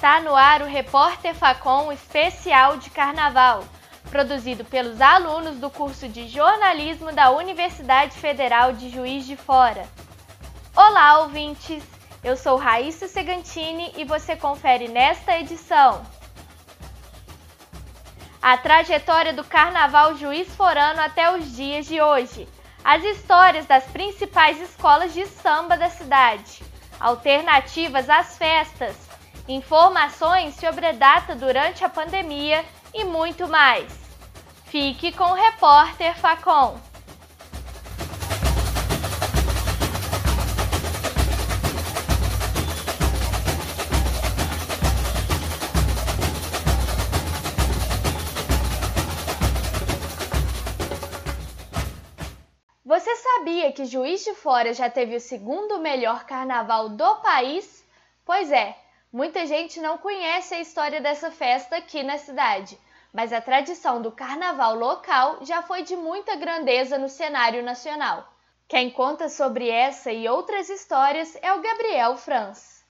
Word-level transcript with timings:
Está 0.00 0.18
no 0.18 0.34
ar 0.34 0.62
o 0.62 0.64
Repórter 0.64 1.34
Facom 1.34 1.92
especial 1.92 2.78
de 2.78 2.88
Carnaval, 2.88 3.62
produzido 4.10 4.64
pelos 4.64 4.98
alunos 4.98 5.58
do 5.58 5.68
curso 5.68 6.08
de 6.08 6.26
jornalismo 6.26 7.12
da 7.12 7.30
Universidade 7.32 8.16
Federal 8.16 8.72
de 8.72 8.88
Juiz 8.88 9.26
de 9.26 9.36
Fora. 9.36 9.86
Olá, 10.74 11.18
ouvintes! 11.18 11.84
Eu 12.24 12.34
sou 12.34 12.56
Raíssa 12.56 13.08
Segantini 13.08 13.92
e 13.94 14.06
você 14.06 14.34
confere 14.34 14.88
nesta 14.88 15.38
edição 15.38 16.00
a 18.40 18.56
trajetória 18.56 19.34
do 19.34 19.44
Carnaval 19.44 20.16
Juiz 20.16 20.48
Forano 20.54 21.02
até 21.02 21.30
os 21.36 21.54
dias 21.54 21.84
de 21.84 22.00
hoje, 22.00 22.48
as 22.82 23.04
histórias 23.04 23.66
das 23.66 23.84
principais 23.84 24.58
escolas 24.62 25.12
de 25.12 25.26
samba 25.26 25.76
da 25.76 25.90
cidade, 25.90 26.62
alternativas 26.98 28.08
às 28.08 28.38
festas 28.38 29.09
informações 29.50 30.54
sobre 30.54 30.86
a 30.86 30.92
data 30.92 31.34
durante 31.34 31.84
a 31.84 31.88
pandemia 31.88 32.64
e 32.94 33.04
muito 33.04 33.48
mais. 33.48 33.92
Fique 34.66 35.10
com 35.10 35.24
o 35.24 35.34
repórter 35.34 36.16
Facom. 36.16 36.78
Você 52.84 53.16
sabia 53.16 53.72
que 53.72 53.84
Juiz 53.84 54.24
de 54.24 54.34
Fora 54.34 54.72
já 54.74 54.90
teve 54.90 55.16
o 55.16 55.20
segundo 55.20 55.78
melhor 55.78 56.24
carnaval 56.24 56.88
do 56.88 57.16
país? 57.16 57.84
Pois 58.24 58.50
é, 58.50 58.76
Muita 59.12 59.44
gente 59.44 59.80
não 59.80 59.98
conhece 59.98 60.54
a 60.54 60.60
história 60.60 61.00
dessa 61.00 61.32
festa 61.32 61.76
aqui 61.76 62.00
na 62.00 62.16
cidade, 62.16 62.78
mas 63.12 63.32
a 63.32 63.40
tradição 63.40 64.00
do 64.00 64.12
carnaval 64.12 64.76
local 64.76 65.40
já 65.42 65.62
foi 65.62 65.82
de 65.82 65.96
muita 65.96 66.36
grandeza 66.36 66.96
no 66.96 67.08
cenário 67.08 67.60
nacional. 67.60 68.32
Quem 68.68 68.88
conta 68.88 69.28
sobre 69.28 69.68
essa 69.68 70.12
e 70.12 70.28
outras 70.28 70.70
histórias 70.70 71.36
é 71.42 71.52
o 71.52 71.60
Gabriel 71.60 72.16
Franz. 72.16 72.84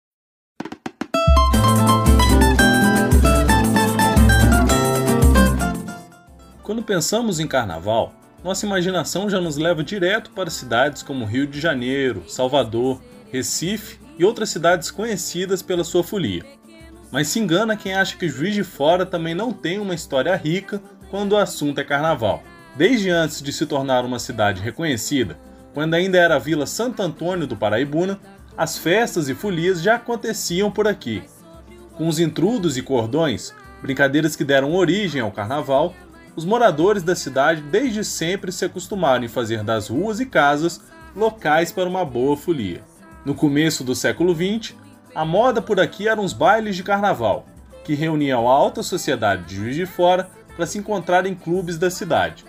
Quando 6.61 6.83
pensamos 6.83 7.39
em 7.39 7.47
carnaval, 7.47 8.11
nossa 8.43 8.65
imaginação 8.65 9.29
já 9.29 9.39
nos 9.39 9.55
leva 9.55 9.81
direto 9.81 10.31
para 10.31 10.49
cidades 10.49 11.01
como 11.01 11.23
Rio 11.23 11.47
de 11.47 11.61
Janeiro, 11.61 12.29
Salvador, 12.29 13.01
Recife 13.31 14.08
e 14.19 14.25
outras 14.25 14.49
cidades 14.49 14.91
conhecidas 14.91 15.61
pela 15.61 15.83
sua 15.83 16.03
folia. 16.03 16.43
Mas 17.09 17.29
se 17.29 17.39
engana 17.39 17.77
quem 17.77 17.95
acha 17.95 18.17
que 18.17 18.27
Juiz 18.29 18.53
de 18.53 18.63
Fora 18.63 19.05
também 19.05 19.33
não 19.33 19.51
tem 19.51 19.79
uma 19.79 19.95
história 19.95 20.35
rica 20.35 20.81
quando 21.09 21.31
o 21.31 21.37
assunto 21.37 21.79
é 21.79 21.83
carnaval. 21.83 22.43
Desde 22.75 23.09
antes 23.09 23.41
de 23.41 23.51
se 23.51 23.65
tornar 23.65 24.05
uma 24.05 24.19
cidade 24.19 24.61
reconhecida, 24.61 25.37
quando 25.73 25.93
ainda 25.93 26.17
era 26.17 26.35
a 26.35 26.39
Vila 26.39 26.67
Santo 26.67 27.01
Antônio 27.01 27.47
do 27.47 27.55
Paraibuna, 27.55 28.19
as 28.55 28.77
festas 28.77 29.29
e 29.29 29.33
folias 29.33 29.81
já 29.81 29.95
aconteciam 29.95 30.69
por 30.69 30.87
aqui. 30.87 31.23
Com 31.95 32.07
os 32.07 32.19
intrudos 32.19 32.77
e 32.77 32.81
cordões, 32.81 33.53
brincadeiras 33.81 34.35
que 34.35 34.43
deram 34.43 34.75
origem 34.75 35.21
ao 35.21 35.31
carnaval, 35.31 35.95
os 36.35 36.45
moradores 36.45 37.03
da 37.03 37.15
cidade 37.15 37.61
desde 37.61 38.03
sempre 38.03 38.51
se 38.51 38.65
acostumaram 38.65 39.23
em 39.23 39.29
fazer 39.29 39.63
das 39.63 39.87
ruas 39.87 40.19
e 40.19 40.25
casas 40.25 40.81
locais 41.15 41.71
para 41.71 41.89
uma 41.89 42.05
boa 42.05 42.37
folia. 42.37 42.83
No 43.25 43.35
começo 43.35 43.83
do 43.83 43.93
século 43.93 44.33
XX, 44.33 44.75
a 45.13 45.25
moda 45.25 45.61
por 45.61 45.79
aqui 45.79 46.07
eram 46.07 46.23
os 46.23 46.31
bailes 46.31 46.75
de 46.75 46.83
carnaval, 46.83 47.45
que 47.83 47.93
reuniam 47.93 48.49
a 48.49 48.53
alta 48.53 48.81
sociedade 48.81 49.43
de 49.43 49.55
Juiz 49.57 49.75
de 49.75 49.85
Fora 49.85 50.29
para 50.55 50.65
se 50.65 50.77
encontrar 50.77 51.25
em 51.25 51.35
clubes 51.35 51.77
da 51.77 51.89
cidade. 51.89 52.45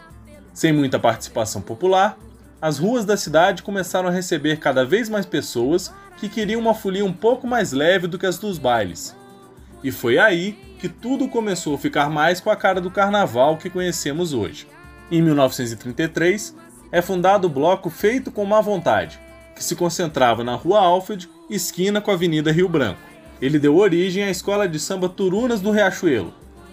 Sem 0.55 0.73
muita 0.73 0.99
participação 0.99 1.61
popular, 1.61 2.17
as 2.63 2.79
ruas 2.79 3.05
da 3.05 3.17
cidade 3.17 3.63
começaram 3.63 4.09
a 4.09 4.13
receber 4.13 4.59
cada 4.59 4.85
vez 4.85 5.09
mais 5.09 5.27
pessoas 5.27 5.93
que 6.19 6.29
queriam 6.29 6.61
uma 6.61 6.75
folia 6.75 7.05
um 7.05 7.13
pouco 7.13 7.47
mais 7.47 7.73
leve 7.73 8.07
do 8.07 8.19
que 8.19 8.27
as 8.27 8.39
dos 8.39 8.59
bailes. 8.59 9.17
E 9.83 9.91
foi 9.91 10.19
aí 10.19 10.53
que 10.79 10.89
tudo 10.89 11.29
começou 11.29 11.75
a 11.75 11.79
ficar 11.79 12.09
mais 12.11 12.41
com 12.41 12.51
a 12.51 12.57
cara 12.57 12.81
do 12.81 12.91
carnaval 12.91 13.57
que 13.57 13.71
conhecemos 13.71 14.33
hoje. 14.33 14.69
Em 15.11 15.21
1933, 15.21 16.55
é 16.93 17.03
fundado 17.03 17.47
o 17.49 17.51
bloco 17.51 17.91
Feito 17.91 18.31
com 18.31 18.45
Má 18.45 18.61
Vontade, 18.61 19.19
que 19.61 19.65
se 19.65 19.77
concentrava 19.77 20.43
na 20.43 20.55
Rua 20.55 20.81
Alfred, 20.81 21.29
esquina 21.51 22.01
com 22.01 22.11
a 22.11 22.15
Avenida 22.15 22.51
Rio 22.51 22.67
Branco. 22.67 22.99
Ele 23.43 23.59
deu 23.59 23.77
origem 23.77 24.25
à 24.25 24.31
escola 24.31 24.67
de 24.67 24.81
samba 24.81 25.07
Turunas 25.07 25.61
do 25.61 25.71
Riachuelo, 25.71 26.33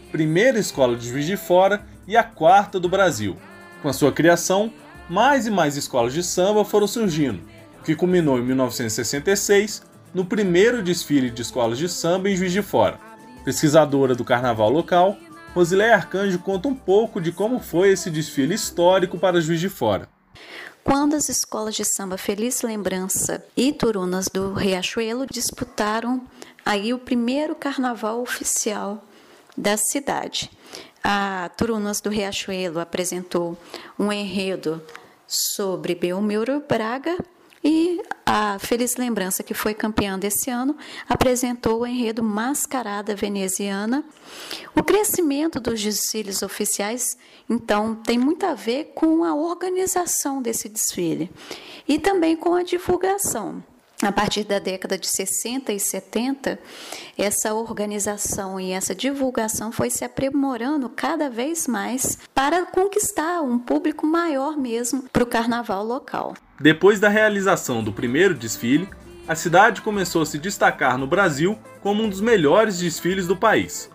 primeira 0.10 0.58
escola 0.58 0.96
de 0.96 1.10
Juiz 1.10 1.26
de 1.26 1.36
Fora 1.36 1.86
e 2.08 2.16
a 2.16 2.24
quarta 2.24 2.80
do 2.80 2.88
Brasil. 2.88 3.36
Com 3.82 3.90
a 3.90 3.94
sua 3.94 4.14
criação, 4.14 4.72
mais 5.10 5.46
e 5.46 5.52
mais 5.52 5.76
escolas 5.76 6.14
de 6.14 6.24
samba 6.24 6.64
foram 6.64 6.88
surgindo, 6.88 7.42
o 7.82 7.84
que 7.84 7.94
culminou 7.94 8.40
em 8.40 8.44
1966 8.44 9.84
no 10.14 10.24
primeiro 10.24 10.82
desfile 10.82 11.30
de 11.30 11.42
escolas 11.42 11.78
de 11.78 11.90
samba 11.90 12.30
em 12.30 12.38
Juiz 12.38 12.54
de 12.54 12.62
Fora. 12.62 12.98
Pesquisadora 13.44 14.16
do 14.16 14.24
carnaval 14.24 14.70
local, 14.70 15.18
Rosileia 15.54 15.96
Arcanjo 15.96 16.40
conta 16.40 16.70
um 16.70 16.76
pouco 16.76 17.20
de 17.20 17.34
como 17.34 17.60
foi 17.60 17.90
esse 17.90 18.10
desfile 18.10 18.54
histórico 18.54 19.20
para 19.20 19.42
Juiz 19.42 19.60
de 19.60 19.68
Fora 19.68 20.08
quando 20.88 21.16
as 21.16 21.28
escolas 21.28 21.76
de 21.76 21.84
samba 21.84 22.18
Feliz 22.18 22.62
Lembrança 22.62 23.44
e 23.58 23.74
Turunas 23.74 24.30
do 24.30 24.54
Riachuelo 24.54 25.28
disputaram 25.30 26.22
aí 26.66 26.94
o 26.94 26.98
primeiro 26.98 27.54
carnaval 27.56 28.22
oficial 28.22 29.04
da 29.58 29.76
cidade. 29.76 30.50
A 31.04 31.52
Turunas 31.58 32.00
do 32.00 32.10
Riachuelo 32.10 32.80
apresentou 32.80 33.58
um 34.00 34.14
enredo 34.14 34.82
sobre 35.28 35.94
Belmiro 35.94 36.64
Braga 36.66 37.18
e 37.64 38.02
a 38.26 38.60
Feliz 38.60 38.96
Lembrança, 38.96 39.44
que 39.44 39.54
foi 39.54 39.74
campeã 39.74 40.18
desse 40.18 40.50
ano, 40.50 40.76
apresentou 41.08 41.82
o 41.82 41.88
enredo 41.88 42.22
Mascarada 42.24 43.16
Veneziana. 43.16 44.04
O 44.76 44.84
crescimento 44.84 45.60
dos 45.60 45.82
desfiles 45.82 46.42
oficiais, 46.42 47.18
então, 47.50 47.96
tem 47.96 48.18
muito 48.18 48.46
a 48.46 48.54
ver 48.54 48.92
com 48.94 49.24
a 49.24 49.34
organização 49.34 50.42
desse 50.42 50.70
desfile 50.70 51.32
e 51.88 51.98
também 52.00 52.36
com 52.36 52.54
a 52.54 52.64
divulgação. 52.64 53.64
A 54.04 54.12
partir 54.12 54.44
da 54.44 54.60
década 54.60 54.96
de 54.96 55.08
60 55.08 55.74
e 55.74 55.80
70, 55.80 56.60
essa 57.18 57.56
organização 57.56 58.60
e 58.60 58.72
essa 58.72 58.94
divulgação 58.94 59.72
foi 59.72 59.90
se 59.90 60.06
aprimorando 60.06 60.88
cada 60.88 61.32
vez 61.32 61.68
mais 61.68 62.20
para 62.34 62.64
conquistar 62.68 63.42
um 63.42 63.58
público 63.58 64.06
maior 64.06 64.56
mesmo 64.56 65.10
para 65.12 65.24
o 65.24 65.28
carnaval 65.28 65.84
local. 65.84 66.36
Depois 66.62 67.00
da 67.00 67.10
realização 67.10 67.84
do 67.84 67.92
primeiro 67.92 68.36
desfile, 68.36 68.88
a 69.28 69.34
cidade 69.34 69.82
começou 69.82 70.22
a 70.22 70.26
se 70.28 70.38
destacar 70.38 70.96
no 71.00 71.08
Brasil 71.08 71.58
como 71.82 72.04
um 72.04 72.10
dos 72.10 72.22
melhores 72.22 72.78
desfiles 72.78 73.26
do 73.26 73.36
país. 73.36 73.90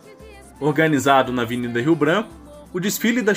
Organizado 0.58 1.32
na 1.32 1.42
Avenida 1.42 1.80
Rio 1.80 1.94
Branco, 1.94 2.30
o 2.72 2.80
desfile 2.80 3.22
da 3.22 3.32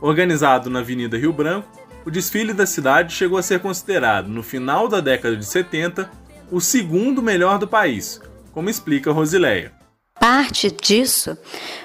Organizado 0.00 0.70
na 0.70 0.78
Avenida 0.78 1.18
Rio 1.18 1.32
Branco, 1.32 1.81
o 2.04 2.10
desfile 2.10 2.52
da 2.52 2.66
cidade 2.66 3.14
chegou 3.14 3.38
a 3.38 3.42
ser 3.42 3.60
considerado, 3.60 4.28
no 4.28 4.42
final 4.42 4.88
da 4.88 5.00
década 5.00 5.36
de 5.36 5.44
70, 5.44 6.10
o 6.50 6.60
segundo 6.60 7.22
melhor 7.22 7.58
do 7.58 7.66
país, 7.68 8.20
como 8.52 8.68
explica 8.68 9.12
Rosileia. 9.12 9.72
Parte 10.18 10.70
disso 10.70 11.36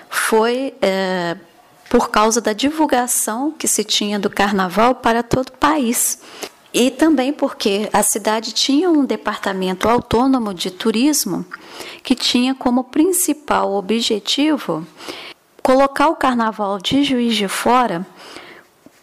foi 0.10 0.74
é, 0.81 1.38
por 1.90 2.10
causa 2.10 2.42
da 2.42 2.54
divulgação 2.54 3.52
que 3.52 3.68
se 3.68 3.84
tinha 3.84 4.19
do 4.19 4.30
carnaval 4.30 4.96
para 4.96 5.24
todo 5.24 5.50
o 5.50 5.58
país. 5.58 6.19
E 6.74 6.92
também 6.92 7.31
porque 7.31 7.90
a 7.94 8.04
cidade 8.04 8.52
tinha 8.52 8.90
um 8.90 9.06
departamento 9.06 9.88
autônomo 9.88 10.54
de 10.54 10.69
turismo 10.69 11.46
que 12.04 12.14
tinha 12.14 12.54
como 12.54 12.84
principal 12.84 13.74
objetivo 13.74 14.86
colocar 15.64 16.10
o 16.10 16.16
carnaval 16.16 16.78
de 16.78 17.04
Juiz 17.04 17.36
de 17.36 17.48
Fora 17.48 18.06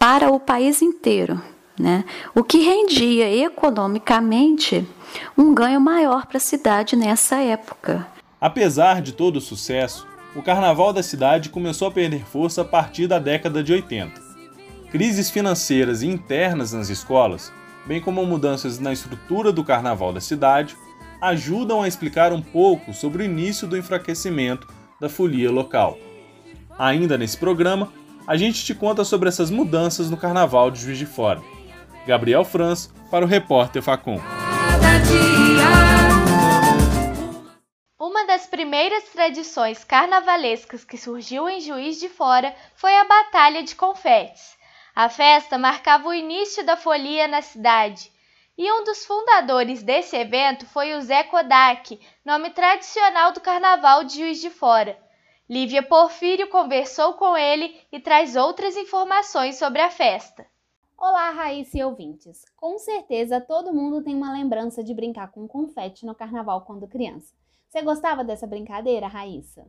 para 0.05 0.31
o 0.31 0.39
país 0.39 0.83
inteiro, 0.83 1.41
né? 1.81 2.05
o 2.35 2.45
que 2.45 2.59
rendia 2.59 3.35
economicamente 3.47 4.87
um 5.35 5.55
ganho 5.55 5.81
maior 5.81 6.27
para 6.27 6.37
a 6.37 6.41
cidade 6.41 6.95
nessa 6.95 7.37
época. 7.37 8.07
Apesar 8.39 9.01
de 9.01 9.13
todo 9.13 9.37
o 9.37 9.41
sucesso, 9.41 10.07
o 10.37 10.43
carnaval 10.43 10.93
da 10.93 11.03
cidade 11.03 11.49
começou 11.49 11.89
a 11.89 11.91
perder 11.91 12.23
força 12.23 12.61
a 12.61 12.65
partir 12.67 13.07
da 13.07 13.19
década 13.19 13.65
de 13.65 13.73
80. 13.73 14.21
Crises 14.91 15.31
financeiras 15.31 16.03
e 16.03 16.07
internas 16.07 16.75
nas 16.75 16.91
escolas, 16.91 17.51
bem 17.87 17.99
como 17.99 18.27
mudanças 18.27 18.79
na 18.79 18.93
estrutura 18.93 19.51
do 19.51 19.65
carnaval 19.65 20.13
da 20.13 20.21
cidade, 20.21 20.77
ajudam 21.19 21.81
a 21.81 21.89
explicar 21.89 22.31
um 22.31 22.43
pouco 22.43 22.93
sobre 22.93 23.23
o 23.23 23.25
início 23.25 23.67
do 23.67 23.75
enfraquecimento 23.75 24.69
da 25.01 25.09
folia 25.09 25.51
local. 25.51 25.97
Ainda 26.79 27.17
nesse 27.17 27.39
programa, 27.39 27.91
a 28.27 28.37
gente 28.37 28.65
te 28.65 28.75
conta 28.75 29.05
sobre 29.05 29.29
essas 29.29 29.51
mudanças 29.51 30.11
no 30.11 30.17
carnaval 30.17 30.71
de 30.71 30.81
Juiz 30.81 30.99
de 30.99 31.07
Fora. 31.07 31.43
Gabriel 32.07 32.45
Franz 32.45 32.93
para 33.11 33.25
o 33.25 33.29
repórter 33.29 33.83
Facom 33.83 34.21
primeiras 38.55 39.03
tradições 39.09 39.83
carnavalescas 39.83 40.85
que 40.85 40.97
surgiu 40.97 41.49
em 41.49 41.61
Juiz 41.61 41.99
de 41.99 42.09
Fora 42.09 42.55
foi 42.77 42.95
a 42.95 43.05
Batalha 43.05 43.65
de 43.65 43.75
Confetes. 43.75 44.57
A 44.95 45.09
festa 45.09 45.59
marcava 45.59 46.09
o 46.09 46.15
início 46.15 46.65
da 46.65 46.77
folia 46.77 47.27
na 47.27 47.43
cidade, 47.43 48.13
e 48.57 48.71
um 48.73 48.85
dos 48.85 49.05
fundadores 49.05 49.83
desse 49.83 50.17
evento 50.17 50.67
foi 50.67 50.95
o 50.95 51.01
Zé 51.01 51.25
Kodak, 51.25 52.01
nome 52.25 52.51
tradicional 52.51 53.33
do 53.33 53.41
carnaval 53.41 54.05
de 54.05 54.21
Juiz 54.21 54.41
de 54.41 54.51
Fora. 54.51 54.97
Lívia 55.49 55.83
Porfírio 55.83 56.49
conversou 56.49 57.13
com 57.15 57.37
ele 57.37 57.79
e 57.93 58.01
traz 58.01 58.35
outras 58.35 58.79
informações 58.79 59.59
sobre 59.59 59.83
a 59.83 59.91
festa. 59.91 60.47
Olá, 60.97 61.29
Raíssa 61.33 61.77
e 61.77 61.85
ouvintes! 61.85 62.47
Com 62.57 62.79
certeza 62.79 63.43
todo 63.43 63.75
mundo 63.75 64.03
tem 64.03 64.15
uma 64.15 64.33
lembrança 64.33 64.83
de 64.83 64.95
brincar 64.95 65.31
com 65.31 65.47
confete 65.47 66.07
no 66.07 66.15
carnaval 66.15 66.63
quando 66.63 66.89
criança. 66.89 67.35
Você 67.69 67.83
gostava 67.83 68.25
dessa 68.25 68.47
brincadeira, 68.47 69.07
Raíssa? 69.07 69.67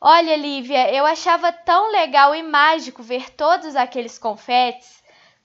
Olha, 0.00 0.36
Lívia, 0.36 0.94
eu 0.94 1.04
achava 1.04 1.50
tão 1.50 1.90
legal 1.90 2.32
e 2.32 2.42
mágico 2.44 3.02
ver 3.02 3.30
todos 3.30 3.74
aqueles 3.74 4.16
confetes. 4.16 4.99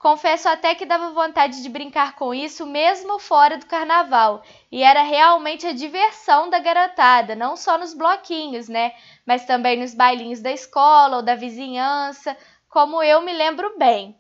Confesso 0.05 0.47
até 0.47 0.75
que 0.75 0.85
dava 0.85 1.13
vontade 1.13 1.63
de 1.63 1.67
brincar 1.67 2.15
com 2.15 2.31
isso 2.31 2.63
mesmo 2.63 3.17
fora 3.17 3.57
do 3.57 3.65
carnaval, 3.65 4.43
e 4.71 4.83
era 4.83 5.01
realmente 5.01 5.65
a 5.65 5.73
diversão 5.73 6.47
da 6.47 6.59
garotada, 6.59 7.35
não 7.35 7.57
só 7.57 7.75
nos 7.75 7.91
bloquinhos, 7.91 8.69
né? 8.69 8.91
Mas 9.25 9.47
também 9.47 9.79
nos 9.79 9.95
bailinhos 9.95 10.43
da 10.43 10.51
escola 10.51 11.17
ou 11.17 11.23
da 11.23 11.33
vizinhança, 11.33 12.37
como 12.69 13.01
eu 13.01 13.23
me 13.23 13.33
lembro 13.33 13.79
bem. 13.79 14.15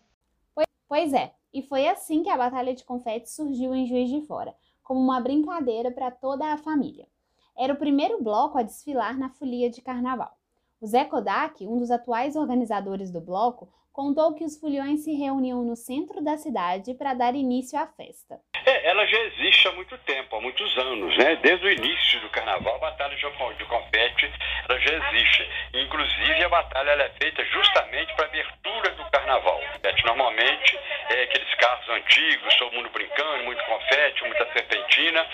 Pois 0.89 1.13
é, 1.13 1.35
e 1.53 1.61
foi 1.61 1.87
assim 1.87 2.23
que 2.23 2.31
a 2.31 2.37
Batalha 2.37 2.73
de 2.73 2.83
Confetes 2.83 3.35
surgiu 3.35 3.75
em 3.75 3.85
Juiz 3.85 4.09
de 4.09 4.25
Fora, 4.25 4.55
como 4.81 4.99
uma 4.99 5.21
brincadeira 5.21 5.91
para 5.91 6.09
toda 6.09 6.51
a 6.51 6.57
família. 6.57 7.07
Era 7.55 7.73
o 7.73 7.77
primeiro 7.77 8.23
bloco 8.23 8.57
a 8.57 8.63
desfilar 8.63 9.15
na 9.19 9.29
folia 9.29 9.69
de 9.69 9.83
carnaval. 9.83 10.35
O 10.81 10.87
Zé 10.87 11.05
Kodak, 11.05 11.63
um 11.67 11.77
dos 11.77 11.91
atuais 11.91 12.35
organizadores 12.35 13.11
do 13.11 13.21
bloco, 13.21 13.69
contou 13.95 14.35
que 14.35 14.43
os 14.43 14.59
foliões 14.59 15.05
se 15.05 15.13
reuniam 15.15 15.63
no 15.63 15.73
centro 15.73 16.21
da 16.21 16.35
cidade 16.35 16.93
para 16.93 17.13
dar 17.13 17.33
início 17.33 17.79
à 17.79 17.87
festa. 17.87 18.37
É, 18.65 18.89
ela 18.89 19.07
já 19.07 19.17
existe 19.23 19.69
há 19.69 19.71
muito 19.71 19.97
tempo, 19.99 20.35
há 20.35 20.41
muitos 20.41 20.77
anos, 20.77 21.17
né? 21.17 21.37
Desde 21.37 21.65
o 21.65 21.71
início 21.71 22.19
do 22.19 22.29
carnaval, 22.29 22.75
a 22.75 22.79
batalha 22.79 23.15
de 23.15 23.65
confete 23.65 24.29
ela 24.67 24.79
já 24.79 24.93
existe. 24.95 25.47
Inclusive, 25.73 26.43
a 26.43 26.49
batalha 26.49 26.91
é 26.91 27.09
feita 27.21 27.45
justamente 27.45 28.13
para 28.15 28.25
abertura 28.25 28.94
carnaval. 29.25 29.61
Normalmente, 30.05 30.79
é 31.09 31.23
aqueles 31.23 31.53
carros 31.55 31.89
antigos, 31.89 32.55
todo 32.55 32.73
mundo 32.73 32.89
brincando, 32.89 33.43
muito 33.43 33.63
confete, 33.65 34.23
muita 34.23 34.45
serpentina. 34.53 35.25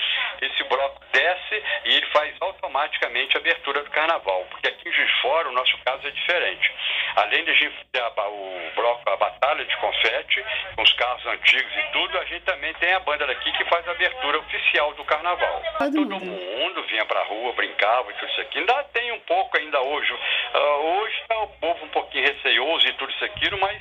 Esse 0.41 0.63
bloco 0.63 1.01
desce 1.11 1.63
e 1.85 1.95
ele 1.95 2.05
faz 2.07 2.33
automaticamente 2.39 3.35
a 3.35 3.39
abertura 3.39 3.83
do 3.83 3.89
carnaval, 3.91 4.45
porque 4.49 4.69
aqui 4.69 4.87
em 4.87 4.93
Juiz 4.93 5.11
Fora 5.21 5.49
o 5.49 5.51
nosso 5.51 5.77
caso 5.85 6.07
é 6.07 6.11
diferente. 6.11 6.73
Além 7.15 7.43
de 7.43 7.51
a 7.51 7.53
gente 7.53 7.75
ter 7.91 8.01
o 8.01 8.71
bloco, 8.75 9.09
a 9.09 9.17
batalha 9.17 9.65
de 9.65 9.75
confete, 9.77 10.43
com 10.75 10.83
os 10.83 10.93
carros 10.93 11.25
antigos 11.25 11.71
e 11.75 11.83
tudo, 11.91 12.17
a 12.17 12.25
gente 12.25 12.43
também 12.43 12.73
tem 12.75 12.93
a 12.93 12.99
banda 13.01 13.27
daqui 13.27 13.51
que 13.51 13.65
faz 13.65 13.85
a 13.87 13.91
abertura 13.91 14.39
oficial 14.39 14.93
do 14.93 15.03
carnaval. 15.03 15.61
Todo, 15.79 15.91
Todo 15.91 16.25
mundo 16.25 16.83
vinha 16.83 17.05
pra 17.05 17.23
rua, 17.23 17.53
brincava 17.53 18.09
e 18.09 18.13
tudo 18.13 18.31
isso 18.31 18.41
aqui. 18.41 18.59
Ainda 18.59 18.83
tem 18.93 19.11
um 19.11 19.19
pouco 19.21 19.57
ainda 19.57 19.81
hoje. 19.81 20.13
Uh, 20.13 20.57
hoje 20.57 21.15
está 21.21 21.37
o 21.39 21.47
povo 21.47 21.85
um 21.85 21.89
pouquinho 21.89 22.25
receioso 22.25 22.87
e 22.87 22.93
tudo 22.93 23.11
isso 23.11 23.25
aqui, 23.25 23.49
mas 23.57 23.80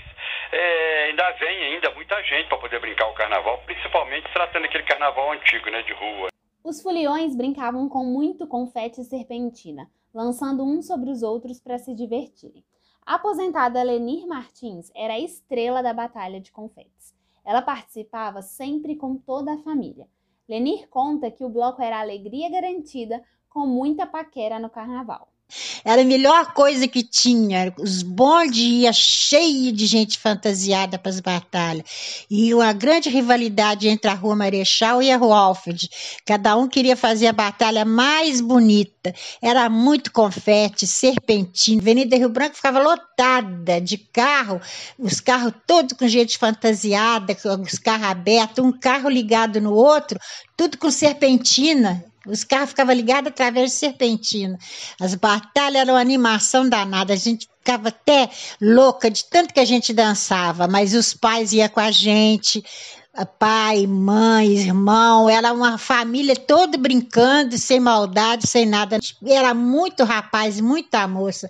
é, 0.53 1.05
ainda 1.05 1.31
vem 1.33 1.65
ainda 1.65 1.95
muita 1.95 2.21
gente 2.25 2.49
para 2.49 2.59
poder 2.59 2.81
brincar 2.81 3.09
o 3.09 3.15
carnaval, 3.15 3.59
principalmente 3.65 4.33
tratando 4.33 4.65
aquele 4.65 4.85
carnaval 4.85 5.33
antigo, 5.33 5.71
né, 5.71 5.83
de 5.83 5.93
rua. 5.93 6.29
Os 6.63 6.83
foliões 6.83 7.37
brincavam 7.37 7.89
com 7.89 8.05
muito 8.05 8.47
confete 8.47 9.01
e 9.01 9.05
serpentina, 9.05 9.89
lançando 10.13 10.65
uns 10.65 10.87
sobre 10.87 11.11
os 11.11 11.23
outros 11.23 11.61
para 11.61 11.79
se 11.79 11.95
divertirem. 11.95 12.65
A 13.07 13.15
aposentada 13.15 13.83
Lenir 13.83 14.27
Martins 14.27 14.91
era 14.95 15.15
a 15.15 15.19
estrela 15.19 15.83
da 15.83 15.93
batalha 15.93 16.41
de 16.41 16.53
confetes. 16.53 17.15
Ela 17.45 17.63
participava 17.63 18.43
sempre 18.43 18.95
com 18.95 19.17
toda 19.17 19.55
a 19.55 19.59
família. 19.59 20.07
Lenir 20.49 20.89
conta 20.89 21.31
que 21.31 21.45
o 21.45 21.49
bloco 21.49 21.81
era 21.81 22.01
alegria 22.01 22.51
garantida, 22.51 23.23
com 23.49 23.67
muita 23.67 24.07
paquera 24.07 24.59
no 24.59 24.69
carnaval. 24.69 25.30
Era 25.85 26.03
a 26.03 26.05
melhor 26.05 26.53
coisa 26.53 26.87
que 26.87 27.03
tinha. 27.03 27.73
Os 27.79 28.03
bondes 28.03 28.59
iam 28.59 28.93
cheios 28.93 29.73
de 29.73 29.87
gente 29.87 30.19
fantasiada 30.19 30.99
para 30.99 31.11
as 31.11 31.21
batalhas. 31.21 31.85
E 32.31 32.53
uma 32.55 32.73
grande 32.73 33.09
rivalidade 33.09 33.89
entre 33.89 34.11
a 34.11 34.15
Rua 34.15 34.37
Marechal 34.37 35.03
e 35.03 35.11
a 35.11 35.17
Rua 35.17 35.37
Alfred. 35.37 35.89
Cada 36.27 36.57
um 36.57 36.69
queria 36.69 36.97
fazer 36.97 37.27
a 37.29 37.33
batalha 37.33 37.85
mais 37.85 38.41
bonita. 38.41 39.00
Era 39.41 39.71
muito 39.71 40.13
confete, 40.13 40.87
serpentina. 40.87 41.81
Avenida 41.81 42.17
Rio 42.17 42.29
Branco 42.29 42.57
ficava 42.57 42.79
lotada 42.79 43.81
de 43.81 43.97
carro, 43.97 44.61
os 44.99 45.21
carros 45.21 45.55
todos 45.67 45.97
com 45.97 46.07
gente 46.07 46.37
fantasiada, 46.37 47.35
os 47.63 47.79
carros 47.79 48.07
abertos, 48.07 48.65
um 48.65 48.73
carro 48.73 49.09
ligado 49.09 49.61
no 49.61 49.73
outro, 49.73 50.19
tudo 50.57 50.77
com 50.77 50.91
serpentina. 50.91 52.05
Os 52.27 52.45
carros 52.45 52.71
ficavam 52.71 52.95
ligados 52.95 53.29
através 53.29 53.71
de 53.71 53.77
serpentina. 53.79 54.59
As 55.01 55.15
batalhas 55.15 55.81
eram 55.81 55.95
uma 55.95 56.01
animação 56.01 56.69
danada. 56.69 57.15
A 57.15 57.17
gente 57.17 57.49
ficava 57.59 57.89
até 57.89 58.29
louca 58.61 59.11
de 59.11 59.25
tanto 59.25 59.55
que 59.55 59.61
a 59.61 59.65
gente 59.65 59.95
dançava, 59.95 60.69
mas 60.69 60.93
os 60.93 61.15
pais 61.15 61.53
iam 61.55 61.69
com 61.71 61.81
a 61.81 61.91
gente, 61.91 62.63
pai, 63.39 63.87
mãe, 63.87 64.53
irmão, 64.57 65.29
era 65.29 65.53
uma 65.53 65.77
família 65.79 66.37
toda 66.37 66.79
brincando, 66.79 67.59
sem 67.59 67.81
maldade, 67.81 68.47
sem 68.47 68.67
nada. 68.67 68.99
Era 69.27 69.53
muito 69.53 70.05
rapaz, 70.05 70.61
muita 70.61 71.07
moça 71.07 71.49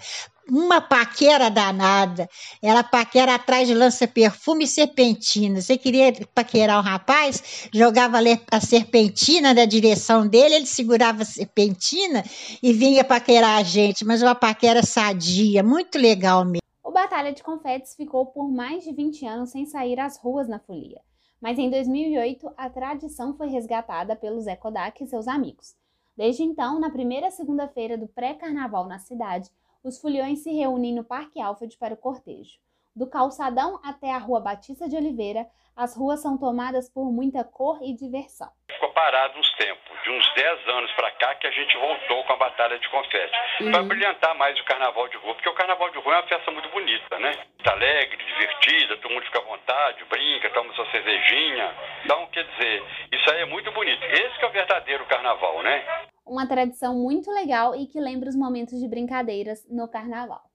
uma 0.50 0.80
paquera 0.80 1.48
danada. 1.48 2.28
Ela 2.60 2.82
paquera 2.82 3.36
atrás 3.36 3.68
de 3.68 3.74
lança-perfume 3.74 4.64
e 4.64 4.68
serpentina. 4.68 5.60
Você 5.60 5.78
queria 5.78 6.12
paquerar 6.34 6.78
o 6.78 6.80
um 6.80 6.82
rapaz? 6.82 7.68
Jogava 7.72 8.18
a 8.50 8.60
serpentina 8.60 9.54
na 9.54 9.64
direção 9.64 10.26
dele, 10.26 10.56
ele 10.56 10.66
segurava 10.66 11.22
a 11.22 11.24
serpentina 11.24 12.24
e 12.62 12.72
vinha 12.72 13.04
paquerar 13.04 13.58
a 13.58 13.62
gente. 13.62 14.04
Mas 14.04 14.22
uma 14.22 14.34
paquera 14.34 14.82
sadia, 14.82 15.62
muito 15.62 15.96
legal 15.96 16.44
mesmo. 16.44 16.60
O 16.82 16.90
Batalha 16.90 17.32
de 17.32 17.42
Confetes 17.42 17.94
ficou 17.94 18.26
por 18.26 18.50
mais 18.50 18.82
de 18.82 18.92
20 18.92 19.24
anos 19.24 19.50
sem 19.50 19.64
sair 19.64 20.00
às 20.00 20.18
ruas 20.18 20.48
na 20.48 20.58
folia. 20.58 21.00
Mas 21.40 21.58
em 21.58 21.70
2008, 21.70 22.52
a 22.56 22.68
tradição 22.68 23.34
foi 23.34 23.48
resgatada 23.48 24.14
pelo 24.14 24.40
Zé 24.40 24.58
e 25.00 25.06
seus 25.06 25.26
amigos. 25.26 25.74
Desde 26.16 26.42
então, 26.42 26.78
na 26.78 26.90
primeira 26.90 27.30
segunda-feira 27.30 27.96
do 27.96 28.06
pré-carnaval 28.06 28.86
na 28.86 28.98
cidade, 28.98 29.50
os 29.82 29.98
foliões 29.98 30.40
se 30.40 30.50
reúnem 30.52 30.94
no 30.94 31.02
Parque 31.02 31.40
Alfred 31.40 31.76
para 31.78 31.94
o 31.94 31.96
cortejo. 31.96 32.58
Do 32.94 33.08
calçadão 33.08 33.78
até 33.84 34.12
a 34.12 34.18
Rua 34.18 34.40
Batista 34.40 34.88
de 34.88 34.96
Oliveira, 34.96 35.46
as 35.76 35.96
ruas 35.96 36.20
são 36.20 36.36
tomadas 36.36 36.92
por 36.92 37.10
muita 37.12 37.44
cor 37.44 37.78
e 37.82 37.94
diversão. 37.94 38.50
Ficou 38.70 38.92
parado 38.92 39.38
uns 39.38 39.50
tempos, 39.56 40.02
de 40.02 40.10
uns 40.10 40.34
10 40.34 40.68
anos 40.68 40.92
para 40.92 41.10
cá, 41.12 41.34
que 41.36 41.46
a 41.46 41.50
gente 41.50 41.76
voltou 41.78 42.24
com 42.24 42.32
a 42.32 42.36
Batalha 42.36 42.78
de 42.78 42.88
Confete. 42.90 43.32
Uhum. 43.60 43.72
Para 43.72 43.82
brilhantar 43.84 44.36
mais 44.36 44.58
o 44.58 44.64
Carnaval 44.64 45.08
de 45.08 45.16
Rua, 45.18 45.34
porque 45.34 45.48
o 45.48 45.54
Carnaval 45.54 45.90
de 45.90 45.98
Rua 45.98 46.14
é 46.14 46.16
uma 46.18 46.28
festa 46.28 46.50
muito 46.50 46.68
bonita, 46.70 47.18
né? 47.18 47.30
Muito 47.30 47.70
alegre, 47.70 48.24
divertida, 48.24 48.96
todo 48.98 49.12
mundo 49.12 49.24
fica 49.24 49.38
à 49.38 49.44
vontade, 49.44 50.04
brinca, 50.04 50.50
toma 50.50 50.74
sua 50.74 50.90
cervejinha. 50.90 51.74
Então, 52.04 52.26
quer 52.26 52.44
dizer, 52.44 52.82
isso 53.12 53.30
aí 53.30 53.42
é 53.42 53.46
muito 53.46 53.70
bonito. 53.72 54.04
Esse 54.04 54.44
é 54.44 54.46
o 54.46 54.52
verdadeiro 54.52 55.06
Carnaval, 55.06 55.62
né? 55.62 55.84
uma 56.26 56.46
tradição 56.46 56.94
muito 56.94 57.28
legal 57.32 57.74
e 57.74 57.86
que 57.86 57.98
lembra 57.98 58.28
os 58.28 58.36
momentos 58.36 58.78
de 58.78 58.86
brincadeiras 58.86 59.66
no 59.68 59.88
carnaval. 59.88 60.49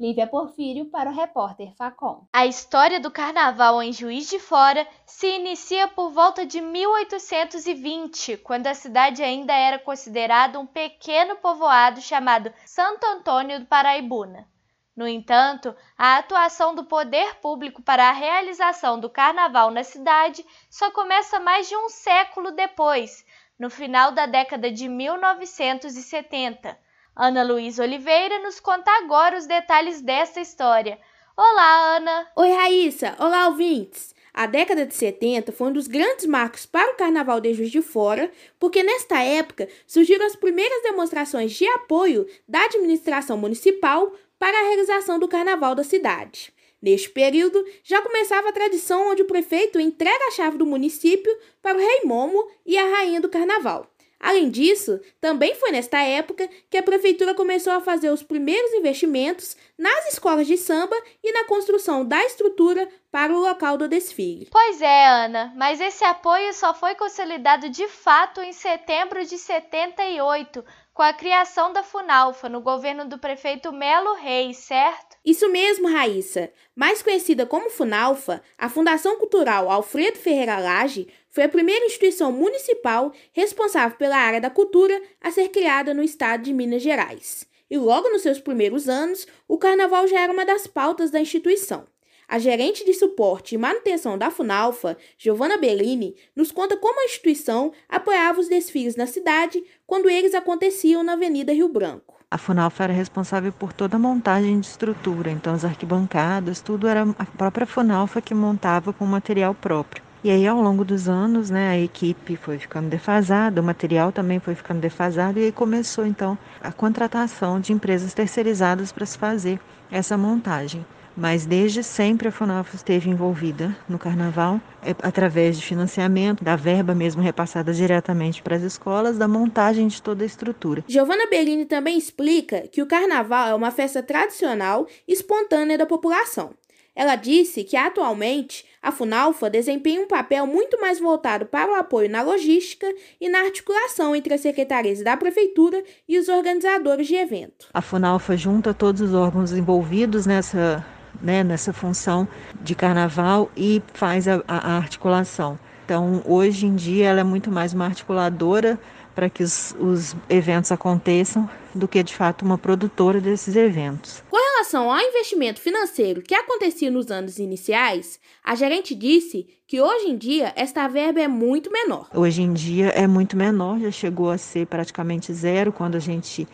Lívia 0.00 0.28
Porfírio 0.28 0.84
para 0.84 1.10
o 1.10 1.12
repórter 1.12 1.74
Facom. 1.74 2.24
A 2.32 2.46
história 2.46 3.00
do 3.00 3.10
carnaval 3.10 3.82
em 3.82 3.92
Juiz 3.92 4.30
de 4.30 4.38
Fora 4.38 4.86
se 5.04 5.26
inicia 5.26 5.88
por 5.88 6.10
volta 6.10 6.46
de 6.46 6.60
1820, 6.60 8.36
quando 8.36 8.68
a 8.68 8.74
cidade 8.74 9.24
ainda 9.24 9.52
era 9.52 9.76
considerada 9.76 10.60
um 10.60 10.66
pequeno 10.66 11.34
povoado 11.34 12.00
chamado 12.00 12.52
Santo 12.64 13.04
Antônio 13.06 13.58
do 13.58 13.66
Paraibuna. 13.66 14.46
No 14.94 15.08
entanto, 15.08 15.74
a 15.96 16.18
atuação 16.18 16.76
do 16.76 16.84
poder 16.84 17.34
público 17.40 17.82
para 17.82 18.08
a 18.08 18.12
realização 18.12 19.00
do 19.00 19.10
carnaval 19.10 19.72
na 19.72 19.82
cidade 19.82 20.46
só 20.70 20.92
começa 20.92 21.40
mais 21.40 21.68
de 21.68 21.76
um 21.76 21.88
século 21.88 22.52
depois, 22.52 23.26
no 23.58 23.68
final 23.68 24.12
da 24.12 24.26
década 24.26 24.70
de 24.70 24.88
1970. 24.88 26.78
Ana 27.20 27.42
Luísa 27.42 27.82
Oliveira 27.82 28.38
nos 28.38 28.60
conta 28.60 28.92
agora 28.92 29.36
os 29.36 29.44
detalhes 29.44 30.00
dessa 30.00 30.40
história. 30.40 31.00
Olá, 31.36 31.96
Ana! 31.96 32.28
Oi, 32.36 32.48
Raíssa! 32.52 33.16
Olá, 33.18 33.48
ouvintes! 33.48 34.14
A 34.32 34.46
década 34.46 34.86
de 34.86 34.94
70 34.94 35.50
foi 35.50 35.66
um 35.66 35.72
dos 35.72 35.88
grandes 35.88 36.26
marcos 36.26 36.64
para 36.64 36.92
o 36.92 36.94
Carnaval 36.94 37.40
de 37.40 37.52
Juiz 37.54 37.72
de 37.72 37.82
Fora, 37.82 38.30
porque 38.56 38.84
nesta 38.84 39.20
época 39.20 39.68
surgiram 39.84 40.24
as 40.26 40.36
primeiras 40.36 40.80
demonstrações 40.84 41.50
de 41.54 41.66
apoio 41.66 42.24
da 42.46 42.66
administração 42.66 43.36
municipal 43.36 44.12
para 44.38 44.56
a 44.56 44.68
realização 44.68 45.18
do 45.18 45.26
Carnaval 45.26 45.74
da 45.74 45.82
cidade. 45.82 46.54
Neste 46.80 47.10
período, 47.10 47.64
já 47.82 48.00
começava 48.00 48.50
a 48.50 48.52
tradição 48.52 49.10
onde 49.10 49.22
o 49.22 49.26
prefeito 49.26 49.80
entrega 49.80 50.24
a 50.28 50.30
chave 50.30 50.56
do 50.56 50.64
município 50.64 51.36
para 51.60 51.76
o 51.76 51.80
rei 51.80 52.02
Momo 52.04 52.48
e 52.64 52.78
a 52.78 52.84
rainha 52.84 53.20
do 53.20 53.28
carnaval. 53.28 53.90
Além 54.20 54.50
disso, 54.50 55.00
também 55.20 55.54
foi 55.54 55.70
nesta 55.70 56.00
época 56.00 56.48
que 56.68 56.76
a 56.76 56.82
prefeitura 56.82 57.34
começou 57.34 57.72
a 57.72 57.80
fazer 57.80 58.10
os 58.10 58.22
primeiros 58.22 58.72
investimentos 58.72 59.56
nas 59.78 60.12
escolas 60.12 60.46
de 60.46 60.56
samba 60.56 60.96
e 61.22 61.32
na 61.32 61.44
construção 61.44 62.04
da 62.04 62.24
estrutura 62.24 62.88
para 63.12 63.32
o 63.32 63.40
local 63.40 63.78
do 63.78 63.88
desfile. 63.88 64.48
Pois 64.50 64.82
é, 64.82 65.06
Ana, 65.06 65.52
mas 65.56 65.80
esse 65.80 66.04
apoio 66.04 66.52
só 66.52 66.74
foi 66.74 66.94
consolidado 66.96 67.68
de 67.68 67.86
fato 67.88 68.40
em 68.40 68.52
setembro 68.52 69.24
de 69.24 69.38
78, 69.38 70.64
com 70.98 71.02
a 71.04 71.12
criação 71.12 71.72
da 71.72 71.84
Funalfa 71.84 72.48
no 72.48 72.60
governo 72.60 73.04
do 73.04 73.18
prefeito 73.18 73.70
Melo 73.70 74.14
Reis, 74.14 74.56
certo? 74.56 75.16
Isso 75.24 75.48
mesmo, 75.48 75.86
Raíssa. 75.86 76.52
Mais 76.74 77.02
conhecida 77.02 77.46
como 77.46 77.70
Funalfa, 77.70 78.42
a 78.58 78.68
Fundação 78.68 79.16
Cultural 79.16 79.70
Alfredo 79.70 80.18
Ferreira 80.18 80.58
Lage 80.58 81.06
foi 81.30 81.44
a 81.44 81.48
primeira 81.48 81.86
instituição 81.86 82.32
municipal 82.32 83.12
responsável 83.32 83.96
pela 83.96 84.16
área 84.16 84.40
da 84.40 84.50
cultura 84.50 85.00
a 85.20 85.30
ser 85.30 85.50
criada 85.50 85.94
no 85.94 86.02
estado 86.02 86.42
de 86.42 86.52
Minas 86.52 86.82
Gerais. 86.82 87.46
E 87.70 87.78
logo 87.78 88.10
nos 88.10 88.22
seus 88.22 88.40
primeiros 88.40 88.88
anos, 88.88 89.24
o 89.46 89.56
carnaval 89.56 90.04
já 90.08 90.18
era 90.18 90.32
uma 90.32 90.44
das 90.44 90.66
pautas 90.66 91.12
da 91.12 91.20
instituição. 91.20 91.86
A 92.30 92.38
gerente 92.38 92.84
de 92.84 92.92
suporte 92.92 93.54
e 93.54 93.58
manutenção 93.58 94.18
da 94.18 94.30
Funalfa, 94.30 94.98
Giovanna 95.16 95.56
Bellini, 95.56 96.14
nos 96.36 96.52
conta 96.52 96.76
como 96.76 97.00
a 97.00 97.04
instituição 97.04 97.72
apoiava 97.88 98.38
os 98.38 98.48
desfiles 98.48 98.96
na 98.96 99.06
cidade 99.06 99.64
quando 99.86 100.10
eles 100.10 100.34
aconteciam 100.34 101.02
na 101.02 101.14
Avenida 101.14 101.54
Rio 101.54 101.70
Branco. 101.70 102.20
A 102.30 102.36
Funalfa 102.36 102.84
era 102.84 102.92
responsável 102.92 103.50
por 103.50 103.72
toda 103.72 103.96
a 103.96 103.98
montagem 103.98 104.60
de 104.60 104.66
estrutura, 104.66 105.30
então 105.30 105.54
as 105.54 105.64
arquibancadas, 105.64 106.60
tudo 106.60 106.86
era 106.86 107.06
a 107.18 107.24
própria 107.24 107.66
Funalfa 107.66 108.20
que 108.20 108.34
montava 108.34 108.92
com 108.92 109.06
material 109.06 109.54
próprio. 109.54 110.04
E 110.22 110.30
aí, 110.30 110.46
ao 110.46 110.60
longo 110.60 110.84
dos 110.84 111.08
anos, 111.08 111.48
né, 111.48 111.70
a 111.70 111.78
equipe 111.78 112.36
foi 112.36 112.58
ficando 112.58 112.90
defasada, 112.90 113.62
o 113.62 113.64
material 113.64 114.12
também 114.12 114.38
foi 114.38 114.54
ficando 114.54 114.80
defasado, 114.80 115.38
e 115.38 115.44
aí 115.44 115.52
começou 115.52 116.04
então 116.04 116.36
a 116.60 116.70
contratação 116.70 117.58
de 117.58 117.72
empresas 117.72 118.12
terceirizadas 118.12 118.92
para 118.92 119.06
se 119.06 119.16
fazer 119.16 119.58
essa 119.90 120.18
montagem 120.18 120.84
mas 121.18 121.44
desde 121.44 121.82
sempre 121.82 122.28
a 122.28 122.32
FUNAF 122.32 122.76
esteve 122.76 123.10
envolvida 123.10 123.76
no 123.88 123.98
carnaval, 123.98 124.60
é, 124.82 124.90
através 125.02 125.58
de 125.58 125.66
financiamento, 125.66 126.44
da 126.44 126.54
verba 126.54 126.94
mesmo 126.94 127.20
repassada 127.20 127.72
diretamente 127.74 128.40
para 128.40 128.54
as 128.54 128.62
escolas, 128.62 129.18
da 129.18 129.26
montagem 129.26 129.88
de 129.88 130.00
toda 130.00 130.22
a 130.22 130.26
estrutura. 130.26 130.84
Giovanna 130.86 131.26
Bellini 131.26 131.64
também 131.64 131.98
explica 131.98 132.68
que 132.68 132.80
o 132.80 132.86
carnaval 132.86 133.48
é 133.48 133.54
uma 133.54 133.72
festa 133.72 134.00
tradicional 134.00 134.86
e 135.08 135.12
espontânea 135.12 135.76
da 135.76 135.86
população. 135.86 136.54
Ela 136.94 137.16
disse 137.16 137.62
que 137.62 137.76
atualmente 137.76 138.64
a 138.82 138.90
Funalfa 138.90 139.50
desempenha 139.50 140.00
um 140.00 140.06
papel 140.06 140.46
muito 140.46 140.80
mais 140.80 140.98
voltado 140.98 141.46
para 141.46 141.70
o 141.70 141.74
apoio 141.74 142.08
na 142.10 142.22
logística 142.22 142.86
e 143.20 143.28
na 143.28 143.40
articulação 143.40 144.14
entre 144.14 144.34
as 144.34 144.40
secretarias 144.40 145.02
da 145.02 145.16
prefeitura 145.16 145.82
e 146.08 146.18
os 146.18 146.28
organizadores 146.28 147.06
de 147.06 147.14
evento. 147.14 147.68
A 147.72 147.80
Funalfa 147.80 148.36
junta 148.36 148.74
todos 148.74 149.00
os 149.00 149.14
órgãos 149.14 149.52
envolvidos 149.52 150.26
nessa 150.26 150.84
né, 151.20 151.42
nessa 151.42 151.72
função 151.72 152.26
de 152.60 152.74
carnaval 152.74 153.50
e 153.56 153.82
faz 153.94 154.26
a, 154.28 154.42
a 154.46 154.76
articulação. 154.76 155.58
Então, 155.84 156.22
hoje 156.26 156.66
em 156.66 156.74
dia, 156.74 157.06
ela 157.06 157.20
é 157.20 157.24
muito 157.24 157.50
mais 157.50 157.72
uma 157.72 157.86
articuladora 157.86 158.78
para 159.14 159.28
que 159.28 159.42
os, 159.42 159.74
os, 159.80 160.14
eventos 160.28 160.70
aconteçam 160.70 161.50
do 161.74 161.88
que 161.88 162.00
de 162.04 162.14
fato 162.14 162.44
uma 162.44 162.56
produtora 162.56 163.20
desses 163.20 163.56
eventos. 163.56 164.22
Com 164.30 164.36
relação 164.36 164.92
ao 164.92 165.00
investimento 165.00 165.60
financeiro 165.60 166.22
que 166.22 166.34
acontecia 166.34 166.88
nos 166.88 167.10
anos 167.10 167.38
iniciais, 167.38 168.20
a 168.44 168.54
gerente 168.54 168.94
disse 168.94 169.48
que 169.66 169.80
hoje 169.80 170.08
em 170.08 170.16
dia 170.16 170.52
esta 170.54 170.86
verba 170.86 171.20
é 171.20 171.26
muito 171.26 171.68
menor. 171.72 172.08
Hoje 172.14 172.42
em 172.42 172.52
dia 172.52 172.90
é 172.90 173.08
muito 173.08 173.36
menor, 173.36 173.80
já 173.80 173.90
chegou 173.90 174.30
a 174.30 174.38
ser 174.38 174.66
praticamente 174.68 175.32
zero 175.32 175.72
quando 175.72 175.96
a 175.96 176.00
gente 176.00 176.46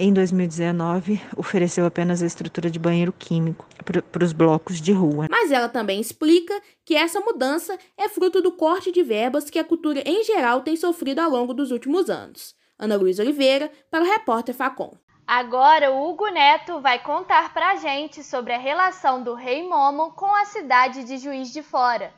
em 0.00 0.14
2019, 0.14 1.20
ofereceu 1.36 1.84
apenas 1.84 2.22
a 2.22 2.26
estrutura 2.26 2.70
de 2.70 2.78
banheiro 2.78 3.12
químico 3.12 3.66
para 4.10 4.24
os 4.24 4.32
blocos 4.32 4.80
de 4.80 4.92
rua. 4.92 5.26
Mas 5.30 5.52
ela 5.52 5.68
também 5.68 6.00
explica 6.00 6.58
que 6.86 6.96
essa 6.96 7.20
mudança 7.20 7.78
é 7.98 8.08
fruto 8.08 8.40
do 8.40 8.50
corte 8.50 8.90
de 8.90 9.02
verbas 9.02 9.50
que 9.50 9.58
a 9.58 9.64
cultura 9.64 10.02
em 10.06 10.24
geral 10.24 10.62
tem 10.62 10.74
sofrido 10.74 11.18
ao 11.18 11.30
longo 11.30 11.52
dos 11.52 11.70
últimos 11.70 12.08
anos. 12.08 12.54
Ana 12.78 12.96
Luísa 12.96 13.22
Oliveira, 13.22 13.70
para 13.90 14.02
o 14.02 14.06
repórter 14.06 14.54
Facom. 14.54 14.96
Agora 15.26 15.90
o 15.90 16.08
Hugo 16.08 16.28
Neto 16.28 16.80
vai 16.80 16.98
contar 17.00 17.52
para 17.52 17.72
a 17.72 17.76
gente 17.76 18.24
sobre 18.24 18.54
a 18.54 18.58
relação 18.58 19.22
do 19.22 19.34
rei 19.34 19.68
Momo 19.68 20.12
com 20.12 20.34
a 20.34 20.46
cidade 20.46 21.04
de 21.04 21.18
Juiz 21.18 21.52
de 21.52 21.62
Fora. 21.62 22.10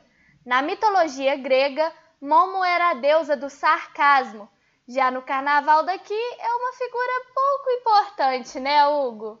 Na 0.45 0.61
mitologia 0.61 1.35
grega, 1.35 1.91
Momo 2.21 2.63
era 2.63 2.91
a 2.91 2.93
deusa 2.93 3.35
do 3.35 3.49
sarcasmo, 3.49 4.47
já 4.87 5.09
no 5.09 5.21
carnaval 5.21 5.85
daqui 5.85 6.13
é 6.13 6.55
uma 6.55 6.73
figura 6.73 7.25
pouco 7.33 7.69
importante, 7.71 8.59
né, 8.59 8.85
Hugo? 8.87 9.39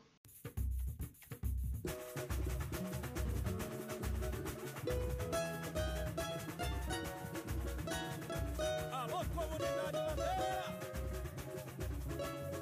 Alô, 8.91 9.25
comunidade 9.35 9.97
bandeira! 9.97 10.63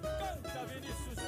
Canta 0.01 0.65
Vinícius 0.65 1.19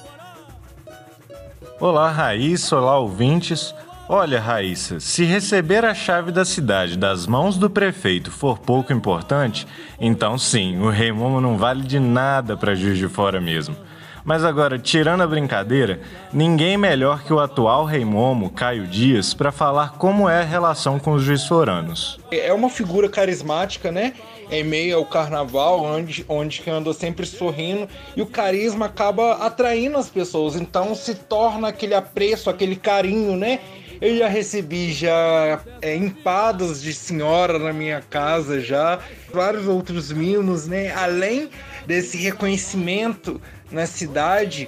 Olá, 1.80 2.10
Raíssa, 2.10 2.78
olá, 2.78 2.98
ouvintes. 2.98 3.76
Olha, 4.10 4.38
Raíssa, 4.38 5.00
se 5.00 5.24
receber 5.24 5.86
a 5.86 5.94
chave 5.94 6.30
da 6.30 6.44
cidade 6.44 6.98
das 6.98 7.26
mãos 7.26 7.58
do 7.58 7.70
prefeito 7.70 8.30
for 8.30 8.60
pouco 8.60 8.92
importante, 8.92 9.66
então 9.98 10.38
sim, 10.38 10.78
o 10.80 10.90
Rei 10.90 11.10
Momo 11.14 11.40
não 11.40 11.58
vale 11.58 11.84
de 11.84 12.00
nada 12.00 12.58
para 12.58 12.76
Juiz 12.76 12.98
de 12.98 13.08
Fora 13.08 13.40
mesmo. 13.40 13.78
Mas 14.26 14.44
agora, 14.44 14.78
tirando 14.78 15.22
a 15.22 15.28
brincadeira, 15.28 16.02
ninguém 16.34 16.78
melhor 16.78 17.24
que 17.24 17.32
o 17.32 17.40
atual 17.40 17.86
Rei 17.86 18.04
Momo, 18.04 18.50
Caio 18.50 18.88
Dias, 18.88 19.34
para 19.34 19.54
falar 19.54 19.94
como 19.94 20.28
é 20.28 20.42
a 20.42 20.46
relação 20.46 21.00
com 21.00 21.14
os 21.14 21.24
juiz-foranos. 21.24 22.20
É 22.30 22.52
uma 22.54 22.70
figura 22.70 23.08
carismática, 23.08 23.90
né? 23.90 24.14
Em 24.52 24.64
meio 24.64 24.98
ao 24.98 25.06
carnaval, 25.06 25.82
onde, 25.82 26.26
onde 26.28 26.62
anda 26.70 26.94
sempre 26.94 27.26
sorrindo, 27.26 27.88
e 28.16 28.22
o 28.22 28.26
carisma 28.26 28.86
acaba 28.86 29.46
atraindo 29.46 29.98
as 29.98 30.10
pessoas, 30.10 30.56
então 30.56 30.94
se 30.94 31.16
torna 31.16 31.70
aquele 31.70 31.94
apreço, 31.94 32.50
aquele 32.50 32.76
carinho, 32.76 33.36
né? 33.36 33.60
Eu 34.04 34.18
já 34.18 34.28
recebi 34.28 34.92
já 34.92 35.62
é, 35.82 35.96
empadas 35.96 36.84
de 36.84 36.94
senhora 36.94 37.58
na 37.58 37.72
minha 37.72 38.02
casa 38.02 38.60
já, 38.60 39.00
vários 39.34 39.66
outros 39.66 40.12
mimos, 40.12 40.68
né? 40.68 40.92
Além 40.92 41.50
desse 41.88 42.18
reconhecimento 42.18 43.40
na 43.72 43.86
cidade, 43.86 44.68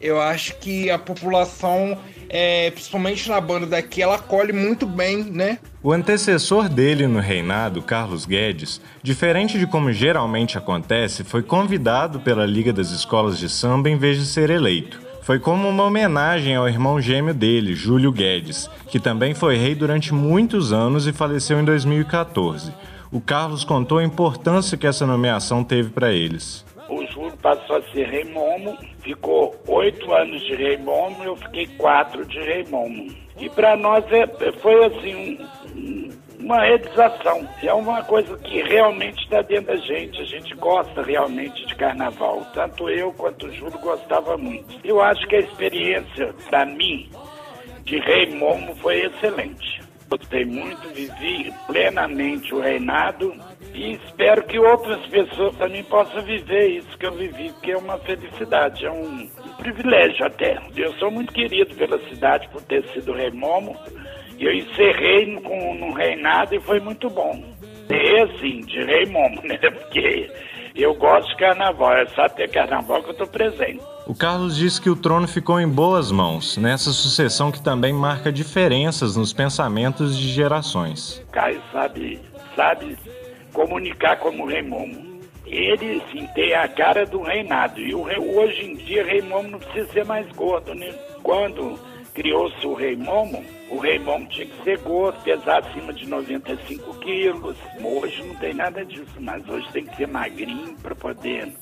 eu 0.00 0.18
acho 0.18 0.56
que 0.56 0.88
a 0.88 0.98
população, 0.98 1.98
é, 2.30 2.70
principalmente 2.70 3.28
na 3.28 3.42
banda 3.42 3.66
daqui, 3.66 4.00
ela 4.00 4.14
acolhe 4.14 4.54
muito 4.54 4.86
bem, 4.86 5.22
né? 5.22 5.58
O 5.82 5.92
antecessor 5.92 6.66
dele 6.70 7.06
no 7.06 7.20
reinado, 7.20 7.82
Carlos 7.82 8.24
Guedes, 8.24 8.80
diferente 9.02 9.58
de 9.58 9.66
como 9.66 9.92
geralmente 9.92 10.56
acontece, 10.56 11.24
foi 11.24 11.42
convidado 11.42 12.20
pela 12.20 12.46
Liga 12.46 12.72
das 12.72 12.90
Escolas 12.90 13.38
de 13.38 13.50
Samba 13.50 13.90
em 13.90 13.98
vez 13.98 14.16
de 14.16 14.24
ser 14.24 14.48
eleito 14.48 15.11
foi 15.22 15.38
como 15.38 15.68
uma 15.68 15.84
homenagem 15.84 16.56
ao 16.56 16.68
irmão 16.68 17.00
gêmeo 17.00 17.32
dele, 17.32 17.74
Júlio 17.74 18.12
Guedes, 18.12 18.68
que 18.88 18.98
também 18.98 19.34
foi 19.34 19.56
rei 19.56 19.74
durante 19.74 20.12
muitos 20.12 20.72
anos 20.72 21.06
e 21.06 21.12
faleceu 21.12 21.60
em 21.60 21.64
2014. 21.64 22.72
O 23.10 23.20
Carlos 23.20 23.62
contou 23.64 23.98
a 23.98 24.04
importância 24.04 24.76
que 24.76 24.86
essa 24.86 25.06
nomeação 25.06 25.62
teve 25.62 25.90
para 25.90 26.12
eles. 26.12 26.64
O 26.88 27.06
Júlio 27.06 27.36
passou 27.40 27.76
a 27.76 27.82
ser 27.92 28.08
rei 28.08 28.24
Momo, 28.24 28.76
ficou 29.00 29.54
oito 29.68 30.12
anos 30.12 30.42
de 30.42 30.56
rei 30.56 30.76
Momo, 30.76 31.22
eu 31.22 31.36
fiquei 31.36 31.66
quatro 31.66 32.26
de 32.26 32.38
rei 32.38 32.64
Momo. 32.68 33.06
E 33.38 33.48
para 33.48 33.76
nós 33.76 34.04
é, 34.10 34.26
foi 34.60 34.84
assim 34.86 35.38
um, 35.74 36.10
uma 36.42 36.60
realização. 36.60 37.48
É 37.62 37.72
uma 37.72 38.02
coisa 38.04 38.36
que 38.38 38.62
realmente 38.62 39.22
está 39.22 39.42
dentro 39.42 39.66
da 39.66 39.76
gente. 39.76 40.20
A 40.20 40.24
gente 40.24 40.54
gosta 40.56 41.02
realmente 41.02 41.64
de 41.66 41.74
carnaval. 41.76 42.44
Tanto 42.52 42.88
eu 42.90 43.12
quanto 43.12 43.46
o 43.46 43.52
Júlio 43.52 43.78
gostava 43.78 44.36
muito. 44.36 44.78
Eu 44.84 45.00
acho 45.00 45.26
que 45.26 45.36
a 45.36 45.40
experiência, 45.40 46.34
para 46.50 46.66
mim, 46.66 47.08
de 47.84 47.98
Rei 48.00 48.34
Momo 48.34 48.74
foi 48.76 49.06
excelente. 49.06 49.80
Gostei 50.08 50.44
muito, 50.44 50.88
vivi 50.90 51.50
plenamente 51.66 52.54
o 52.54 52.60
reinado 52.60 53.34
e 53.72 53.94
espero 53.94 54.44
que 54.44 54.58
outras 54.58 55.00
pessoas 55.06 55.56
também 55.56 55.82
possam 55.84 56.20
viver 56.20 56.68
isso 56.68 56.98
que 56.98 57.06
eu 57.06 57.12
vivi, 57.12 57.50
porque 57.52 57.72
é 57.72 57.78
uma 57.78 57.96
felicidade, 57.96 58.84
é 58.84 58.90
um, 58.90 59.22
um 59.22 59.54
privilégio 59.56 60.26
até. 60.26 60.60
Eu 60.76 60.92
sou 60.98 61.10
muito 61.10 61.32
querido 61.32 61.74
pela 61.76 61.98
cidade 62.10 62.46
por 62.48 62.60
ter 62.60 62.86
sido 62.88 63.14
Rei 63.14 63.30
Momo 63.30 63.74
eu 64.38 64.52
encerrei 64.52 65.34
com, 65.40 65.74
no 65.74 65.92
reinado 65.92 66.54
e 66.54 66.60
foi 66.60 66.80
muito 66.80 67.08
bom. 67.10 67.42
E 67.90 68.20
assim, 68.20 68.60
de 68.60 68.84
rei 68.84 69.06
momo, 69.06 69.40
né? 69.44 69.58
Porque 69.70 70.30
eu 70.74 70.94
gosto 70.94 71.28
de 71.28 71.36
carnaval, 71.36 71.92
é 71.94 72.06
só 72.06 72.28
ter 72.28 72.50
carnaval 72.50 73.02
que 73.02 73.10
eu 73.10 73.14
tô 73.14 73.26
presente. 73.26 73.80
O 74.06 74.14
Carlos 74.14 74.56
disse 74.56 74.80
que 74.80 74.90
o 74.90 74.96
trono 74.96 75.28
ficou 75.28 75.60
em 75.60 75.68
boas 75.68 76.10
mãos, 76.10 76.56
nessa 76.56 76.90
sucessão 76.90 77.52
que 77.52 77.62
também 77.62 77.92
marca 77.92 78.32
diferenças 78.32 79.16
nos 79.16 79.32
pensamentos 79.32 80.18
de 80.18 80.28
gerações. 80.28 81.24
Caio 81.30 81.62
sabe, 81.70 82.18
sabe 82.56 82.96
comunicar 83.52 84.16
como 84.18 84.46
rei 84.46 84.62
momo. 84.62 85.20
ele 85.46 86.02
sim 86.10 86.26
tem 86.34 86.54
a 86.54 86.66
cara 86.66 87.04
do 87.04 87.22
Reinado. 87.22 87.78
E 87.78 87.94
o, 87.94 88.00
hoje 88.00 88.64
em 88.64 88.76
dia, 88.76 89.04
Rei 89.04 89.20
Momo 89.20 89.50
não 89.50 89.58
precisa 89.58 89.92
ser 89.92 90.04
mais 90.06 90.26
gordo, 90.32 90.74
né? 90.74 90.90
Quando 91.22 91.78
criou-se 92.14 92.66
o 92.66 92.74
Rei 92.74 92.96
Momo, 92.96 93.44
o 93.70 93.78
Rei 93.78 93.98
Momo 93.98 94.26
tinha 94.26 94.46
que 94.46 94.62
ser 94.62 94.78
gordo, 94.78 95.18
pesar 95.22 95.58
acima 95.58 95.92
de 95.92 96.06
95 96.06 96.94
quilos. 96.98 97.56
Hoje 97.82 98.22
não 98.22 98.34
tem 98.36 98.54
nada 98.54 98.84
disso, 98.84 99.14
mas 99.18 99.48
hoje 99.48 99.66
tem 99.72 99.84
que 99.86 99.96
ser 99.96 100.08
magrinho 100.08 100.76
para 100.82 100.94
poder 100.94 101.52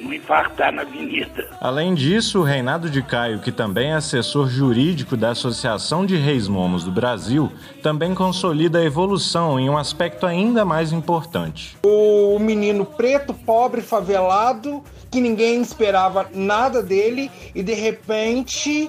não 0.00 0.12
infartar 0.12 0.72
na 0.72 0.82
avenida. 0.82 1.48
Além 1.60 1.94
disso, 1.94 2.40
o 2.40 2.44
Reinado 2.44 2.88
de 2.88 3.02
Caio, 3.02 3.40
que 3.40 3.50
também 3.50 3.90
é 3.90 3.94
assessor 3.94 4.48
jurídico 4.48 5.16
da 5.16 5.30
Associação 5.30 6.06
de 6.06 6.16
Reis 6.16 6.46
Momos 6.46 6.84
do 6.84 6.92
Brasil, 6.92 7.50
também 7.82 8.14
consolida 8.14 8.78
a 8.78 8.84
evolução 8.84 9.58
em 9.58 9.68
um 9.68 9.76
aspecto 9.76 10.24
ainda 10.24 10.64
mais 10.64 10.92
importante. 10.92 11.76
O 11.82 12.38
menino 12.38 12.84
preto, 12.84 13.34
pobre, 13.34 13.80
favelado, 13.80 14.82
que 15.10 15.20
ninguém 15.20 15.60
esperava 15.60 16.28
nada 16.32 16.82
dele 16.82 17.30
e 17.54 17.62
de 17.62 17.74
repente 17.74 18.88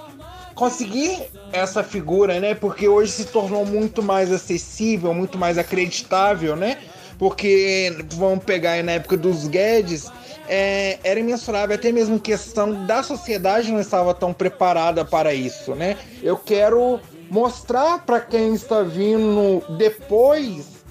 conseguir 0.60 1.24
essa 1.54 1.82
figura, 1.82 2.38
né? 2.38 2.54
Porque 2.54 2.86
hoje 2.86 3.14
se 3.14 3.26
tornou 3.26 3.66
muito 3.66 4.04
mais 4.04 4.30
acessível, 4.30 5.14
muito 5.14 5.38
mais 5.38 5.58
acreditável, 5.58 6.54
né? 6.54 6.78
Porque 7.18 7.96
vamos 8.16 8.44
pegar 8.44 8.72
aí 8.72 8.84
na 8.84 8.92
época 8.92 9.16
dos 9.16 9.48
Guedes, 9.48 10.12
é, 10.50 11.00
era 11.02 11.18
imensurável, 11.18 11.76
até 11.76 11.94
mesmo 11.94 12.20
questão 12.20 12.86
da 12.86 13.02
sociedade 13.02 13.72
não 13.72 13.80
estava 13.80 14.14
tão 14.14 14.34
preparada 14.34 15.06
para 15.06 15.34
isso, 15.34 15.74
né? 15.76 15.96
Eu 16.22 16.36
quero 16.36 17.00
mostrar 17.32 18.06
para 18.06 18.20
quem 18.20 18.54
está 18.54 18.82
vindo 18.84 19.64
depois 19.78 20.84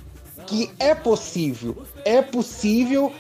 que 0.47 0.71
é 0.79 0.95
possível, 0.95 1.83
é 2.07 2.23
possível 2.23 3.13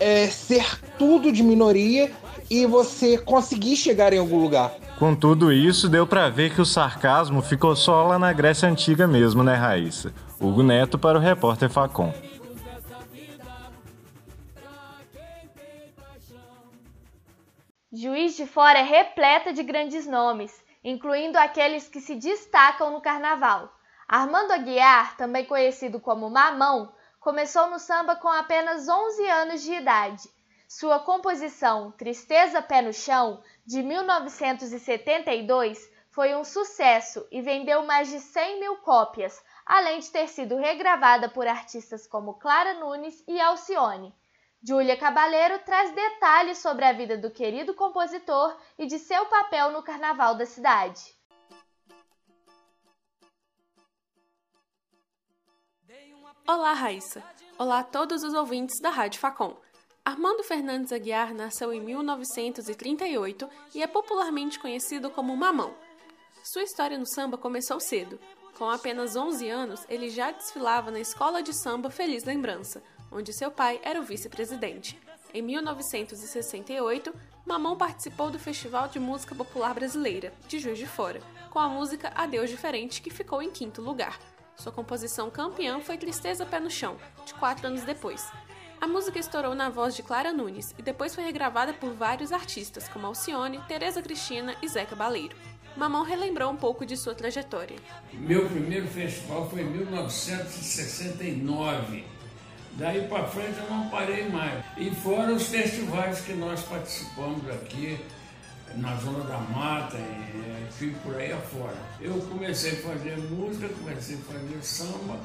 é, 0.00 0.26
ser 0.26 0.66
tudo 0.98 1.30
de 1.30 1.44
minoria 1.44 2.10
e 2.50 2.66
você 2.66 3.16
conseguir 3.16 3.76
chegar 3.76 4.12
em 4.12 4.18
algum 4.18 4.40
lugar. 4.40 4.74
Com 5.02 5.16
tudo 5.16 5.52
isso, 5.52 5.88
deu 5.88 6.06
para 6.06 6.30
ver 6.30 6.54
que 6.54 6.60
o 6.60 6.64
sarcasmo 6.64 7.42
ficou 7.42 7.74
só 7.74 8.06
lá 8.06 8.20
na 8.20 8.32
Grécia 8.32 8.68
Antiga 8.68 9.04
mesmo, 9.04 9.42
né, 9.42 9.56
Raíssa? 9.56 10.14
Hugo 10.40 10.62
Neto 10.62 10.96
para 10.96 11.18
o 11.18 11.20
repórter 11.20 11.68
Facom. 11.68 12.14
Juiz 17.92 18.36
de 18.36 18.46
Fora 18.46 18.78
é 18.78 18.82
repleta 18.84 19.52
de 19.52 19.64
grandes 19.64 20.06
nomes, 20.06 20.54
incluindo 20.84 21.36
aqueles 21.36 21.88
que 21.88 22.00
se 22.00 22.14
destacam 22.14 22.92
no 22.92 23.00
carnaval. 23.00 23.74
Armando 24.06 24.52
Aguiar, 24.52 25.16
também 25.16 25.44
conhecido 25.44 25.98
como 25.98 26.30
Mamão, 26.30 26.92
começou 27.18 27.68
no 27.68 27.80
samba 27.80 28.14
com 28.14 28.28
apenas 28.28 28.88
11 28.88 29.28
anos 29.28 29.62
de 29.64 29.72
idade. 29.72 30.28
Sua 30.74 30.98
composição 30.98 31.92
Tristeza 31.92 32.62
Pé 32.62 32.80
no 32.80 32.94
Chão, 32.94 33.42
de 33.66 33.82
1972, 33.82 35.78
foi 36.10 36.34
um 36.34 36.42
sucesso 36.42 37.28
e 37.30 37.42
vendeu 37.42 37.84
mais 37.84 38.08
de 38.08 38.18
100 38.18 38.58
mil 38.58 38.78
cópias, 38.78 39.38
além 39.66 40.00
de 40.00 40.08
ter 40.10 40.26
sido 40.28 40.56
regravada 40.56 41.28
por 41.28 41.46
artistas 41.46 42.06
como 42.06 42.38
Clara 42.38 42.72
Nunes 42.80 43.22
e 43.28 43.38
Alcione. 43.38 44.14
Júlia 44.62 44.96
Cabaleiro 44.96 45.58
traz 45.58 45.94
detalhes 45.94 46.56
sobre 46.56 46.86
a 46.86 46.92
vida 46.94 47.18
do 47.18 47.30
querido 47.30 47.74
compositor 47.74 48.58
e 48.78 48.86
de 48.86 48.98
seu 48.98 49.26
papel 49.26 49.72
no 49.72 49.82
carnaval 49.82 50.36
da 50.36 50.46
cidade. 50.46 51.02
Olá, 56.48 56.72
Raíssa. 56.72 57.22
Olá 57.58 57.80
a 57.80 57.84
todos 57.84 58.22
os 58.22 58.32
ouvintes 58.32 58.80
da 58.80 58.88
Rádio 58.88 59.20
Facom. 59.20 59.54
Armando 60.04 60.42
Fernandes 60.42 60.90
Aguiar 60.90 61.32
nasceu 61.32 61.72
em 61.72 61.80
1938 61.80 63.48
e 63.72 63.84
é 63.84 63.86
popularmente 63.86 64.58
conhecido 64.58 65.08
como 65.08 65.36
Mamão. 65.36 65.72
Sua 66.42 66.64
história 66.64 66.98
no 66.98 67.06
samba 67.06 67.38
começou 67.38 67.78
cedo. 67.78 68.18
Com 68.58 68.68
apenas 68.68 69.14
11 69.14 69.48
anos, 69.48 69.86
ele 69.88 70.10
já 70.10 70.32
desfilava 70.32 70.90
na 70.90 70.98
escola 70.98 71.40
de 71.40 71.52
samba 71.52 71.88
Feliz 71.88 72.24
Lembrança, 72.24 72.82
onde 73.12 73.32
seu 73.32 73.48
pai 73.48 73.80
era 73.84 74.00
o 74.00 74.02
vice-presidente. 74.02 74.98
Em 75.32 75.40
1968, 75.40 77.14
Mamão 77.46 77.76
participou 77.76 78.28
do 78.28 78.40
Festival 78.40 78.88
de 78.88 78.98
Música 78.98 79.36
Popular 79.36 79.72
Brasileira, 79.72 80.34
de 80.48 80.58
Juiz 80.58 80.78
de 80.78 80.86
Fora, 80.86 81.20
com 81.48 81.60
a 81.60 81.68
música 81.68 82.12
Adeus 82.16 82.50
Diferente, 82.50 83.00
que 83.00 83.08
ficou 83.08 83.40
em 83.40 83.52
quinto 83.52 83.80
lugar. 83.80 84.18
Sua 84.56 84.72
composição 84.72 85.30
campeã 85.30 85.80
foi 85.80 85.96
Tristeza 85.96 86.44
Pé 86.44 86.58
no 86.58 86.70
Chão, 86.70 86.96
de 87.24 87.34
quatro 87.34 87.68
anos 87.68 87.82
depois. 87.82 88.28
A 88.82 88.86
música 88.88 89.20
estourou 89.20 89.54
na 89.54 89.70
voz 89.70 89.94
de 89.94 90.02
Clara 90.02 90.32
Nunes 90.32 90.74
e 90.76 90.82
depois 90.82 91.14
foi 91.14 91.22
regravada 91.22 91.72
por 91.72 91.94
vários 91.94 92.32
artistas, 92.32 92.88
como 92.88 93.06
Alcione, 93.06 93.60
Tereza 93.68 94.02
Cristina 94.02 94.56
e 94.60 94.66
Zeca 94.66 94.96
Baleiro. 94.96 95.36
Mamão 95.76 96.02
relembrou 96.02 96.50
um 96.50 96.56
pouco 96.56 96.84
de 96.84 96.96
sua 96.96 97.14
trajetória. 97.14 97.76
Meu 98.12 98.48
primeiro 98.48 98.88
festival 98.88 99.48
foi 99.48 99.62
em 99.62 99.66
1969 99.66 102.04
Daí 102.72 103.06
para 103.06 103.28
frente 103.28 103.56
eu 103.58 103.70
não 103.70 103.88
parei 103.88 104.28
mais. 104.28 104.64
E 104.76 104.90
fora 104.90 105.32
os 105.32 105.46
festivais 105.46 106.22
que 106.22 106.32
nós 106.32 106.62
participamos 106.62 107.48
aqui, 107.50 108.00
na 108.74 108.96
Zona 108.96 109.22
da 109.24 109.38
Mata, 109.38 109.96
e, 109.96 110.66
enfim, 110.66 110.92
por 111.04 111.14
aí 111.14 111.32
afora. 111.32 111.76
Eu 112.00 112.14
comecei 112.14 112.72
a 112.72 112.76
fazer 112.76 113.16
música, 113.18 113.68
comecei 113.68 114.16
a 114.16 114.32
fazer 114.32 114.60
samba, 114.62 115.20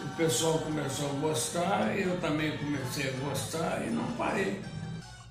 o 0.00 0.16
pessoal 0.16 0.58
começou 0.58 1.10
a 1.10 1.12
gostar, 1.14 1.98
eu 1.98 2.20
também 2.20 2.56
comecei 2.56 3.08
a 3.08 3.12
gostar 3.28 3.86
e 3.86 3.90
não 3.90 4.04
parei. 4.12 4.60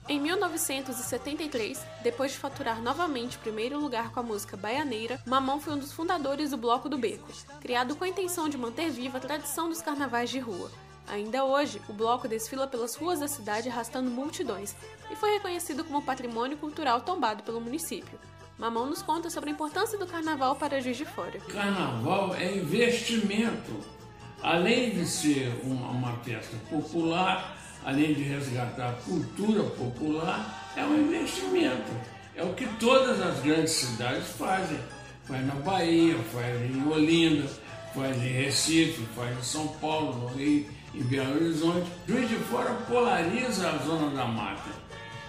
Em 0.09 0.21
1973, 0.21 1.85
depois 2.01 2.31
de 2.31 2.37
faturar 2.37 2.81
novamente 2.81 3.35
o 3.35 3.39
primeiro 3.41 3.77
lugar 3.77 4.11
com 4.11 4.21
a 4.21 4.23
música 4.23 4.55
Baianeira, 4.55 5.19
Mamão 5.25 5.59
foi 5.59 5.73
um 5.73 5.79
dos 5.79 5.91
fundadores 5.91 6.51
do 6.51 6.57
Bloco 6.57 6.87
do 6.87 6.97
Beco, 6.97 7.27
criado 7.59 7.95
com 7.95 8.05
a 8.05 8.07
intenção 8.07 8.47
de 8.47 8.57
manter 8.57 8.89
viva 8.89 9.17
a 9.17 9.21
tradição 9.21 9.67
dos 9.67 9.81
carnavais 9.81 10.29
de 10.29 10.39
rua. 10.39 10.71
Ainda 11.07 11.43
hoje, 11.43 11.81
o 11.87 11.93
bloco 11.93 12.27
desfila 12.27 12.67
pelas 12.67 12.95
ruas 12.95 13.19
da 13.19 13.27
cidade 13.27 13.69
arrastando 13.69 14.09
multidões 14.09 14.75
e 15.09 15.15
foi 15.15 15.31
reconhecido 15.31 15.83
como 15.83 16.01
patrimônio 16.01 16.57
cultural 16.57 17.01
tombado 17.01 17.43
pelo 17.43 17.61
município. 17.61 18.19
Mamão 18.57 18.87
nos 18.87 19.01
conta 19.01 19.29
sobre 19.29 19.49
a 19.49 19.53
importância 19.53 19.97
do 19.97 20.07
carnaval 20.07 20.55
para 20.55 20.81
Juiz 20.81 20.97
de 20.97 21.05
Fora. 21.05 21.39
Carnaval 21.39 22.35
é 22.35 22.55
investimento. 22.55 23.96
Além 24.41 24.91
de 24.91 25.05
ser 25.05 25.51
uma, 25.63 25.89
uma 25.89 26.13
festa 26.17 26.55
popular, 26.69 27.57
além 27.83 28.13
de 28.13 28.23
resgatar 28.23 28.89
a 28.89 28.93
cultura 28.93 29.63
popular, 29.63 30.71
é 30.75 30.83
um 30.83 30.95
investimento. 30.95 31.91
É 32.35 32.43
o 32.43 32.53
que 32.53 32.67
todas 32.79 33.19
as 33.21 33.39
grandes 33.39 33.71
cidades 33.71 34.27
fazem. 34.29 34.79
Faz 35.25 35.45
na 35.45 35.55
Bahia, 35.55 36.15
faz 36.31 36.61
em 36.61 36.87
Olinda, 36.87 37.49
faz 37.93 38.15
em 38.17 38.31
Recife, 38.31 39.05
faz 39.15 39.37
em 39.37 39.41
São 39.41 39.67
Paulo, 39.79 40.13
no 40.13 40.27
Rio 40.27 40.67
em 40.93 41.03
Belo 41.03 41.35
Horizonte. 41.35 41.87
Juiz 42.07 42.29
de 42.29 42.35
Fora 42.35 42.73
polariza 42.87 43.69
a 43.69 43.77
Zona 43.77 44.15
da 44.15 44.25
Mata. 44.25 44.69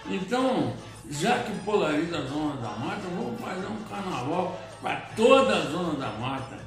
Então, 0.09 0.73
já 1.09 1.39
que 1.39 1.51
polariza 1.59 2.17
a 2.17 2.21
Zona 2.21 2.55
da 2.57 2.69
Mata, 2.69 3.01
vamos 3.15 3.39
fazer 3.39 3.67
um 3.67 3.83
carnaval 3.89 4.59
para 4.81 4.95
toda 5.15 5.57
a 5.57 5.61
Zona 5.61 5.93
da 5.99 6.11
Mata. 6.13 6.58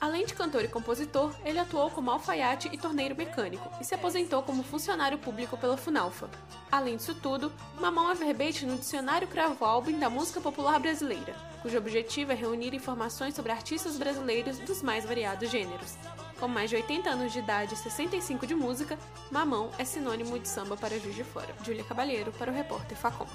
Além 0.00 0.24
de 0.24 0.32
cantor 0.32 0.64
e 0.64 0.68
compositor, 0.68 1.30
ele 1.44 1.58
atuou 1.58 1.90
como 1.90 2.10
alfaiate 2.10 2.70
e 2.72 2.78
torneiro 2.78 3.14
mecânico 3.14 3.70
e 3.78 3.84
se 3.84 3.94
aposentou 3.94 4.42
como 4.42 4.62
funcionário 4.62 5.18
público 5.18 5.58
pela 5.58 5.76
Funalfa. 5.76 6.30
Além 6.72 6.96
disso 6.96 7.14
tudo, 7.14 7.52
Mamão 7.78 8.10
é 8.10 8.14
verbete 8.14 8.64
no 8.64 8.78
Dicionário 8.78 9.28
Cravo 9.28 9.62
Album 9.62 9.98
da 9.98 10.08
Música 10.08 10.40
Popular 10.40 10.80
Brasileira, 10.80 11.34
cujo 11.60 11.76
objetivo 11.76 12.32
é 12.32 12.34
reunir 12.34 12.72
informações 12.72 13.34
sobre 13.34 13.52
artistas 13.52 13.98
brasileiros 13.98 14.58
dos 14.60 14.82
mais 14.82 15.04
variados 15.04 15.50
gêneros. 15.50 15.96
Com 16.38 16.48
mais 16.48 16.70
de 16.70 16.76
80 16.76 17.10
anos 17.10 17.32
de 17.34 17.38
idade 17.38 17.74
e 17.74 17.76
65 17.76 18.46
de 18.46 18.54
música, 18.54 18.98
Mamão 19.30 19.70
é 19.76 19.84
sinônimo 19.84 20.38
de 20.38 20.48
samba 20.48 20.78
para 20.78 20.98
Juiz 20.98 21.14
de 21.14 21.24
Fora. 21.24 21.54
Júlia 21.62 21.84
Cabalheiro 21.84 22.32
para 22.32 22.50
o 22.50 22.54
repórter 22.54 22.96
Facom. 22.96 23.26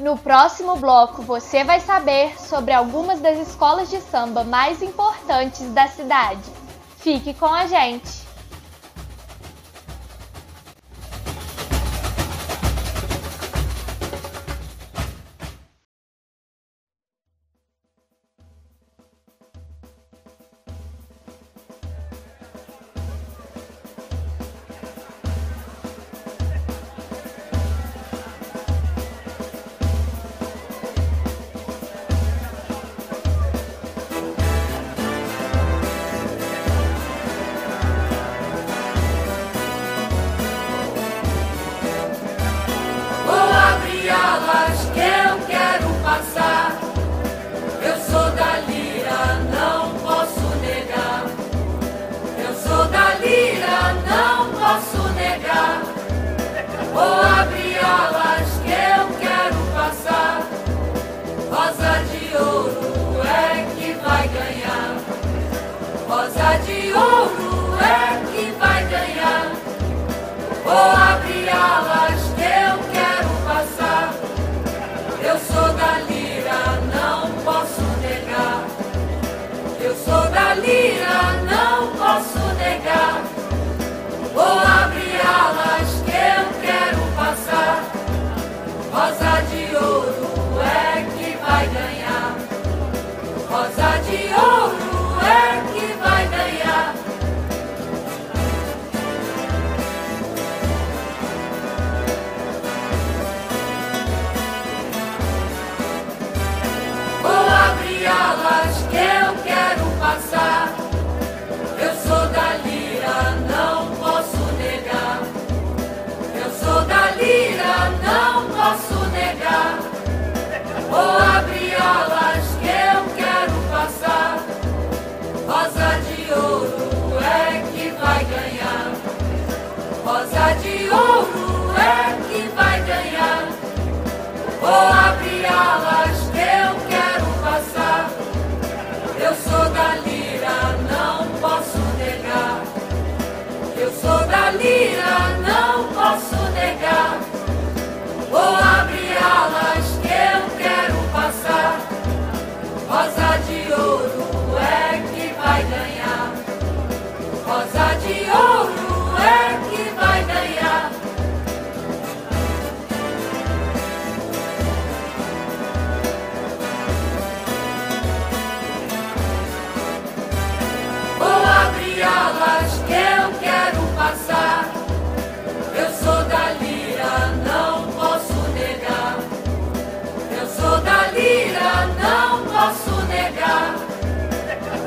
No 0.00 0.16
próximo 0.16 0.76
bloco, 0.76 1.20
você 1.20 1.62
vai 1.62 1.78
saber 1.78 2.32
sobre 2.40 2.72
algumas 2.72 3.20
das 3.20 3.38
escolas 3.38 3.90
de 3.90 4.00
samba 4.00 4.42
mais 4.42 4.80
importantes 4.80 5.70
da 5.74 5.88
cidade. 5.88 6.40
Fique 6.96 7.34
com 7.34 7.44
a 7.44 7.66
gente! 7.66 8.29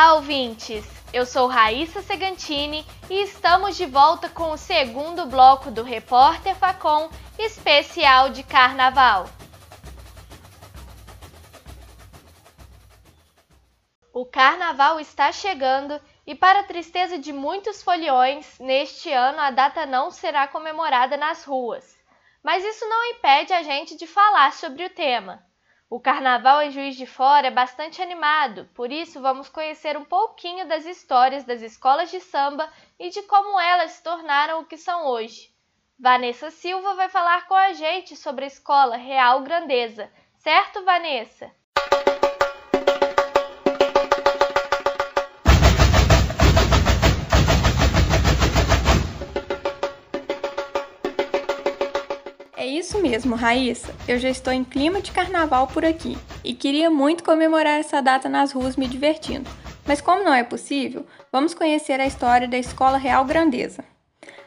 Olá, 0.00 0.14
ouvintes! 0.14 0.86
Eu 1.12 1.26
sou 1.26 1.48
Raíssa 1.48 2.00
Segantini 2.00 2.86
e 3.10 3.20
estamos 3.20 3.76
de 3.76 3.84
volta 3.84 4.28
com 4.28 4.52
o 4.52 4.56
segundo 4.56 5.26
bloco 5.26 5.72
do 5.72 5.82
Repórter 5.82 6.54
Facom 6.54 7.10
especial 7.36 8.30
de 8.30 8.44
Carnaval. 8.44 9.28
O 14.12 14.24
Carnaval 14.24 15.00
está 15.00 15.32
chegando 15.32 16.00
e, 16.24 16.32
para 16.32 16.60
a 16.60 16.64
tristeza 16.64 17.18
de 17.18 17.32
muitos 17.32 17.82
foliões, 17.82 18.56
neste 18.60 19.10
ano 19.10 19.40
a 19.40 19.50
data 19.50 19.84
não 19.84 20.12
será 20.12 20.46
comemorada 20.46 21.16
nas 21.16 21.42
ruas. 21.42 21.98
Mas 22.40 22.64
isso 22.64 22.88
não 22.88 23.04
impede 23.06 23.52
a 23.52 23.64
gente 23.64 23.96
de 23.96 24.06
falar 24.06 24.52
sobre 24.52 24.84
o 24.84 24.90
tema. 24.90 25.47
O 25.90 25.98
carnaval 25.98 26.60
em 26.60 26.70
Juiz 26.70 26.96
de 26.96 27.06
Fora 27.06 27.46
é 27.46 27.50
bastante 27.50 28.02
animado, 28.02 28.68
por 28.74 28.92
isso 28.92 29.22
vamos 29.22 29.48
conhecer 29.48 29.96
um 29.96 30.04
pouquinho 30.04 30.68
das 30.68 30.84
histórias 30.84 31.44
das 31.44 31.62
escolas 31.62 32.10
de 32.10 32.20
samba 32.20 32.70
e 32.98 33.08
de 33.08 33.22
como 33.22 33.58
elas 33.58 33.92
se 33.92 34.02
tornaram 34.02 34.60
o 34.60 34.66
que 34.66 34.76
são 34.76 35.06
hoje. 35.06 35.50
Vanessa 35.98 36.50
Silva 36.50 36.94
vai 36.94 37.08
falar 37.08 37.48
com 37.48 37.54
a 37.54 37.72
gente 37.72 38.14
sobre 38.16 38.44
a 38.44 38.48
escola 38.48 38.98
Real 38.98 39.40
Grandeza, 39.40 40.12
certo, 40.36 40.84
Vanessa? 40.84 41.50
Isso 52.68 53.00
mesmo, 53.00 53.34
Raíssa. 53.34 53.94
Eu 54.06 54.18
já 54.18 54.28
estou 54.28 54.52
em 54.52 54.62
clima 54.62 55.00
de 55.00 55.10
carnaval 55.10 55.66
por 55.66 55.84
aqui 55.84 56.16
e 56.44 56.54
queria 56.54 56.90
muito 56.90 57.24
comemorar 57.24 57.80
essa 57.80 58.00
data 58.00 58.28
nas 58.28 58.52
ruas 58.52 58.76
me 58.76 58.86
divertindo. 58.86 59.50
Mas 59.86 60.00
como 60.00 60.22
não 60.22 60.34
é 60.34 60.44
possível, 60.44 61.06
vamos 61.32 61.54
conhecer 61.54 62.00
a 62.00 62.06
história 62.06 62.46
da 62.46 62.58
Escola 62.58 62.98
Real 62.98 63.24
Grandeza. 63.24 63.84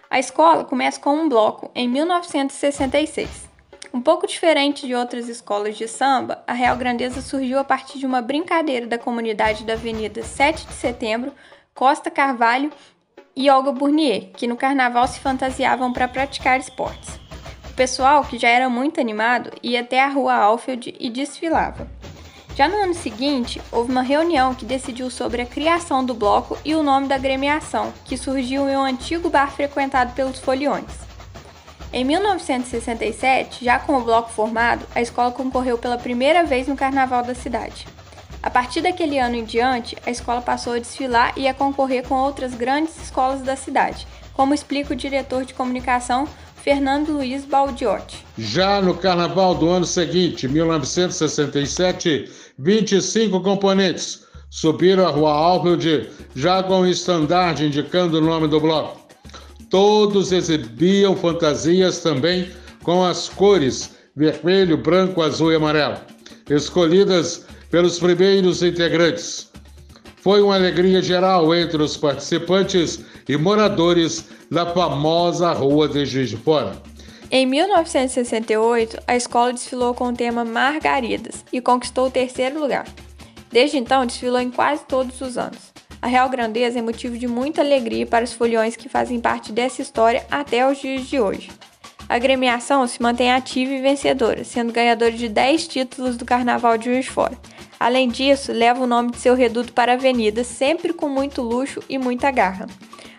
A 0.09 0.19
escola 0.19 0.63
começa 0.63 0.99
com 0.99 1.15
um 1.15 1.29
bloco 1.29 1.71
em 1.73 1.87
1966. 1.87 3.49
Um 3.93 4.01
pouco 4.01 4.27
diferente 4.27 4.85
de 4.85 4.93
outras 4.93 5.27
escolas 5.27 5.77
de 5.77 5.87
samba, 5.87 6.43
a 6.45 6.53
Real 6.53 6.75
Grandeza 6.77 7.21
surgiu 7.21 7.59
a 7.59 7.63
partir 7.63 7.97
de 7.97 8.05
uma 8.05 8.21
brincadeira 8.21 8.87
da 8.87 8.97
comunidade 8.97 9.63
da 9.63 9.73
Avenida 9.73 10.21
7 10.21 10.67
de 10.67 10.73
Setembro, 10.73 11.33
Costa 11.73 12.11
Carvalho 12.11 12.71
e 13.35 13.49
Olga 13.49 13.71
Burnier, 13.71 14.31
que 14.33 14.47
no 14.47 14.57
carnaval 14.57 15.07
se 15.07 15.19
fantasiavam 15.19 15.93
para 15.93 16.07
praticar 16.07 16.59
esportes. 16.59 17.20
Pessoal, 17.81 18.23
que 18.23 18.37
já 18.37 18.47
era 18.47 18.69
muito 18.69 19.01
animado, 19.01 19.49
ia 19.63 19.81
até 19.81 20.03
a 20.03 20.07
rua 20.07 20.35
Alfield 20.35 20.93
e 20.99 21.09
desfilava. 21.09 21.87
Já 22.55 22.67
no 22.67 22.75
ano 22.75 22.93
seguinte, 22.93 23.59
houve 23.71 23.91
uma 23.91 24.03
reunião 24.03 24.53
que 24.53 24.63
decidiu 24.63 25.09
sobre 25.09 25.41
a 25.41 25.47
criação 25.47 26.05
do 26.05 26.13
bloco 26.13 26.55
e 26.63 26.75
o 26.75 26.83
nome 26.83 27.07
da 27.07 27.17
gremiação, 27.17 27.91
que 28.05 28.15
surgiu 28.15 28.69
em 28.69 28.77
um 28.77 28.83
antigo 28.83 29.31
bar 29.31 29.49
frequentado 29.51 30.13
pelos 30.13 30.39
foliões. 30.39 30.91
Em 31.91 32.05
1967, 32.05 33.65
já 33.65 33.79
com 33.79 33.97
o 33.97 34.03
bloco 34.03 34.29
formado, 34.29 34.85
a 34.93 35.01
escola 35.01 35.31
concorreu 35.31 35.75
pela 35.75 35.97
primeira 35.97 36.43
vez 36.43 36.67
no 36.67 36.77
carnaval 36.77 37.23
da 37.23 37.33
cidade. 37.33 37.87
A 38.43 38.49
partir 38.51 38.81
daquele 38.81 39.17
ano 39.17 39.37
em 39.37 39.43
diante, 39.43 39.97
a 40.05 40.11
escola 40.11 40.39
passou 40.39 40.73
a 40.73 40.79
desfilar 40.79 41.33
e 41.35 41.47
a 41.47 41.53
concorrer 41.55 42.07
com 42.07 42.13
outras 42.13 42.53
grandes 42.53 42.95
escolas 43.01 43.41
da 43.41 43.55
cidade, 43.55 44.05
como 44.33 44.53
explica 44.53 44.93
o 44.93 44.95
diretor 44.95 45.45
de 45.45 45.55
comunicação 45.55 46.27
Fernando 46.63 47.13
Luiz 47.13 47.43
Baldiotti. 47.43 48.23
Já 48.37 48.81
no 48.81 48.93
carnaval 48.93 49.55
do 49.55 49.67
ano 49.67 49.85
seguinte, 49.85 50.47
1967, 50.47 52.29
25 52.59 53.41
componentes 53.41 54.23
subiram 54.49 55.07
a 55.07 55.09
Rua 55.09 55.31
Alfield 55.31 56.09
já 56.35 56.61
com 56.61 56.81
o 56.81 56.87
estandarte 56.87 57.63
indicando 57.63 58.19
o 58.19 58.21
nome 58.21 58.47
do 58.47 58.59
bloco. 58.59 59.01
Todos 59.71 60.31
exibiam 60.31 61.15
fantasias 61.15 61.99
também 61.99 62.51
com 62.83 63.03
as 63.03 63.27
cores 63.27 63.95
vermelho, 64.15 64.77
branco, 64.77 65.21
azul 65.21 65.51
e 65.51 65.55
amarelo, 65.55 65.97
escolhidas 66.49 67.45
pelos 67.71 67.97
primeiros 67.97 68.61
integrantes. 68.61 69.49
Foi 70.17 70.41
uma 70.41 70.55
alegria 70.55 71.01
geral 71.01 71.55
entre 71.55 71.81
os 71.81 71.97
participantes 71.97 73.03
e 73.27 73.35
moradores 73.37 74.29
da 74.51 74.65
famosa 74.65 75.53
Rua 75.53 75.87
de 75.87 76.05
Juiz 76.05 76.29
de 76.29 76.35
Fora. 76.35 76.73
Em 77.31 77.45
1968, 77.45 79.01
a 79.07 79.15
escola 79.15 79.53
desfilou 79.53 79.93
com 79.93 80.09
o 80.09 80.13
tema 80.13 80.43
Margaridas 80.43 81.45
e 81.53 81.61
conquistou 81.61 82.07
o 82.07 82.11
terceiro 82.11 82.59
lugar. 82.59 82.85
Desde 83.49 83.77
então, 83.77 84.05
desfilou 84.05 84.41
em 84.41 84.51
quase 84.51 84.83
todos 84.83 85.21
os 85.21 85.37
anos. 85.37 85.71
A 86.01 86.07
Real 86.07 86.27
Grandeza 86.27 86.79
é 86.79 86.81
motivo 86.81 87.17
de 87.17 87.27
muita 87.27 87.61
alegria 87.61 88.05
para 88.05 88.25
os 88.25 88.33
foliões 88.33 88.75
que 88.75 88.89
fazem 88.89 89.21
parte 89.21 89.53
dessa 89.53 89.81
história 89.81 90.25
até 90.29 90.69
os 90.69 90.79
dias 90.79 91.07
de 91.07 91.17
hoje. 91.17 91.49
A 92.11 92.15
agremiação 92.15 92.85
se 92.87 93.01
mantém 93.01 93.31
ativa 93.31 93.71
e 93.71 93.79
vencedora, 93.79 94.43
sendo 94.43 94.73
ganhadora 94.73 95.13
de 95.13 95.29
10 95.29 95.65
títulos 95.65 96.17
do 96.17 96.25
Carnaval 96.25 96.77
de 96.77 96.91
Juiz 96.91 97.07
Fora. 97.07 97.37
Além 97.79 98.09
disso, 98.09 98.51
leva 98.51 98.83
o 98.83 98.85
nome 98.85 99.11
de 99.11 99.17
seu 99.17 99.33
reduto 99.33 99.71
para 99.71 99.93
a 99.93 99.95
avenida, 99.95 100.43
sempre 100.43 100.91
com 100.91 101.07
muito 101.07 101.41
luxo 101.41 101.81
e 101.87 101.97
muita 101.97 102.29
garra. 102.29 102.67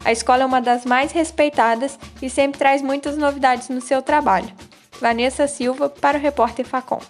A 0.04 0.12
escola 0.12 0.42
é 0.42 0.46
uma 0.46 0.60
das 0.60 0.84
mais 0.84 1.10
respeitadas 1.10 1.98
e 2.20 2.28
sempre 2.28 2.58
traz 2.58 2.82
muitas 2.82 3.16
novidades 3.16 3.70
no 3.70 3.80
seu 3.80 4.02
trabalho. 4.02 4.52
Vanessa 5.00 5.48
Silva, 5.48 5.88
para 5.88 6.18
o 6.18 6.20
repórter 6.20 6.66
Facom. 6.66 7.00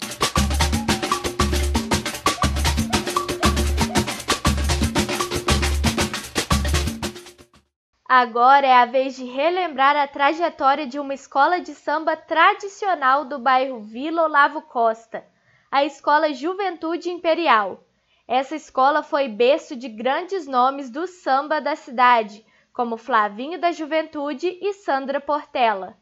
Agora 8.14 8.66
é 8.66 8.75
a 8.75 8.85
vez 8.85 9.16
de 9.16 9.25
relembrar 9.25 9.96
a 9.96 10.07
trajetória 10.07 10.87
de 10.87 11.01
uma 11.01 11.14
escola 11.14 11.62
de 11.62 11.75
samba 11.75 12.14
tradicional 12.14 13.25
do 13.25 13.38
bairro 13.38 13.81
Vila 13.81 14.25
Olavo 14.25 14.61
Costa, 14.61 15.25
a 15.70 15.83
Escola 15.83 16.31
Juventude 16.35 17.09
Imperial. 17.09 17.83
Essa 18.29 18.55
escola 18.55 19.03
foi 19.03 19.29
berço 19.29 19.75
de 19.75 19.88
grandes 19.88 20.46
nomes 20.46 20.90
do 20.90 21.07
samba 21.07 21.59
da 21.59 21.75
cidade, 21.75 22.44
como 22.70 22.98
Flavinho 22.98 23.59
da 23.59 23.72
Juventude 23.72 24.59
e 24.61 24.75
Sandra 24.75 25.18
Portela. 25.18 25.96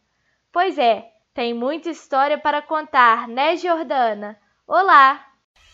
Pois 0.51 0.79
é, 0.79 1.12
tem 1.33 1.55
muita 1.55 1.90
história 1.90 2.37
para 2.37 2.61
contar, 2.61 3.29
né, 3.29 3.57
Jordana? 3.57 4.37
Olá! 4.66 5.29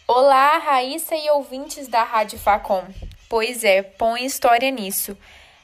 Olá, 0.07 0.59
Raíssa 0.59 1.17
e 1.17 1.31
ouvintes 1.31 1.89
da 1.89 2.05
Rádio 2.05 2.39
Facom. 2.39 2.85
Pois 3.27 3.65
é, 3.65 3.83
põe 3.83 4.27
história 4.27 4.71
nisso. 4.71 5.17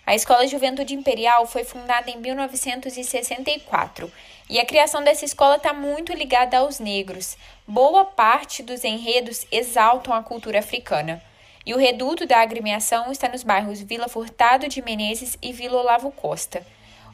A 0.04 0.16
Escola 0.16 0.48
Juventude 0.48 0.94
Imperial 0.94 1.46
foi 1.46 1.62
fundada 1.62 2.10
em 2.10 2.18
1964 2.18 4.12
e 4.50 4.58
a 4.58 4.66
criação 4.66 5.04
dessa 5.04 5.24
escola 5.24 5.56
está 5.56 5.72
muito 5.72 6.12
ligada 6.12 6.58
aos 6.58 6.80
negros. 6.80 7.36
Boa 7.68 8.04
parte 8.04 8.64
dos 8.64 8.82
enredos 8.82 9.46
exaltam 9.52 10.12
a 10.12 10.20
cultura 10.20 10.58
africana. 10.58 11.22
E 11.64 11.72
o 11.72 11.78
reduto 11.78 12.26
da 12.26 12.40
agremiação 12.40 13.12
está 13.12 13.28
nos 13.28 13.44
bairros 13.44 13.80
Vila 13.80 14.08
Furtado 14.08 14.66
de 14.66 14.82
Menezes 14.82 15.38
e 15.40 15.52
Vila 15.52 15.80
Olavo 15.80 16.10
Costa. 16.10 16.66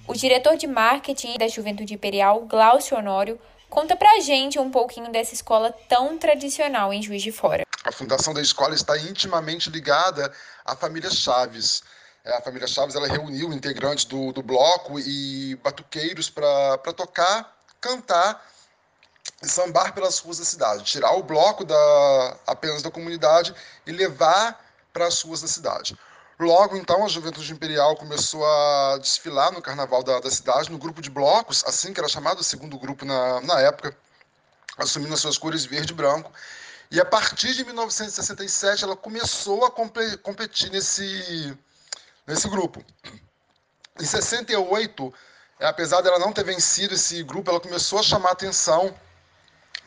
O 0.07 0.14
diretor 0.14 0.57
de 0.57 0.66
marketing 0.66 1.37
da 1.37 1.46
Juventude 1.46 1.92
Imperial, 1.92 2.40
Glaucio 2.46 2.96
Honório, 2.96 3.38
conta 3.68 3.94
pra 3.94 4.18
gente 4.20 4.59
um 4.59 4.70
pouquinho 4.70 5.12
dessa 5.12 5.35
escola 5.35 5.70
tão 5.87 6.16
tradicional 6.16 6.90
em 6.90 7.03
Juiz 7.03 7.22
de 7.22 7.33
Fora. 7.33 7.64
A 7.85 7.92
fundação 7.92 8.33
da 8.33 8.40
escola 8.40 8.74
está 8.74 8.96
intimamente 8.96 9.68
ligada 9.68 10.33
à 10.64 10.74
família 10.74 11.11
Chaves. 11.11 11.83
É, 12.29 12.37
a 12.37 12.43
família 12.43 12.69
Chaves 12.69 12.95
ela 12.95 13.09
reuniu 13.09 13.55
integrantes 13.55 14.05
do, 14.05 14.33
do 14.35 14.43
bloco 14.43 15.01
e 15.01 15.57
batuqueiros 15.62 16.29
para 16.29 16.77
tocar, 16.95 17.57
cantar 17.81 18.47
e 19.43 19.49
sambar 19.49 19.95
pelas 19.95 20.19
ruas 20.19 20.38
da 20.38 20.45
cidade, 20.45 20.85
tirar 20.85 21.12
o 21.12 21.23
bloco 21.23 21.64
da, 21.64 22.37
apenas 22.47 22.83
da 22.83 22.91
comunidade 22.91 23.55
e 23.87 23.93
levar 23.93 24.62
para 24.93 25.07
as 25.07 25.23
ruas 25.23 25.41
da 25.41 25.49
cidade. 25.49 25.99
Logo, 26.38 26.77
então, 26.77 27.03
a 27.03 27.09
Juventude 27.09 27.51
Imperial 27.51 27.97
começou 27.97 28.45
a 28.45 28.99
desfilar 28.99 29.51
no 29.51 29.62
carnaval 29.62 30.03
da, 30.03 30.21
da 30.21 30.31
cidade, 30.31 30.71
no 30.71 30.77
grupo 30.77 31.01
de 31.01 31.09
blocos, 31.09 31.64
assim 31.67 31.95
que 31.95 31.99
era 31.99 32.09
chamado 32.11 32.41
o 32.41 32.45
segundo 32.45 32.79
grupo 32.79 33.07
na, 33.07 33.41
na 33.41 33.59
época, 33.61 33.97
assumindo 34.77 35.14
as 35.14 35.21
suas 35.21 35.38
cores 35.38 35.64
verde 35.64 35.95
e 35.95 35.97
branco. 35.97 36.31
E 36.91 37.01
a 37.01 37.07
partir 37.07 37.55
de 37.55 37.64
1967, 37.64 38.85
ela 38.85 38.97
começou 38.97 39.64
a 39.64 39.71
competir 39.71 40.71
nesse, 40.71 41.57
nesse 42.29 42.49
grupo. 42.49 42.85
Em 43.99 44.05
68, 44.05 45.12
apesar 45.59 46.03
dela 46.03 46.19
não 46.19 46.33
ter 46.33 46.45
vencido 46.45 46.95
esse 46.95 47.23
grupo, 47.25 47.51
ela 47.51 47.59
começou 47.59 47.99
a 47.99 48.03
chamar 48.03 48.33
atenção, 48.33 48.95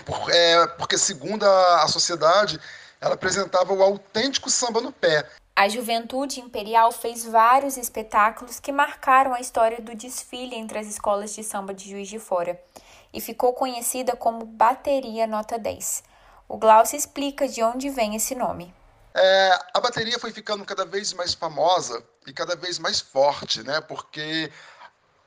por, 0.03 0.29
é, 0.31 0.67
porque, 0.67 0.97
segundo 0.97 1.43
a, 1.43 1.83
a 1.83 1.87
sociedade, 1.87 2.59
ela 2.99 3.13
apresentava 3.13 3.71
o 3.71 3.81
autêntico 3.81 4.49
samba 4.49 4.81
no 4.81 4.91
pé. 4.91 5.29
A 5.55 5.69
Juventude 5.69 6.39
Imperial 6.39 6.91
fez 6.91 7.23
vários 7.23 7.77
espetáculos 7.77 8.59
que 8.59 8.71
marcaram 8.71 9.33
a 9.33 9.39
história 9.39 9.79
do 9.79 9.93
desfile 9.93 10.55
entre 10.55 10.79
as 10.79 10.87
escolas 10.87 11.35
de 11.35 11.43
samba 11.43 11.73
de 11.73 11.89
Juiz 11.89 12.07
de 12.07 12.19
Fora 12.19 12.59
e 13.13 13.21
ficou 13.21 13.53
conhecida 13.53 14.15
como 14.15 14.45
Bateria 14.45 15.27
Nota 15.27 15.59
10. 15.59 16.03
O 16.47 16.57
Glaucio 16.57 16.97
explica 16.97 17.47
de 17.47 17.61
onde 17.61 17.89
vem 17.89 18.15
esse 18.15 18.33
nome. 18.33 18.73
É, 19.13 19.59
a 19.73 19.79
bateria 19.79 20.17
foi 20.17 20.31
ficando 20.31 20.63
cada 20.65 20.85
vez 20.85 21.13
mais 21.13 21.33
famosa 21.33 22.03
e 22.25 22.31
cada 22.31 22.55
vez 22.55 22.79
mais 22.79 23.01
forte, 23.01 23.61
né? 23.63 23.81
Porque 23.81 24.49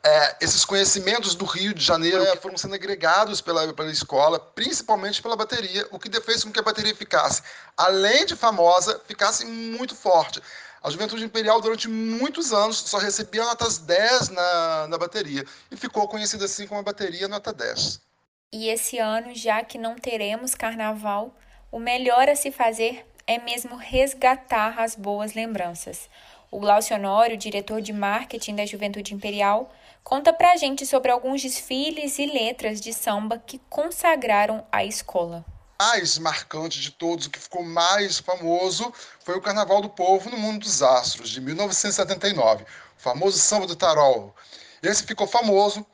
é, 0.03 0.37
esses 0.40 0.64
conhecimentos 0.64 1.35
do 1.35 1.44
Rio 1.44 1.75
de 1.75 1.83
Janeiro 1.83 2.23
é, 2.23 2.37
foram 2.37 2.57
sendo 2.57 2.75
agregados 2.75 3.40
pela, 3.40 3.73
pela 3.73 3.90
escola, 3.90 4.38
principalmente 4.38 5.23
pela 5.23 5.37
bateria, 5.37 5.87
o 5.90 5.99
que 5.99 6.11
fez 6.20 6.44
com 6.44 6.53
que 6.53 6.61
a 6.61 6.62
bateria 6.62 6.94
ficasse, 6.94 7.42
além 7.77 8.27
de 8.27 8.37
famosa, 8.37 9.01
ficasse 9.07 9.47
muito 9.47 9.94
forte. 9.94 10.42
A 10.83 10.90
Juventude 10.90 11.25
Imperial, 11.25 11.62
durante 11.62 11.88
muitos 11.88 12.53
anos, 12.53 12.77
só 12.77 12.99
recebia 12.99 13.42
notas 13.44 13.79
10 13.79 14.29
na, 14.29 14.87
na 14.88 14.99
bateria 14.99 15.42
e 15.70 15.77
ficou 15.77 16.07
conhecida 16.07 16.44
assim 16.44 16.66
como 16.66 16.81
a 16.81 16.83
bateria 16.83 17.27
nota 17.27 17.55
10. 17.55 18.03
E 18.53 18.68
esse 18.68 18.99
ano, 18.99 19.35
já 19.35 19.64
que 19.64 19.79
não 19.79 19.97
teremos 19.97 20.55
carnaval, 20.55 21.35
o 21.73 21.79
melhor 21.79 22.29
a 22.29 22.37
se 22.37 22.53
fazer 22.53 23.07
é 23.26 23.38
mesmo 23.38 23.76
resgatar 23.76 24.78
as 24.78 24.94
boas 24.94 25.34
lembranças. 25.34 26.08
O 26.50 26.60
Glaucio 26.60 26.94
Honório, 26.96 27.37
diretor 27.37 27.80
de 27.80 27.92
marketing 27.92 28.56
da 28.56 28.66
Juventude 28.66 29.14
Imperial, 29.14 29.72
conta 30.02 30.32
pra 30.32 30.56
gente 30.56 30.87
sobre 30.87 31.10
alguns 31.10 31.42
desfiles 31.42 32.18
e 32.18 32.26
letras 32.26 32.80
de 32.80 32.92
samba 32.92 33.38
que 33.38 33.58
consagraram 33.68 34.64
a 34.70 34.84
escola. 34.84 35.44
Mais 35.80 36.18
marcante 36.18 36.80
de 36.80 36.90
todos, 36.90 37.26
o 37.26 37.30
que 37.30 37.40
ficou 37.40 37.64
mais 37.64 38.18
famoso, 38.18 38.92
foi 39.24 39.37
o 39.37 39.40
Carnaval 39.40 39.80
do 39.80 39.88
Povo 39.88 40.30
no 40.30 40.37
Mundo 40.37 40.60
dos 40.60 40.82
Astros, 40.82 41.30
de 41.30 41.40
1979, 41.40 42.64
o 42.64 42.66
famoso 42.96 43.38
samba 43.38 43.66
do 43.66 43.74
Tarol. 43.74 44.34
Esse 44.82 45.02
ficou 45.02 45.26
famoso, 45.26 45.84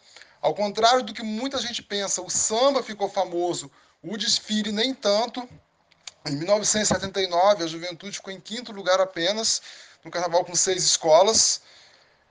ao 0.42 0.54
contrário 0.54 1.02
do 1.02 1.14
que 1.14 1.22
muita 1.22 1.58
gente 1.58 1.82
pensa, 1.82 2.20
o 2.20 2.28
samba 2.28 2.82
ficou 2.82 3.08
famoso, 3.08 3.70
o 4.02 4.16
desfile 4.16 4.72
nem 4.72 4.92
tanto. 4.92 5.48
Em 6.26 6.36
1979, 6.36 7.64
a 7.64 7.66
juventude 7.66 8.16
ficou 8.16 8.32
em 8.32 8.40
quinto 8.40 8.72
lugar 8.72 9.00
apenas, 9.00 9.62
no 10.04 10.10
carnaval 10.10 10.44
com 10.44 10.54
seis 10.54 10.84
escolas. 10.84 11.62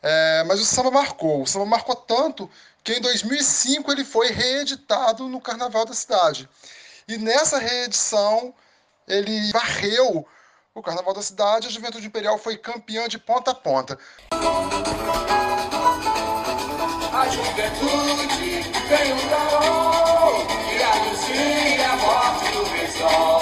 É, 0.01 0.43
mas 0.45 0.59
o 0.59 0.65
samba 0.65 0.91
marcou. 0.91 1.41
O 1.41 1.47
samba 1.47 1.65
marcou 1.65 1.95
tanto 1.95 2.49
que 2.83 2.93
em 2.93 3.01
2005 3.01 3.91
ele 3.91 4.05
foi 4.05 4.31
reeditado 4.31 5.27
no 5.27 5.41
Carnaval 5.41 5.85
da 5.85 5.93
cidade. 5.93 6.47
E 7.07 7.17
nessa 7.17 7.59
reedição 7.59 8.53
ele 9.07 9.51
varreu 9.51 10.25
o 10.73 10.81
Carnaval 10.81 11.13
da 11.13 11.21
cidade. 11.21 11.67
A 11.67 11.71
Juventude 11.71 12.07
Imperial 12.07 12.37
foi 12.37 12.57
campeã 12.57 13.07
de 13.07 13.17
ponta 13.17 13.51
a 13.51 13.55
ponta. 13.55 13.99
A 17.11 17.27
juventude 17.27 18.63
tem 18.87 19.13
um 19.13 19.29
tarô 19.29 19.89
e 20.71 21.83
a 21.83 21.95
morte 21.97 22.51
do 22.53 22.63
pessoal. 22.71 23.38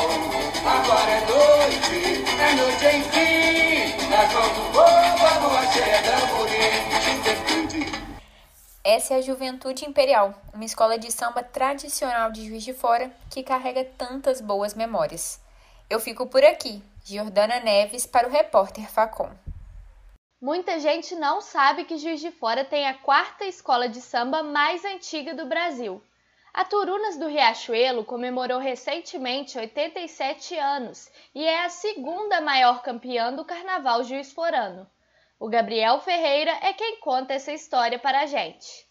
Agora 0.67 1.09
é 1.09 1.21
noite, 1.21 2.25
é 2.41 2.55
noite 2.55 2.97
enfim, 2.97 3.95
é 4.13 4.27
quando 4.33 4.59
o 4.59 4.71
povo 4.73 5.25
a 5.25 5.39
lua 5.39 5.61
chega 5.71 6.17
juventude. 7.01 8.07
Essa 8.83 9.13
é 9.13 9.17
a 9.17 9.21
Juventude 9.21 9.85
Imperial, 9.85 10.33
uma 10.53 10.65
escola 10.65 10.97
de 10.97 11.09
samba 11.09 11.41
tradicional 11.41 12.31
de 12.33 12.45
Juiz 12.45 12.63
de 12.63 12.73
Fora 12.73 13.09
que 13.29 13.43
carrega 13.43 13.85
tantas 13.97 14.41
boas 14.41 14.73
memórias. 14.73 15.39
Eu 15.89 16.01
fico 16.01 16.27
por 16.27 16.43
aqui, 16.43 16.83
Jordana 17.05 17.61
Neves, 17.61 18.05
para 18.05 18.27
o 18.27 18.31
repórter 18.31 18.91
Facom. 18.91 19.29
Muita 20.41 20.81
gente 20.81 21.15
não 21.15 21.39
sabe 21.39 21.85
que 21.85 21.97
Juiz 21.97 22.19
de 22.19 22.29
Fora 22.29 22.65
tem 22.65 22.87
a 22.87 22.93
quarta 22.93 23.45
escola 23.45 23.87
de 23.87 24.01
samba 24.01 24.43
mais 24.43 24.83
antiga 24.83 25.33
do 25.33 25.45
Brasil. 25.45 26.01
A 26.57 26.65
Turunas 26.65 27.19
do 27.19 27.27
Riachuelo 27.27 28.03
comemorou 28.03 28.57
recentemente 28.57 29.59
87 29.59 30.57
anos 30.57 31.07
e 31.35 31.45
é 31.45 31.63
a 31.63 31.69
segunda 31.69 32.41
maior 32.41 32.81
campeã 32.81 33.31
do 33.31 33.45
Carnaval 33.45 34.03
Juiz 34.03 34.31
Forano. 34.31 34.87
O 35.39 35.47
Gabriel 35.49 35.99
Ferreira 35.99 36.49
é 36.63 36.73
quem 36.73 36.99
conta 36.99 37.35
essa 37.35 37.53
história 37.53 37.99
para 37.99 38.21
a 38.21 38.25
gente. 38.25 38.87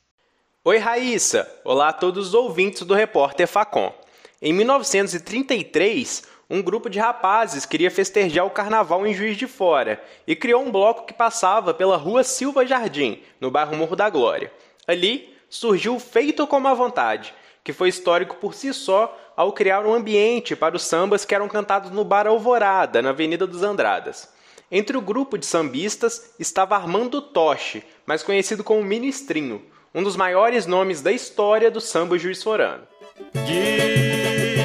Oi, 0.64 0.78
Raíssa! 0.78 1.60
Olá 1.64 1.88
a 1.88 1.92
todos 1.92 2.28
os 2.28 2.34
ouvintes 2.34 2.82
do 2.82 2.94
Repórter 2.94 3.48
Facom. 3.48 3.92
Em 4.40 4.52
1933, 4.52 6.22
um 6.48 6.62
grupo 6.62 6.88
de 6.88 7.00
rapazes 7.00 7.66
queria 7.66 7.90
festejar 7.90 8.46
o 8.46 8.50
carnaval 8.50 9.04
em 9.04 9.12
Juiz 9.12 9.36
de 9.36 9.48
Fora 9.48 10.00
e 10.24 10.36
criou 10.36 10.62
um 10.62 10.70
bloco 10.70 11.04
que 11.04 11.12
passava 11.12 11.74
pela 11.74 11.96
rua 11.96 12.22
Silva 12.22 12.64
Jardim, 12.64 13.20
no 13.40 13.50
bairro 13.50 13.74
Morro 13.74 13.96
da 13.96 14.08
Glória. 14.08 14.52
Ali 14.86 15.36
surgiu 15.50 15.98
Feito 15.98 16.46
como 16.46 16.68
a 16.68 16.74
Vontade, 16.74 17.34
que 17.66 17.72
foi 17.72 17.88
histórico 17.88 18.36
por 18.36 18.54
si 18.54 18.72
só 18.72 19.18
ao 19.36 19.52
criar 19.52 19.84
um 19.84 19.92
ambiente 19.92 20.54
para 20.54 20.76
os 20.76 20.84
sambas 20.84 21.24
que 21.24 21.34
eram 21.34 21.48
cantados 21.48 21.90
no 21.90 22.04
Bar 22.04 22.28
Alvorada, 22.28 23.02
na 23.02 23.10
Avenida 23.10 23.44
dos 23.44 23.64
Andradas. 23.64 24.28
Entre 24.70 24.96
o 24.96 25.00
grupo 25.00 25.36
de 25.36 25.44
sambistas 25.46 26.32
estava 26.38 26.76
Armando 26.76 27.20
Toche, 27.20 27.82
mais 28.06 28.22
conhecido 28.22 28.62
como 28.62 28.84
Ministrinho, 28.84 29.64
um 29.92 30.00
dos 30.00 30.14
maiores 30.14 30.64
nomes 30.64 31.02
da 31.02 31.10
história 31.10 31.68
do 31.68 31.80
samba 31.80 32.16
juiz 32.16 32.40
forano. 32.40 32.84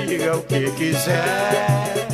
Diga 0.08 0.38
o 0.38 0.44
que 0.44 0.70
quiser, 0.78 2.08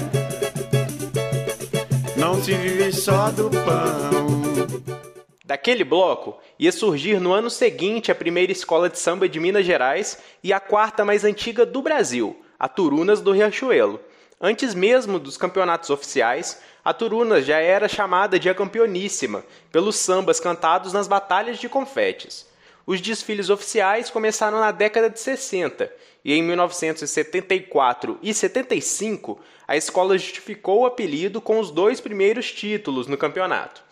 não 2.15 2.41
se 2.41 2.53
vive 2.53 2.93
só 2.93 3.29
do 3.29 3.49
pão. 3.49 5.16
Daquele 5.47 5.85
bloco 5.85 6.37
ia 6.59 6.73
surgir 6.73 7.21
no 7.21 7.31
ano 7.31 7.49
seguinte 7.49 8.11
a 8.11 8.15
primeira 8.15 8.51
escola 8.51 8.89
de 8.89 8.99
samba 8.99 9.29
de 9.29 9.39
Minas 9.39 9.65
Gerais 9.65 10.17
e 10.43 10.51
a 10.51 10.59
quarta 10.59 11.05
mais 11.05 11.23
antiga 11.23 11.65
do 11.65 11.81
Brasil, 11.81 12.35
a 12.59 12.67
Turunas 12.67 13.21
do 13.21 13.31
Riachuelo. 13.31 13.97
Antes 14.41 14.75
mesmo 14.75 15.17
dos 15.17 15.37
campeonatos 15.37 15.89
oficiais, 15.89 16.61
a 16.83 16.93
Turunas 16.93 17.45
já 17.45 17.59
era 17.59 17.87
chamada 17.87 18.37
de 18.37 18.49
a 18.49 18.53
campeoníssima 18.53 19.41
pelos 19.71 19.95
sambas 19.95 20.37
cantados 20.37 20.91
nas 20.91 21.07
batalhas 21.07 21.57
de 21.57 21.69
confetes. 21.69 22.45
Os 22.85 22.99
desfiles 22.99 23.49
oficiais 23.49 24.09
começaram 24.09 24.59
na 24.59 24.71
década 24.73 25.09
de 25.09 25.17
60 25.17 25.89
e 26.25 26.33
em 26.33 26.43
1974 26.43 28.19
e 28.21 28.33
75 28.33 29.39
a 29.65 29.77
escola 29.77 30.17
justificou 30.17 30.81
o 30.81 30.85
apelido 30.85 31.39
com 31.39 31.57
os 31.57 31.71
dois 31.71 32.01
primeiros 32.01 32.51
títulos 32.51 33.07
no 33.07 33.15
campeonato. 33.15 33.86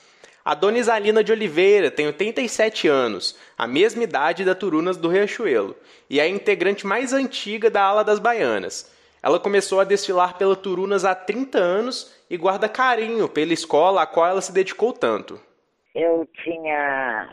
A 0.45 0.53
dona 0.53 0.77
Isalina 0.77 1.23
de 1.23 1.31
Oliveira 1.31 1.89
tem 1.89 2.05
87 2.05 2.87
anos, 2.87 3.35
a 3.57 3.65
mesma 3.65 4.03
idade 4.03 4.45
da 4.45 4.53
Turunas 4.53 4.95
do 4.95 5.09
Riachuelo, 5.09 5.75
e 6.07 6.19
é 6.19 6.23
a 6.23 6.29
integrante 6.29 6.85
mais 6.85 7.13
antiga 7.13 7.67
da 7.67 7.81
ala 7.81 8.03
das 8.03 8.19
baianas. 8.19 8.93
Ela 9.23 9.39
começou 9.39 9.79
a 9.79 9.83
desfilar 9.83 10.37
pela 10.37 10.55
Turunas 10.55 11.03
há 11.03 11.15
30 11.15 11.57
anos 11.57 12.15
e 12.29 12.37
guarda 12.37 12.69
carinho 12.69 13.27
pela 13.27 13.53
escola 13.53 14.03
a 14.03 14.05
qual 14.05 14.27
ela 14.27 14.39
se 14.39 14.53
dedicou 14.53 14.93
tanto. 14.93 15.41
Eu 15.95 16.27
tinha 16.43 17.27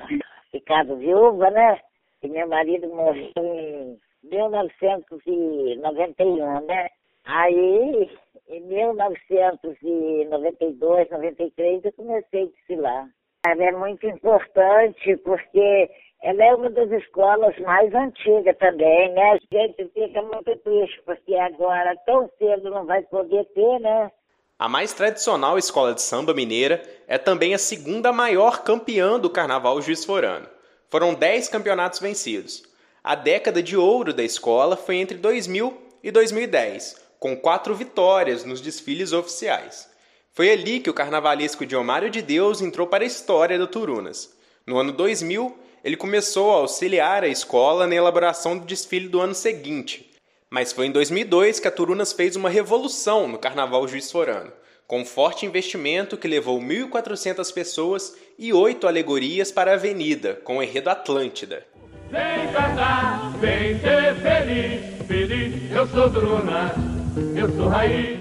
ficado 0.51 0.97
viúva, 0.97 1.51
né? 1.51 1.81
E 2.23 2.29
meu 2.29 2.49
marido 2.49 2.89
morreu 2.89 3.31
em 3.37 3.99
1991, 4.23 6.65
né? 6.65 6.89
Aí 7.27 8.09
em 8.53 8.61
1992, 8.61 11.11
93, 11.11 11.85
eu 11.85 11.93
comecei 11.95 12.43
a 12.43 12.47
desfilar. 12.47 13.09
Ela 13.47 13.65
é 13.65 13.73
muito 13.73 14.07
importante 14.07 15.17
porque 15.25 15.91
ela 16.23 16.45
é 16.45 16.55
uma 16.55 16.69
das 16.71 16.91
escolas 16.91 17.59
mais 17.59 17.95
antigas 17.95 18.57
também, 18.59 19.11
né? 19.13 19.33
A 19.33 19.39
gente 19.53 19.91
fica 19.93 20.23
muito 20.23 20.57
triste 20.59 21.03
porque 21.05 21.35
agora 21.35 21.97
tão 22.05 22.31
cedo 22.39 22.71
não 22.71 22.85
vai 22.85 23.03
poder 23.03 23.45
ter, 23.47 23.81
né? 23.81 24.13
A 24.59 24.69
mais 24.69 24.93
tradicional 24.93 25.57
escola 25.59 25.95
de 25.95 26.03
samba 26.03 26.35
mineira 26.35 26.83
é 27.09 27.17
também 27.19 27.55
a 27.55 27.59
segunda 27.59 28.13
maior 28.13 28.63
campeã 28.63 29.19
do 29.19 29.31
Carnaval 29.31 29.81
Juiz 29.81 30.05
Forano. 30.05 30.47
Foram 30.89 31.15
10 31.15 31.49
campeonatos 31.49 31.99
vencidos. 31.99 32.63
A 33.03 33.17
década 33.17 33.63
de 33.63 33.77
ouro 33.77 34.13
da 34.13 34.23
escola 34.23 34.77
foi 34.77 34.97
entre 34.97 35.17
2000 35.17 35.83
e 36.03 36.11
2010, 36.11 37.02
com 37.23 37.37
quatro 37.37 37.73
vitórias 37.73 38.45
nos 38.45 38.61
desfiles 38.61 39.13
oficiais. 39.13 39.89
Foi 40.33 40.51
ali 40.51 40.81
que 40.81 40.91
o 40.91 40.95
carnavalesco 40.95 41.65
Diomário 41.65 42.11
de 42.11 42.21
Deus 42.21 42.61
entrou 42.61 42.85
para 42.85 43.05
a 43.05 43.07
história 43.07 43.57
do 43.57 43.69
Turunas. 43.69 44.35
No 44.67 44.77
ano 44.77 44.91
2000, 44.91 45.57
ele 45.85 45.97
começou 45.97 46.51
a 46.51 46.57
auxiliar 46.57 47.23
a 47.23 47.29
escola 47.29 47.87
na 47.87 47.95
elaboração 47.95 48.59
do 48.59 48.67
desfile 48.67 49.07
do 49.07 49.21
ano 49.21 49.37
seguinte. 49.37 50.11
Mas 50.51 50.73
foi 50.73 50.87
em 50.87 50.91
2002 50.91 51.61
que 51.61 51.69
a 51.69 51.71
Turunas 51.71 52.13
fez 52.13 52.35
uma 52.35 52.51
revolução 52.51 53.29
no 53.29 53.39
Carnaval 53.39 53.87
Juiz 53.87 54.11
Forano, 54.11 54.53
com 54.89 55.03
um 55.03 55.07
forte 55.07 55.47
investimento 55.47 56.17
que 56.17 56.27
levou 56.27 56.61
1.400 56.61 57.55
pessoas 57.55 58.17
e 58.37 58.53
oito 58.53 58.89
alegorias 58.89 59.53
para 59.53 59.71
a 59.71 59.75
avenida, 59.75 60.41
com 60.43 60.59
o 60.59 60.63
enredo 60.63 60.91
Atlântida. 60.91 61.65
Vem 62.11 62.53
cantar, 62.53 63.31
vem 63.39 63.79
ser 63.79 64.17
feliz, 64.17 65.07
feliz, 65.07 65.71
eu 65.71 65.87
sou 65.87 66.11
Turunas. 66.11 67.02
Eu 67.15 67.49
sou 67.51 67.69
Raiz. 67.69 68.21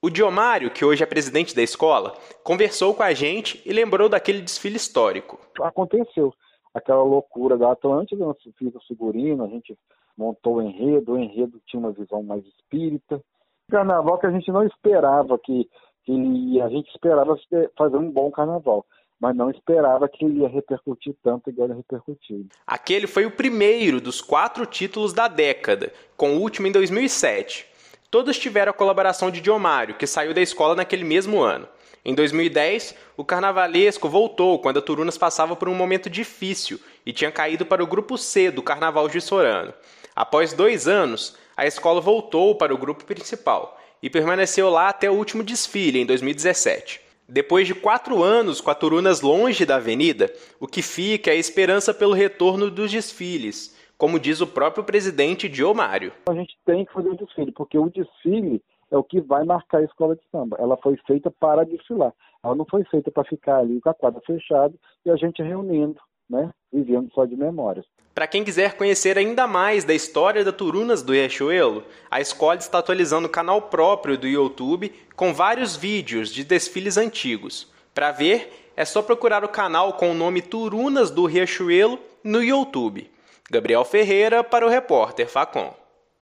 O 0.00 0.08
Diomário, 0.08 0.70
que 0.70 0.84
hoje 0.84 1.02
é 1.02 1.06
presidente 1.06 1.54
da 1.54 1.62
escola, 1.62 2.16
conversou 2.44 2.94
com 2.94 3.02
a 3.02 3.12
gente 3.12 3.60
e 3.66 3.72
lembrou 3.72 4.08
daquele 4.08 4.40
desfile 4.40 4.76
histórico. 4.76 5.38
Aconteceu 5.60 6.32
aquela 6.72 7.02
loucura 7.02 7.58
da 7.58 7.72
Atlântida, 7.72 8.24
nós 8.24 8.36
fizemos 8.56 8.82
o 8.82 8.86
figurino, 8.86 9.44
a 9.44 9.48
gente 9.48 9.76
montou 10.16 10.56
o 10.56 10.62
enredo, 10.62 11.12
o 11.12 11.18
enredo 11.18 11.60
tinha 11.66 11.80
uma 11.80 11.90
visão 11.90 12.22
mais 12.22 12.44
espírita. 12.46 13.20
Carnaval 13.68 14.18
que 14.18 14.26
a 14.26 14.30
gente 14.30 14.50
não 14.52 14.64
esperava 14.64 15.36
que, 15.36 15.68
que 16.04 16.60
a 16.60 16.68
gente 16.68 16.88
esperava 16.90 17.36
fazer 17.76 17.96
um 17.96 18.10
bom 18.10 18.30
carnaval 18.30 18.86
mas 19.20 19.36
não 19.36 19.50
esperava 19.50 20.08
que 20.08 20.24
ele 20.24 20.40
ia 20.40 20.48
repercutir 20.48 21.14
tanto 21.22 21.50
igual 21.50 21.68
ele 21.68 21.76
repercutiu. 21.76 22.46
Aquele 22.66 23.06
foi 23.06 23.26
o 23.26 23.30
primeiro 23.30 24.00
dos 24.00 24.22
quatro 24.22 24.64
títulos 24.64 25.12
da 25.12 25.28
década, 25.28 25.92
com 26.16 26.36
o 26.36 26.40
último 26.40 26.66
em 26.66 26.72
2007. 26.72 27.66
Todos 28.10 28.36
tiveram 28.36 28.70
a 28.70 28.74
colaboração 28.74 29.30
de 29.30 29.40
Diomário, 29.40 29.94
que 29.94 30.04
saiu 30.04 30.34
da 30.34 30.42
escola 30.42 30.74
naquele 30.74 31.04
mesmo 31.04 31.40
ano. 31.40 31.68
Em 32.04 32.12
2010, 32.12 32.96
o 33.16 33.24
carnavalesco 33.24 34.08
voltou 34.08 34.58
quando 34.58 34.80
a 34.80 34.82
Turunas 34.82 35.16
passava 35.16 35.54
por 35.54 35.68
um 35.68 35.74
momento 35.74 36.10
difícil 36.10 36.80
e 37.06 37.12
tinha 37.12 37.30
caído 37.30 37.64
para 37.64 37.84
o 37.84 37.86
grupo 37.86 38.18
C 38.18 38.50
do 38.50 38.64
Carnaval 38.64 39.08
Jussorano. 39.08 39.72
Após 40.16 40.52
dois 40.52 40.88
anos, 40.88 41.36
a 41.56 41.66
escola 41.66 42.00
voltou 42.00 42.56
para 42.56 42.74
o 42.74 42.78
grupo 42.78 43.04
principal 43.04 43.80
e 44.02 44.10
permaneceu 44.10 44.68
lá 44.68 44.88
até 44.88 45.08
o 45.08 45.14
último 45.14 45.44
desfile, 45.44 46.00
em 46.00 46.06
2017. 46.06 47.00
Depois 47.28 47.64
de 47.64 47.76
quatro 47.76 48.24
anos 48.24 48.60
com 48.60 48.72
a 48.72 48.74
Turunas 48.74 49.20
longe 49.20 49.64
da 49.64 49.76
avenida, 49.76 50.34
o 50.58 50.66
que 50.66 50.82
fica 50.82 51.30
é 51.30 51.34
a 51.34 51.36
esperança 51.36 51.94
pelo 51.94 52.12
retorno 52.12 52.72
dos 52.72 52.90
desfiles 52.90 53.78
como 54.00 54.18
diz 54.18 54.40
o 54.40 54.46
próprio 54.46 54.82
presidente 54.82 55.46
Diomário. 55.46 56.10
A 56.30 56.32
gente 56.32 56.56
tem 56.64 56.86
que 56.86 56.92
fazer 56.92 57.10
o 57.10 57.14
desfile, 57.14 57.52
porque 57.52 57.76
o 57.76 57.90
desfile 57.90 58.62
é 58.90 58.96
o 58.96 59.04
que 59.04 59.20
vai 59.20 59.44
marcar 59.44 59.78
a 59.78 59.84
escola 59.84 60.16
de 60.16 60.22
samba. 60.32 60.56
Ela 60.58 60.74
foi 60.78 60.96
feita 61.06 61.30
para 61.30 61.66
desfilar. 61.66 62.10
Ela 62.42 62.54
não 62.54 62.64
foi 62.64 62.82
feita 62.84 63.10
para 63.10 63.24
ficar 63.24 63.58
ali 63.58 63.78
com 63.78 63.90
a 63.90 63.94
quadra 63.94 64.22
fechada 64.26 64.72
e 65.04 65.10
a 65.10 65.16
gente 65.16 65.42
reunindo, 65.42 66.00
né? 66.30 66.50
Vivendo 66.72 67.12
só 67.12 67.26
de 67.26 67.36
memórias. 67.36 67.84
Para 68.14 68.26
quem 68.26 68.42
quiser 68.42 68.74
conhecer 68.74 69.18
ainda 69.18 69.46
mais 69.46 69.84
da 69.84 69.92
história 69.92 70.42
da 70.42 70.50
Turunas 70.50 71.02
do 71.02 71.12
Riachuelo, 71.12 71.84
a 72.10 72.22
escola 72.22 72.56
está 72.56 72.78
atualizando 72.78 73.28
o 73.28 73.30
canal 73.30 73.60
próprio 73.60 74.16
do 74.16 74.26
YouTube 74.26 74.90
com 75.14 75.34
vários 75.34 75.76
vídeos 75.76 76.30
de 76.30 76.42
desfiles 76.42 76.96
antigos. 76.96 77.70
Para 77.92 78.12
ver, 78.12 78.70
é 78.74 78.84
só 78.86 79.02
procurar 79.02 79.44
o 79.44 79.48
canal 79.48 79.92
com 79.92 80.10
o 80.10 80.14
nome 80.14 80.40
Turunas 80.40 81.10
do 81.10 81.26
Riachuelo 81.26 81.98
no 82.24 82.42
YouTube. 82.42 83.10
Gabriel 83.52 83.84
Ferreira 83.84 84.44
para 84.44 84.64
o 84.64 84.68
repórter 84.68 85.28
Facom. 85.28 85.74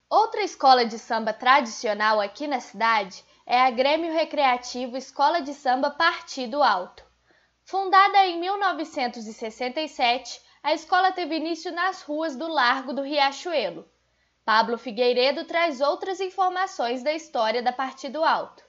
Outra 0.09 0.41
escola 0.41 0.85
de 0.85 0.99
samba 0.99 1.31
tradicional 1.31 2.19
aqui 2.19 2.47
na 2.47 2.59
cidade 2.59 3.23
é 3.45 3.61
a 3.61 3.71
Grêmio 3.71 4.11
Recreativo 4.11 4.97
Escola 4.97 5.41
de 5.41 5.53
Samba 5.53 5.89
Partido 5.89 6.61
Alto. 6.61 7.01
Fundada 7.63 8.25
em 8.25 8.41
1967, 8.41 10.41
a 10.61 10.73
escola 10.73 11.13
teve 11.13 11.37
início 11.37 11.71
nas 11.71 12.01
ruas 12.01 12.35
do 12.35 12.45
Largo 12.45 12.91
do 12.91 13.01
Riachuelo. 13.01 13.87
Pablo 14.43 14.77
Figueiredo 14.77 15.45
traz 15.45 15.79
outras 15.79 16.19
informações 16.19 17.03
da 17.03 17.13
história 17.13 17.63
da 17.63 17.71
Partido 17.71 18.21
Alto. 18.21 18.65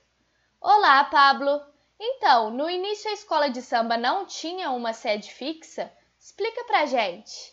Olá, 0.60 1.02
Pablo! 1.02 1.60
Então, 1.98 2.50
no 2.50 2.70
início 2.70 3.10
a 3.10 3.14
escola 3.14 3.50
de 3.50 3.60
samba 3.60 3.96
não 3.96 4.24
tinha 4.24 4.70
uma 4.70 4.92
sede 4.92 5.32
fixa? 5.32 5.92
Explica 6.20 6.62
pra 6.62 6.86
gente. 6.86 7.52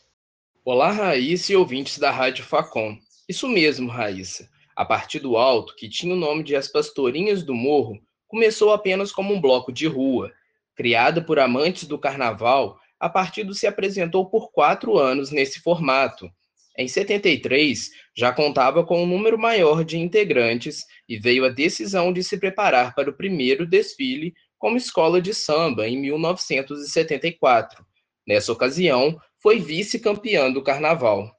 Olá, 0.64 0.91
Raíssa 0.91 1.53
e 1.53 1.55
ouvintes 1.55 1.97
da 1.97 2.12
Rádio 2.12 2.45
Facom. 2.45 2.95
Isso 3.28 3.47
mesmo, 3.47 3.89
Raíssa. 3.89 4.47
A 4.76 4.86
partir 4.86 5.18
do 5.20 5.36
alto, 5.36 5.76
que 5.76 5.89
tinha 5.89 6.14
o 6.14 6.18
nome 6.18 6.43
de 6.43 6.55
As 6.55 6.68
Pastorinhas 6.68 7.41
do 7.41 7.55
Morro, 7.55 7.99
começou 8.28 8.72
apenas 8.72 9.12
como 9.12 9.34
um 9.34 9.41
bloco 9.41 9.72
de 9.72 9.88
rua. 9.88 10.32
Criada 10.76 11.20
por 11.20 11.39
amantes 11.39 11.88
do 11.88 11.97
carnaval, 11.97 12.78
a 12.99 13.09
partido 13.09 13.55
se 13.55 13.66
apresentou 13.66 14.30
por 14.30 14.51
quatro 14.51 14.99
anos 14.99 15.32
nesse 15.32 15.59
formato. 15.62 16.30
Em 16.78 16.88
73, 16.88 17.89
já 18.16 18.32
contava 18.32 18.86
com 18.86 19.01
um 19.01 19.07
número 19.07 19.39
maior 19.39 19.84
de 19.84 19.97
integrantes 19.97 20.86
e 21.09 21.18
veio 21.18 21.43
a 21.43 21.49
decisão 21.49 22.14
de 22.14 22.24
se 22.24 22.38
preparar 22.38 22.93
para 22.93 23.09
o 23.09 23.18
primeiro 23.18 23.66
desfile 23.66 24.32
como 24.59 24.78
escola 24.78 25.20
de 25.20 25.34
samba 25.34 25.88
em 25.88 25.99
1974. 25.99 27.84
Nessa 28.28 28.51
ocasião, 28.51 29.20
foi 29.42 29.60
vice-campeã 29.60 30.52
do 30.52 30.62
carnaval. 30.62 31.36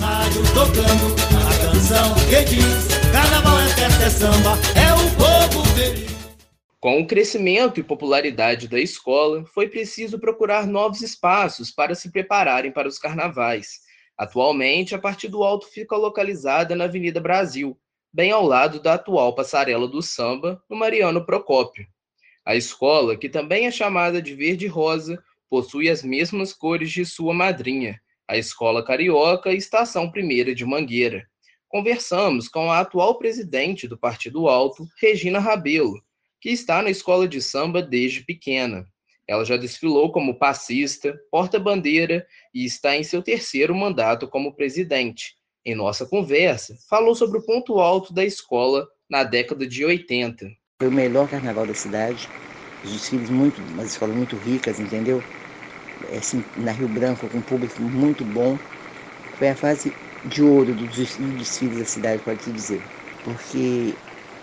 Rádio 0.00 0.42
tocando 0.54 1.14
a 1.46 1.72
canção 1.72 2.14
que 2.28 2.44
diz: 2.44 2.88
Carnaval 3.12 3.60
é 3.60 3.68
festa, 3.68 4.04
é 4.04 4.10
samba, 4.10 4.58
é 4.74 4.92
o 4.92 5.16
povo 5.16 5.64
feliz. 5.74 6.08
Com 6.80 7.00
o 7.00 7.06
crescimento 7.06 7.80
e 7.80 7.82
popularidade 7.82 8.68
da 8.68 8.78
escola, 8.80 9.44
foi 9.46 9.68
preciso 9.68 10.18
procurar 10.18 10.66
novos 10.66 11.00
espaços 11.00 11.70
para 11.70 11.94
se 11.94 12.10
prepararem 12.10 12.70
para 12.70 12.88
os 12.88 12.98
carnavais. 12.98 13.80
Atualmente, 14.16 14.94
a 14.94 14.98
Partir 14.98 15.28
do 15.28 15.42
Alto 15.42 15.68
fica 15.68 15.96
localizada 15.96 16.74
na 16.74 16.84
Avenida 16.84 17.20
Brasil, 17.20 17.78
bem 18.12 18.30
ao 18.32 18.44
lado 18.44 18.80
da 18.80 18.94
atual 18.94 19.34
passarela 19.34 19.86
do 19.86 20.02
samba, 20.02 20.62
no 20.68 20.76
Mariano 20.76 21.24
Procópio. 21.24 21.86
A 22.44 22.56
escola, 22.56 23.16
que 23.16 23.28
também 23.28 23.66
é 23.66 23.70
chamada 23.70 24.22
de 24.22 24.34
Verde 24.34 24.66
Rosa, 24.66 25.22
possui 25.48 25.88
as 25.88 26.02
mesmas 26.02 26.52
cores 26.52 26.90
de 26.90 27.04
sua 27.04 27.32
madrinha, 27.32 28.00
a 28.28 28.36
Escola 28.36 28.84
Carioca 28.84 29.52
Estação 29.52 30.10
Primeira 30.10 30.54
de 30.54 30.64
Mangueira. 30.64 31.26
Conversamos 31.68 32.48
com 32.48 32.70
a 32.70 32.80
atual 32.80 33.18
presidente 33.18 33.86
do 33.88 33.98
Partido 33.98 34.48
Alto, 34.48 34.86
Regina 35.00 35.38
Rabelo, 35.38 36.02
que 36.40 36.50
está 36.50 36.82
na 36.82 36.90
escola 36.90 37.26
de 37.26 37.42
samba 37.42 37.82
desde 37.82 38.24
pequena. 38.24 38.86
Ela 39.26 39.44
já 39.44 39.56
desfilou 39.56 40.10
como 40.10 40.38
passista, 40.38 41.18
porta-bandeira 41.30 42.26
e 42.54 42.64
está 42.64 42.96
em 42.96 43.02
seu 43.02 43.22
terceiro 43.22 43.74
mandato 43.74 44.26
como 44.26 44.54
presidente. 44.54 45.34
Em 45.64 45.74
nossa 45.74 46.06
conversa, 46.06 46.78
falou 46.88 47.14
sobre 47.14 47.38
o 47.38 47.44
ponto 47.44 47.78
alto 47.78 48.14
da 48.14 48.24
escola 48.24 48.88
na 49.08 49.24
década 49.24 49.66
de 49.66 49.84
80. 49.84 50.50
Foi 50.80 50.88
o 50.88 50.92
melhor 50.92 51.28
carnaval 51.28 51.66
da 51.66 51.74
cidade, 51.74 52.26
os 52.84 52.92
desfiles 52.92 53.30
muito, 53.30 53.60
umas 53.72 53.90
escolas 53.92 54.16
muito 54.16 54.36
ricas, 54.36 54.78
entendeu? 54.78 55.22
Assim, 56.16 56.44
na 56.56 56.72
Rio 56.72 56.88
Branco, 56.88 57.28
com 57.28 57.38
um 57.38 57.42
público 57.42 57.82
muito 57.82 58.24
bom. 58.24 58.58
Foi 59.38 59.50
a 59.50 59.54
fase 59.54 59.92
de 60.24 60.42
ouro 60.42 60.74
dos 60.74 60.96
desfiles 60.96 61.78
da 61.78 61.84
cidade, 61.84 62.22
pode-se 62.22 62.50
dizer. 62.50 62.82
Porque 63.24 63.94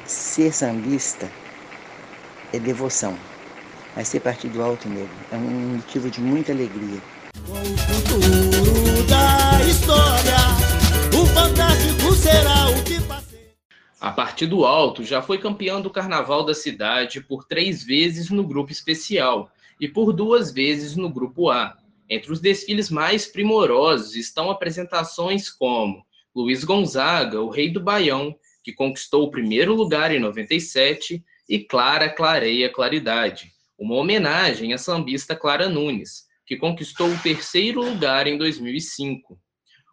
ser 0.05 0.53
sambista 0.53 1.29
é 2.53 2.59
devoção. 2.59 3.17
Mas 3.95 4.09
ser 4.09 4.19
partido 4.19 4.61
alto, 4.61 4.89
nego, 4.89 5.09
é 5.31 5.35
um 5.37 5.75
motivo 5.75 6.09
de 6.09 6.21
muita 6.21 6.51
alegria. 6.51 6.99
Com 7.47 7.53
o 7.53 7.77
futuro 7.77 9.03
da 9.03 9.63
história, 9.65 10.35
o 11.13 11.25
fantástico 11.27 12.13
será 12.13 12.69
o 12.69 12.83
que 12.83 12.94
a 14.05 14.11
Partido 14.11 14.65
Alto 14.65 15.03
já 15.03 15.19
foi 15.19 15.39
campeão 15.39 15.81
do 15.81 15.89
Carnaval 15.89 16.45
da 16.45 16.53
cidade 16.53 17.21
por 17.21 17.43
três 17.43 17.83
vezes 17.83 18.29
no 18.29 18.43
grupo 18.43 18.71
especial 18.71 19.51
e 19.81 19.87
por 19.87 20.13
duas 20.13 20.53
vezes 20.53 20.95
no 20.95 21.09
grupo 21.09 21.49
A. 21.49 21.75
Entre 22.07 22.31
os 22.31 22.39
desfiles 22.39 22.91
mais 22.91 23.25
primorosos 23.25 24.15
estão 24.15 24.51
apresentações 24.51 25.49
como 25.49 26.05
Luiz 26.35 26.63
Gonzaga, 26.63 27.41
o 27.41 27.49
Rei 27.49 27.71
do 27.71 27.81
Baião, 27.81 28.35
que 28.63 28.71
conquistou 28.71 29.23
o 29.23 29.31
primeiro 29.31 29.73
lugar 29.73 30.13
em 30.13 30.19
97, 30.19 31.25
e 31.49 31.59
Clara 31.61 32.07
Clareia 32.07 32.69
Claridade, 32.69 33.53
uma 33.75 33.95
homenagem 33.95 34.71
à 34.71 34.77
sambista 34.77 35.35
Clara 35.35 35.67
Nunes, 35.67 36.27
que 36.45 36.55
conquistou 36.55 37.09
o 37.09 37.17
terceiro 37.23 37.83
lugar 37.83 38.27
em 38.27 38.37
2005. 38.37 39.35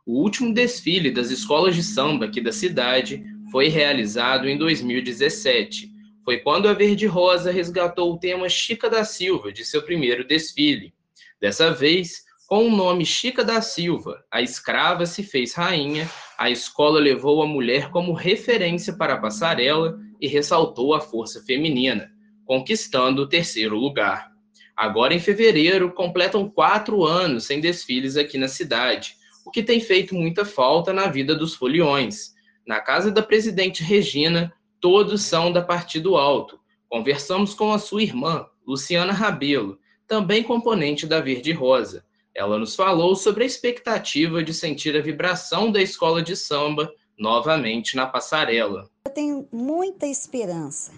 O 0.05 0.21
último 0.21 0.53
desfile 0.53 1.11
das 1.11 1.31
escolas 1.31 1.75
de 1.75 1.83
samba 1.83 2.27
aqui 2.27 2.43
da 2.43 2.53
cidade 2.53 3.25
foi 3.53 3.69
realizado 3.69 4.49
em 4.49 4.57
2017. 4.57 5.91
Foi 6.25 6.39
quando 6.39 6.69
a 6.69 6.73
Verde 6.73 7.05
Rosa 7.05 7.53
resgatou 7.53 8.11
o 8.11 8.19
tema 8.19 8.49
Chica 8.49 8.89
da 8.89 9.05
Silva 9.05 9.53
de 9.53 9.63
seu 9.63 9.83
primeiro 9.83 10.27
desfile. 10.27 10.95
Dessa 11.39 11.71
vez, 11.71 12.23
com 12.49 12.67
o 12.67 12.75
nome 12.75 13.05
Chica 13.05 13.45
da 13.45 13.61
Silva, 13.61 14.25
a 14.33 14.41
escrava 14.41 15.05
se 15.05 15.23
fez 15.23 15.53
rainha, 15.53 16.09
a 16.39 16.49
escola 16.49 16.99
levou 16.99 17.43
a 17.43 17.47
mulher 17.47 17.91
como 17.91 18.15
referência 18.15 18.95
para 18.95 19.15
a 19.15 19.19
passarela 19.19 19.99
e 20.19 20.27
ressaltou 20.27 20.95
a 20.95 21.01
força 21.01 21.45
feminina, 21.45 22.11
conquistando 22.47 23.23
o 23.23 23.29
terceiro 23.29 23.77
lugar. 23.77 24.31
Agora, 24.75 25.13
em 25.13 25.21
fevereiro, 25.21 25.93
completam 25.93 26.49
quatro 26.49 27.05
anos 27.05 27.45
sem 27.45 27.61
desfiles 27.61 28.17
aqui 28.17 28.39
na 28.39 28.49
cidade, 28.49 29.15
o 29.45 29.51
que 29.51 29.63
tem 29.63 29.79
feito 29.79 30.15
muita 30.15 30.47
falta 30.47 30.91
na 30.91 31.09
vida 31.09 31.35
dos 31.35 31.55
foliões. 31.55 32.33
Na 32.67 32.81
casa 32.81 33.11
da 33.11 33.23
presidente 33.23 33.83
Regina, 33.83 34.53
todos 34.81 35.23
são 35.23 35.53
da 35.53 35.63
Partido 35.63 36.17
Alto. 36.17 36.61
Conversamos 36.89 37.55
com 37.55 37.73
a 37.73 37.79
sua 37.79 38.03
irmã, 38.03 38.47
Luciana 38.67 39.13
Rabelo, 39.13 39.79
também 40.07 40.43
componente 40.43 41.07
da 41.07 41.21
Verde 41.21 41.53
Rosa. 41.53 42.05
Ela 42.35 42.59
nos 42.59 42.75
falou 42.75 43.15
sobre 43.15 43.45
a 43.45 43.47
expectativa 43.47 44.43
de 44.43 44.55
sentir 44.55 44.97
a 44.97 45.03
vibração 45.03 45.71
da 45.71 45.83
escola 45.83 46.23
de 46.23 46.37
samba 46.37 46.93
novamente 47.19 47.97
na 47.97 48.07
passarela. 48.07 48.89
Eu 49.07 49.13
tenho 49.13 49.49
muita 49.53 50.07
esperança 50.07 50.93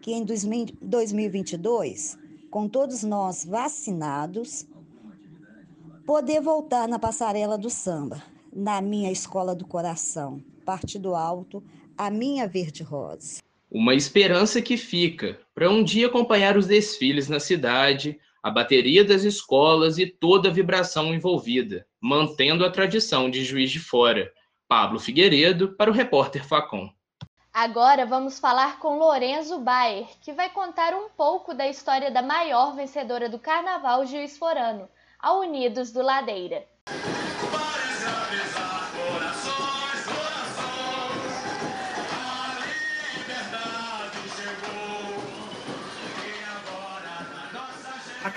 que 0.00 0.12
em 0.12 0.24
2022, 0.24 2.18
com 2.50 2.68
todos 2.68 3.02
nós 3.02 3.44
vacinados, 3.44 4.66
poder 6.06 6.40
voltar 6.40 6.86
na 6.86 6.98
passarela 6.98 7.58
do 7.58 7.68
samba, 7.68 8.22
na 8.56 8.80
minha 8.80 9.12
escola 9.12 9.54
do 9.54 9.66
coração, 9.66 10.42
Partido 10.64 11.14
Alto, 11.14 11.62
a 11.96 12.08
minha 12.10 12.48
Verde 12.48 12.82
Rosa. 12.82 13.42
Uma 13.70 13.94
esperança 13.94 14.62
que 14.62 14.78
fica 14.78 15.38
para 15.54 15.70
um 15.70 15.84
dia 15.84 16.06
acompanhar 16.06 16.56
os 16.56 16.66
desfiles 16.66 17.28
na 17.28 17.38
cidade, 17.38 18.18
a 18.42 18.50
bateria 18.50 19.04
das 19.04 19.24
escolas 19.24 19.98
e 19.98 20.06
toda 20.06 20.48
a 20.48 20.52
vibração 20.52 21.12
envolvida, 21.12 21.86
mantendo 22.00 22.64
a 22.64 22.70
tradição 22.70 23.28
de 23.28 23.44
Juiz 23.44 23.70
de 23.70 23.78
Fora. 23.78 24.32
Pablo 24.66 24.98
Figueiredo 24.98 25.74
para 25.76 25.90
o 25.90 25.94
repórter 25.94 26.44
Facom. 26.44 26.88
Agora 27.52 28.04
vamos 28.04 28.38
falar 28.38 28.78
com 28.78 28.98
Lorenzo 28.98 29.60
Bayer, 29.60 30.06
que 30.20 30.32
vai 30.32 30.48
contar 30.50 30.94
um 30.94 31.08
pouco 31.10 31.54
da 31.54 31.68
história 31.68 32.10
da 32.10 32.22
maior 32.22 32.74
vencedora 32.74 33.28
do 33.28 33.38
Carnaval 33.38 34.04
Juiz 34.06 34.36
Forano, 34.36 34.88
a 35.20 35.34
Unidos 35.34 35.92
do 35.92 36.02
Ladeira. 36.02 36.64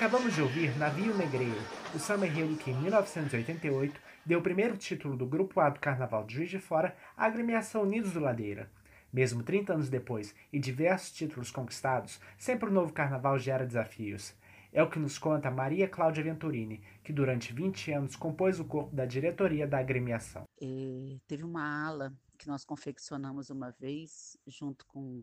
Acabamos 0.00 0.34
de 0.34 0.40
ouvir 0.40 0.74
Navio 0.78 1.14
Negreiro, 1.14 1.60
o 1.94 1.98
samba 1.98 2.26
enredo 2.26 2.56
que 2.56 2.70
em 2.70 2.74
1988 2.74 4.00
deu 4.24 4.38
o 4.38 4.42
primeiro 4.42 4.74
título 4.74 5.14
do 5.14 5.26
Grupo 5.26 5.60
A 5.60 5.68
do 5.68 5.78
Carnaval 5.78 6.24
de 6.24 6.36
Juiz 6.36 6.48
de 6.48 6.58
Fora 6.58 6.96
à 7.14 7.26
agremiação 7.26 7.82
Unidos 7.82 8.12
do 8.12 8.18
Ladeira. 8.18 8.70
Mesmo 9.12 9.42
30 9.42 9.74
anos 9.74 9.90
depois 9.90 10.34
e 10.50 10.58
diversos 10.58 11.12
títulos 11.12 11.50
conquistados, 11.50 12.18
sempre 12.38 12.70
o 12.70 12.72
novo 12.72 12.94
carnaval 12.94 13.38
gera 13.38 13.66
desafios. 13.66 14.34
É 14.72 14.82
o 14.82 14.88
que 14.88 14.98
nos 14.98 15.18
conta 15.18 15.50
Maria 15.50 15.86
Cláudia 15.86 16.24
Venturini, 16.24 16.80
que 17.04 17.12
durante 17.12 17.52
20 17.52 17.92
anos 17.92 18.16
compôs 18.16 18.58
o 18.58 18.64
corpo 18.64 18.96
da 18.96 19.04
diretoria 19.04 19.66
da 19.66 19.80
agremiação. 19.80 20.44
É, 20.62 21.18
teve 21.28 21.44
uma 21.44 21.86
ala 21.86 22.10
que 22.38 22.48
nós 22.48 22.64
confeccionamos 22.64 23.50
uma 23.50 23.70
vez, 23.78 24.34
junto 24.46 24.86
com 24.86 25.22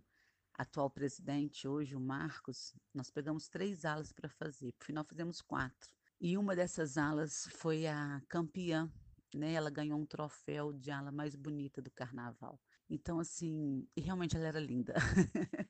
atual 0.57 0.89
presidente, 0.89 1.67
hoje 1.67 1.95
o 1.95 1.99
Marcos, 1.99 2.73
nós 2.93 3.11
pegamos 3.11 3.47
três 3.47 3.85
alas 3.85 4.11
para 4.11 4.27
fazer, 4.27 4.73
por 4.73 4.85
final 4.85 5.05
fizemos 5.05 5.41
quatro. 5.41 5.89
E 6.19 6.37
uma 6.37 6.55
dessas 6.55 6.97
alas 6.97 7.47
foi 7.57 7.85
a 7.85 8.21
campeã, 8.27 8.91
né? 9.33 9.53
Ela 9.53 9.69
ganhou 9.69 9.99
um 9.99 10.05
troféu 10.05 10.73
de 10.73 10.89
ala 10.89 11.11
mais 11.11 11.35
bonita 11.35 11.79
do 11.79 11.91
carnaval. 11.91 12.59
Então, 12.89 13.19
assim, 13.19 13.87
realmente 13.95 14.35
ela 14.35 14.47
era 14.47 14.59
linda. 14.59 14.95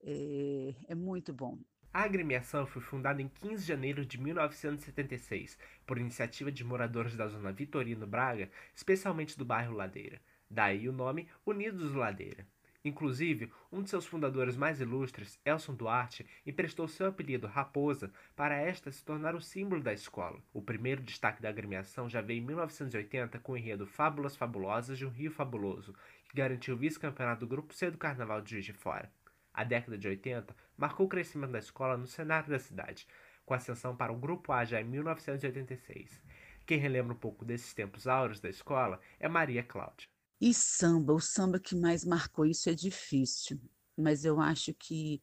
é, 0.00 0.74
é 0.86 0.94
muito 0.94 1.32
bom. 1.32 1.58
A 1.92 2.04
agremiação 2.04 2.64
foi 2.66 2.80
fundada 2.80 3.20
em 3.20 3.28
15 3.28 3.62
de 3.62 3.68
janeiro 3.68 4.06
de 4.06 4.20
1976 4.20 5.58
por 5.84 5.98
iniciativa 5.98 6.52
de 6.52 6.62
moradores 6.62 7.16
da 7.16 7.26
zona 7.26 7.50
Vitorino 7.50 8.06
Braga, 8.06 8.48
especialmente 8.72 9.36
do 9.36 9.44
bairro 9.44 9.74
Ladeira. 9.74 10.20
Daí 10.48 10.88
o 10.88 10.92
nome 10.92 11.28
Unidos 11.44 11.92
Ladeira. 11.92 12.46
Inclusive, 12.82 13.52
um 13.70 13.82
de 13.82 13.90
seus 13.90 14.06
fundadores 14.06 14.56
mais 14.56 14.80
ilustres, 14.80 15.38
Elson 15.44 15.74
Duarte, 15.74 16.26
emprestou 16.46 16.88
seu 16.88 17.08
apelido 17.08 17.46
Raposa 17.46 18.10
para 18.34 18.56
esta 18.56 18.90
se 18.90 19.04
tornar 19.04 19.34
o 19.34 19.40
símbolo 19.40 19.82
da 19.82 19.92
escola. 19.92 20.42
O 20.50 20.62
primeiro 20.62 21.02
destaque 21.02 21.42
da 21.42 21.50
agremiação 21.50 22.08
já 22.08 22.22
veio 22.22 22.38
em 22.38 22.46
1980 22.46 23.38
com 23.40 23.52
o 23.52 23.56
enredo 23.56 23.86
Fábulas 23.86 24.34
Fabulosas 24.34 24.96
de 24.96 25.04
um 25.04 25.10
Rio 25.10 25.30
Fabuloso, 25.30 25.94
que 26.24 26.36
garantiu 26.36 26.74
o 26.74 26.78
vice-campeonato 26.78 27.40
do 27.40 27.46
Grupo 27.46 27.74
C 27.74 27.90
do 27.90 27.98
Carnaval 27.98 28.40
de 28.40 28.52
Juiz 28.52 28.64
de 28.64 28.72
Fora. 28.72 29.12
A 29.52 29.62
década 29.62 29.98
de 29.98 30.08
80 30.08 30.56
marcou 30.74 31.04
o 31.04 31.08
crescimento 31.08 31.50
da 31.50 31.58
escola 31.58 31.98
no 31.98 32.06
cenário 32.06 32.48
da 32.48 32.58
cidade, 32.58 33.06
com 33.44 33.52
ascensão 33.52 33.94
para 33.94 34.12
o 34.12 34.16
Grupo 34.16 34.52
A 34.54 34.64
já 34.64 34.80
em 34.80 34.84
1986. 34.84 36.22
Quem 36.64 36.78
relembra 36.78 37.12
um 37.12 37.18
pouco 37.18 37.44
desses 37.44 37.74
tempos 37.74 38.06
áureos 38.06 38.40
da 38.40 38.48
escola 38.48 38.98
é 39.18 39.28
Maria 39.28 39.62
Cláudia. 39.62 40.08
E 40.40 40.54
samba, 40.54 41.12
o 41.12 41.20
samba 41.20 41.60
que 41.60 41.76
mais 41.76 42.02
marcou 42.02 42.46
isso 42.46 42.70
é 42.70 42.74
difícil, 42.74 43.60
mas 43.94 44.24
eu 44.24 44.40
acho 44.40 44.72
que 44.72 45.22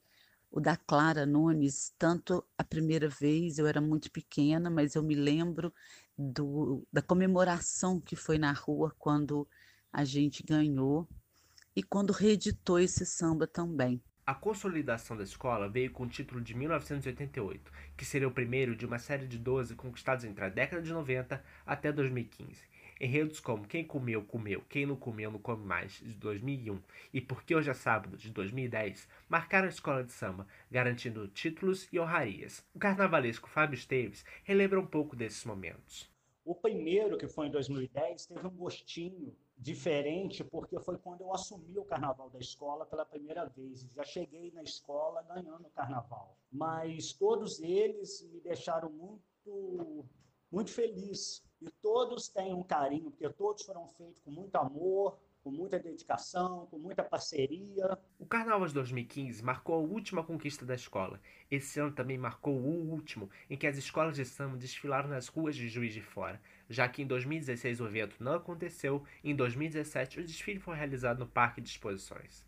o 0.52 0.62
da 0.62 0.78
Clara 0.78 1.26
Nunes, 1.26 1.92
tanto 1.98 2.46
a 2.56 2.64
primeira 2.64 3.10
vez, 3.10 3.58
eu 3.58 3.66
era 3.66 3.82
muito 3.82 4.12
pequena, 4.12 4.70
mas 4.70 4.94
eu 4.94 5.02
me 5.02 5.16
lembro 5.16 5.74
do, 6.16 6.88
da 6.94 7.02
comemoração 7.02 8.00
que 8.00 8.16
foi 8.16 8.38
na 8.38 8.52
rua 8.52 8.94
quando 9.00 9.48
a 9.92 10.06
gente 10.06 10.44
ganhou 10.44 11.08
e 11.76 11.82
quando 11.82 12.14
reeditou 12.14 12.80
esse 12.80 13.04
samba 13.04 13.48
também. 13.48 14.00
A 14.24 14.36
consolidação 14.36 15.18
da 15.18 15.24
escola 15.24 15.68
veio 15.68 15.92
com 15.92 16.04
o 16.04 16.10
título 16.10 16.42
de 16.42 16.54
1988, 16.54 17.72
que 17.96 18.06
seria 18.06 18.28
o 18.28 18.32
primeiro 18.32 18.76
de 18.76 18.86
uma 18.86 19.00
série 19.00 19.26
de 19.26 19.40
12 19.40 19.74
conquistados 19.74 20.26
entre 20.26 20.46
a 20.46 20.50
década 20.50 20.82
de 20.82 20.94
90 20.94 21.44
até 21.66 21.92
2015 21.92 22.77
Enredos 23.00 23.40
como 23.40 23.68
Quem 23.68 23.86
Comeu, 23.86 24.24
Comeu, 24.24 24.64
Quem 24.68 24.86
Não 24.86 24.96
Comeu, 24.96 25.32
Não 25.32 25.40
Come 25.40 25.66
Mais, 25.66 25.94
de 26.00 26.14
2001, 26.16 26.82
e 27.14 27.22
Porque 27.22 27.54
Hoje 27.54 27.70
é 27.70 27.74
Sábado, 27.74 28.18
de 28.18 28.32
2010, 28.32 29.08
marcaram 29.30 29.68
a 29.68 29.70
escola 29.70 30.04
de 30.04 30.12
samba, 30.12 30.48
garantindo 30.70 31.28
títulos 31.28 31.88
e 31.92 32.00
honrarias. 32.00 32.66
O 32.74 32.80
carnavalesco 32.80 33.48
Fábio 33.48 33.76
Esteves 33.76 34.26
relembra 34.44 34.80
um 34.80 34.88
pouco 34.88 35.16
desses 35.16 35.46
momentos. 35.46 36.10
O 36.44 36.56
primeiro, 36.56 37.18
que 37.18 37.28
foi 37.28 37.48
em 37.48 37.52
2010, 37.52 38.26
teve 38.26 38.48
um 38.48 38.52
gostinho 38.52 39.36
diferente, 39.58 40.44
porque 40.44 40.80
foi 40.80 40.98
quando 40.98 41.22
eu 41.22 41.34
assumi 41.34 41.78
o 41.78 41.84
carnaval 41.84 42.30
da 42.30 42.40
escola 42.40 42.86
pela 42.86 43.06
primeira 43.06 43.46
vez. 43.46 43.86
Já 43.94 44.04
cheguei 44.04 44.52
na 44.52 44.64
escola 44.64 45.24
ganhando 45.24 45.68
o 45.68 45.72
carnaval. 45.72 46.38
Mas 46.52 47.12
todos 47.14 47.60
eles 47.60 48.22
me 48.32 48.40
deixaram 48.40 48.90
muito, 48.90 50.06
muito 50.52 50.72
feliz. 50.72 51.44
E 51.62 51.70
todos 51.82 52.30
têm 52.30 52.54
um 52.54 52.64
carinho, 52.64 53.10
porque 53.10 53.30
todos 53.30 53.64
foram 53.64 53.88
feitos 53.88 54.20
com 54.20 54.32
muito 54.32 54.56
amor, 54.56 55.18
com 55.44 55.52
muita 55.52 55.80
dedicação, 55.80 56.68
com 56.68 56.78
muita 56.78 57.04
parceria. 57.04 57.98
O 58.20 58.26
Carnaval 58.26 58.68
de 58.68 58.74
2015 58.74 59.42
marcou 59.42 59.76
a 59.76 59.80
última 59.80 60.24
conquista 60.24 60.66
da 60.66 60.76
escola. 60.76 61.22
Esse 61.50 61.80
ano 61.80 61.94
também 61.94 62.18
marcou 62.18 62.54
o 62.54 62.92
último, 62.92 63.30
em 63.50 63.58
que 63.58 63.66
as 63.66 63.78
escolas 63.78 64.18
de 64.18 64.26
samba 64.26 64.58
desfilaram 64.58 65.08
nas 65.08 65.28
ruas 65.30 65.56
de 65.56 65.70
Juiz 65.70 65.94
de 65.94 66.02
Fora, 66.02 66.42
já 66.70 66.90
que 66.90 67.02
em 67.02 67.08
2016 67.08 67.80
o 67.80 67.88
evento 67.88 68.22
não 68.22 68.34
aconteceu 68.34 69.04
e 69.24 69.32
em 69.32 69.36
2017 69.36 70.20
o 70.20 70.26
desfile 70.26 70.60
foi 70.60 70.76
realizado 70.76 71.20
no 71.20 71.28
Parque 71.28 71.62
de 71.62 71.70
Exposições. 71.70 72.46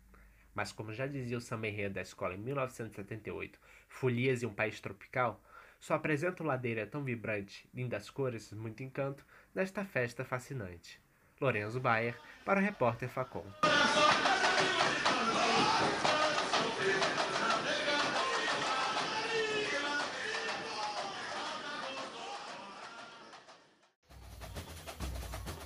Mas 0.54 0.70
como 0.70 0.92
já 0.92 1.06
dizia 1.06 1.38
o 1.38 1.40
samba 1.40 1.68
enredo 1.68 1.94
da 1.94 2.02
escola 2.02 2.34
em 2.34 2.38
1978, 2.38 3.58
Folias 3.88 4.42
e 4.42 4.46
um 4.46 4.52
País 4.52 4.78
Tropical, 4.78 5.40
só 5.80 5.94
apresenta 5.94 6.42
o 6.42 6.46
ladeira 6.46 6.86
tão 6.86 7.02
vibrante, 7.02 7.68
lindas 7.72 8.10
cores, 8.10 8.52
muito 8.52 8.82
encanto, 8.82 9.24
nesta 9.54 9.84
festa 9.84 10.24
fascinante. 10.24 11.00
Lorenzo 11.40 11.80
Bayer, 11.80 12.14
para 12.44 12.60
o 12.60 12.62
repórter 12.62 13.08
Facom. 13.08 13.44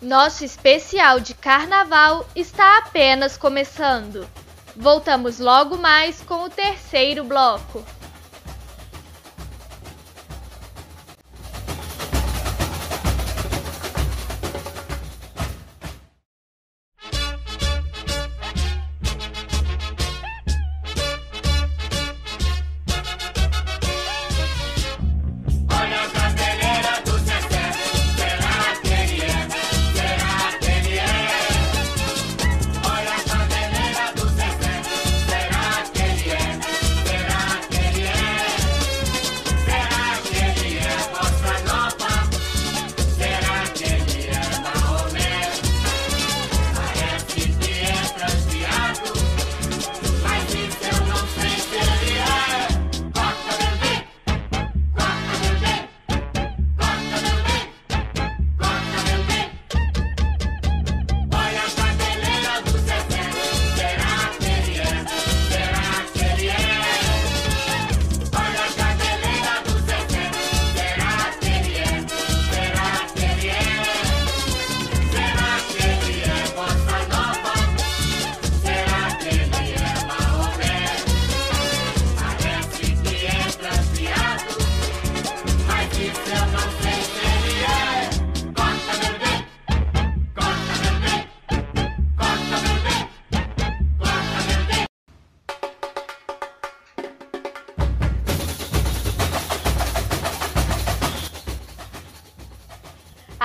Nosso 0.00 0.44
especial 0.44 1.18
de 1.18 1.34
carnaval 1.34 2.28
está 2.36 2.78
apenas 2.78 3.36
começando. 3.36 4.28
Voltamos 4.76 5.38
logo 5.38 5.78
mais 5.78 6.20
com 6.20 6.44
o 6.44 6.50
terceiro 6.50 7.24
bloco. 7.24 7.82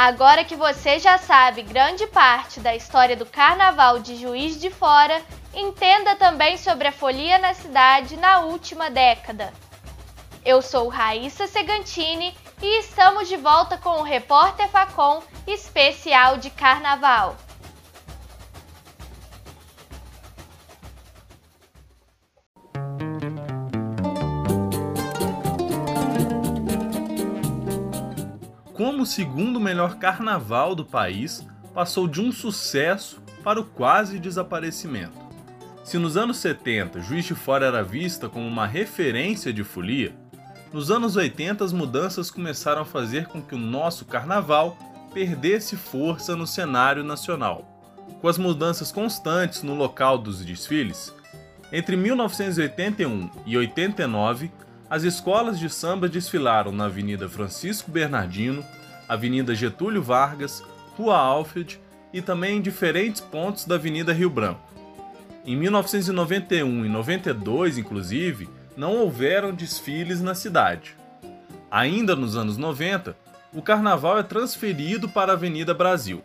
Agora 0.10 0.44
que 0.44 0.56
você 0.56 0.98
já 0.98 1.20
sabe 1.20 1.62
grande 1.62 2.08
parte 2.08 2.60
da 2.60 2.76
história 2.76 3.16
do 3.16 3.28
Carnaval 3.28 4.00
de 4.00 4.16
Juiz 4.16 4.60
de 4.60 4.72
Fora, 4.72 5.22
entenda 5.54 6.16
também 6.16 6.58
sobre 6.58 6.88
a 6.88 6.92
folia 6.92 7.38
na 7.38 7.54
cidade 7.54 8.18
na 8.18 8.40
última 8.40 8.90
década. 8.90 9.54
Eu 10.44 10.64
sou 10.64 10.88
Raíssa 10.88 11.46
Segantini 11.46 12.36
e 12.60 12.80
estamos 12.80 13.30
de 13.30 13.38
volta 13.38 13.78
com 13.78 14.00
o 14.00 14.04
Repórter 14.04 14.68
Facom 14.70 15.22
especial 15.46 16.38
de 16.38 16.50
Carnaval. 16.50 17.36
Como 28.80 29.04
o 29.04 29.06
segundo 29.06 29.60
melhor 29.60 29.98
carnaval 29.98 30.74
do 30.74 30.86
país 30.86 31.46
passou 31.74 32.08
de 32.08 32.22
um 32.22 32.32
sucesso 32.32 33.22
para 33.44 33.60
o 33.60 33.66
quase 33.66 34.18
desaparecimento. 34.18 35.20
Se 35.84 35.98
nos 35.98 36.16
anos 36.16 36.38
70 36.38 37.02
Juiz 37.02 37.26
de 37.26 37.36
Fora 37.36 37.66
era 37.66 37.84
vista 37.84 38.30
como 38.30 38.48
uma 38.48 38.66
referência 38.66 39.52
de 39.52 39.66
folia, 39.66 40.16
nos 40.72 40.90
anos 40.90 41.18
80 41.18 41.62
as 41.62 41.74
mudanças 41.74 42.32
começaram 42.32 42.84
a 42.84 42.86
fazer 42.86 43.28
com 43.28 43.42
que 43.42 43.54
o 43.54 43.58
nosso 43.58 44.06
carnaval 44.06 44.78
perdesse 45.14 45.76
força 45.76 46.34
no 46.34 46.48
cenário 46.48 47.04
nacional. 47.04 47.84
Com 48.22 48.30
as 48.30 48.38
mudanças 48.38 48.94
constantes 48.94 49.62
no 49.62 49.76
local 49.76 50.18
dos 50.18 50.46
desfiles, 50.46 51.14
entre 51.70 51.98
1981 51.98 53.30
e 53.46 53.58
89, 53.58 54.50
as 54.90 55.04
escolas 55.04 55.60
de 55.60 55.70
samba 55.70 56.10
desfilaram 56.10 56.72
na 56.72 56.86
Avenida 56.86 57.30
Francisco 57.30 57.92
Bernardino, 57.92 58.66
Avenida 59.08 59.54
Getúlio 59.54 60.02
Vargas, 60.02 60.64
Rua 60.98 61.18
Alfred 61.18 61.80
e 62.12 62.22
também 62.22 62.58
em 62.58 62.62
diferentes 62.62 63.22
pontos 63.22 63.66
da 63.66 63.76
Avenida 63.76 64.12
Rio 64.12 64.30
Branco. 64.30 64.68
Em 65.46 65.56
1991 65.56 66.86
e 66.86 66.90
92, 66.90 67.78
inclusive, 67.78 68.50
não 68.76 68.98
houveram 68.98 69.54
desfiles 69.54 70.22
na 70.22 70.34
cidade. 70.34 70.96
Ainda 71.70 72.16
nos 72.16 72.36
anos 72.36 72.58
90, 72.58 73.16
o 73.54 73.62
carnaval 73.62 74.18
é 74.18 74.24
transferido 74.24 75.08
para 75.08 75.34
a 75.34 75.36
Avenida 75.36 75.74
Brasil. 75.74 76.24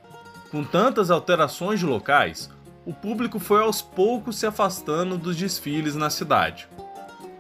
Com 0.51 0.65
tantas 0.65 1.11
alterações 1.11 1.81
de 1.81 1.87
locais, 1.87 2.51
o 2.87 2.93
público 2.93 3.39
foi 3.39 3.61
aos 3.61 3.83
poucos 3.83 4.37
se 4.37 4.47
afastando 4.47 5.19
dos 5.19 5.37
desfiles 5.37 5.95
na 5.95 6.09
cidade. 6.09 6.69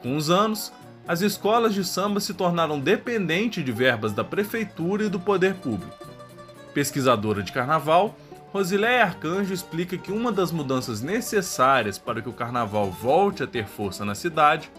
Com 0.02 0.16
os 0.16 0.30
anos, 0.30 0.72
as 1.06 1.20
escolas 1.20 1.74
de 1.74 1.84
samba 1.84 2.20
se 2.20 2.32
tornaram 2.32 2.80
dependentes 2.80 3.64
de 3.64 3.72
verbas 3.72 4.12
da 4.12 4.24
prefeitura 4.24 5.04
e 5.04 5.08
do 5.08 5.20
poder 5.20 5.54
público. 5.54 6.08
Pesquisadora 6.72 7.42
de 7.42 7.52
carnaval, 7.52 8.16
Rosileia 8.52 9.04
Arcanjo 9.04 9.52
explica 9.52 9.98
que 9.98 10.12
uma 10.12 10.30
das 10.30 10.52
mudanças 10.52 11.00
necessárias 11.02 11.98
para 11.98 12.22
que 12.22 12.28
o 12.28 12.32
carnaval 12.32 12.90
volte 12.90 13.42
a 13.42 13.46
ter 13.46 13.66
força 13.66 14.04
na 14.04 14.14
cidade 14.14 14.70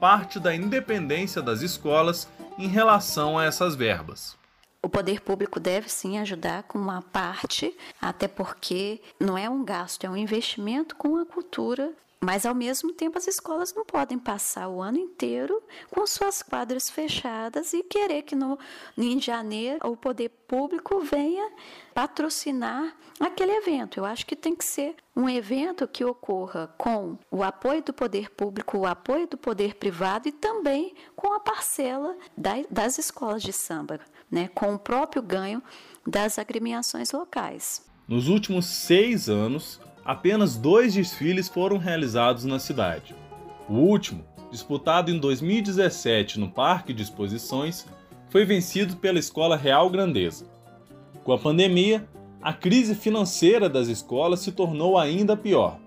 parte 0.00 0.40
da 0.40 0.54
independência 0.54 1.42
das 1.42 1.60
escolas 1.60 2.28
em 2.58 2.68
relação 2.68 3.38
a 3.38 3.44
essas 3.44 3.74
verbas. 3.74 4.36
O 4.82 4.88
poder 4.88 5.20
público 5.20 5.58
deve 5.58 5.88
sim 5.88 6.18
ajudar 6.18 6.64
com 6.64 6.78
uma 6.78 7.00
parte, 7.00 7.74
até 8.00 8.28
porque 8.28 9.00
não 9.18 9.36
é 9.36 9.48
um 9.48 9.64
gasto, 9.64 10.04
é 10.04 10.10
um 10.10 10.16
investimento 10.16 10.94
com 10.94 11.16
a 11.16 11.24
cultura 11.24 11.92
Mas, 12.24 12.46
ao 12.46 12.54
mesmo 12.54 12.90
tempo, 12.90 13.18
as 13.18 13.26
escolas 13.26 13.74
não 13.74 13.84
podem 13.84 14.18
passar 14.18 14.68
o 14.68 14.80
ano 14.80 14.96
inteiro 14.96 15.62
com 15.90 16.06
suas 16.06 16.42
quadras 16.42 16.88
fechadas 16.88 17.74
e 17.74 17.82
querer 17.82 18.22
que 18.22 18.34
no, 18.34 18.58
em 18.96 19.20
janeiro 19.20 19.78
o 19.86 19.94
poder 19.94 20.30
público 20.48 21.00
venha 21.00 21.52
patrocinar 21.92 22.96
aquele 23.20 23.52
evento. 23.52 24.00
Eu 24.00 24.06
acho 24.06 24.24
que 24.24 24.34
tem 24.34 24.56
que 24.56 24.64
ser 24.64 24.96
um 25.14 25.28
evento 25.28 25.86
que 25.86 26.02
ocorra 26.02 26.74
com 26.78 27.18
o 27.30 27.42
apoio 27.42 27.82
do 27.82 27.92
poder 27.92 28.30
público, 28.30 28.78
o 28.78 28.86
apoio 28.86 29.26
do 29.26 29.36
poder 29.36 29.74
privado 29.74 30.26
e 30.26 30.32
também 30.32 30.94
com 31.14 31.34
a 31.34 31.40
parcela 31.40 32.16
das 32.70 32.96
escolas 32.96 33.42
de 33.42 33.52
samba, 33.52 34.00
né, 34.30 34.48
com 34.54 34.74
o 34.74 34.78
próprio 34.78 35.22
ganho 35.22 35.62
das 36.06 36.38
agremiações 36.38 37.12
locais. 37.12 37.84
Nos 38.08 38.28
últimos 38.28 38.64
seis 38.64 39.28
anos, 39.28 39.78
apenas 40.04 40.56
dois 40.56 40.94
desfiles 40.94 41.48
foram 41.48 41.78
realizados 41.78 42.44
na 42.44 42.58
cidade. 42.58 43.14
O 43.68 43.74
último, 43.74 44.24
disputado 44.50 45.10
em 45.10 45.18
2017 45.18 46.38
no 46.38 46.50
Parque 46.50 46.92
de 46.92 47.02
Exposições, 47.02 47.86
foi 48.28 48.44
vencido 48.44 48.96
pela 48.96 49.18
Escola 49.18 49.56
Real 49.56 49.88
Grandeza. 49.88 50.46
Com 51.22 51.32
a 51.32 51.38
pandemia, 51.38 52.06
a 52.42 52.52
crise 52.52 52.94
financeira 52.94 53.68
das 53.68 53.88
escolas 53.88 54.40
se 54.40 54.52
tornou 54.52 54.98
ainda 54.98 55.36
pior. 55.36 55.78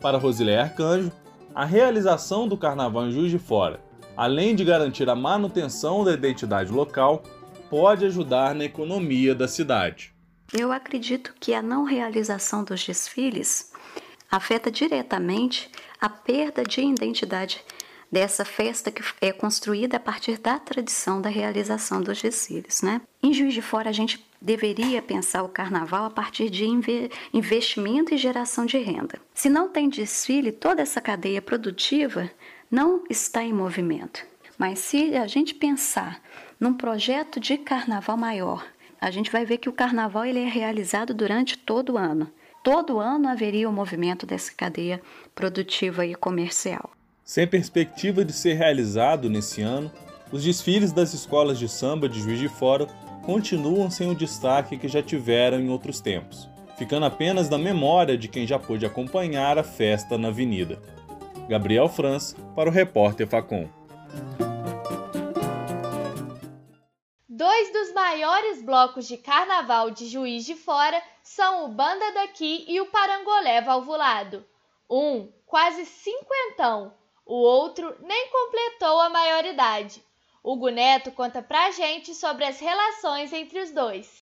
Para 0.00 0.18
Rosilé 0.18 0.58
Arcanjo, 0.58 1.12
a 1.54 1.64
realização 1.64 2.48
do 2.48 2.56
Carnaval 2.56 3.06
em 3.06 3.12
Juiz 3.12 3.30
de 3.30 3.38
Fora, 3.38 3.80
além 4.16 4.56
de 4.56 4.64
garantir 4.64 5.08
a 5.08 5.14
manutenção 5.14 6.02
da 6.02 6.12
identidade 6.12 6.72
local, 6.72 7.22
pode 7.70 8.04
ajudar 8.04 8.54
na 8.54 8.64
economia 8.64 9.34
da 9.34 9.46
cidade. 9.46 10.12
Eu 10.52 10.72
acredito 10.72 11.34
que 11.38 11.54
a 11.54 11.62
não 11.62 11.84
realização 11.84 12.64
dos 12.64 12.84
desfiles 12.84 13.72
afeta 14.30 14.70
diretamente 14.70 15.70
a 16.00 16.08
perda 16.08 16.62
de 16.64 16.80
identidade 16.80 17.62
dessa 18.10 18.44
festa 18.44 18.90
que 18.90 19.02
é 19.22 19.32
construída 19.32 19.96
a 19.96 20.00
partir 20.00 20.36
da 20.38 20.58
tradição 20.58 21.20
da 21.20 21.30
realização 21.30 22.02
dos 22.02 22.20
desfiles, 22.20 22.82
né? 22.82 23.00
Em 23.22 23.32
Juiz 23.32 23.54
de 23.54 23.62
Fora 23.62 23.88
a 23.88 23.92
gente 23.92 24.22
deveria 24.38 25.00
pensar 25.00 25.42
o 25.42 25.48
carnaval 25.48 26.04
a 26.04 26.10
partir 26.10 26.50
de 26.50 26.66
investimento 27.32 28.12
e 28.12 28.18
geração 28.18 28.66
de 28.66 28.76
renda. 28.76 29.18
Se 29.32 29.48
não 29.48 29.68
tem 29.68 29.88
desfile, 29.88 30.52
toda 30.52 30.82
essa 30.82 31.00
cadeia 31.00 31.40
produtiva 31.40 32.30
não 32.70 33.02
está 33.08 33.42
em 33.42 33.52
movimento. 33.52 34.26
Mas 34.58 34.80
se 34.80 35.16
a 35.16 35.26
gente 35.26 35.54
pensar 35.54 36.20
num 36.60 36.74
projeto 36.74 37.40
de 37.40 37.56
carnaval 37.56 38.16
maior, 38.16 38.64
a 39.02 39.10
gente 39.10 39.32
vai 39.32 39.44
ver 39.44 39.58
que 39.58 39.68
o 39.68 39.72
carnaval 39.72 40.24
ele 40.24 40.38
é 40.38 40.48
realizado 40.48 41.12
durante 41.12 41.58
todo 41.58 41.94
o 41.94 41.98
ano. 41.98 42.30
Todo 42.62 43.00
ano 43.00 43.28
haveria 43.28 43.68
o 43.68 43.72
um 43.72 43.74
movimento 43.74 44.24
dessa 44.24 44.52
cadeia 44.56 45.02
produtiva 45.34 46.06
e 46.06 46.14
comercial. 46.14 46.88
Sem 47.24 47.44
perspectiva 47.44 48.24
de 48.24 48.32
ser 48.32 48.54
realizado 48.54 49.28
nesse 49.28 49.60
ano, 49.60 49.90
os 50.30 50.44
desfiles 50.44 50.92
das 50.92 51.12
escolas 51.12 51.58
de 51.58 51.68
samba 51.68 52.08
de 52.08 52.20
Juiz 52.20 52.38
de 52.38 52.48
Fora 52.48 52.86
continuam 53.24 53.90
sem 53.90 54.08
o 54.08 54.14
destaque 54.14 54.78
que 54.78 54.86
já 54.86 55.02
tiveram 55.02 55.58
em 55.58 55.68
outros 55.68 56.00
tempos, 56.00 56.48
ficando 56.78 57.04
apenas 57.04 57.50
na 57.50 57.58
memória 57.58 58.16
de 58.16 58.28
quem 58.28 58.46
já 58.46 58.56
pôde 58.56 58.86
acompanhar 58.86 59.58
a 59.58 59.64
festa 59.64 60.16
na 60.16 60.28
avenida. 60.28 60.78
Gabriel 61.48 61.88
Franz 61.88 62.36
para 62.54 62.70
o 62.70 62.72
repórter 62.72 63.26
Facom. 63.26 63.68
Dois 67.34 67.72
dos 67.72 67.94
maiores 67.94 68.60
blocos 68.60 69.08
de 69.08 69.16
carnaval 69.16 69.90
de 69.90 70.06
Juiz 70.06 70.44
de 70.44 70.54
Fora 70.54 71.02
são 71.22 71.64
o 71.64 71.68
Banda 71.68 72.12
Daqui 72.12 72.66
e 72.68 72.78
o 72.78 72.90
Parangolé 72.90 73.62
Valvulado. 73.62 74.46
Um, 74.90 75.32
quase 75.46 75.86
cinquentão, 75.86 76.92
o 77.24 77.36
outro 77.36 77.96
nem 78.00 78.28
completou 78.28 79.00
a 79.00 79.08
maioridade. 79.08 80.04
Hugo 80.44 80.68
Neto 80.68 81.10
conta 81.12 81.40
pra 81.40 81.70
gente 81.70 82.14
sobre 82.14 82.44
as 82.44 82.60
relações 82.60 83.32
entre 83.32 83.60
os 83.60 83.70
dois. 83.70 84.21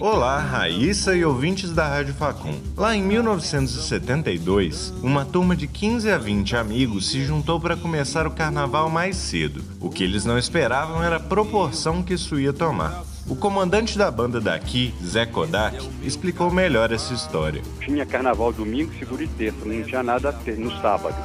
Olá, 0.00 0.38
Raíssa 0.38 1.14
e 1.14 1.24
ouvintes 1.24 1.72
da 1.72 1.86
Rádio 1.86 2.14
Facom. 2.14 2.54
Lá 2.76 2.96
em 2.96 3.02
1972, 3.02 4.92
uma 5.02 5.24
turma 5.24 5.54
de 5.54 5.66
15 5.66 6.10
a 6.10 6.18
20 6.18 6.56
amigos 6.56 7.10
se 7.10 7.24
juntou 7.24 7.60
para 7.60 7.76
começar 7.76 8.26
o 8.26 8.30
carnaval 8.30 8.90
mais 8.90 9.16
cedo. 9.16 9.62
O 9.80 9.90
que 9.90 10.02
eles 10.02 10.24
não 10.24 10.38
esperavam 10.38 11.02
era 11.02 11.16
a 11.16 11.20
proporção 11.20 12.02
que 12.02 12.14
isso 12.14 12.40
ia 12.40 12.52
tomar. 12.52 13.04
O 13.28 13.36
comandante 13.36 13.96
da 13.96 14.10
banda 14.10 14.40
daqui, 14.40 14.92
Zé 15.04 15.24
Kodak, 15.26 15.88
explicou 16.02 16.50
melhor 16.50 16.90
essa 16.90 17.14
história. 17.14 17.62
Tinha 17.80 18.04
carnaval 18.04 18.52
domingo, 18.52 18.92
segunda 18.98 19.22
e 19.22 19.28
terça, 19.28 19.64
não 19.64 19.82
tinha 19.84 20.02
nada 20.02 20.36
no 20.58 20.70
sábado. 20.80 21.16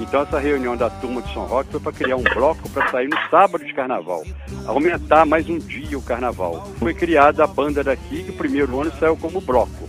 Então 0.00 0.22
essa 0.22 0.38
reunião 0.38 0.76
da 0.78 0.88
turma 0.88 1.20
de 1.20 1.32
São 1.34 1.44
Roque 1.44 1.72
foi 1.72 1.80
para 1.80 1.92
criar 1.92 2.16
um 2.16 2.22
bloco 2.22 2.68
para 2.70 2.90
sair 2.90 3.06
no 3.06 3.16
sábado 3.30 3.62
de 3.62 3.72
carnaval, 3.74 4.24
aumentar 4.66 5.26
mais 5.26 5.48
um 5.48 5.58
dia 5.58 5.98
o 5.98 6.02
carnaval. 6.02 6.66
Foi 6.78 6.94
criada 6.94 7.44
a 7.44 7.46
banda 7.46 7.84
daqui, 7.84 8.24
que 8.24 8.30
o 8.30 8.36
primeiro 8.36 8.80
ano 8.80 8.90
saiu 8.98 9.14
como 9.14 9.42
bloco. 9.42 9.88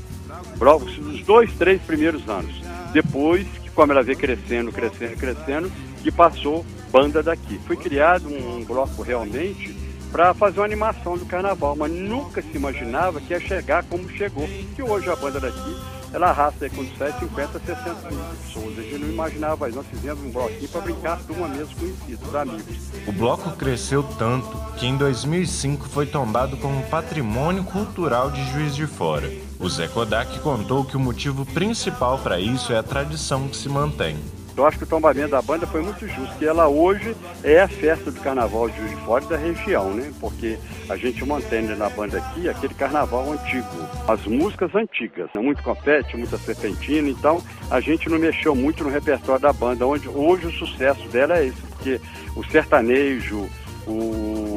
Bloco 0.58 0.86
nos 0.86 1.24
dois, 1.24 1.54
três 1.54 1.82
primeiros 1.82 2.28
anos. 2.28 2.62
Depois, 2.92 3.48
como 3.74 3.94
ela 3.94 4.04
veio 4.04 4.18
crescendo, 4.18 4.70
crescendo, 4.72 5.16
crescendo, 5.16 5.72
e 6.04 6.12
passou 6.12 6.66
banda 6.92 7.24
daqui. 7.24 7.58
Foi 7.66 7.78
criado 7.78 8.28
um 8.28 8.66
bloco 8.66 9.02
realmente 9.02 9.74
para 10.12 10.34
fazer 10.34 10.60
uma 10.60 10.66
animação 10.66 11.18
do 11.18 11.26
carnaval, 11.26 11.74
mas 11.78 11.90
nunca 11.90 12.42
se 12.42 12.54
imaginava 12.54 13.22
que 13.22 13.32
ia 13.32 13.40
chegar 13.40 13.84
como 13.86 14.10
chegou. 14.10 14.48
Que 14.76 14.84
hoje 14.84 15.10
a 15.10 15.16
banda 15.16 15.40
daqui 15.40 16.01
ela 16.14 16.30
arrasta 16.30 16.70
com 16.70 16.86
7, 16.86 17.20
50, 17.20 17.60
60 17.60 18.12
mil 18.12 18.24
pessoas. 18.26 18.80
A 18.80 18.82
gente 18.82 18.98
não 18.98 19.10
imaginava. 19.10 19.70
Nós 19.70 19.86
fizemos 19.88 20.24
um 20.24 20.32
bloquinho 20.32 20.70
para 20.70 20.82
brincar 20.82 21.18
de 21.18 21.32
uma 21.32 21.48
mesmo 21.48 21.76
conhecidos, 21.76 22.36
amigos. 22.36 22.78
O 23.08 23.12
bloco 23.12 23.52
cresceu 23.52 24.04
tanto 24.04 24.58
que 24.78 24.86
em 24.86 24.98
2005 24.98 25.88
foi 25.88 26.06
tombado 26.06 26.58
como 26.58 26.84
patrimônio 26.84 27.64
cultural 27.64 28.30
de 28.30 28.44
Juiz 28.52 28.76
de 28.76 28.86
Fora. 28.86 29.32
O 29.60 29.70
Zé 29.70 29.88
Kodak 29.88 30.40
contou 30.40 30.84
que 30.84 30.98
o 30.98 31.00
motivo 31.00 31.46
principal 31.46 32.20
para 32.20 32.40
isso 32.40 32.74
é 32.74 32.78
a 32.78 32.84
tradição 32.84 33.48
que 33.48 33.56
se 33.56 33.70
mantém. 33.70 34.18
Eu 34.56 34.66
acho 34.66 34.78
que 34.78 34.84
o 34.84 34.88
tombamento 34.88 35.30
da 35.30 35.42
banda 35.42 35.66
foi 35.66 35.82
muito 35.82 36.06
justo, 36.08 36.38
que 36.38 36.46
ela 36.46 36.68
hoje 36.68 37.16
é 37.44 37.62
a 37.62 37.68
festa 37.68 38.12
do 38.12 38.20
carnaval 38.20 38.70
de 38.70 38.78
Juiz 38.78 38.92
de 38.92 39.06
Fora 39.06 39.26
da 39.26 39.38
região, 39.38 39.94
né? 39.94 40.12
Porque 40.20 40.58
a 40.90 40.98
gente 40.98 41.24
mantém 41.26 41.62
na 41.64 41.90
banda 41.90 42.18
aqui 42.18 42.50
aquele 42.50 42.74
carnaval 42.74 43.32
antigo, 43.32 43.66
as 44.08 44.26
músicas 44.26 44.76
antigas, 44.76 45.30
muito 45.36 45.64
confete, 45.64 46.18
muita 46.18 46.38
serpentina, 46.38 47.10
então 47.10 47.42
a 47.70 47.80
gente 47.80 48.10
não 48.10 48.20
mexeu 48.20 48.54
muito 48.54 48.84
no 48.84 48.90
repertório 48.90 49.42
da 49.42 49.54
banda, 49.54 49.88
onde 49.88 50.10
hoje 50.10 50.48
o 50.48 50.52
sucesso 50.52 51.08
dela 51.10 51.38
é 51.38 51.48
esse, 51.48 51.62
porque 51.62 52.02
o 52.36 52.44
sertanejo, 52.44 53.50
o 53.88 54.51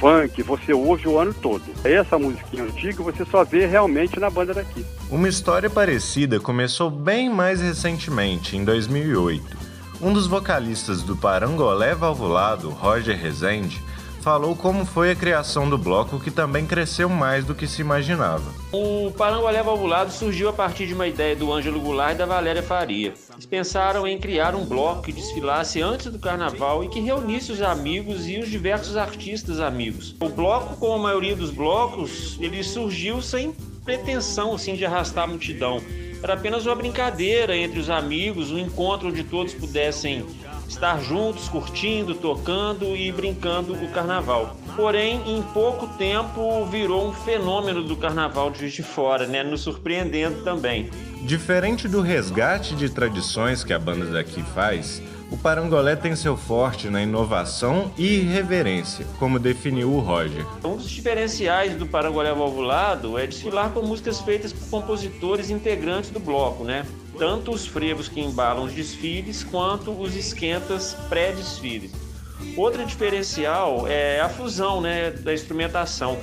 funk, 0.00 0.42
você 0.42 0.72
ouve 0.72 1.06
o 1.06 1.18
ano 1.18 1.34
todo. 1.34 1.62
Essa 1.84 2.18
musiquinha 2.18 2.64
antiga 2.64 3.02
você 3.02 3.22
só 3.26 3.44
vê 3.44 3.66
realmente 3.66 4.18
na 4.18 4.30
banda 4.30 4.54
daqui. 4.54 4.84
Uma 5.10 5.28
história 5.28 5.68
parecida 5.68 6.40
começou 6.40 6.90
bem 6.90 7.28
mais 7.28 7.60
recentemente, 7.60 8.56
em 8.56 8.64
2008. 8.64 9.58
Um 10.00 10.14
dos 10.14 10.26
vocalistas 10.26 11.02
do 11.02 11.14
Parangolé 11.14 11.94
Valvulado, 11.94 12.70
Roger 12.70 13.16
Rezende, 13.16 13.82
falou 14.20 14.54
como 14.54 14.84
foi 14.84 15.10
a 15.10 15.14
criação 15.14 15.68
do 15.68 15.78
bloco, 15.78 16.20
que 16.20 16.30
também 16.30 16.66
cresceu 16.66 17.08
mais 17.08 17.44
do 17.44 17.54
que 17.54 17.66
se 17.66 17.80
imaginava. 17.80 18.44
O 18.72 19.10
Parangolé 19.12 19.62
Valvulado 19.62 20.12
surgiu 20.12 20.48
a 20.48 20.52
partir 20.52 20.86
de 20.86 20.94
uma 20.94 21.06
ideia 21.06 21.34
do 21.34 21.52
Ângelo 21.52 21.80
Goulart 21.80 22.14
e 22.14 22.18
da 22.18 22.26
Valéria 22.26 22.62
Faria. 22.62 23.14
Eles 23.32 23.46
pensaram 23.46 24.06
em 24.06 24.18
criar 24.18 24.54
um 24.54 24.64
bloco 24.64 25.02
que 25.02 25.12
desfilasse 25.12 25.80
antes 25.80 26.06
do 26.12 26.18
carnaval 26.18 26.84
e 26.84 26.88
que 26.88 27.00
reunisse 27.00 27.52
os 27.52 27.62
amigos 27.62 28.28
e 28.28 28.38
os 28.38 28.48
diversos 28.48 28.96
artistas 28.96 29.60
amigos. 29.60 30.14
O 30.20 30.28
bloco, 30.28 30.76
como 30.76 30.94
a 30.94 30.98
maioria 30.98 31.34
dos 31.34 31.50
blocos, 31.50 32.36
ele 32.40 32.62
surgiu 32.62 33.20
sem 33.22 33.54
pretensão 33.84 34.54
assim, 34.54 34.74
de 34.74 34.84
arrastar 34.84 35.24
a 35.24 35.26
multidão. 35.26 35.80
Era 36.22 36.34
apenas 36.34 36.66
uma 36.66 36.74
brincadeira 36.74 37.56
entre 37.56 37.80
os 37.80 37.88
amigos, 37.88 38.50
um 38.50 38.58
encontro 38.58 39.08
onde 39.08 39.24
todos 39.24 39.54
pudessem 39.54 40.24
estar 40.70 41.00
juntos, 41.02 41.48
curtindo, 41.48 42.14
tocando 42.14 42.96
e 42.96 43.10
brincando 43.10 43.74
o 43.74 43.88
carnaval. 43.88 44.56
Porém, 44.76 45.20
em 45.26 45.42
pouco 45.42 45.88
tempo 45.98 46.64
virou 46.66 47.08
um 47.08 47.12
fenômeno 47.12 47.82
do 47.82 47.96
carnaval 47.96 48.50
de 48.50 48.60
Juiz 48.60 48.72
de 48.72 48.82
Fora, 48.82 49.26
né? 49.26 49.42
Nos 49.42 49.62
surpreendendo 49.62 50.42
também. 50.42 50.88
Diferente 51.22 51.88
do 51.88 52.00
resgate 52.00 52.74
de 52.74 52.88
tradições 52.88 53.64
que 53.64 53.72
a 53.72 53.78
banda 53.78 54.06
daqui 54.06 54.42
faz, 54.54 55.02
o 55.30 55.36
parangolé 55.36 55.94
tem 55.96 56.16
seu 56.16 56.36
forte 56.36 56.88
na 56.88 57.02
inovação 57.02 57.90
e 57.98 58.20
irreverência, 58.20 59.06
como 59.18 59.38
definiu 59.38 59.92
o 59.92 60.00
Roger. 60.00 60.46
Um 60.64 60.76
dos 60.76 60.88
diferenciais 60.88 61.76
do 61.76 61.86
parangolé 61.86 62.32
valvulado 62.32 63.18
é 63.18 63.26
desfilar 63.26 63.70
com 63.70 63.82
músicas 63.82 64.20
feitas 64.20 64.52
por 64.52 64.68
compositores 64.70 65.50
integrantes 65.50 66.10
do 66.10 66.18
bloco, 66.18 66.64
né? 66.64 66.84
Tanto 67.18 67.50
os 67.52 67.66
frevos 67.66 68.08
que 68.08 68.20
embalam 68.20 68.64
os 68.64 68.72
desfiles 68.72 69.44
quanto 69.44 69.90
os 69.90 70.14
esquentas 70.14 70.94
pré-desfiles. 71.08 71.92
Outra 72.56 72.84
diferencial 72.84 73.86
é 73.86 74.20
a 74.20 74.28
fusão 74.28 74.80
né, 74.80 75.10
da 75.10 75.32
instrumentação. 75.32 76.18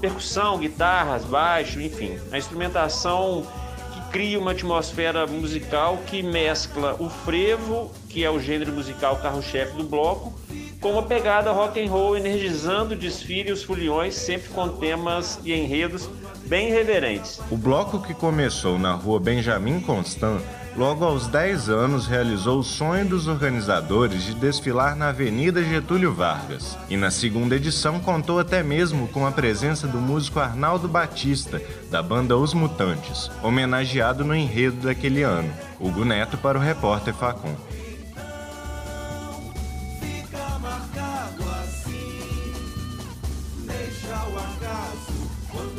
Percussão, 0.00 0.58
guitarras, 0.58 1.24
baixo, 1.24 1.80
enfim. 1.80 2.18
A 2.30 2.38
instrumentação 2.38 3.46
que 3.92 4.12
cria 4.12 4.38
uma 4.38 4.52
atmosfera 4.52 5.26
musical 5.26 5.98
que 6.06 6.22
mescla 6.22 6.96
o 6.98 7.08
frevo, 7.08 7.90
que 8.08 8.24
é 8.24 8.30
o 8.30 8.38
gênero 8.38 8.72
musical 8.72 9.16
carro-chefe 9.16 9.76
do 9.76 9.84
bloco, 9.84 10.38
com 10.80 10.92
uma 10.92 11.02
pegada 11.02 11.52
rock 11.52 11.80
and 11.80 11.90
roll 11.90 12.16
energizando 12.16 12.94
o 12.94 12.96
desfile 12.96 13.50
e 13.50 13.52
os 13.52 13.62
foliões, 13.62 14.14
sempre 14.14 14.50
com 14.50 14.68
temas 14.68 15.38
e 15.44 15.52
enredos 15.52 16.08
bem 16.52 16.70
reverentes. 16.70 17.40
O 17.50 17.56
bloco 17.56 17.98
que 17.98 18.12
começou 18.12 18.78
na 18.78 18.92
rua 18.92 19.18
Benjamin 19.18 19.80
Constant, 19.80 20.42
logo 20.76 21.02
aos 21.02 21.26
10 21.26 21.70
anos 21.70 22.06
realizou 22.06 22.58
o 22.58 22.62
sonho 22.62 23.06
dos 23.06 23.26
organizadores 23.26 24.22
de 24.22 24.34
desfilar 24.34 24.94
na 24.94 25.08
Avenida 25.08 25.64
Getúlio 25.64 26.12
Vargas. 26.12 26.76
E 26.90 26.96
na 26.98 27.10
segunda 27.10 27.56
edição 27.56 27.98
contou 28.00 28.38
até 28.38 28.62
mesmo 28.62 29.08
com 29.08 29.26
a 29.26 29.32
presença 29.32 29.88
do 29.88 29.96
músico 29.96 30.40
Arnaldo 30.40 30.86
Batista, 30.88 31.58
da 31.90 32.02
banda 32.02 32.36
Os 32.36 32.52
Mutantes, 32.52 33.30
homenageado 33.42 34.22
no 34.22 34.36
enredo 34.36 34.76
daquele 34.86 35.22
ano. 35.22 35.50
Hugo 35.80 36.04
Neto 36.04 36.36
para 36.36 36.58
o 36.58 36.60
repórter 36.60 37.14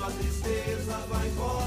Facom. 0.04 1.64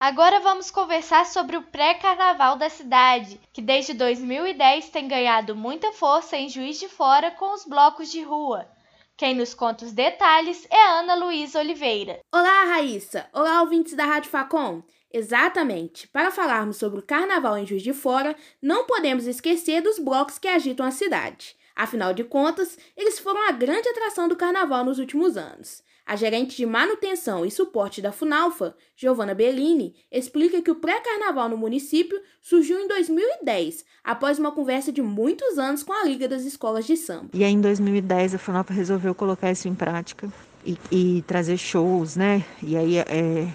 Agora 0.00 0.40
vamos 0.40 0.70
conversar 0.70 1.26
sobre 1.26 1.58
o 1.58 1.62
pré-carnaval 1.62 2.56
da 2.56 2.70
cidade, 2.70 3.38
que 3.52 3.60
desde 3.60 3.92
2010 3.92 4.88
tem 4.88 5.06
ganhado 5.06 5.54
muita 5.54 5.92
força 5.92 6.34
em 6.34 6.48
Juiz 6.48 6.80
de 6.80 6.88
Fora 6.88 7.30
com 7.30 7.52
os 7.52 7.66
blocos 7.66 8.10
de 8.10 8.22
rua. 8.22 8.66
Quem 9.14 9.34
nos 9.34 9.52
conta 9.52 9.84
os 9.84 9.92
detalhes 9.92 10.66
é 10.70 10.82
Ana 10.98 11.14
Luísa 11.14 11.60
Oliveira. 11.60 12.20
Olá, 12.34 12.64
Raíssa! 12.64 13.28
Olá, 13.34 13.60
ouvintes 13.60 13.92
da 13.92 14.06
Rádio 14.06 14.30
Facom! 14.30 14.82
Exatamente! 15.12 16.08
Para 16.08 16.30
falarmos 16.30 16.78
sobre 16.78 17.00
o 17.00 17.06
carnaval 17.06 17.58
em 17.58 17.66
Juiz 17.66 17.82
de 17.82 17.92
Fora, 17.92 18.34
não 18.62 18.86
podemos 18.86 19.26
esquecer 19.26 19.82
dos 19.82 19.98
blocos 19.98 20.38
que 20.38 20.48
agitam 20.48 20.86
a 20.86 20.90
cidade. 20.90 21.54
Afinal 21.74 22.12
de 22.12 22.24
contas, 22.24 22.78
eles 22.96 23.18
foram 23.18 23.48
a 23.48 23.52
grande 23.52 23.88
atração 23.88 24.28
do 24.28 24.36
carnaval 24.36 24.84
nos 24.84 24.98
últimos 24.98 25.36
anos. 25.36 25.82
A 26.04 26.16
gerente 26.16 26.56
de 26.56 26.66
manutenção 26.66 27.46
e 27.46 27.50
suporte 27.50 28.02
da 28.02 28.10
Funalfa, 28.10 28.74
Giovanna 28.96 29.34
Bellini, 29.34 29.94
explica 30.10 30.60
que 30.60 30.70
o 30.70 30.74
pré-carnaval 30.74 31.48
no 31.48 31.56
município 31.56 32.20
surgiu 32.40 32.80
em 32.80 32.88
2010, 32.88 33.84
após 34.02 34.38
uma 34.38 34.50
conversa 34.50 34.90
de 34.90 35.00
muitos 35.00 35.58
anos 35.58 35.84
com 35.84 35.92
a 35.92 36.04
Liga 36.04 36.26
das 36.26 36.44
Escolas 36.44 36.86
de 36.86 36.96
Samba. 36.96 37.30
E 37.32 37.44
aí, 37.44 37.52
em 37.52 37.60
2010, 37.60 38.34
a 38.34 38.38
Funalfa 38.38 38.74
resolveu 38.74 39.14
colocar 39.14 39.52
isso 39.52 39.68
em 39.68 39.74
prática 39.74 40.30
e, 40.66 40.76
e 40.90 41.22
trazer 41.22 41.56
shows, 41.56 42.16
né? 42.16 42.44
E 42.60 42.76
aí, 42.76 42.98
é, 42.98 43.48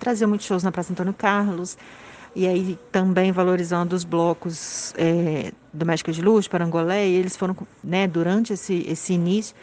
trazer 0.00 0.26
muitos 0.26 0.46
shows 0.46 0.64
na 0.64 0.72
Praça 0.72 0.92
Antônio 0.92 1.14
Carlos, 1.14 1.78
e 2.34 2.46
aí 2.46 2.78
também 2.90 3.32
valorizando 3.32 3.94
os 3.94 4.04
blocos 4.04 4.94
é, 4.96 5.52
domésticos 5.72 6.16
de 6.16 6.22
luxo, 6.22 6.50
Parangolé, 6.50 7.08
e 7.08 7.14
eles 7.14 7.36
foram, 7.36 7.56
né, 7.82 8.06
durante 8.06 8.52
esse, 8.52 8.84
esse 8.88 9.12
início, 9.12 9.54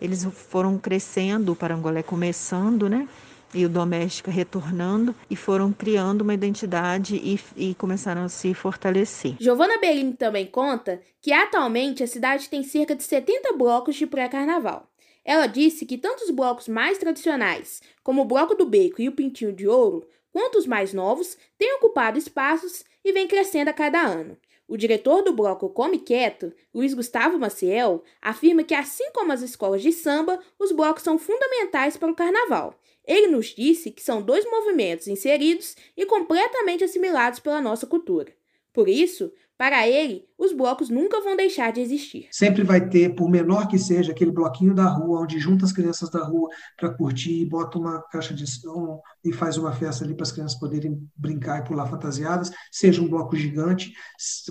eles 0.00 0.24
foram 0.24 0.78
crescendo, 0.78 1.52
o 1.52 1.56
Parangolé 1.56 2.02
começando, 2.02 2.88
né, 2.88 3.08
e 3.54 3.64
o 3.64 3.68
Doméstica 3.68 4.30
retornando 4.30 5.14
e 5.30 5.34
foram 5.34 5.72
criando 5.72 6.22
uma 6.22 6.34
identidade 6.34 7.16
e, 7.16 7.40
e 7.56 7.74
começaram 7.74 8.24
a 8.24 8.28
se 8.28 8.52
fortalecer. 8.52 9.36
Giovanna 9.40 9.78
Bellini 9.78 10.12
também 10.12 10.46
conta 10.46 11.00
que 11.20 11.32
atualmente 11.32 12.02
a 12.02 12.06
cidade 12.06 12.48
tem 12.48 12.62
cerca 12.62 12.94
de 12.94 13.02
70 13.02 13.54
blocos 13.54 13.96
de 13.96 14.06
pré-carnaval. 14.06 14.88
Ela 15.24 15.46
disse 15.46 15.84
que 15.84 15.98
tanto 15.98 16.24
os 16.24 16.30
blocos 16.30 16.68
mais 16.68 16.96
tradicionais, 16.96 17.82
como 18.02 18.22
o 18.22 18.24
Bloco 18.24 18.54
do 18.54 18.64
Beco 18.64 19.02
e 19.02 19.08
o 19.08 19.12
Pintinho 19.12 19.52
de 19.52 19.68
Ouro, 19.68 20.06
quanto 20.32 20.58
os 20.58 20.66
mais 20.66 20.92
novos, 20.92 21.36
têm 21.58 21.74
ocupado 21.74 22.18
espaços 22.18 22.84
e 23.04 23.12
vem 23.12 23.26
crescendo 23.26 23.68
a 23.68 23.72
cada 23.72 24.00
ano. 24.00 24.36
O 24.68 24.76
diretor 24.76 25.22
do 25.22 25.32
bloco 25.32 25.70
Come 25.70 25.98
Quieto, 25.98 26.52
Luiz 26.74 26.92
Gustavo 26.92 27.38
Maciel, 27.38 28.04
afirma 28.20 28.62
que, 28.62 28.74
assim 28.74 29.10
como 29.12 29.32
as 29.32 29.40
escolas 29.40 29.80
de 29.80 29.90
samba, 29.92 30.38
os 30.58 30.72
blocos 30.72 31.02
são 31.02 31.18
fundamentais 31.18 31.96
para 31.96 32.12
o 32.12 32.14
carnaval. 32.14 32.78
Ele 33.06 33.28
nos 33.28 33.46
disse 33.46 33.90
que 33.90 34.02
são 34.02 34.20
dois 34.20 34.44
movimentos 34.44 35.08
inseridos 35.08 35.74
e 35.96 36.04
completamente 36.04 36.84
assimilados 36.84 37.40
pela 37.40 37.62
nossa 37.62 37.86
cultura. 37.86 38.30
Por 38.70 38.90
isso, 38.90 39.32
para 39.56 39.88
ele, 39.88 40.27
os 40.38 40.52
blocos 40.52 40.88
nunca 40.88 41.20
vão 41.20 41.36
deixar 41.36 41.72
de 41.72 41.80
existir. 41.80 42.28
Sempre 42.30 42.62
vai 42.62 42.88
ter, 42.88 43.14
por 43.14 43.28
menor 43.28 43.66
que 43.66 43.76
seja, 43.76 44.12
aquele 44.12 44.30
bloquinho 44.30 44.72
da 44.72 44.86
rua, 44.86 45.22
onde 45.22 45.38
junta 45.38 45.64
as 45.64 45.72
crianças 45.72 46.08
da 46.10 46.22
rua 46.22 46.48
para 46.76 46.94
curtir, 46.94 47.44
bota 47.46 47.76
uma 47.76 48.00
caixa 48.02 48.32
de 48.32 48.46
som 48.46 49.02
e 49.24 49.32
faz 49.32 49.56
uma 49.56 49.72
festa 49.72 50.04
ali 50.04 50.14
para 50.14 50.22
as 50.22 50.30
crianças 50.30 50.58
poderem 50.58 50.96
brincar 51.16 51.58
e 51.58 51.64
pular 51.64 51.86
fantasiadas, 51.86 52.50
seja 52.70 53.02
um 53.02 53.08
bloco 53.08 53.34
gigante, 53.34 53.92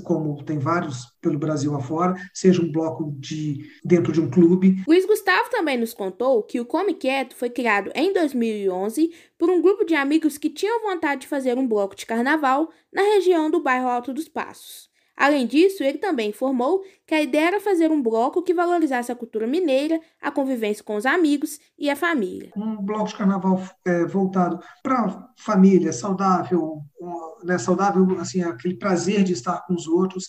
como 0.04 0.44
tem 0.44 0.60
vários 0.60 1.06
pelo 1.22 1.40
Brasil 1.40 1.74
afora, 1.74 2.16
seja 2.34 2.62
um 2.62 2.72
bloco 2.72 3.16
de 3.18 3.66
dentro 3.84 4.12
de 4.12 4.20
um 4.20 4.30
clube. 4.30 4.84
Luiz 4.88 5.06
Gustavo 5.06 5.50
também 5.50 5.78
nos 5.78 5.94
contou 5.94 6.44
que 6.44 6.60
o 6.60 6.66
Come 6.66 6.94
Quieto 6.94 7.36
foi 7.36 7.50
criado 7.50 7.92
em 7.96 8.12
2011 8.12 9.12
por 9.38 9.50
um 9.50 9.62
grupo 9.62 9.86
de 9.86 9.96
amigos 9.96 10.38
que 10.38 10.50
tinham 10.50 10.82
vontade 10.82 11.22
de 11.22 11.28
fazer 11.28 11.58
um 11.58 11.68
bloco 11.68 11.96
de 11.96 12.06
carnaval 12.06 12.70
na 12.92 13.02
região 13.02 13.50
do 13.50 13.62
bairro 13.62 13.88
Alto 13.88 14.14
dos 14.14 14.28
Passos. 14.28 14.90
Além 15.18 15.48
disso, 15.48 15.84
ele 15.84 15.98
também 15.98 16.30
informou 16.30 16.84
que 17.08 17.16
a 17.16 17.22
ideia 17.22 17.48
era 17.48 17.60
fazer 17.60 17.92
um 17.92 18.02
bloco 18.02 18.44
que 18.44 18.54
valorizasse 18.54 19.12
a 19.12 19.16
cultura 19.16 19.48
mineira, 19.48 20.00
a 20.22 20.30
convivência 20.30 20.84
com 20.84 20.96
os 20.96 21.08
amigos 21.08 21.60
e 21.78 21.90
a 21.90 21.96
família. 21.96 22.52
Um 22.56 22.78
bloco 22.78 23.08
de 23.08 23.16
carnaval 23.16 23.60
é, 23.84 24.06
voltado 24.06 24.60
para 24.84 25.28
família, 25.40 25.92
saudável, 25.92 26.84
né, 27.44 27.58
saudável, 27.58 28.06
assim, 28.20 28.44
aquele 28.44 28.76
prazer 28.76 29.24
de 29.24 29.34
estar 29.34 29.66
com 29.66 29.74
os 29.74 29.88
outros, 29.88 30.28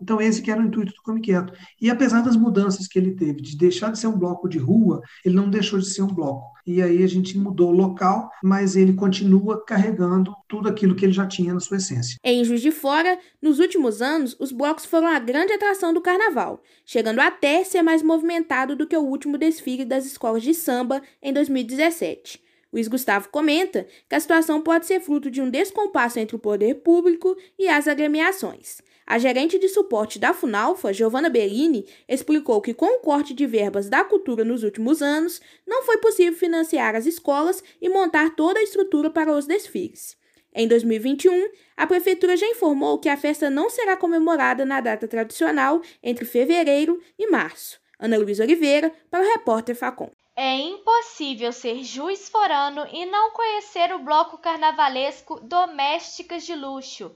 então, 0.00 0.20
esse 0.20 0.42
que 0.42 0.50
era 0.50 0.60
o 0.60 0.64
intuito 0.64 0.92
do 0.92 1.02
Come 1.02 1.20
Quieto. 1.20 1.52
E 1.80 1.90
apesar 1.90 2.22
das 2.22 2.36
mudanças 2.36 2.86
que 2.86 2.98
ele 2.98 3.12
teve, 3.12 3.40
de 3.40 3.56
deixar 3.56 3.90
de 3.90 3.98
ser 3.98 4.06
um 4.06 4.18
bloco 4.18 4.48
de 4.48 4.58
rua, 4.58 5.02
ele 5.24 5.34
não 5.34 5.50
deixou 5.50 5.78
de 5.78 5.86
ser 5.86 6.02
um 6.02 6.08
bloco. 6.08 6.58
E 6.66 6.82
aí 6.82 7.02
a 7.02 7.06
gente 7.06 7.38
mudou 7.38 7.70
o 7.70 7.76
local, 7.76 8.30
mas 8.42 8.76
ele 8.76 8.92
continua 8.92 9.64
carregando 9.64 10.34
tudo 10.46 10.68
aquilo 10.68 10.94
que 10.94 11.04
ele 11.06 11.12
já 11.12 11.26
tinha 11.26 11.54
na 11.54 11.60
sua 11.60 11.78
essência. 11.78 12.18
Em 12.22 12.44
Juiz 12.44 12.60
de 12.60 12.70
Fora, 12.70 13.18
nos 13.40 13.58
últimos 13.58 14.02
anos, 14.02 14.36
os 14.38 14.52
blocos 14.52 14.84
foram 14.84 15.06
a 15.06 15.18
grande 15.18 15.52
atração 15.52 15.94
do 15.94 16.00
carnaval, 16.00 16.62
chegando 16.84 17.20
até 17.20 17.64
ser 17.64 17.82
mais 17.82 18.02
movimentado 18.02 18.76
do 18.76 18.86
que 18.86 18.96
o 18.96 19.02
último 19.02 19.38
desfile 19.38 19.84
das 19.84 20.04
escolas 20.04 20.42
de 20.42 20.52
samba 20.52 21.00
em 21.22 21.32
2017. 21.32 22.48
Luiz 22.72 22.86
Gustavo 22.86 23.28
comenta 23.30 23.86
que 24.08 24.14
a 24.14 24.20
situação 24.20 24.60
pode 24.60 24.86
ser 24.86 25.00
fruto 25.00 25.30
de 25.30 25.40
um 25.40 25.48
descompasso 25.48 26.18
entre 26.18 26.36
o 26.36 26.38
poder 26.38 26.74
público 26.76 27.36
e 27.58 27.66
as 27.66 27.88
agremiações. 27.88 28.82
A 29.10 29.16
gerente 29.18 29.58
de 29.58 29.70
suporte 29.70 30.18
da 30.18 30.34
Funalfa, 30.34 30.92
Giovanna 30.92 31.30
Bellini, 31.30 31.86
explicou 32.06 32.60
que 32.60 32.74
com 32.74 32.98
o 32.98 33.00
corte 33.00 33.32
de 33.32 33.46
verbas 33.46 33.88
da 33.88 34.04
cultura 34.04 34.44
nos 34.44 34.62
últimos 34.62 35.00
anos, 35.00 35.40
não 35.66 35.82
foi 35.82 35.96
possível 35.96 36.38
financiar 36.38 36.94
as 36.94 37.06
escolas 37.06 37.64
e 37.80 37.88
montar 37.88 38.36
toda 38.36 38.60
a 38.60 38.62
estrutura 38.62 39.08
para 39.08 39.34
os 39.34 39.46
desfiles. 39.46 40.14
Em 40.54 40.68
2021, 40.68 41.48
a 41.74 41.86
prefeitura 41.86 42.36
já 42.36 42.46
informou 42.48 42.98
que 42.98 43.08
a 43.08 43.16
festa 43.16 43.48
não 43.48 43.70
será 43.70 43.96
comemorada 43.96 44.66
na 44.66 44.78
data 44.78 45.08
tradicional 45.08 45.80
entre 46.02 46.26
fevereiro 46.26 47.02
e 47.18 47.30
março. 47.30 47.80
Ana 47.98 48.18
Luísa 48.18 48.44
Oliveira, 48.44 48.92
para 49.10 49.24
o 49.24 49.32
repórter 49.32 49.74
Facom. 49.74 50.10
É 50.36 50.54
impossível 50.54 51.50
ser 51.50 51.82
juiz 51.82 52.28
forano 52.28 52.86
e 52.92 53.06
não 53.06 53.30
conhecer 53.30 53.90
o 53.94 54.00
bloco 54.00 54.36
carnavalesco 54.36 55.40
Domésticas 55.40 56.44
de 56.44 56.54
Luxo. 56.54 57.10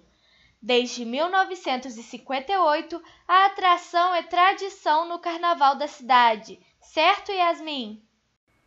Desde 0.62 1.04
1958, 1.04 3.02
a 3.26 3.46
atração 3.46 4.14
é 4.14 4.22
tradição 4.22 5.08
no 5.08 5.18
carnaval 5.18 5.76
da 5.76 5.88
cidade, 5.88 6.60
certo, 6.80 7.32
Yasmin? 7.32 8.00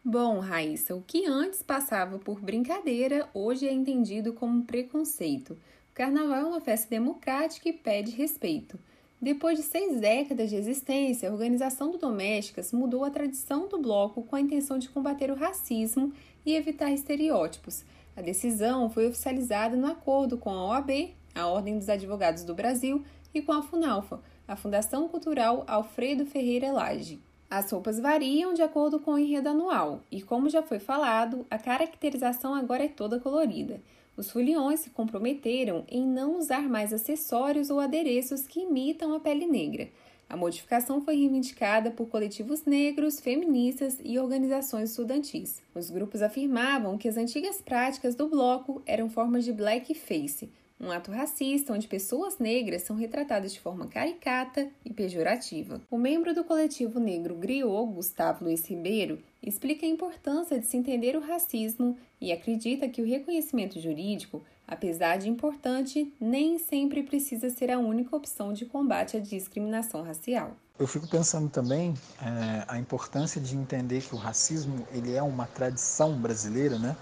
Bom, 0.04 0.40
Raíssa, 0.40 0.94
o 0.94 1.02
que 1.02 1.26
antes 1.26 1.64
passava 1.64 2.20
por 2.20 2.42
brincadeira, 2.42 3.30
hoje 3.34 3.66
é 3.66 3.72
entendido 3.72 4.34
como 4.34 4.66
preconceito. 4.66 5.54
O 5.54 5.94
carnaval 5.94 6.38
é 6.38 6.44
uma 6.44 6.60
festa 6.60 6.90
democrática 6.90 7.70
e 7.70 7.74
pede 7.74 8.12
respeito. 8.12 8.78
Depois 9.22 9.58
de 9.58 9.64
seis 9.64 9.98
décadas 10.02 10.50
de 10.50 10.58
existência, 10.58 11.30
a 11.30 11.32
organização 11.32 11.92
do 11.92 11.98
Domésticas 11.98 12.74
mudou 12.74 13.06
a 13.06 13.10
tradição 13.10 13.70
do 13.70 13.80
bloco 13.80 14.22
com 14.24 14.36
a 14.36 14.42
intenção 14.42 14.78
de 14.78 14.90
combater 14.90 15.32
o 15.32 15.36
racismo 15.36 16.12
e 16.46 16.56
evitar 16.56 16.92
estereótipos. 16.92 17.86
A 18.18 18.22
decisão 18.22 18.90
foi 18.90 19.08
oficializada 19.08 19.78
no 19.78 19.88
acordo 19.88 20.38
com 20.38 20.50
a 20.50 20.66
OAB, 20.66 21.16
a 21.36 21.46
Ordem 21.46 21.78
dos 21.78 21.90
Advogados 21.90 22.44
do 22.44 22.56
Brasil, 22.56 23.04
e 23.34 23.42
com 23.42 23.52
a 23.52 23.62
FUNALFA, 23.62 24.22
a 24.48 24.56
Fundação 24.56 25.10
Cultural 25.10 25.66
Alfredo 25.68 26.26
Ferreira 26.26 26.72
Lage. 26.72 27.20
As 27.50 27.70
roupas 27.70 28.00
variam 28.00 28.54
de 28.54 28.62
acordo 28.62 29.00
com 29.00 29.14
o 29.14 29.20
enredo 29.20 29.50
anual, 29.50 30.02
e 30.10 30.22
como 30.22 30.50
já 30.50 30.64
foi 30.64 30.80
falado, 30.80 31.46
a 31.52 31.58
caracterização 31.58 32.56
agora 32.56 32.86
é 32.86 32.88
toda 32.88 33.20
colorida. 33.20 33.82
Os 34.18 34.32
foliões 34.32 34.80
se 34.80 34.90
comprometeram 34.90 35.84
em 35.90 36.06
não 36.06 36.38
usar 36.38 36.70
mais 36.70 36.94
acessórios 36.94 37.70
ou 37.70 37.80
adereços 37.80 38.48
que 38.48 38.62
imitam 38.62 39.14
a 39.14 39.20
pele 39.20 39.46
negra. 39.46 39.90
A 40.28 40.36
modificação 40.36 41.02
foi 41.02 41.18
reivindicada 41.18 41.92
por 41.92 42.08
coletivos 42.08 42.66
negros, 42.66 43.20
feministas 43.20 44.00
e 44.04 44.18
organizações 44.18 44.90
estudantis. 44.90 45.62
Os 45.76 45.90
grupos 45.90 46.22
afirmavam 46.22 46.98
que 46.98 47.08
as 47.08 47.18
antigas 47.18 47.62
práticas 47.62 48.16
do 48.16 48.28
bloco 48.28 48.82
eram 48.88 49.10
formas 49.10 49.46
de 49.46 49.54
blackface, 49.54 50.50
um 50.80 50.92
ato 50.92 51.12
racista 51.12 51.74
onde 51.74 51.88
pessoas 51.88 52.38
negras 52.38 52.84
são 52.84 52.96
retratadas 52.96 53.54
de 53.54 53.60
forma 53.60 53.88
caricata 53.88 54.70
e 54.84 54.94
pejorativa. 54.94 55.82
O 55.90 55.98
membro 55.98 56.34
do 56.34 56.44
coletivo 56.44 57.00
negro 57.00 57.36
Griot, 57.36 57.94
Gustavo 57.94 58.44
Luiz 58.44 58.66
Ribeiro, 58.66 59.20
explica 59.42 59.86
a 59.86 59.90
importância 59.90 60.60
de 60.60 60.66
se 60.66 60.78
entender 60.78 61.16
o 61.16 61.22
racismo 61.22 61.98
e 62.20 62.32
acredita 62.32 62.90
que 62.90 63.02
o 63.02 63.06
reconhecimento 63.06 63.80
jurídico, 63.80 64.44
apesar 64.68 65.18
de 65.18 65.30
importante, 65.30 66.14
nem 66.20 66.58
sempre 66.58 67.04
precisa 67.04 67.50
ser 67.50 67.72
a 67.72 67.80
única 67.80 68.16
opção 68.16 68.52
de 68.52 68.66
combate 68.66 69.18
à 69.18 69.20
discriminação 69.20 70.02
racial. 70.02 70.56
Eu 70.78 70.88
fico 70.88 71.08
pensando 71.08 71.50
também 71.50 71.94
é, 72.22 72.66
a 72.68 72.78
importância 72.78 73.40
de 73.40 73.56
entender 73.56 74.02
que 74.02 74.14
o 74.14 74.18
racismo 74.18 74.86
ele 74.92 75.14
é 75.14 75.24
uma 75.24 75.46
tradição 75.46 76.20
brasileira, 76.20 76.78
né? 76.78 76.98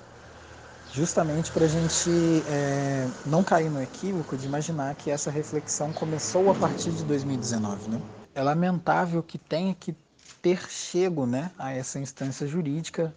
Justamente 0.94 1.52
para 1.52 1.66
a 1.66 1.68
gente 1.68 2.10
é, 2.48 3.08
não 3.26 3.44
cair 3.44 3.70
no 3.70 3.82
equívoco 3.82 4.38
de 4.38 4.46
imaginar 4.46 4.94
que 4.94 5.10
essa 5.10 5.32
reflexão 5.32 5.92
começou 5.92 6.52
a 6.52 6.54
partir 6.54 6.92
de 6.92 7.04
2019. 7.04 7.90
Né? 7.90 8.02
É 8.36 8.44
lamentável 8.44 9.24
que 9.24 9.40
tenha 9.40 9.74
que 9.74 9.96
ter 10.42 10.70
chego 10.70 11.26
né, 11.26 11.52
a 11.58 11.74
essa 11.74 12.00
instância 12.00 12.46
jurídica 12.46 13.14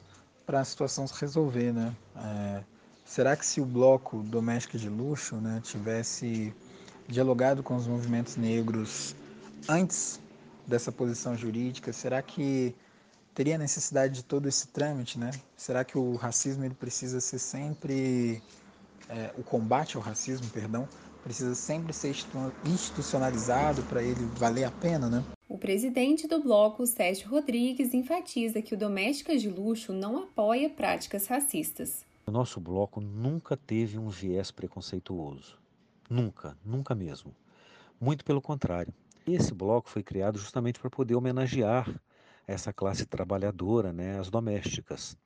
para 0.47 0.61
a 0.61 0.65
situação 0.65 1.07
se 1.07 1.21
resolver. 1.21 1.73
Né? 1.73 1.93
É, 2.17 2.63
será 3.05 3.37
que 3.37 3.45
se 3.45 3.61
o 3.61 3.67
bloco 3.67 4.23
doméstico 4.23 4.79
de 4.79 4.89
luxo 4.89 5.37
né, 5.37 5.61
tivesse 5.63 6.55
dialogado 7.07 7.63
com 7.63 7.77
os 7.77 7.87
movimentos 7.87 8.37
negros 8.37 9.15
antes 9.69 10.19
dessa 10.67 10.91
posição 10.91 11.37
jurídica, 11.37 11.93
será 11.93 12.23
que 12.23 12.75
teria 13.37 13.59
necessidade 13.59 14.15
de 14.15 14.25
todo 14.25 14.49
esse 14.49 14.67
trâmite, 14.69 15.19
né? 15.19 15.31
Será 15.55 15.85
que 15.85 15.99
o 15.99 16.17
racismo 16.17 16.65
ele 16.65 16.75
precisa 16.75 17.21
ser 17.21 17.39
sempre 17.39 18.43
é, 19.11 19.31
o 19.37 19.43
combate 19.43 19.95
ao 19.99 20.03
racismo, 20.03 20.49
perdão, 20.49 20.89
precisa 21.23 21.55
sempre 21.55 21.93
ser 21.93 22.17
institucionalizado 22.65 23.83
para 23.83 24.03
ele 24.03 24.25
valer 24.37 24.65
a 24.65 24.71
pena, 24.71 25.11
né? 25.11 25.23
O 25.47 25.59
presidente 25.59 26.27
do 26.27 26.43
bloco, 26.43 26.87
Sérgio 26.87 27.29
Rodrigues, 27.29 27.93
enfatiza 27.93 28.63
que 28.63 28.73
o 28.73 28.79
Domésticas 28.79 29.43
de 29.43 29.51
Luxo 29.51 29.93
não 29.93 30.17
apoia 30.17 30.71
práticas 30.71 31.27
racistas. 31.27 32.07
O 32.27 32.31
nosso 32.31 32.59
bloco 32.59 33.03
nunca 33.03 33.55
teve 33.55 33.99
um 33.99 34.09
viés 34.09 34.51
preconceituoso. 34.51 35.59
Nunca, 36.09 36.57
nunca 36.65 36.95
mesmo. 36.95 37.35
Muito 38.01 38.25
pelo 38.25 38.41
contrário. 38.41 38.95
Esse 39.27 39.53
bloco 39.53 39.91
foi 39.91 40.03
criado 40.03 40.39
justamente 40.39 40.81
para 40.81 40.89
poder 40.89 41.15
homenagear 41.15 42.01
essa 42.47 42.73
classe 42.73 43.05
trabalhadora, 43.05 43.93
né, 43.93 44.19
as 44.19 44.31
domésticas. 44.31 45.17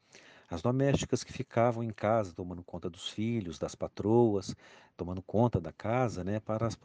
As 0.49 0.63
domésticas 0.63 1.23
que 1.23 1.33
ficavam 1.33 1.83
em 1.85 1.91
casa 1.91 2.33
tomando 2.33 2.63
conta 2.63 2.91
dos 2.91 3.09
filhos, 3.09 3.59
das 3.59 3.75
patroas, 3.75 4.55
tomando 4.97 5.23
conta 5.23 5.61
da 5.61 5.71
casa, 5.71 6.25
né, 6.25 6.41
para 6.41 6.67
as 6.67 6.77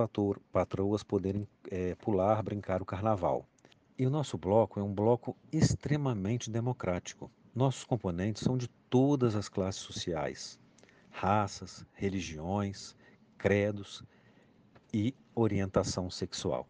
patroas 0.51 1.01
poderem 1.01 1.47
é, 1.71 1.95
pular, 1.95 2.43
brincar 2.43 2.81
o 2.81 2.85
carnaval. 2.85 3.45
E 3.97 4.05
o 4.05 4.09
nosso 4.09 4.37
bloco 4.37 4.79
é 4.79 4.83
um 4.83 4.93
bloco 4.93 5.35
extremamente 5.51 6.49
democrático. 6.49 7.31
Nossos 7.55 7.85
componentes 7.85 8.43
são 8.43 8.57
de 8.57 8.67
todas 8.89 9.35
as 9.35 9.47
classes 9.47 9.81
sociais, 9.81 10.59
raças, 11.09 11.85
religiões, 11.93 12.95
credos 13.37 14.03
e 14.93 15.15
orientação 15.33 16.09
sexual. 16.11 16.67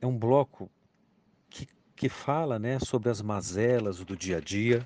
É 0.00 0.06
um 0.06 0.18
bloco 0.18 0.68
que 2.02 2.08
fala 2.08 2.58
né, 2.58 2.80
sobre 2.80 3.10
as 3.10 3.22
mazelas 3.22 3.98
do 3.98 4.16
dia 4.16 4.38
a 4.38 4.40
dia 4.40 4.84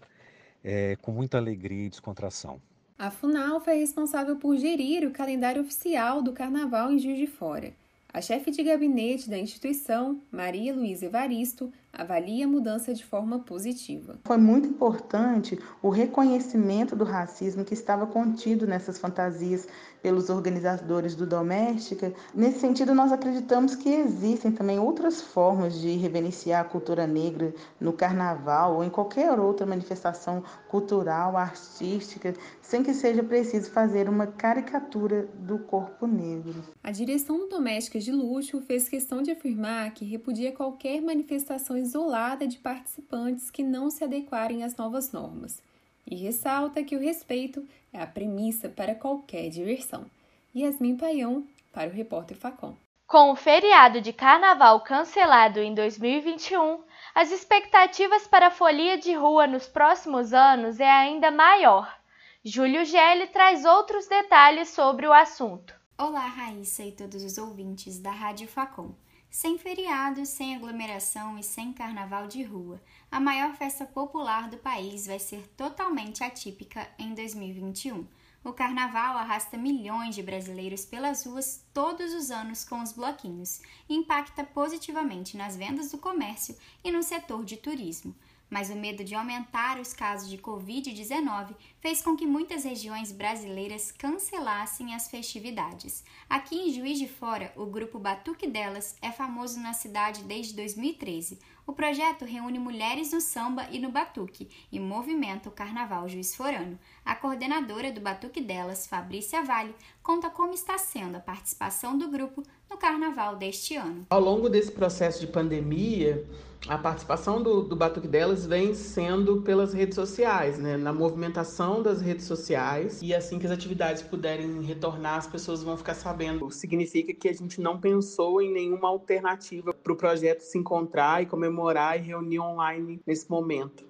é, 0.62 0.96
com 0.96 1.12
muita 1.12 1.38
alegria 1.38 1.86
e 1.86 1.88
descontração. 1.88 2.60
A 2.98 3.10
FUNAL 3.10 3.58
foi 3.58 3.78
responsável 3.78 4.36
por 4.36 4.54
gerir 4.58 5.08
o 5.08 5.10
calendário 5.10 5.62
oficial 5.62 6.20
do 6.20 6.34
Carnaval 6.34 6.92
em 6.92 6.98
Juiz 6.98 7.16
de 7.16 7.26
Fora. 7.26 7.72
A 8.12 8.20
chefe 8.20 8.50
de 8.50 8.62
gabinete 8.62 9.30
da 9.30 9.38
instituição, 9.38 10.20
Maria 10.30 10.74
Luísa 10.74 11.06
Evaristo, 11.06 11.72
avalia 11.90 12.44
a 12.44 12.48
mudança 12.48 12.92
de 12.92 13.04
forma 13.04 13.38
positiva. 13.38 14.18
Foi 14.24 14.36
muito 14.36 14.68
importante 14.68 15.58
o 15.82 15.88
reconhecimento 15.88 16.94
do 16.94 17.04
racismo 17.04 17.64
que 17.64 17.74
estava 17.74 18.06
contido 18.06 18.66
nessas 18.66 18.98
fantasias 18.98 19.66
pelos 20.03 20.30
organizadores 20.30 21.14
do 21.14 21.26
Doméstica. 21.26 22.12
Nesse 22.34 22.61
sentido, 22.61 22.94
nós 22.94 23.12
acreditamos 23.12 23.74
que 23.74 23.88
existem 23.88 24.53
também 24.53 24.78
outras 24.78 25.20
formas 25.20 25.80
de 25.80 25.97
reverenciar 25.97 26.61
a 26.61 26.68
cultura 26.68 27.07
negra 27.07 27.55
no 27.80 27.92
carnaval 27.92 28.76
ou 28.76 28.84
em 28.84 28.90
qualquer 28.90 29.38
outra 29.38 29.66
manifestação 29.66 30.42
cultural, 30.68 31.36
artística, 31.36 32.34
sem 32.62 32.82
que 32.82 32.94
seja 32.94 33.22
preciso 33.22 33.70
fazer 33.70 34.09
uma 34.09 34.26
caricatura 34.26 35.28
do 35.34 35.59
corpo 35.59 36.07
negro. 36.07 36.55
A 36.82 36.90
direção 36.90 37.38
do 37.38 37.49
Doméstica 37.49 37.99
de 37.99 38.12
Luxo 38.12 38.61
fez 38.61 38.88
questão 38.88 39.22
de 39.22 39.30
afirmar 39.30 39.92
que 39.92 40.05
repudia 40.05 40.53
qualquer 40.53 41.01
manifestação 41.01 41.76
isolada 41.76 42.47
de 42.47 42.59
participantes 42.59 43.51
que 43.51 43.62
não 43.62 43.90
se 43.90 44.05
adequarem 44.05 44.62
às 44.62 44.76
novas 44.76 45.12
normas 45.12 45.65
e 46.07 46.14
ressalta 46.16 46.84
que 46.84 46.96
o 46.96 47.00
respeito 47.00 47.66
é 47.92 48.00
a 48.00 48.07
premissa 48.07 48.68
para 48.68 48.94
qualquer 48.94 49.48
diversão. 49.48 50.07
Yasmin 50.54 50.96
Paião, 50.96 51.46
para 51.72 51.90
o 51.90 51.92
repórter 51.92 52.36
Facom. 52.36 52.74
Com 53.07 53.30
o 53.30 53.36
feriado 53.36 54.00
de 54.00 54.12
carnaval 54.12 54.80
cancelado 54.80 55.61
em 55.61 55.74
2021, 55.74 56.82
as 57.14 57.30
expectativas 57.30 58.26
para 58.26 58.48
a 58.48 58.50
folia 58.50 58.98
de 58.98 59.14
rua 59.14 59.46
nos 59.46 59.68
próximos 59.68 60.32
anos 60.32 60.80
é 60.80 60.90
ainda 60.90 61.30
maior. 61.30 61.98
Júlio 62.44 62.84
Gelli 62.84 63.26
traz 63.28 63.64
outros 63.64 64.07
detalhes 64.07 64.68
sobre 64.70 65.07
o 65.07 65.12
assunto. 65.12 65.74
Olá, 65.98 66.26
Raíssa 66.26 66.82
e 66.82 66.92
todos 66.92 67.24
os 67.24 67.38
ouvintes 67.38 67.98
da 67.98 68.11
Rádio 68.11 68.46
Facom. 68.46 68.94
Sem 69.30 69.59
feriados, 69.59 70.28
sem 70.28 70.54
aglomeração 70.54 71.38
e 71.38 71.42
sem 71.42 71.72
carnaval 71.72 72.26
de 72.26 72.42
rua, 72.42 72.80
a 73.11 73.20
maior 73.20 73.54
festa 73.54 73.84
popular 73.84 74.48
do 74.48 74.57
país 74.57 75.07
vai 75.07 75.18
ser 75.18 75.46
totalmente 75.57 76.22
atípica 76.22 76.88
em 76.98 77.14
2021. 77.14 78.07
O 78.44 78.52
carnaval 78.52 79.16
arrasta 79.16 79.57
milhões 79.57 80.14
de 80.14 80.22
brasileiros 80.22 80.84
pelas 80.84 81.24
ruas 81.24 81.64
todos 81.74 82.12
os 82.14 82.30
anos 82.30 82.64
com 82.64 82.80
os 82.82 82.92
bloquinhos 82.92 83.61
e 83.88 83.94
impacta 83.94 84.44
positivamente 84.44 85.36
nas 85.36 85.57
vendas 85.57 85.90
do 85.90 85.98
comércio 85.98 86.57
e 86.84 86.90
no 86.90 87.02
setor 87.02 87.44
de 87.44 87.57
turismo 87.57 88.14
mas 88.48 88.70
o 88.70 88.76
medo 88.76 89.02
de 89.02 89.14
aumentar 89.14 89.78
os 89.80 89.92
casos 89.92 90.28
de 90.28 90.38
Covid-19 90.38 91.54
fez 91.80 92.00
com 92.00 92.16
que 92.16 92.26
muitas 92.26 92.64
regiões 92.64 93.11
brasileiras 93.11 93.90
cancelassem 93.90 94.94
as 94.94 95.09
festividades. 95.09 96.04
Aqui 96.28 96.57
em 96.57 96.72
Juiz 96.72 96.98
de 96.98 97.09
Fora, 97.09 97.52
o 97.57 97.66
grupo 97.66 97.98
Batuque 97.98 98.46
Delas 98.46 98.96
é 99.02 99.11
famoso 99.11 99.61
na 99.61 99.72
cidade 99.72 100.22
desde 100.22 100.54
2013. 100.54 101.38
O 101.66 101.72
projeto 101.72 102.24
reúne 102.24 102.60
mulheres 102.60 103.12
no 103.12 103.20
samba 103.20 103.66
e 103.72 103.80
no 103.80 103.90
batuque 103.90 104.48
e 104.70 104.78
movimenta 104.78 105.48
o 105.48 105.52
carnaval 105.52 106.08
juiz 106.08 106.32
forano. 106.32 106.78
A 107.04 107.16
coordenadora 107.16 107.90
do 107.90 108.00
Batuque 108.00 108.40
Delas, 108.40 108.86
Fabrícia 108.86 109.42
Vale, 109.42 109.74
conta 110.00 110.30
como 110.30 110.54
está 110.54 110.78
sendo 110.78 111.16
a 111.16 111.20
participação 111.20 111.98
do 111.98 112.08
grupo 112.08 112.44
no 112.70 112.76
carnaval 112.76 113.34
deste 113.34 113.74
ano. 113.74 114.06
Ao 114.08 114.20
longo 114.20 114.48
desse 114.48 114.70
processo 114.70 115.18
de 115.18 115.26
pandemia, 115.26 116.24
a 116.68 116.76
participação 116.76 117.42
do, 117.42 117.62
do 117.62 117.76
Batuque 117.76 118.08
Delas 118.08 118.44
vem 118.44 118.74
sendo 118.74 119.42
pelas 119.42 119.72
redes 119.72 119.94
sociais, 119.94 120.58
né? 120.58 120.76
na 120.76 120.92
movimentação 120.92 121.80
das 121.80 122.00
redes 122.00 122.24
sociais. 122.24 123.00
E 123.02 123.14
assim 123.14 123.38
que 123.38 123.46
as 123.46 123.52
atividades 123.52 124.02
puderem 124.02 124.60
retornar, 124.62 125.16
as 125.16 125.26
pessoas 125.26 125.62
vão 125.62 125.76
ficar 125.76 125.94
sabendo. 125.94 126.50
Significa 126.50 127.14
que 127.14 127.28
a 127.28 127.32
gente 127.32 127.60
não 127.60 127.78
pensou 127.78 128.42
em 128.42 128.52
nenhuma 128.52 128.88
alternativa 128.88 129.72
para 129.72 129.92
o 129.92 129.96
projeto 129.96 130.40
se 130.40 130.58
encontrar 130.58 131.22
e 131.22 131.26
comemorar 131.26 131.98
e 131.98 132.02
reunir 132.02 132.40
online 132.40 133.00
nesse 133.06 133.30
momento. 133.30 133.84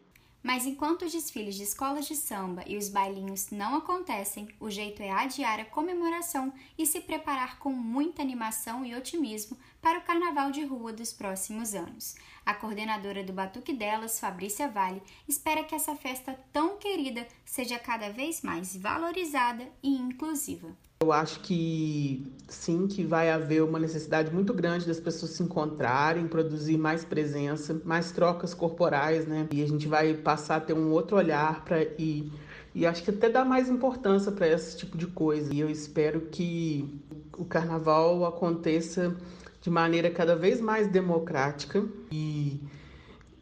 Mas 0.47 0.65
enquanto 0.65 1.05
os 1.05 1.11
desfiles 1.11 1.57
de 1.57 1.65
escolas 1.65 2.07
de 2.07 2.15
samba 2.15 2.63
e 2.69 2.77
os 2.77 2.89
bailinhos 2.89 3.51
não 3.51 3.75
acontecem, 3.75 4.47
o 4.61 4.71
jeito 4.71 5.03
é 5.03 5.11
adiar 5.11 5.59
a 5.59 5.65
comemoração 5.65 6.53
e 6.79 6.87
se 6.87 7.01
preparar 7.01 7.59
com 7.59 7.73
muita 7.73 8.23
animação 8.23 8.87
e 8.87 8.95
otimismo 8.95 9.59
para 9.83 9.99
o 9.99 10.03
carnaval 10.03 10.53
de 10.53 10.65
rua 10.65 10.93
dos 10.93 11.13
próximos 11.13 11.75
anos. 11.75 12.15
A 12.45 12.55
coordenadora 12.55 13.25
do 13.25 13.33
Batuque 13.33 13.73
Delas, 13.73 14.21
Fabrícia 14.21 14.69
Vale, 14.69 15.03
espera 15.27 15.65
que 15.65 15.75
essa 15.75 15.97
festa 15.97 16.39
tão 16.53 16.79
querida 16.79 17.27
seja 17.45 17.77
cada 17.77 18.13
vez 18.13 18.43
mais 18.43 18.77
valorizada 18.77 19.69
e 19.83 19.97
inclusiva. 19.97 20.77
Eu 21.07 21.13
acho 21.13 21.39
que 21.39 22.27
sim, 22.49 22.89
que 22.89 23.05
vai 23.05 23.31
haver 23.31 23.63
uma 23.63 23.79
necessidade 23.79 24.35
muito 24.35 24.53
grande 24.53 24.85
das 24.89 24.99
pessoas 24.99 25.31
se 25.31 25.43
encontrarem, 25.45 26.27
produzir 26.27 26.77
mais 26.77 27.05
presença, 27.05 27.81
mais 27.85 28.11
trocas 28.11 28.53
corporais, 28.53 29.25
né? 29.25 29.47
E 29.53 29.63
a 29.63 29.69
gente 29.69 29.87
vai 29.87 30.15
passar 30.15 30.57
a 30.57 30.61
ter 30.61 30.73
um 30.73 30.91
outro 30.91 31.17
olhar 31.17 31.65
para 31.65 31.81
ir 31.81 32.33
e 32.75 32.85
acho 32.85 33.05
que 33.05 33.11
até 33.11 33.29
dá 33.29 33.45
mais 33.45 33.69
importância 33.69 34.33
para 34.33 34.49
esse 34.49 34.77
tipo 34.77 34.99
de 34.99 35.07
coisa. 35.07 35.55
E 35.55 35.61
eu 35.61 35.71
espero 35.71 36.23
que 36.23 37.01
o 37.39 37.45
carnaval 37.45 38.27
aconteça 38.27 39.15
de 39.61 39.71
maneira 39.71 40.11
cada 40.11 40.35
vez 40.35 40.61
mais 40.61 40.89
democrática 40.89 41.85
e 42.11 42.61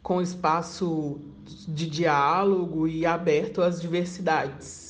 com 0.03 0.21
espaço 0.21 1.19
de 1.67 1.89
diálogo 1.89 2.87
e 2.87 3.07
aberto 3.07 3.59
às 3.63 3.81
diversidades 3.81 4.84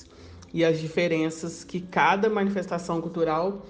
e 0.56 0.64
às 0.64 0.80
diferenças 0.80 1.66
que 1.66 1.82
cada 1.82 2.30
manifestação 2.30 3.02
cultural 3.02 3.66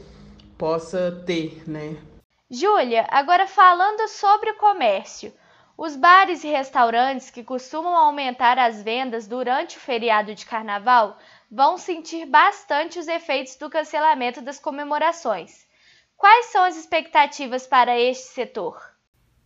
possa 0.55 1.23
ter, 1.25 1.67
né? 1.67 1.97
Júlia, 2.47 3.07
agora 3.09 3.47
falando 3.47 4.07
sobre 4.07 4.51
o 4.51 4.57
comércio. 4.57 5.33
Os 5.75 5.95
bares 5.95 6.43
e 6.43 6.47
restaurantes 6.47 7.31
que 7.31 7.43
costumam 7.43 7.95
aumentar 7.95 8.59
as 8.59 8.83
vendas 8.83 9.25
durante 9.25 9.77
o 9.77 9.79
feriado 9.79 10.35
de 10.35 10.45
carnaval 10.45 11.17
vão 11.49 11.75
sentir 11.75 12.27
bastante 12.27 12.99
os 12.99 13.07
efeitos 13.07 13.55
do 13.55 13.67
cancelamento 13.67 14.39
das 14.39 14.59
comemorações. 14.59 15.65
Quais 16.15 16.45
são 16.51 16.63
as 16.63 16.77
expectativas 16.77 17.65
para 17.65 17.99
este 17.99 18.27
setor? 18.27 18.79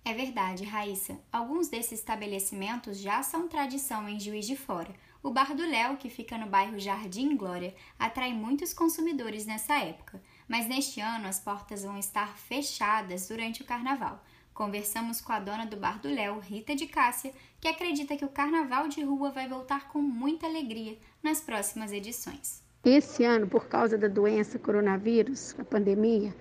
É 0.03 0.13
verdade, 0.13 0.65
Raíssa. 0.65 1.17
Alguns 1.31 1.69
desses 1.69 1.99
estabelecimentos 1.99 2.99
já 2.99 3.23
são 3.23 3.47
tradição 3.47 4.09
em 4.09 4.19
Juiz 4.19 4.45
de 4.45 4.57
Fora. 4.57 4.93
O 5.21 5.31
Bar 5.31 5.53
do 5.53 5.69
Léo, 5.69 5.97
que 5.97 6.09
fica 6.09 6.37
no 6.37 6.47
bairro 6.47 6.79
Jardim 6.79 7.35
Glória, 7.35 7.75
atrai 7.99 8.33
muitos 8.33 8.73
consumidores 8.73 9.45
nessa 9.45 9.77
época. 9.77 10.21
Mas 10.47 10.65
neste 10.65 11.01
ano 11.01 11.27
as 11.27 11.41
portas 11.41 11.83
vão 11.83 11.97
estar 11.97 12.37
fechadas 12.37 13.27
durante 13.27 13.61
o 13.61 13.65
carnaval. 13.65 14.23
Conversamos 14.53 15.19
com 15.19 15.33
a 15.33 15.39
dona 15.39 15.65
do 15.65 15.75
Bar 15.75 15.99
do 15.99 16.07
Léo, 16.07 16.39
Rita 16.39 16.73
de 16.73 16.87
Cássia, 16.87 17.33
que 17.59 17.67
acredita 17.67 18.15
que 18.15 18.23
o 18.23 18.29
carnaval 18.29 18.87
de 18.87 19.03
rua 19.03 19.29
vai 19.29 19.47
voltar 19.47 19.89
com 19.89 19.99
muita 20.01 20.47
alegria 20.47 20.97
nas 21.21 21.41
próximas 21.41 21.91
edições. 21.91 22.63
Esse 22.85 23.25
ano, 23.25 23.45
por 23.45 23.67
causa 23.67 23.97
da 23.97 24.07
doença 24.07 24.57
coronavírus, 24.57 25.53
a 25.59 25.65
pandemia, 25.65 26.33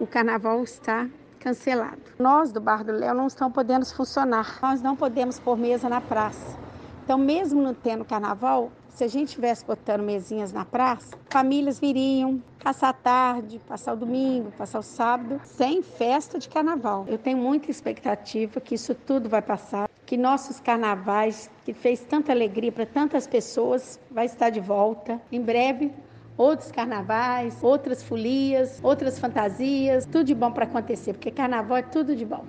o 0.00 0.06
carnaval 0.06 0.64
está 0.64 1.10
cancelado. 1.38 2.00
Nós 2.18 2.50
do 2.50 2.60
Bar 2.60 2.84
do 2.84 2.92
Léo 2.92 3.14
não 3.14 3.26
estamos 3.26 3.52
podendo 3.52 3.84
funcionar. 3.84 4.58
Nós 4.62 4.80
não 4.80 4.96
podemos 4.96 5.38
pôr 5.38 5.58
mesa 5.58 5.90
na 5.90 6.00
praça. 6.00 6.63
Então, 7.04 7.18
mesmo 7.18 7.60
não 7.60 7.74
tendo 7.74 8.02
carnaval, 8.02 8.72
se 8.88 9.04
a 9.04 9.08
gente 9.08 9.28
estivesse 9.28 9.62
botando 9.62 10.00
mesinhas 10.00 10.54
na 10.54 10.64
praça, 10.64 11.14
famílias 11.28 11.78
viriam 11.78 12.42
passar 12.62 12.88
a 12.88 12.92
tarde, 12.94 13.60
passar 13.68 13.92
o 13.92 13.96
domingo, 13.96 14.50
passar 14.52 14.78
o 14.78 14.82
sábado, 14.82 15.38
sem 15.44 15.82
festa 15.82 16.38
de 16.38 16.48
carnaval. 16.48 17.04
Eu 17.06 17.18
tenho 17.18 17.36
muita 17.36 17.70
expectativa 17.70 18.58
que 18.58 18.74
isso 18.74 18.94
tudo 18.94 19.28
vai 19.28 19.42
passar, 19.42 19.86
que 20.06 20.16
nossos 20.16 20.60
carnavais, 20.60 21.50
que 21.66 21.74
fez 21.74 22.00
tanta 22.00 22.32
alegria 22.32 22.72
para 22.72 22.86
tantas 22.86 23.26
pessoas, 23.26 24.00
vai 24.10 24.24
estar 24.24 24.48
de 24.48 24.60
volta. 24.60 25.20
Em 25.30 25.42
breve, 25.42 25.92
outros 26.38 26.72
carnavais, 26.72 27.62
outras 27.62 28.02
folias, 28.02 28.80
outras 28.82 29.18
fantasias, 29.18 30.06
tudo 30.06 30.24
de 30.24 30.34
bom 30.34 30.50
para 30.50 30.64
acontecer, 30.64 31.12
porque 31.12 31.30
carnaval 31.30 31.76
é 31.76 31.82
tudo 31.82 32.16
de 32.16 32.24
bom. 32.24 32.46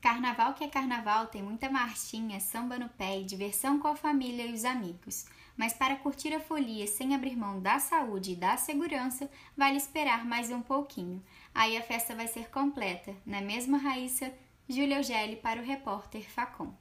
Carnaval 0.00 0.54
que 0.54 0.62
é 0.62 0.68
carnaval 0.68 1.26
tem 1.26 1.42
muita 1.42 1.68
marchinha, 1.68 2.38
samba 2.38 2.78
no 2.78 2.88
pé 2.88 3.18
e 3.18 3.24
diversão 3.24 3.80
com 3.80 3.88
a 3.88 3.96
família 3.96 4.46
e 4.46 4.52
os 4.52 4.64
amigos. 4.64 5.26
Mas 5.56 5.72
para 5.72 5.96
curtir 5.96 6.32
a 6.32 6.38
folia 6.38 6.86
sem 6.86 7.16
abrir 7.16 7.34
mão 7.34 7.60
da 7.60 7.80
saúde 7.80 8.32
e 8.32 8.36
da 8.36 8.56
segurança, 8.56 9.28
vale 9.56 9.76
esperar 9.76 10.24
mais 10.24 10.52
um 10.52 10.62
pouquinho. 10.62 11.20
Aí 11.52 11.76
a 11.76 11.82
festa 11.82 12.14
vai 12.14 12.28
ser 12.28 12.48
completa, 12.48 13.12
na 13.26 13.40
mesma 13.40 13.76
Raíssa, 13.76 14.32
Júlia 14.68 14.98
Eugeli 14.98 15.34
para 15.34 15.60
o 15.60 15.64
repórter 15.64 16.22
Facom. 16.30 16.72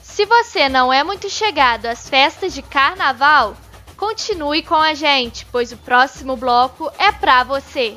Se 0.00 0.24
você 0.24 0.68
não 0.68 0.92
é 0.92 1.02
muito 1.02 1.28
chegado 1.28 1.86
às 1.86 2.08
festas 2.08 2.54
de 2.54 2.62
carnaval, 2.62 3.56
continue 3.96 4.62
com 4.62 4.76
a 4.76 4.94
gente, 4.94 5.44
pois 5.46 5.72
o 5.72 5.78
próximo 5.78 6.36
bloco 6.36 6.92
é 6.96 7.10
para 7.10 7.42
você. 7.42 7.96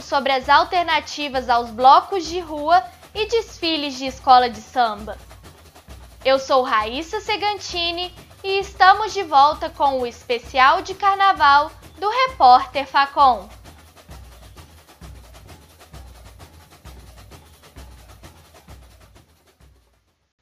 Sobre 0.00 0.32
as 0.32 0.48
alternativas 0.48 1.48
aos 1.48 1.70
blocos 1.70 2.24
de 2.24 2.40
rua 2.40 2.82
e 3.14 3.26
desfiles 3.26 3.96
de 3.96 4.06
escola 4.06 4.48
de 4.48 4.60
samba? 4.60 5.18
Eu 6.24 6.38
sou 6.38 6.62
Raíssa 6.62 7.20
Segantini 7.20 8.14
e 8.44 8.58
estamos 8.60 9.12
de 9.12 9.22
volta 9.22 9.70
com 9.70 10.00
o 10.00 10.06
especial 10.06 10.82
de 10.82 10.94
carnaval 10.94 11.70
do 11.98 12.08
repórter 12.08 12.86
Facom. 12.86 13.48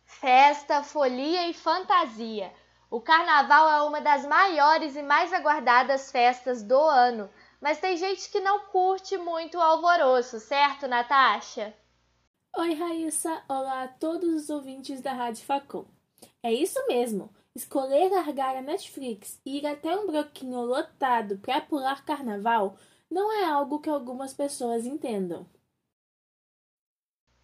Festa, 0.05 0.83
folia 0.83 1.49
e 1.49 1.55
fantasia. 1.55 2.53
O 2.91 3.01
carnaval 3.01 3.69
é 3.69 3.83
uma 3.83 4.01
das 4.01 4.25
maiores 4.25 4.97
e 4.97 5.03
mais 5.03 5.33
aguardadas 5.33 6.11
festas 6.11 6.63
do 6.63 6.79
ano 6.79 7.31
mas 7.61 7.79
tem 7.79 7.97
gente 7.97 8.31
que 8.31 8.41
não 8.41 8.67
curte 8.67 9.17
muito 9.17 9.59
o 9.59 9.61
alvoroço, 9.61 10.39
certo, 10.41 10.87
Natasha? 10.87 11.75
Oi, 12.57 12.75
Raíssa. 12.75 13.43
Olá 13.49 13.85
a 13.85 13.89
todos 13.89 14.45
os 14.45 14.51
ouvintes 14.51 15.01
da 15.01 15.13
Rádio 15.13 15.45
Facom. 15.45 15.87
É 16.43 16.53
isso 16.53 16.79
mesmo. 16.87 17.31
Escolher 17.55 18.11
largar 18.11 18.57
a 18.57 18.63
Netflix 18.63 19.41
e 19.45 19.59
ir 19.59 19.67
até 19.67 19.97
um 19.97 20.07
bloquinho 20.07 20.61
lotado 20.61 21.39
para 21.39 21.61
pular 21.61 22.05
carnaval 22.05 22.77
não 23.11 23.33
é 23.33 23.45
algo 23.45 23.81
que 23.81 23.91
algumas 23.91 24.35
pessoas 24.35 24.87
entendam. 24.87 25.47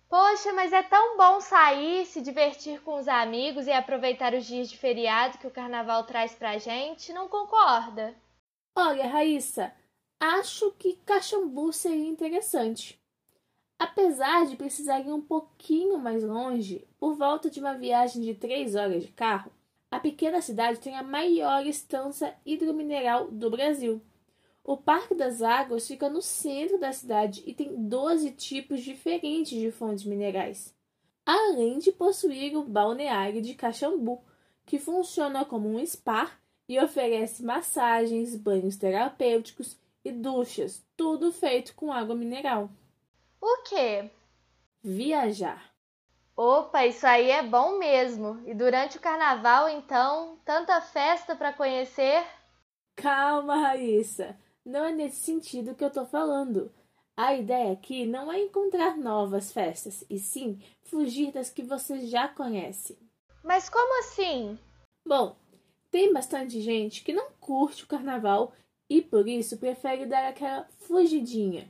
Poxa, 0.08 0.52
mas 0.52 0.72
é 0.72 0.82
tão 0.82 1.16
bom 1.16 1.40
sair, 1.40 2.06
se 2.06 2.20
divertir 2.20 2.80
com 2.82 2.94
os 2.94 3.08
amigos 3.08 3.66
e 3.66 3.72
aproveitar 3.72 4.32
os 4.32 4.46
dias 4.46 4.70
de 4.70 4.78
feriado 4.78 5.38
que 5.38 5.46
o 5.46 5.50
carnaval 5.50 6.04
traz 6.04 6.34
pra 6.34 6.58
gente, 6.58 7.12
não 7.12 7.28
concorda? 7.28 8.14
Olha, 8.76 9.08
Raíssa, 9.08 9.74
acho 10.18 10.72
que 10.72 10.96
Caxambu 11.04 11.72
seria 11.72 12.08
interessante. 12.08 13.00
Apesar 13.78 14.46
de 14.46 14.56
precisar 14.56 15.00
ir 15.00 15.12
um 15.12 15.20
pouquinho 15.20 15.98
mais 15.98 16.22
longe, 16.22 16.86
por 16.98 17.14
volta 17.14 17.50
de 17.50 17.60
uma 17.60 17.74
viagem 17.74 18.22
de 18.22 18.34
três 18.34 18.74
horas 18.74 19.02
de 19.02 19.12
carro, 19.12 19.50
a 19.90 20.00
pequena 20.00 20.40
cidade 20.40 20.80
tem 20.80 20.96
a 20.96 21.02
maior 21.02 21.66
estância 21.66 22.34
hidromineral 22.44 23.30
do 23.30 23.50
Brasil. 23.50 24.00
O 24.62 24.76
Parque 24.76 25.14
das 25.14 25.42
Águas 25.42 25.86
fica 25.86 26.08
no 26.08 26.22
centro 26.22 26.78
da 26.78 26.92
cidade 26.92 27.42
e 27.46 27.52
tem 27.52 27.76
12 27.76 28.30
tipos 28.30 28.80
diferentes 28.80 29.58
de 29.58 29.70
fontes 29.70 30.04
minerais, 30.04 30.74
além 31.26 31.78
de 31.78 31.92
possuir 31.92 32.56
o 32.56 32.64
balneário 32.64 33.42
de 33.42 33.54
Caxambu, 33.54 34.24
que 34.64 34.78
funciona 34.78 35.44
como 35.44 35.68
um 35.68 35.86
spa 35.86 36.30
e 36.68 36.80
oferece 36.80 37.44
massagens, 37.44 38.34
banhos 38.34 38.76
terapêuticos 38.76 39.78
e 40.04 40.12
duchas, 40.12 40.84
tudo 40.96 41.32
feito 41.32 41.74
com 41.74 41.92
água 41.92 42.14
mineral. 42.14 42.70
O 43.40 43.62
quê? 43.62 44.10
Viajar. 44.82 45.74
Opa, 46.36 46.84
isso 46.84 47.06
aí 47.06 47.30
é 47.30 47.42
bom 47.42 47.78
mesmo. 47.78 48.42
E 48.44 48.54
durante 48.54 48.96
o 48.96 49.00
carnaval, 49.00 49.68
então, 49.68 50.38
tanta 50.44 50.80
festa 50.80 51.36
para 51.36 51.52
conhecer? 51.52 52.24
Calma, 52.96 53.56
Raíssa. 53.56 54.36
Não 54.64 54.84
é 54.84 54.92
nesse 54.92 55.20
sentido 55.20 55.74
que 55.74 55.84
eu 55.84 55.90
tô 55.90 56.04
falando. 56.04 56.72
A 57.16 57.34
ideia 57.34 57.72
aqui 57.72 58.04
não 58.04 58.32
é 58.32 58.40
encontrar 58.40 58.96
novas 58.96 59.52
festas, 59.52 60.04
e 60.10 60.18
sim 60.18 60.60
fugir 60.82 61.30
das 61.30 61.50
que 61.50 61.62
você 61.62 62.06
já 62.06 62.26
conhece. 62.26 62.98
Mas 63.44 63.68
como 63.68 64.00
assim? 64.00 64.58
Bom, 65.06 65.36
tem 65.90 66.12
bastante 66.12 66.60
gente 66.60 67.04
que 67.04 67.12
não 67.12 67.30
curte 67.38 67.84
o 67.84 67.86
carnaval 67.86 68.52
e 68.88 69.00
por 69.00 69.28
isso 69.28 69.56
prefere 69.56 70.06
dar 70.06 70.28
aquela 70.28 70.66
fugidinha. 70.80 71.68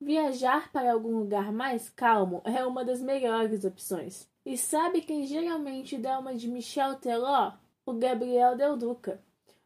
Viajar 0.00 0.70
para 0.72 0.92
algum 0.92 1.18
lugar 1.18 1.52
mais 1.52 1.88
calmo 1.88 2.42
é 2.44 2.64
uma 2.64 2.84
das 2.84 3.00
melhores 3.00 3.64
opções. 3.64 4.28
E 4.44 4.56
sabe 4.58 5.00
quem 5.00 5.26
geralmente 5.26 5.96
dá 5.96 6.18
uma 6.18 6.34
de 6.34 6.48
Michel 6.48 6.96
Teló? 6.96 7.52
O 7.86 7.92
Gabriel 7.94 8.56
Del 8.56 8.76
Duca. 8.76 9.20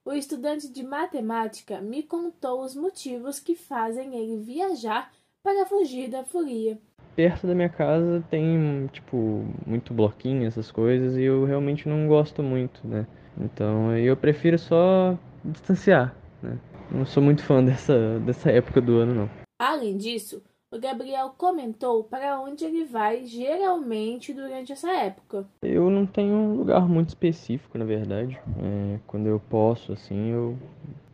O 0.05 0.13
estudante 0.13 0.73
de 0.73 0.83
matemática 0.83 1.81
me 1.81 2.03
contou 2.03 2.63
os 2.63 2.75
motivos 2.75 3.41
que 3.41 3.55
fazem 3.55 4.15
ele 4.17 4.39
viajar 4.39 5.13
para 5.43 5.67
fugir 5.67 6.09
da 6.09 6.25
folia. 6.25 6.79
Perto 7.15 7.47
da 7.47 7.55
minha 7.55 7.69
casa 7.69 8.25
tem, 8.31 8.89
tipo, 8.93 9.45
muito 9.67 9.93
bloquinho, 9.93 10.47
essas 10.47 10.71
coisas, 10.71 11.17
e 11.17 11.23
eu 11.23 11.45
realmente 11.45 11.89
não 11.89 12.07
gosto 12.07 12.43
muito, 12.43 12.87
né? 12.87 13.07
Então 13.37 13.97
eu 13.97 14.17
prefiro 14.17 14.59
só 14.59 15.19
distanciar, 15.45 16.15
né? 16.43 16.59
Não 16.91 17.05
sou 17.05 17.23
muito 17.23 17.43
fã 17.45 17.63
dessa, 17.65 18.19
dessa 18.21 18.51
época 18.51 18.81
do 18.81 18.97
ano, 18.97 19.15
não. 19.15 19.31
Além 19.59 19.97
disso, 19.97 20.43
o 20.71 20.79
Gabriel 20.79 21.35
comentou 21.37 22.05
para 22.05 22.41
onde 22.41 22.65
ele 22.65 22.85
vai 22.85 23.25
geralmente 23.25 24.33
durante 24.33 24.73
essa 24.73 24.91
época. 24.91 25.47
Eu 25.63 25.91
não 25.91 26.07
tenho 26.07 26.35
um 26.35 26.57
lugar 26.57 26.87
muito 26.89 27.09
específico, 27.09 27.79
na 27.79 27.85
verdade. 27.85 28.39
É, 28.63 29.01
quando 29.07 29.27
eu 29.27 29.41
posso, 29.41 29.93
assim, 29.93 30.31
eu 30.31 30.59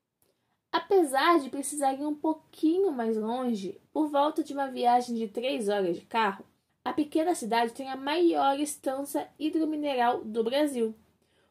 Apesar 0.73 1.39
de 1.39 1.51
precisar 1.51 1.93
ir 1.93 2.03
um 2.03 2.15
pouquinho 2.15 2.91
mais 2.91 3.15
longe, 3.15 3.79
por 3.93 4.07
volta 4.07 4.43
de 4.43 4.53
uma 4.53 4.71
viagem 4.71 5.13
de 5.15 5.27
três 5.27 5.69
horas 5.69 5.97
de 5.97 6.01
carro, 6.01 6.43
a 6.83 6.91
pequena 6.91 7.35
cidade 7.35 7.73
tem 7.73 7.91
a 7.91 7.95
maior 7.95 8.59
estância 8.59 9.29
hidromineral 9.37 10.25
do 10.25 10.43
Brasil. 10.43 10.95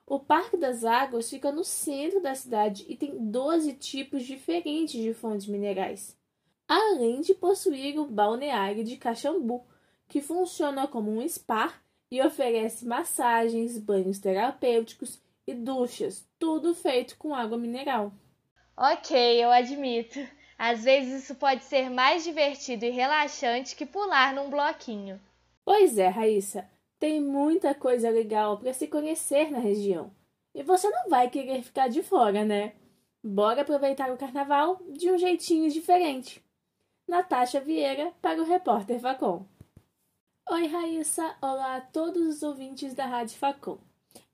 O 0.04 0.18
Parque 0.18 0.56
das 0.56 0.84
Águas 0.84 1.30
fica 1.30 1.52
no 1.52 1.62
centro 1.62 2.20
da 2.20 2.34
cidade 2.34 2.84
e 2.88 2.96
tem 2.96 3.16
12 3.16 3.74
tipos 3.74 4.24
diferentes 4.24 5.00
de 5.00 5.14
fontes 5.14 5.46
minerais, 5.46 6.18
além 6.66 7.20
de 7.20 7.32
possuir 7.32 8.00
o 8.00 8.06
balneário 8.08 8.82
de 8.82 8.96
Caxambu, 8.96 9.64
que 10.08 10.20
funciona 10.20 10.88
como 10.88 11.12
um 11.12 11.28
spa 11.28 11.72
e 12.10 12.20
oferece 12.20 12.84
massagens, 12.84 13.78
banhos 13.78 14.18
terapêuticos 14.18 15.22
e 15.46 15.54
duchas, 15.54 16.26
tudo 16.40 16.74
feito 16.74 17.16
com 17.16 17.32
água 17.32 17.56
mineral. 17.56 18.12
Ok, 18.76 19.42
eu 19.42 19.50
admito. 19.50 20.18
Às 20.58 20.84
vezes 20.84 21.24
isso 21.24 21.34
pode 21.34 21.64
ser 21.64 21.90
mais 21.90 22.24
divertido 22.24 22.84
e 22.84 22.90
relaxante 22.90 23.76
que 23.76 23.84
pular 23.84 24.34
num 24.34 24.48
bloquinho. 24.48 25.20
Pois 25.64 25.98
é, 25.98 26.08
Raíssa. 26.08 26.68
Tem 26.98 27.20
muita 27.20 27.74
coisa 27.74 28.08
legal 28.08 28.58
para 28.58 28.72
se 28.72 28.86
conhecer 28.86 29.50
na 29.50 29.58
região. 29.58 30.12
E 30.54 30.62
você 30.62 30.88
não 30.88 31.08
vai 31.08 31.28
querer 31.28 31.62
ficar 31.62 31.88
de 31.88 32.02
fora, 32.02 32.44
né? 32.44 32.74
Bora 33.22 33.62
aproveitar 33.62 34.10
o 34.12 34.16
carnaval 34.16 34.80
de 34.88 35.10
um 35.10 35.18
jeitinho 35.18 35.70
diferente. 35.70 36.42
Natasha 37.06 37.60
Vieira 37.60 38.12
para 38.22 38.40
o 38.40 38.44
repórter 38.44 39.00
Facom. 39.00 39.44
Oi, 40.50 40.66
Raíssa. 40.66 41.36
Olá 41.40 41.76
a 41.76 41.80
todos 41.80 42.36
os 42.36 42.42
ouvintes 42.42 42.94
da 42.94 43.06
Rádio 43.06 43.36
Facom. 43.38 43.78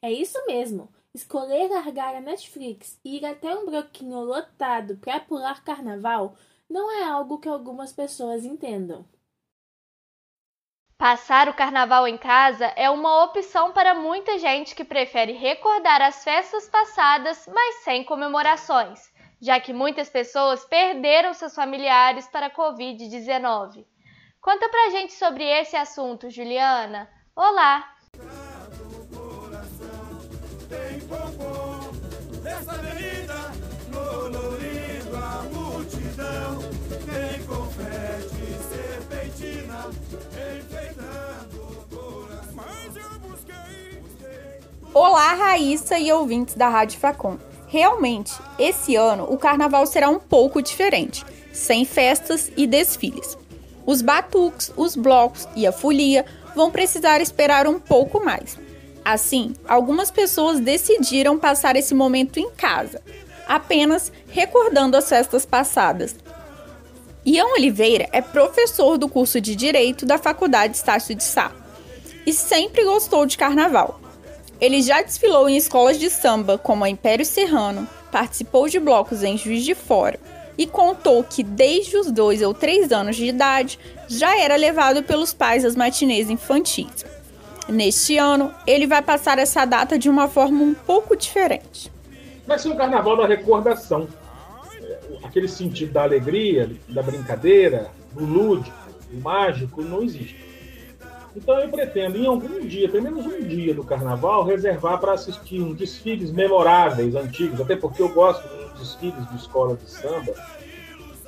É 0.02 0.10
isso 0.12 0.38
mesmo. 0.46 0.88
Escolher 1.18 1.68
largar 1.68 2.14
a 2.14 2.20
Netflix 2.20 2.96
e 3.04 3.16
ir 3.16 3.26
até 3.26 3.52
um 3.52 3.66
bloquinho 3.66 4.20
lotado 4.20 4.98
para 4.98 5.18
pular 5.18 5.64
carnaval 5.64 6.36
não 6.70 6.92
é 6.92 7.02
algo 7.02 7.40
que 7.40 7.48
algumas 7.48 7.92
pessoas 7.92 8.44
entendam. 8.44 9.04
Passar 10.96 11.48
o 11.48 11.54
carnaval 11.54 12.06
em 12.06 12.16
casa 12.16 12.66
é 12.76 12.88
uma 12.88 13.24
opção 13.24 13.72
para 13.72 13.96
muita 13.96 14.38
gente 14.38 14.76
que 14.76 14.84
prefere 14.84 15.32
recordar 15.32 16.00
as 16.00 16.22
festas 16.22 16.68
passadas, 16.68 17.48
mas 17.52 17.82
sem 17.82 18.04
comemorações, 18.04 19.00
já 19.42 19.58
que 19.58 19.72
muitas 19.72 20.08
pessoas 20.08 20.64
perderam 20.66 21.34
seus 21.34 21.52
familiares 21.52 22.28
para 22.28 22.46
a 22.46 22.54
Covid-19. 22.54 23.84
Conta 24.40 24.68
pra 24.68 24.90
gente 24.90 25.14
sobre 25.14 25.42
esse 25.42 25.74
assunto, 25.74 26.30
Juliana. 26.30 27.10
Olá! 27.34 27.92
Olá, 44.94 45.34
Raíssa 45.34 45.98
e 45.98 46.10
ouvintes 46.10 46.54
da 46.54 46.66
Rádio 46.66 46.98
Facom. 46.98 47.36
Realmente, 47.66 48.32
esse 48.58 48.96
ano 48.96 49.26
o 49.30 49.36
carnaval 49.36 49.84
será 49.84 50.08
um 50.08 50.18
pouco 50.18 50.62
diferente, 50.62 51.26
sem 51.52 51.84
festas 51.84 52.50
e 52.56 52.66
desfiles. 52.66 53.36
Os 53.84 54.00
batuques, 54.00 54.72
os 54.76 54.96
blocos 54.96 55.46
e 55.54 55.66
a 55.66 55.72
folia 55.72 56.24
vão 56.56 56.70
precisar 56.70 57.20
esperar 57.20 57.66
um 57.66 57.78
pouco 57.78 58.24
mais. 58.24 58.58
Assim, 59.04 59.54
algumas 59.68 60.10
pessoas 60.10 60.58
decidiram 60.58 61.38
passar 61.38 61.76
esse 61.76 61.94
momento 61.94 62.40
em 62.40 62.50
casa, 62.50 63.02
apenas 63.46 64.10
recordando 64.28 64.96
as 64.96 65.06
festas 65.06 65.44
passadas. 65.44 66.16
Ian 67.26 67.46
Oliveira 67.56 68.08
é 68.10 68.22
professor 68.22 68.96
do 68.96 69.06
curso 69.06 69.38
de 69.38 69.54
Direito 69.54 70.06
da 70.06 70.16
Faculdade 70.16 70.76
Estácio 70.76 71.14
de 71.14 71.24
Sá 71.24 71.52
e 72.24 72.32
sempre 72.32 72.84
gostou 72.84 73.26
de 73.26 73.36
carnaval. 73.36 74.07
Ele 74.60 74.82
já 74.82 75.02
desfilou 75.02 75.48
em 75.48 75.56
escolas 75.56 75.98
de 75.98 76.10
samba 76.10 76.58
como 76.58 76.84
a 76.84 76.88
Império 76.88 77.24
Serrano, 77.24 77.88
participou 78.10 78.68
de 78.68 78.80
blocos 78.80 79.22
em 79.22 79.38
Juiz 79.38 79.64
de 79.64 79.74
Fora 79.74 80.18
e 80.56 80.66
contou 80.66 81.22
que 81.22 81.44
desde 81.44 81.96
os 81.96 82.10
dois 82.10 82.42
ou 82.42 82.52
três 82.52 82.90
anos 82.90 83.14
de 83.14 83.26
idade 83.26 83.78
já 84.08 84.36
era 84.36 84.56
levado 84.56 85.04
pelos 85.04 85.32
pais 85.32 85.64
às 85.64 85.76
matinês 85.76 86.28
infantis. 86.28 87.04
Neste 87.68 88.16
ano, 88.16 88.52
ele 88.66 88.86
vai 88.86 89.00
passar 89.00 89.38
essa 89.38 89.64
data 89.64 89.96
de 89.96 90.10
uma 90.10 90.26
forma 90.26 90.64
um 90.64 90.74
pouco 90.74 91.14
diferente. 91.14 91.92
Vai 92.46 92.58
ser 92.58 92.70
um 92.70 92.76
carnaval 92.76 93.16
da 93.16 93.26
recordação. 93.26 94.08
É, 94.82 94.98
aquele 95.22 95.46
sentido 95.46 95.92
da 95.92 96.02
alegria, 96.02 96.70
da 96.88 97.02
brincadeira, 97.02 97.90
do 98.12 98.24
lúdico, 98.24 98.74
do 99.10 99.20
mágico, 99.20 99.82
não 99.82 100.02
existe. 100.02 100.47
Então 101.38 101.56
eu 101.60 101.68
pretendo, 101.68 102.18
em 102.18 102.26
algum 102.26 102.66
dia, 102.66 102.88
pelo 102.88 103.04
menos 103.04 103.24
um 103.24 103.40
dia 103.40 103.72
do 103.72 103.84
carnaval, 103.84 104.44
reservar 104.44 104.98
para 104.98 105.12
assistir 105.12 105.60
um 105.60 105.72
desfiles 105.72 106.32
memoráveis, 106.32 107.14
antigos, 107.14 107.60
até 107.60 107.76
porque 107.76 108.02
eu 108.02 108.08
gosto 108.08 108.42
dos 108.48 108.80
desfiles 108.80 109.30
de 109.30 109.36
escola 109.36 109.76
de 109.76 109.88
samba 109.88 110.34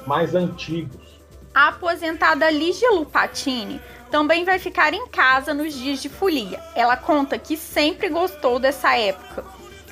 mais 0.05 0.35
antigos. 0.35 1.21
A 1.55 1.69
aposentada 1.69 2.51
Lígia 2.51 2.91
Lupatini 2.91 3.81
também 4.11 4.45
vai 4.45 4.59
ficar 4.59 4.93
em 4.93 5.07
casa 5.07 5.55
nos 5.55 5.73
dias 5.73 6.03
de 6.03 6.09
folia. 6.09 6.61
Ela 6.75 6.97
conta 6.97 7.39
que 7.39 7.57
sempre 7.57 8.09
gostou 8.09 8.59
dessa 8.59 8.97
época 8.97 9.45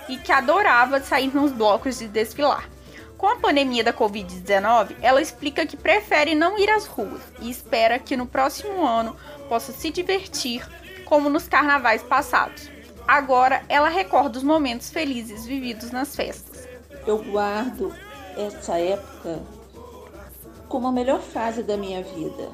e 0.09 0.16
que 0.16 0.32
adorava 0.32 1.01
sair 1.01 1.32
nos 1.32 1.53
blocos 1.53 1.99
de 1.99 2.09
desfilar. 2.09 2.69
Com 3.16 3.28
a 3.28 3.36
pandemia 3.36 3.85
da 3.85 3.93
Covid-19, 3.93 4.97
ela 5.01 5.23
explica 5.23 5.66
que 5.66 5.77
prefere 5.77 6.35
não 6.35 6.59
ir 6.59 6.70
às 6.70 6.86
ruas 6.86 7.20
e 7.40 7.51
espera 7.51 7.99
que 7.99 8.16
no 8.16 8.27
próximo 8.27 8.85
ano 8.85 9.16
possa 9.49 9.73
se 9.73 9.91
divertir 9.91 10.66
como 11.05 11.29
nos 11.29 11.49
carnavais 11.49 12.03
passados. 12.03 12.70
Agora 13.07 13.62
ela 13.69 13.89
recorda 13.89 14.39
os 14.39 14.45
momentos 14.45 14.91
felizes 14.91 15.47
vividos 15.47 15.91
nas 15.91 16.15
festas. 16.15 16.69
Eu 17.07 17.23
guardo 17.23 17.95
essa 18.37 18.79
época 18.79 19.41
como 20.69 20.87
a 20.87 20.93
melhor 20.93 21.20
fase 21.20 21.62
da 21.62 21.77
minha 21.77 22.03
vida. 22.03 22.51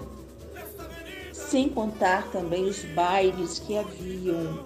Sem 1.32 1.68
contar 1.68 2.30
também 2.30 2.64
os 2.64 2.84
bailes 2.84 3.58
que 3.58 3.76
haviam, 3.76 4.64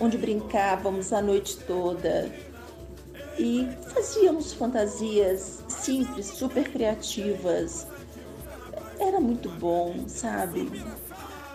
onde 0.00 0.16
brincávamos 0.16 1.12
a 1.12 1.20
noite 1.20 1.56
toda 1.58 2.32
e 3.38 3.68
fazíamos 3.92 4.52
fantasias 4.52 5.62
simples, 5.68 6.26
super 6.26 6.70
criativas. 6.70 7.86
Era 8.98 9.20
muito 9.20 9.48
bom, 9.48 10.04
sabe? 10.06 10.70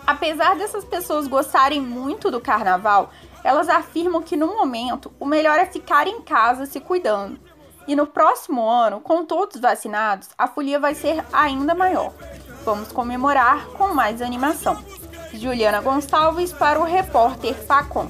Apesar 0.10 0.56
dessas 0.56 0.84
pessoas 0.84 1.28
gostarem 1.28 1.80
muito 1.80 2.32
do 2.32 2.42
carnaval, 2.42 3.12
elas 3.44 3.70
afirmam 3.70 4.24
que 4.24 4.36
no 4.36 4.48
momento 4.48 5.12
o 5.20 5.26
melhor 5.26 5.60
é 5.60 5.68
ficar 5.68 6.08
em 6.08 6.20
casa 6.20 6.66
se 6.66 6.80
cuidando. 6.80 7.40
E 7.88 7.96
no 7.96 8.08
próximo 8.08 8.68
ano, 8.68 9.02
com 9.02 9.24
todos 9.24 9.62
vacinados, 9.62 10.30
a 10.36 10.48
folia 10.48 10.80
vai 10.80 10.96
ser 10.96 11.24
ainda 11.32 11.76
maior. 11.76 12.12
Vamos 12.66 12.92
comemorar 12.92 13.68
com 13.78 13.94
mais 13.94 14.20
animação. 14.20 14.84
Juliana 15.32 15.80
Gonçalves 15.80 16.52
para 16.52 16.80
o 16.80 16.84
repórter 16.84 17.54
Facom. 17.54 18.08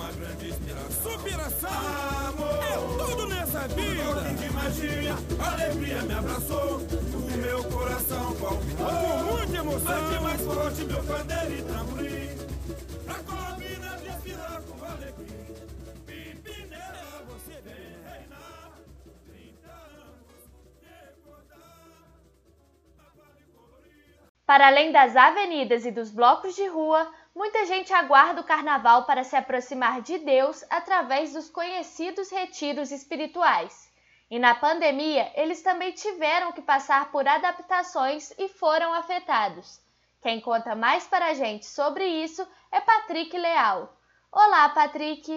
me 7.39 8.59
meu 10.86 11.04
pandeiro. 11.04 11.66
Pra 13.06 13.16
desfilar 13.98 14.62
com 14.62 14.86
alegria. 14.86 15.50
Você 17.28 17.62
vem 17.62 17.98
reinar. 18.06 18.72
30 19.26 19.72
anos, 19.72 20.20
Para 24.46 24.68
além 24.68 24.91
das 24.91 25.16
avenidas 25.16 25.86
e 25.86 25.91
dos 25.91 26.12
blocos 26.12 26.56
de 26.56 26.68
rua, 26.68 27.12
muita 27.36 27.66
gente 27.66 27.91
aguarda 27.91 28.41
o 28.41 28.44
carnaval 28.44 29.06
para 29.06 29.24
se 29.24 29.36
aproximar 29.36 30.02
de 30.02 30.20
Deus 30.20 30.64
através 30.70 31.34
dos 31.34 31.50
conhecidos 31.50 32.30
retiros 32.30 32.91
espirituais. 32.91 33.91
E 34.30 34.38
na 34.38 34.54
pandemia, 34.54 35.32
eles 35.36 35.64
também 35.64 35.91
tiveram 35.94 36.52
que 36.52 36.62
passar 36.62 37.12
por 37.12 37.28
adaptações 37.28 38.32
e 38.38 38.48
foram 38.48 38.94
afetados. 38.94 39.89
Quem 40.22 40.41
conta 40.41 40.76
mais 40.76 41.06
para 41.06 41.28
a 41.28 41.34
gente 41.34 41.66
sobre 41.66 42.06
isso 42.06 42.46
é 42.74 42.82
Patrick 42.82 43.38
Leal. 43.38 43.98
Olá, 44.30 44.68
Patrick! 44.68 45.32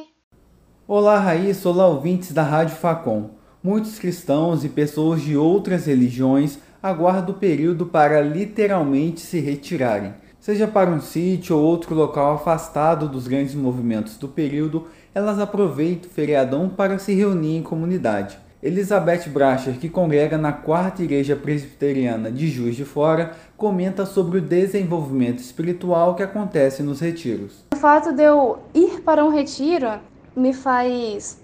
Olá, 0.88 1.20
Raíssa, 1.20 1.68
olá, 1.68 1.86
ouvintes 1.86 2.32
da 2.32 2.42
Rádio 2.42 2.74
Facom. 2.74 3.30
Muitos 3.62 3.96
cristãos 4.00 4.64
e 4.64 4.68
pessoas 4.68 5.22
de 5.22 5.36
outras 5.36 5.86
religiões 5.86 6.58
aguardam 6.82 7.32
o 7.32 7.38
período 7.38 7.86
para 7.86 8.20
literalmente 8.22 9.20
se 9.20 9.38
retirarem. 9.38 10.14
Seja 10.40 10.66
para 10.66 10.90
um 10.90 11.00
sítio 11.00 11.56
ou 11.56 11.62
outro 11.62 11.94
local 11.94 12.34
afastado 12.34 13.08
dos 13.08 13.28
grandes 13.28 13.54
movimentos 13.54 14.16
do 14.16 14.26
período, 14.26 14.88
elas 15.14 15.38
aproveitam 15.38 16.10
o 16.10 16.12
feriadão 16.12 16.68
para 16.68 16.98
se 16.98 17.14
reunir 17.14 17.56
em 17.56 17.62
comunidade. 17.62 18.36
Elizabeth 18.62 19.28
Bracher, 19.28 19.76
que 19.76 19.88
congrega 19.88 20.38
na 20.38 20.52
quarta 20.52 21.02
igreja 21.02 21.34
presbiteriana 21.34 22.30
de 22.30 22.46
Juiz 22.46 22.76
de 22.76 22.84
Fora, 22.84 23.34
comenta 23.56 24.06
sobre 24.06 24.38
o 24.38 24.40
desenvolvimento 24.40 25.40
espiritual 25.40 26.14
que 26.14 26.22
acontece 26.22 26.80
nos 26.80 27.00
retiros. 27.00 27.64
O 27.74 27.76
fato 27.76 28.12
de 28.12 28.22
eu 28.22 28.60
ir 28.72 29.00
para 29.00 29.24
um 29.24 29.30
retiro 29.30 29.98
me 30.36 30.54
faz 30.54 31.40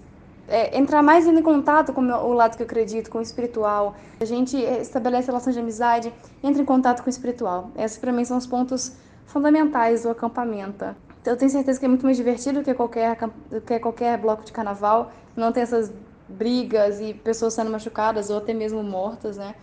é, 0.47 0.77
entrar 0.77 1.03
mais 1.03 1.27
em 1.27 1.41
contato 1.41 1.91
com 1.91 2.01
o 2.01 2.31
lado 2.31 2.55
que 2.55 2.63
eu 2.63 2.65
acredito, 2.65 3.09
com 3.09 3.17
o 3.17 3.21
espiritual. 3.21 3.95
A 4.21 4.23
gente 4.23 4.55
estabelece 4.55 5.27
relações 5.27 5.55
de 5.55 5.59
amizade, 5.59 6.13
entra 6.41 6.61
em 6.61 6.65
contato 6.65 7.01
com 7.01 7.07
o 7.07 7.09
espiritual. 7.09 7.69
Esses 7.77 7.97
para 7.97 8.13
mim 8.13 8.23
são 8.23 8.37
os 8.37 8.47
pontos 8.47 8.93
fundamentais 9.25 10.03
do 10.03 10.09
acampamento. 10.09 10.95
Eu 11.25 11.35
tenho 11.35 11.51
certeza 11.51 11.77
que 11.77 11.85
é 11.85 11.89
muito 11.89 12.05
mais 12.05 12.15
divertido 12.15 12.63
que 12.63 12.73
qualquer, 12.73 13.17
que 13.67 13.77
qualquer 13.79 14.17
bloco 14.17 14.45
de 14.45 14.53
carnaval. 14.53 15.11
Não 15.35 15.51
tem 15.51 15.63
essas 15.63 15.91
brigas 16.29 16.99
e 16.99 17.13
pessoas 17.13 17.53
sendo 17.53 17.71
machucadas 17.71 18.29
ou 18.29 18.37
até 18.37 18.53
mesmo 18.53 18.83
mortas, 18.83 19.37
né? 19.37 19.55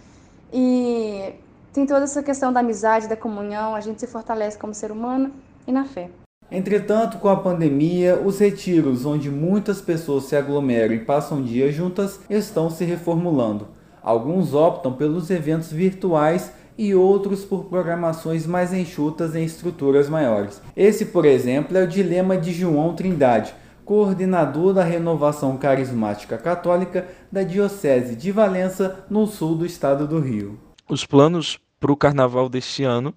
E 0.53 1.35
tem 1.73 1.87
toda 1.87 2.05
essa 2.05 2.23
questão 2.23 2.53
da 2.53 2.61
amizade, 2.61 3.09
da 3.09 3.17
comunhão, 3.17 3.75
a 3.75 3.81
gente 3.81 4.01
se 4.01 4.07
fortalece 4.07 4.59
como 4.59 4.75
ser 4.75 4.91
humano 4.91 5.33
e 5.67 5.73
na 5.73 5.85
fé. 5.85 6.11
Entretanto, 6.51 7.19
com 7.19 7.29
a 7.29 7.37
pandemia, 7.37 8.21
os 8.25 8.39
retiros 8.39 9.05
onde 9.05 9.31
muitas 9.31 9.81
pessoas 9.81 10.25
se 10.25 10.37
aglomeram 10.37 10.95
e 10.95 11.01
passam 11.01 11.43
dias 11.43 11.75
juntas 11.75 12.21
estão 12.31 12.71
se 12.71 12.85
reformulando. 12.85 13.69
Alguns 14.01 14.55
optam 14.55 14.93
pelos 14.93 15.29
eventos 15.31 15.73
virtuais 15.73 16.53
e 16.79 16.95
outros 16.95 17.45
por 17.45 17.65
programações 17.65 18.47
mais 18.47 18.73
enxutas 18.73 19.35
em 19.35 19.45
estruturas 19.45 20.09
maiores. 20.09 20.61
Esse, 20.77 21.07
por 21.07 21.25
exemplo, 21.25 21.77
é 21.77 21.83
o 21.83 21.89
dilema 21.89 22.37
de 22.37 22.53
João 22.53 22.95
Trindade, 22.95 23.55
coordenador 23.87 24.75
da 24.75 24.83
Renovação 24.83 25.57
Carismática 25.57 26.37
Católica 26.37 27.09
da 27.31 27.45
Diocese 27.45 28.17
de 28.17 28.33
Valença, 28.33 29.07
no 29.09 29.29
sul 29.29 29.55
do 29.55 29.65
estado 29.65 30.09
do 30.09 30.19
Rio. 30.19 30.59
Os 30.89 31.07
planos 31.07 31.61
para 31.79 31.93
o 31.93 31.97
carnaval 31.97 32.49
deste 32.49 32.83
ano 32.83 33.15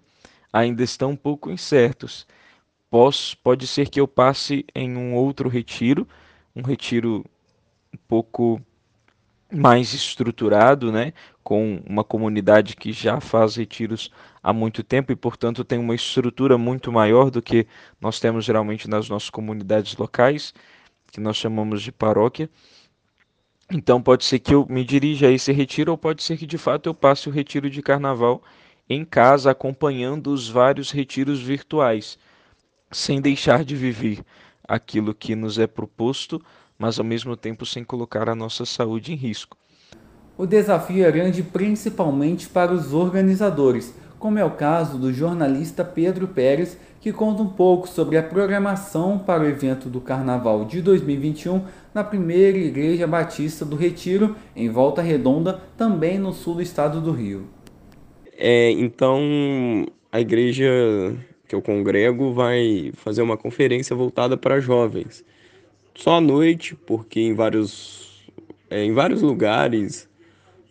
ainda 0.53 0.83
estão 0.83 1.11
um 1.11 1.15
pouco 1.15 1.49
incertos. 1.49 2.27
Pode 3.43 3.65
ser 3.65 3.89
que 3.89 3.99
eu 3.99 4.07
passe 4.07 4.63
em 4.75 4.95
um 4.95 5.15
outro 5.15 5.49
retiro, 5.49 6.07
um 6.55 6.61
retiro 6.61 7.25
um 7.91 7.97
pouco 8.07 8.61
mais 9.51 9.95
estruturado, 9.95 10.91
né, 10.91 11.13
com 11.43 11.81
uma 11.87 12.03
comunidade 12.03 12.75
que 12.75 12.91
já 12.93 13.19
faz 13.19 13.55
retiros 13.55 14.11
há 14.41 14.53
muito 14.53 14.83
tempo 14.83 15.11
e, 15.11 15.15
portanto, 15.15 15.63
tem 15.63 15.79
uma 15.79 15.95
estrutura 15.95 16.57
muito 16.57 16.91
maior 16.91 17.29
do 17.29 17.41
que 17.41 17.67
nós 17.99 18.19
temos 18.19 18.45
geralmente 18.45 18.89
nas 18.89 19.09
nossas 19.09 19.29
comunidades 19.29 19.95
locais, 19.97 20.53
que 21.11 21.19
nós 21.19 21.37
chamamos 21.37 21.81
de 21.81 21.91
paróquia. 21.91 22.49
Então, 23.71 24.01
pode 24.01 24.25
ser 24.25 24.39
que 24.39 24.53
eu 24.53 24.65
me 24.69 24.83
dirija 24.83 25.27
a 25.27 25.31
esse 25.31 25.51
retiro, 25.51 25.91
ou 25.91 25.97
pode 25.97 26.23
ser 26.23 26.37
que 26.37 26.45
de 26.45 26.57
fato 26.57 26.87
eu 26.87 26.93
passe 26.93 27.29
o 27.29 27.31
retiro 27.31 27.69
de 27.69 27.81
carnaval 27.81 28.41
em 28.89 29.05
casa, 29.05 29.51
acompanhando 29.51 30.31
os 30.31 30.49
vários 30.49 30.89
retiros 30.89 31.39
virtuais, 31.39 32.17
sem 32.91 33.21
deixar 33.21 33.63
de 33.63 33.75
viver 33.75 34.23
aquilo 34.67 35.13
que 35.13 35.35
nos 35.35 35.59
é 35.59 35.67
proposto, 35.67 36.41
mas 36.77 36.97
ao 36.97 37.05
mesmo 37.05 37.35
tempo 37.35 37.65
sem 37.65 37.83
colocar 37.83 38.27
a 38.29 38.35
nossa 38.35 38.65
saúde 38.65 39.11
em 39.11 39.15
risco. 39.15 39.57
O 40.37 40.45
desafio 40.45 41.05
é 41.05 41.11
grande 41.11 41.43
principalmente 41.43 42.47
para 42.47 42.71
os 42.71 42.93
organizadores, 42.93 43.93
como 44.19 44.37
é 44.37 44.43
o 44.43 44.51
caso 44.51 44.97
do 44.97 45.13
jornalista 45.13 45.83
Pedro 45.83 46.27
Pérez, 46.27 46.77
que 46.99 47.13
conta 47.13 47.41
um 47.41 47.47
pouco 47.47 47.87
sobre 47.87 48.17
a 48.17 48.23
programação 48.23 49.17
para 49.17 49.43
o 49.43 49.47
evento 49.47 49.87
do 49.87 50.01
Carnaval 50.01 50.65
de 50.65 50.81
2021 50.81 51.61
na 51.93 52.03
primeira 52.03 52.57
Igreja 52.57 53.07
Batista 53.07 53.63
do 53.63 53.77
Retiro, 53.77 54.35
em 54.53 54.69
Volta 54.69 55.01
Redonda, 55.01 55.61
também 55.77 56.19
no 56.19 56.33
sul 56.33 56.55
do 56.55 56.61
estado 56.61 56.99
do 56.99 57.11
Rio. 57.11 57.47
É, 58.37 58.71
então, 58.71 59.21
a 60.11 60.19
igreja 60.19 60.69
que 61.47 61.55
eu 61.55 61.61
congrego 61.61 62.33
vai 62.33 62.91
fazer 62.95 63.21
uma 63.21 63.37
conferência 63.37 63.95
voltada 63.95 64.35
para 64.35 64.59
jovens. 64.59 65.23
Só 65.95 66.17
à 66.17 66.21
noite, 66.21 66.75
porque 66.75 67.21
em 67.21 67.33
vários, 67.33 68.29
é, 68.69 68.83
em 68.83 68.93
vários 68.93 69.21
lugares 69.21 70.08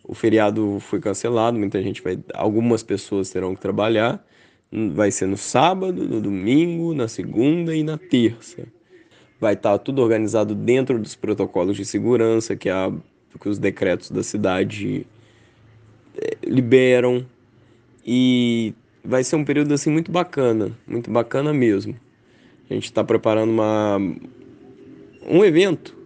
o 0.09 0.15
feriado 0.15 0.79
foi 0.79 0.99
cancelado, 0.99 1.59
muita 1.59 1.79
gente 1.83 2.01
vai, 2.01 2.17
algumas 2.33 2.81
pessoas 2.81 3.29
terão 3.29 3.53
que 3.53 3.61
trabalhar. 3.61 4.25
Vai 4.71 5.11
ser 5.11 5.27
no 5.27 5.37
sábado, 5.37 6.03
no 6.03 6.19
domingo, 6.19 6.95
na 6.95 7.07
segunda 7.07 7.75
e 7.75 7.83
na 7.83 7.95
terça. 7.95 8.67
Vai 9.39 9.53
estar 9.53 9.77
tudo 9.77 10.01
organizado 10.01 10.55
dentro 10.55 10.97
dos 10.97 11.15
protocolos 11.15 11.77
de 11.77 11.85
segurança 11.85 12.55
que, 12.55 12.69
a, 12.69 12.91
que 13.39 13.47
os 13.47 13.59
decretos 13.59 14.09
da 14.09 14.23
cidade 14.23 15.05
é, 16.17 16.37
liberam. 16.43 17.23
E 18.03 18.73
vai 19.05 19.23
ser 19.23 19.35
um 19.35 19.45
período 19.45 19.75
assim 19.75 19.91
muito 19.91 20.11
bacana, 20.11 20.71
muito 20.87 21.11
bacana 21.11 21.53
mesmo. 21.53 21.95
A 22.67 22.73
gente 22.73 22.85
está 22.85 23.03
preparando 23.03 23.51
uma, 23.51 23.99
um 25.27 25.45
evento 25.45 25.98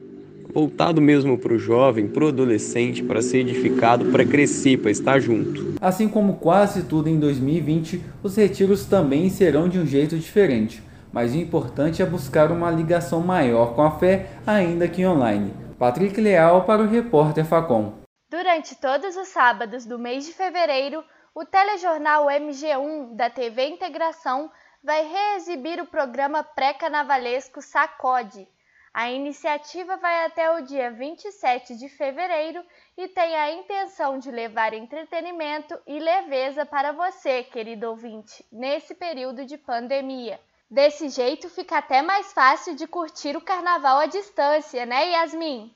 voltado 0.54 1.02
mesmo 1.02 1.38
para 1.38 1.54
o 1.54 1.58
jovem, 1.58 2.08
para 2.08 2.26
o 2.26 2.28
adolescente, 2.28 3.04
para 3.04 3.22
ser 3.22 3.40
edificado, 3.40 4.06
para 4.12 4.24
crescer, 4.26 4.78
para 4.78 4.92
estar 4.92 5.20
junto. 5.20 5.74
Assim 5.82 6.08
como 6.08 6.36
quase 6.36 6.84
tudo 6.84 7.10
em 7.10 7.20
2020, 7.20 8.02
os 8.22 8.36
retiros 8.36 8.86
também 8.86 9.30
serão 9.30 9.68
de 9.68 9.80
um 9.80 9.86
jeito 9.86 10.18
diferente, 10.18 10.84
mas 11.12 11.34
o 11.34 11.38
importante 11.38 12.02
é 12.02 12.06
buscar 12.06 12.52
uma 12.52 12.70
ligação 12.70 13.20
maior 13.22 13.74
com 13.74 13.82
a 13.82 13.92
fé, 13.92 14.30
ainda 14.46 14.88
que 14.88 15.06
online. 15.06 15.54
Patrick 15.80 16.22
Leal 16.22 16.66
para 16.66 16.84
o 16.84 16.88
repórter 16.88 17.46
Facom. 17.46 17.94
Durante 18.30 18.76
todos 18.76 19.18
os 19.18 19.28
sábados 19.28 19.86
do 19.86 19.98
mês 19.98 20.26
de 20.26 20.34
fevereiro, 20.34 21.04
o 21.36 21.44
telejornal 21.46 22.28
MG1 22.28 23.16
da 23.16 23.30
TV 23.30 23.68
Integração 23.68 24.52
vai 24.84 25.08
reexibir 25.08 25.82
o 25.82 25.88
programa 25.88 26.44
pré-carnavalesco 26.44 27.62
Sacode. 27.62 28.48
A 28.94 29.11
iniciativa 29.11 29.98
vai 29.98 30.24
até 30.24 30.52
o 30.52 30.61
dia 30.61 30.91
27 30.91 31.76
de 31.76 31.90
fevereiro 31.90 32.64
e 32.95 33.07
tem 33.07 33.36
a 33.36 33.52
intenção 33.52 34.20
de 34.20 34.30
levar 34.30 34.72
entretenimento 34.72 35.76
e 35.88 35.98
leveza 35.98 36.64
para 36.64 36.91
você, 36.91 37.41
querido 37.41 37.90
ouvinte, 37.90 38.45
nesse 38.52 38.94
período 38.94 39.48
de 39.48 39.57
pandemia. 39.57 40.40
Desse 40.70 41.10
jeito 41.10 41.49
fica 41.49 41.80
até 41.80 42.03
mais 42.03 42.34
fácil 42.34 42.76
de 42.76 42.86
curtir 42.86 43.36
o 43.36 43.41
carnaval 43.41 43.98
à 43.98 44.06
distância, 44.06 44.86
né, 44.86 45.10
Yasmin? 45.10 45.74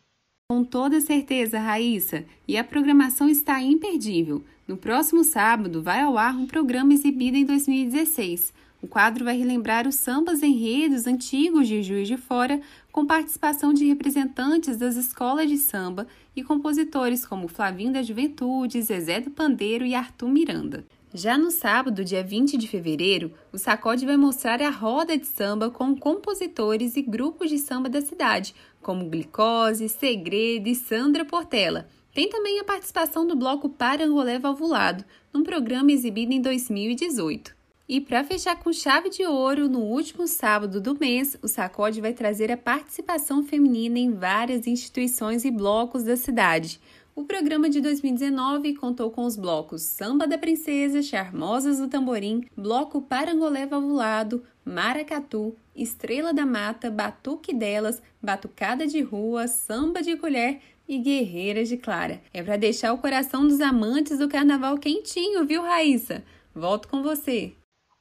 Com 0.52 0.64
toda 0.64 1.02
certeza, 1.02 1.58
Raíssa. 1.58 2.24
E 2.48 2.56
a 2.56 2.64
programação 2.64 3.28
está 3.28 3.60
imperdível. 3.60 4.44
No 4.68 4.78
próximo 4.78 5.24
sábado 5.24 5.82
vai 5.82 6.02
ao 6.02 6.20
ar 6.20 6.36
um 6.36 6.46
programa 6.46 6.94
exibido 6.94 7.36
em 7.36 7.46
2016. 7.46 8.54
O 8.80 8.88
quadro 8.88 9.26
vai 9.26 9.36
relembrar 9.36 9.88
os 9.88 9.96
sambas 9.96 10.44
enredos 10.44 11.08
antigos 11.08 11.68
de 11.68 11.82
Juiz 11.82 12.08
de 12.08 12.16
Fora, 12.16 12.62
com 12.92 13.08
participação 13.08 13.74
de 13.74 13.86
representantes 13.86 14.78
das 14.78 14.96
escolas 14.96 15.50
de 15.50 15.58
samba 15.58 16.06
e 16.36 16.44
compositores 16.44 17.26
como 17.26 17.48
Flavinho 17.48 17.92
da 17.92 18.04
Juventude, 18.04 18.82
Zezé 18.84 19.20
do 19.20 19.32
Pandeiro 19.32 19.84
e 19.84 19.96
Arthur 19.96 20.30
Miranda. 20.30 20.86
Já 21.12 21.40
no 21.40 21.50
sábado, 21.50 22.06
dia 22.06 22.24
20 22.24 22.56
de 22.56 22.68
fevereiro, 22.68 23.34
o 23.52 23.58
Sacode 23.58 24.06
vai 24.06 24.16
mostrar 24.16 24.62
a 24.62 24.70
roda 24.70 25.18
de 25.18 25.26
samba 25.26 25.72
com 25.72 25.96
compositores 25.96 26.96
e 26.96 27.02
grupos 27.02 27.50
de 27.50 27.58
samba 27.58 27.90
da 27.90 28.02
cidade, 28.02 28.54
como 28.80 29.10
Glicose, 29.10 29.90
Segredo 29.90 30.70
e 30.70 30.76
Sandra 30.76 31.26
Portela. 31.26 31.90
Tem 32.14 32.30
também 32.30 32.60
a 32.60 32.64
participação 32.64 33.26
do 33.26 33.36
bloco 33.36 33.70
Parangolé 33.70 34.38
Valvulado, 34.38 35.04
num 35.34 35.42
programa 35.42 35.92
exibido 35.92 36.34
em 36.34 36.42
2018. 36.42 37.57
E 37.90 38.02
para 38.02 38.22
fechar 38.22 38.60
com 38.60 38.74
chave 38.74 39.10
de 39.10 39.26
ouro, 39.26 39.70
no 39.70 39.80
último 39.80 40.28
sábado 40.28 40.82
do 40.82 41.00
mês, 41.00 41.38
o 41.42 41.48
Sacode 41.48 42.02
vai 42.02 42.12
trazer 42.12 42.52
a 42.52 42.58
participação 42.58 43.42
feminina 43.42 43.98
em 43.98 44.12
várias 44.12 44.68
instituições 44.68 45.46
e 45.46 45.52
blocos 45.52 46.04
da 46.04 46.18
cidade. 46.18 46.82
O 47.16 47.24
programa 47.24 47.70
de 47.70 47.80
2019 47.80 48.76
contou 48.76 49.10
com 49.10 49.24
os 49.24 49.38
blocos 49.38 49.84
Samba 49.84 50.28
da 50.28 50.38
Princesa, 50.38 51.02
Charmosas 51.02 51.80
do 51.80 51.88
Tamborim, 51.88 52.44
Bloco 52.58 53.02
Parangolé 53.02 53.66
Valvulado, 53.66 54.44
Maracatu, 54.66 55.56
Estrela 55.74 56.34
da 56.34 56.46
Mata, 56.46 56.92
Batuque 56.92 57.54
Delas, 57.54 58.02
Batucada 58.22 58.86
de 58.86 59.00
Rua, 59.00 59.48
Samba 59.48 60.04
de 60.04 60.18
Colher 60.18 60.60
e 60.90 60.98
Guerreiras 60.98 61.70
de 61.70 61.78
Clara. 61.78 62.22
É 62.34 62.44
para 62.44 62.58
deixar 62.58 62.92
o 62.92 62.98
coração 62.98 63.48
dos 63.48 63.62
amantes 63.62 64.20
do 64.20 64.28
carnaval 64.28 64.78
quentinho, 64.78 65.46
viu, 65.46 65.62
Raíssa? 65.62 66.22
Volto 66.54 66.90
com 66.90 67.02
você. 67.02 67.57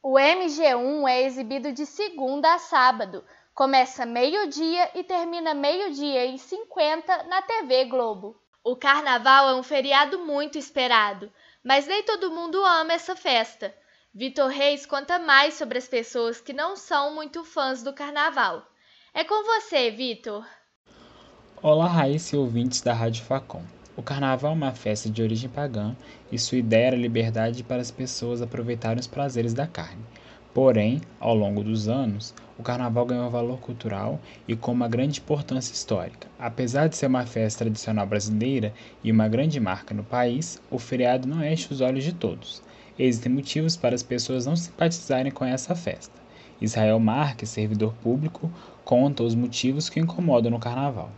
O 0.09 0.12
MG1 0.12 1.09
é 1.09 1.23
exibido 1.24 1.73
de 1.73 1.85
segunda 1.85 2.55
a 2.55 2.61
sábado. 2.61 3.24
Começa 3.53 4.07
meio-dia 4.07 4.89
e 4.95 5.03
termina 5.03 5.53
meio-dia 5.53 6.27
e 6.27 6.39
50 6.39 7.24
na 7.24 7.43
TV 7.43 7.87
Globo. 7.87 8.41
O 8.62 8.77
carnaval 8.77 9.49
é 9.49 9.55
um 9.57 9.65
feriado 9.65 10.20
muito 10.20 10.57
esperado, 10.57 11.28
mas 11.61 11.89
nem 11.89 12.05
todo 12.05 12.31
mundo 12.31 12.65
ama 12.65 12.93
essa 12.93 13.16
festa. 13.16 13.74
Vitor 14.15 14.49
Reis 14.49 14.87
conta 14.87 15.19
mais 15.19 15.55
sobre 15.55 15.77
as 15.77 15.89
pessoas 15.89 16.41
que 16.41 16.53
não 16.53 16.77
são 16.77 17.12
muito 17.12 17.45
fãs 17.45 17.83
do 17.83 17.93
carnaval. 17.93 18.65
É 19.12 19.24
com 19.24 19.43
você, 19.43 19.91
Vitor. 19.91 20.47
Olá, 21.61 21.89
Raíssa 21.89 22.37
e 22.37 22.39
ouvintes 22.39 22.81
da 22.81 22.93
Rádio 22.93 23.24
Facom. 23.24 23.65
O 23.97 24.05
carnaval 24.05 24.53
é 24.53 24.55
uma 24.55 24.73
festa 24.73 25.11
de 25.11 25.20
origem 25.20 25.51
pagã 25.51 25.97
e 26.31 26.39
sua 26.39 26.59
ideia 26.59 26.89
era 26.89 26.97
liberdade 26.97 27.62
para 27.62 27.82
as 27.82 27.90
pessoas 27.90 28.43
aproveitarem 28.43 29.01
os 29.01 29.07
prazeres 29.07 29.55
da 29.55 29.66
carne. 29.66 30.03
Porém, 30.53 31.03
ao 31.20 31.35
longo 31.35 31.62
dos 31.62 31.86
anos, 31.86 32.35
o 32.59 32.62
carnaval 32.62 33.05
ganhou 33.05 33.31
valor 33.31 33.59
cultural 33.59 34.19
e 34.48 34.57
com 34.57 34.73
uma 34.73 34.89
grande 34.89 35.20
importância 35.20 35.74
histórica. 35.74 36.28
Apesar 36.39 36.89
de 36.89 36.97
ser 36.97 37.09
uma 37.09 37.27
festa 37.27 37.65
tradicional 37.65 38.07
brasileira 38.07 38.73
e 39.05 39.12
uma 39.12 39.28
grande 39.28 39.61
marca 39.61 39.93
no 39.93 40.03
país, 40.03 40.59
o 40.70 40.78
feriado 40.78 41.28
não 41.28 41.44
enche 41.44 41.70
os 41.70 41.82
olhos 41.82 42.05
de 42.05 42.15
todos. 42.15 42.62
Existem 42.98 43.31
motivos 43.31 43.77
para 43.77 43.94
as 43.94 44.03
pessoas 44.03 44.47
não 44.47 44.57
simpatizarem 44.57 45.31
com 45.31 45.44
essa 45.44 45.74
festa. 45.74 46.15
Israel 46.59 46.98
Marques, 46.98 47.51
servidor 47.51 47.93
público, 48.03 48.51
conta 48.82 49.23
os 49.23 49.35
motivos 49.35 49.90
que 49.90 50.01
incomodam 50.01 50.51
no 50.51 50.59
carnaval. 50.59 51.11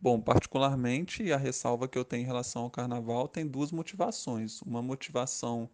Bom, 0.00 0.20
particularmente, 0.20 1.32
a 1.32 1.36
ressalva 1.36 1.88
que 1.88 1.98
eu 1.98 2.04
tenho 2.04 2.22
em 2.22 2.26
relação 2.26 2.62
ao 2.62 2.70
carnaval 2.70 3.26
tem 3.26 3.44
duas 3.44 3.72
motivações. 3.72 4.62
Uma 4.62 4.80
motivação 4.80 5.68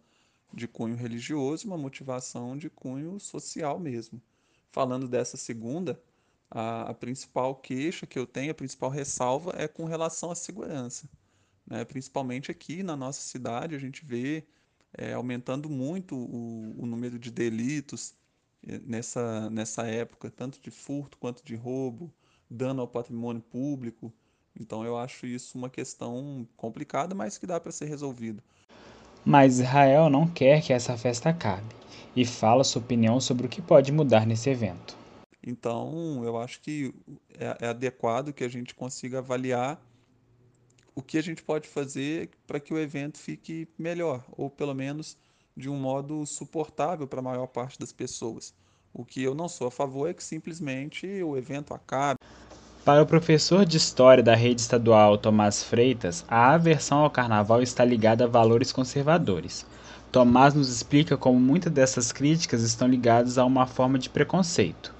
de 0.51 0.67
cunho 0.67 0.95
religioso 0.95 1.65
e 1.65 1.67
uma 1.67 1.77
motivação 1.77 2.57
de 2.57 2.67
cunho 2.67 3.19
social 3.19 3.79
mesmo. 3.79 4.19
Falando 4.71 5.07
dessa 5.07 5.37
segunda, 5.37 6.01
a, 6.49 6.89
a, 6.89 6.93
principal 6.95 7.55
queixa 7.55 8.07
que 8.07 8.17
eu 8.17 8.25
tenho, 8.25 8.51
a 8.51 8.55
principal 8.55 8.89
ressalva 8.89 9.53
é 9.57 9.67
com 9.67 9.85
relação 9.85 10.31
à 10.31 10.35
segurança. 10.35 11.07
Né? 11.67 11.85
Principalmente 11.85 12.49
aqui 12.49 12.81
na 12.81 12.95
nossa 12.95 13.21
cidade, 13.21 13.75
a 13.75 13.79
gente 13.79 14.03
vê 14.03 14.43
é, 14.97 15.13
aumentando 15.13 15.69
muito 15.69 16.15
o, 16.15 16.81
o, 16.81 16.85
número 16.87 17.19
de 17.19 17.29
delitos 17.29 18.15
é, 18.65 18.79
nessa, 18.79 19.51
nessa 19.51 19.85
época, 19.85 20.31
tanto 20.31 20.59
de 20.59 20.71
furto 20.71 21.15
quanto 21.19 21.43
de 21.43 21.55
roubo, 21.55 22.11
dano 22.55 22.81
ao 22.81 22.87
patrimônio 22.87 23.41
público. 23.41 24.11
Então 24.59 24.85
eu 24.85 24.97
acho 24.97 25.27
isso 25.27 25.57
uma 25.57 25.69
questão 25.69 26.47
complicada, 26.55 27.13
mas 27.13 27.37
que 27.37 27.45
dá 27.45 27.59
para 27.59 27.71
ser 27.71 27.85
resolvido. 27.85 28.41
Mas 29.25 29.59
Israel 29.59 30.09
não 30.09 30.27
quer 30.27 30.61
que 30.61 30.71
essa 30.71 30.95
festa 30.97 31.29
acabe 31.29 31.75
e 32.15 32.25
fala 32.25 32.63
sua 32.63 32.81
opinião 32.81 33.19
sobre 33.19 33.47
o 33.47 33.49
que 33.49 33.61
pode 33.61 33.91
mudar 33.91 34.25
nesse 34.25 34.49
evento. 34.49 34.95
Então, 35.45 36.23
eu 36.23 36.37
acho 36.37 36.61
que 36.61 36.93
é, 37.37 37.65
é 37.65 37.67
adequado 37.67 38.33
que 38.33 38.43
a 38.43 38.47
gente 38.47 38.73
consiga 38.73 39.19
avaliar 39.19 39.79
o 40.95 41.01
que 41.01 41.17
a 41.17 41.21
gente 41.21 41.43
pode 41.43 41.67
fazer 41.67 42.29
para 42.47 42.59
que 42.59 42.73
o 42.73 42.79
evento 42.79 43.17
fique 43.17 43.67
melhor, 43.77 44.23
ou 44.31 44.49
pelo 44.49 44.73
menos 44.73 45.17
de 45.55 45.69
um 45.69 45.77
modo 45.77 46.25
suportável 46.25 47.07
para 47.07 47.19
a 47.19 47.23
maior 47.23 47.47
parte 47.47 47.77
das 47.77 47.91
pessoas. 47.91 48.53
O 48.93 49.03
que 49.03 49.21
eu 49.21 49.35
não 49.35 49.49
sou 49.49 49.67
a 49.67 49.71
favor 49.71 50.09
é 50.09 50.13
que 50.13 50.23
simplesmente 50.23 51.05
o 51.21 51.37
evento 51.37 51.73
acabe. 51.73 52.17
Para 52.85 53.01
o 53.01 53.05
professor 53.07 53.65
de 53.65 53.77
História 53.77 54.21
da 54.21 54.35
rede 54.35 54.61
estadual 54.61 55.17
Tomás 55.17 55.63
Freitas, 55.63 56.23
a 56.27 56.53
aversão 56.53 56.99
ao 56.99 57.09
carnaval 57.09 57.59
está 57.63 57.83
ligada 57.83 58.25
a 58.25 58.27
valores 58.27 58.71
conservadores. 58.71 59.65
Tomás 60.11 60.53
nos 60.53 60.69
explica 60.69 61.17
como 61.17 61.39
muitas 61.39 61.73
dessas 61.73 62.11
críticas 62.11 62.61
estão 62.61 62.87
ligadas 62.87 63.39
a 63.39 63.43
uma 63.43 63.65
forma 63.65 63.97
de 63.97 64.07
preconceito. 64.07 64.93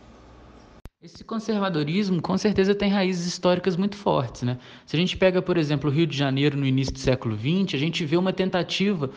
Esse 1.00 1.24
conservadorismo 1.24 2.20
com 2.24 2.36
certeza 2.40 2.74
tem 2.74 2.90
raízes 2.90 3.28
históricas 3.28 3.78
muito 3.78 3.96
fortes. 3.96 4.42
Né? 4.42 4.58
Se 4.84 4.96
a 4.96 5.00
gente 5.00 5.16
pega, 5.16 5.40
por 5.40 5.56
exemplo, 5.56 5.88
o 5.88 5.94
Rio 5.94 6.08
de 6.08 6.18
Janeiro 6.18 6.58
no 6.58 6.66
início 6.66 6.92
do 6.92 6.98
século 6.98 7.38
XX, 7.38 7.76
a 7.76 7.78
gente 7.78 8.04
vê 8.04 8.18
uma 8.18 8.34
tentativa 8.34 9.12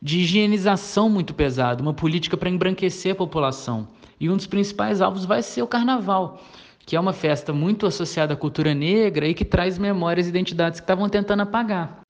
de 0.00 0.20
higienização 0.20 1.10
muito 1.10 1.34
pesada, 1.34 1.82
uma 1.82 1.92
política 1.92 2.38
para 2.38 2.48
embranquecer 2.48 3.12
a 3.12 3.16
população. 3.16 3.86
E 4.18 4.30
um 4.30 4.36
dos 4.36 4.46
principais 4.46 5.02
alvos 5.02 5.26
vai 5.26 5.42
ser 5.42 5.60
o 5.60 5.66
carnaval 5.66 6.42
que 6.88 6.96
é 6.96 7.00
uma 7.00 7.12
festa 7.12 7.52
muito 7.52 7.84
associada 7.84 8.32
à 8.32 8.36
cultura 8.36 8.72
negra 8.72 9.28
e 9.28 9.34
que 9.34 9.44
traz 9.44 9.76
memórias 9.76 10.24
e 10.24 10.30
identidades 10.30 10.80
que 10.80 10.84
estavam 10.84 11.06
tentando 11.06 11.42
apagar. 11.42 12.00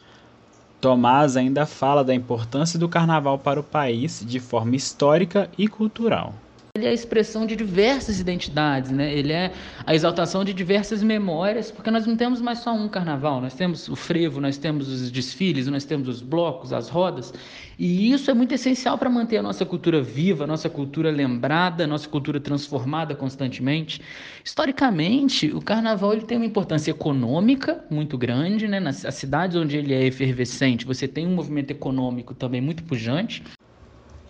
Tomás 0.80 1.36
ainda 1.36 1.66
fala 1.66 2.04
da 2.04 2.14
importância 2.14 2.78
do 2.78 2.88
carnaval 2.88 3.40
para 3.40 3.58
o 3.58 3.64
país 3.64 4.24
de 4.24 4.38
forma 4.38 4.76
histórica 4.76 5.50
e 5.58 5.66
cultural. 5.66 6.32
Ele 6.78 6.86
é 6.86 6.90
a 6.90 6.94
expressão 6.94 7.44
de 7.44 7.56
diversas 7.56 8.20
identidades, 8.20 8.92
né? 8.92 9.12
Ele 9.12 9.32
é 9.32 9.52
a 9.84 9.96
exaltação 9.96 10.44
de 10.44 10.54
diversas 10.54 11.02
memórias, 11.02 11.72
porque 11.72 11.90
nós 11.90 12.06
não 12.06 12.16
temos 12.16 12.40
mais 12.40 12.60
só 12.60 12.72
um 12.72 12.88
carnaval, 12.88 13.40
nós 13.40 13.52
temos 13.54 13.88
o 13.88 13.96
frevo, 13.96 14.40
nós 14.40 14.56
temos 14.56 14.88
os 14.88 15.10
desfiles, 15.10 15.66
nós 15.66 15.84
temos 15.84 16.06
os 16.06 16.22
blocos, 16.22 16.72
as 16.72 16.88
rodas, 16.88 17.34
e 17.76 18.12
isso 18.12 18.30
é 18.30 18.34
muito 18.34 18.54
essencial 18.54 18.96
para 18.96 19.10
manter 19.10 19.38
a 19.38 19.42
nossa 19.42 19.66
cultura 19.66 20.00
viva, 20.00 20.44
a 20.44 20.46
nossa 20.46 20.70
cultura 20.70 21.10
lembrada, 21.10 21.82
a 21.82 21.86
nossa 21.86 22.08
cultura 22.08 22.38
transformada 22.38 23.12
constantemente. 23.14 24.00
Historicamente, 24.44 25.48
o 25.50 25.60
carnaval 25.60 26.12
ele 26.12 26.22
tem 26.22 26.38
uma 26.38 26.46
importância 26.46 26.92
econômica 26.92 27.84
muito 27.90 28.16
grande, 28.16 28.68
né? 28.68 28.78
Nas 28.78 29.04
cidades 29.10 29.56
onde 29.56 29.76
ele 29.76 29.92
é 29.92 30.04
efervescente, 30.04 30.86
você 30.86 31.08
tem 31.08 31.26
um 31.26 31.34
movimento 31.34 31.72
econômico 31.72 32.34
também 32.34 32.60
muito 32.60 32.84
pujante. 32.84 33.42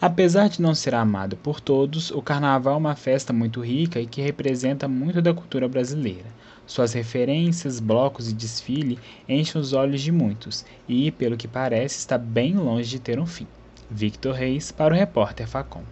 Apesar 0.00 0.48
de 0.48 0.62
não 0.62 0.76
ser 0.76 0.94
amado 0.94 1.36
por 1.36 1.60
todos, 1.60 2.12
o 2.12 2.22
carnaval 2.22 2.74
é 2.74 2.76
uma 2.76 2.94
festa 2.94 3.32
muito 3.32 3.60
rica 3.60 3.98
e 4.00 4.06
que 4.06 4.22
representa 4.22 4.86
muito 4.86 5.20
da 5.20 5.34
cultura 5.34 5.68
brasileira. 5.68 6.26
Suas 6.68 6.92
referências, 6.92 7.80
blocos 7.80 8.30
e 8.30 8.32
desfile 8.32 8.96
enchem 9.28 9.60
os 9.60 9.72
olhos 9.72 10.00
de 10.00 10.12
muitos 10.12 10.64
e, 10.88 11.10
pelo 11.10 11.36
que 11.36 11.48
parece, 11.48 11.98
está 11.98 12.16
bem 12.16 12.54
longe 12.54 12.88
de 12.88 13.00
ter 13.00 13.18
um 13.18 13.26
fim. 13.26 13.48
Victor 13.90 14.36
Reis 14.36 14.70
para 14.70 14.94
o 14.94 14.96
repórter 14.96 15.48
Facom. 15.48 15.82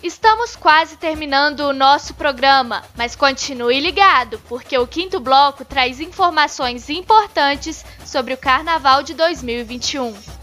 Estamos 0.00 0.54
quase 0.54 0.96
terminando 0.96 1.60
o 1.60 1.72
nosso 1.72 2.14
programa, 2.14 2.84
mas 2.96 3.16
continue 3.16 3.80
ligado, 3.80 4.40
porque 4.48 4.78
o 4.78 4.86
quinto 4.86 5.18
bloco 5.18 5.64
traz 5.64 5.98
informações 5.98 6.88
importantes 6.90 7.84
sobre 8.04 8.34
o 8.34 8.38
Carnaval 8.38 9.02
de 9.02 9.14
2021. 9.14 10.41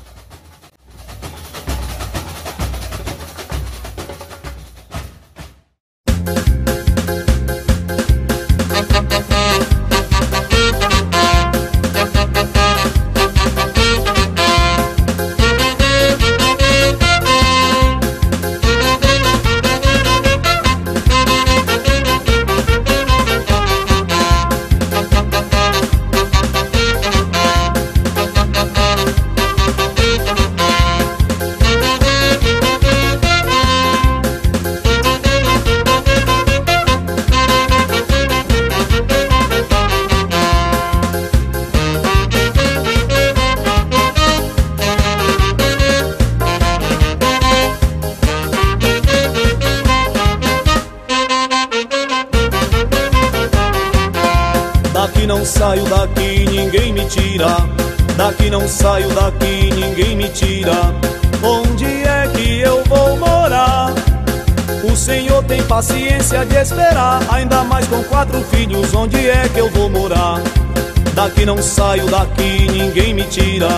Não 71.50 71.64
saio 71.64 72.06
daqui, 72.06 72.68
ninguém 72.72 73.12
me 73.12 73.24
tira. 73.24 73.70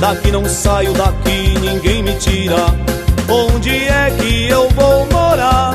Daqui 0.00 0.32
não 0.32 0.46
saio 0.46 0.94
daqui, 0.94 1.58
ninguém 1.60 2.02
me 2.02 2.14
tira. 2.14 2.56
Onde 3.28 3.84
é 3.84 4.10
que 4.18 4.48
eu 4.48 4.66
vou 4.70 5.06
morar? 5.12 5.74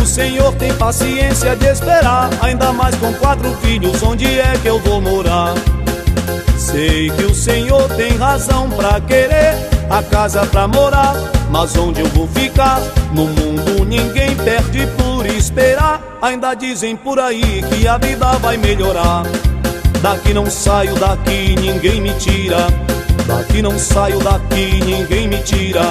O 0.00 0.06
Senhor 0.06 0.54
tem 0.54 0.72
paciência 0.74 1.56
de 1.56 1.66
esperar, 1.66 2.30
ainda 2.40 2.72
mais 2.72 2.94
com 2.98 3.12
quatro 3.14 3.52
filhos, 3.56 4.00
onde 4.00 4.26
é 4.26 4.52
que 4.62 4.68
eu 4.68 4.78
vou 4.78 5.00
morar? 5.00 5.54
Sei 6.56 7.10
que 7.10 7.24
o 7.24 7.34
Senhor 7.34 7.88
tem 7.96 8.16
razão 8.16 8.70
pra 8.70 9.00
querer 9.00 9.56
a 9.90 10.04
casa 10.04 10.46
pra 10.46 10.68
morar, 10.68 11.16
mas 11.50 11.76
onde 11.76 12.00
eu 12.00 12.08
vou 12.10 12.28
ficar? 12.28 12.80
No 13.12 13.24
mundo 13.24 13.84
ninguém 13.84 14.36
perde 14.36 14.86
por 14.98 15.26
esperar. 15.26 16.00
Ainda 16.22 16.54
dizem 16.54 16.94
por 16.94 17.18
aí 17.18 17.64
que 17.72 17.88
a 17.88 17.98
vida 17.98 18.26
vai 18.38 18.56
melhorar. 18.56 19.24
Daqui 20.02 20.32
não 20.32 20.46
saio 20.46 20.94
daqui, 20.94 21.56
ninguém 21.60 22.00
me 22.00 22.12
tira. 22.14 22.66
Daqui 23.26 23.60
não 23.60 23.78
saio 23.78 24.18
daqui, 24.20 24.80
ninguém 24.84 25.28
me 25.28 25.38
tira. 25.38 25.82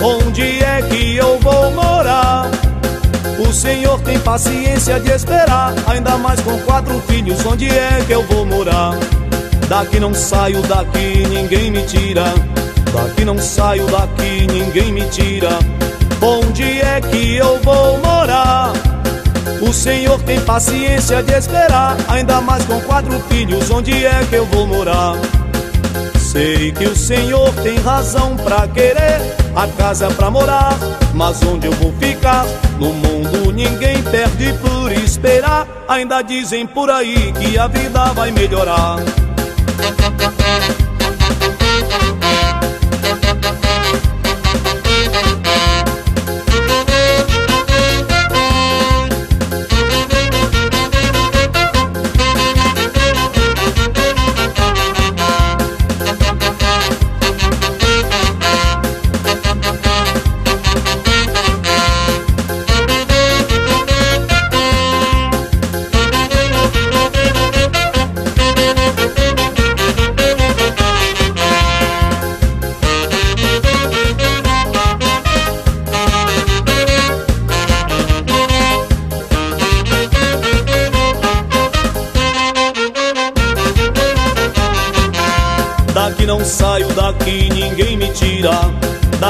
Onde 0.00 0.62
é 0.62 0.82
que 0.82 1.16
eu 1.16 1.38
vou 1.40 1.70
morar? 1.72 2.50
O 3.38 3.52
Senhor 3.52 4.00
tem 4.00 4.18
paciência 4.18 4.98
de 4.98 5.10
esperar, 5.10 5.74
ainda 5.86 6.16
mais 6.18 6.40
com 6.40 6.58
quatro 6.60 7.00
filhos, 7.06 7.44
onde 7.44 7.68
é 7.68 8.02
que 8.06 8.12
eu 8.12 8.22
vou 8.24 8.46
morar? 8.46 8.92
Daqui 9.68 9.98
não 9.98 10.14
saio, 10.14 10.60
daqui 10.62 11.24
ninguém 11.28 11.70
me 11.70 11.82
tira. 11.82 12.24
Daqui 12.92 13.24
não 13.24 13.38
saio, 13.38 13.86
daqui 13.86 14.46
ninguém 14.46 14.92
me 14.92 15.04
tira. 15.08 15.50
Onde 16.20 16.80
é 16.80 17.00
que 17.00 17.36
eu 17.36 17.60
vou 17.62 17.98
morar? 17.98 18.72
O 19.60 19.72
Senhor 19.72 20.20
tem 20.22 20.40
paciência 20.40 21.22
de 21.22 21.32
esperar, 21.32 21.96
ainda 22.08 22.40
mais 22.40 22.64
com 22.64 22.80
quatro 22.82 23.18
filhos, 23.28 23.70
onde 23.70 24.04
é 24.04 24.24
que 24.28 24.36
eu 24.36 24.46
vou 24.46 24.66
morar? 24.66 25.14
Sei 26.18 26.72
que 26.72 26.84
o 26.84 26.96
Senhor 26.96 27.52
tem 27.62 27.78
razão 27.78 28.36
pra 28.36 28.66
querer 28.66 29.20
a 29.54 29.68
casa 29.68 30.08
pra 30.08 30.30
morar, 30.30 30.76
mas 31.14 31.40
onde 31.44 31.66
eu 31.66 31.72
vou 31.74 31.92
ficar? 32.00 32.44
No 32.78 32.92
mundo 32.92 33.52
ninguém 33.52 34.02
perde 34.02 34.52
por 34.54 34.90
esperar. 34.90 35.66
Ainda 35.86 36.22
dizem 36.22 36.66
por 36.66 36.90
aí 36.90 37.32
que 37.32 37.56
a 37.56 37.68
vida 37.68 38.12
vai 38.12 38.32
melhorar. 38.32 38.96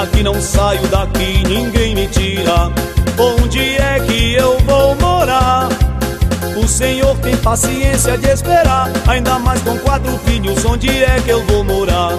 Daqui 0.05 0.23
não 0.23 0.39
saio 0.39 0.87
daqui, 0.89 1.43
ninguém 1.49 1.95
me 1.95 2.07
tira. 2.09 2.71
Onde 3.19 3.77
é 3.77 3.99
que 4.01 4.35
eu 4.35 4.59
vou 4.59 4.95
morar? 4.97 5.67
O 6.63 6.69
Senhor 6.69 7.17
tem 7.21 7.35
paciência 7.39 8.19
de 8.19 8.29
esperar, 8.29 8.91
ainda 9.09 9.39
mais 9.39 9.63
com 9.63 9.79
quatro 9.79 10.13
filhos. 10.27 10.63
Onde 10.63 10.91
é 10.91 11.19
que 11.25 11.31
eu 11.31 11.43
vou 11.47 11.65
morar? 11.65 12.13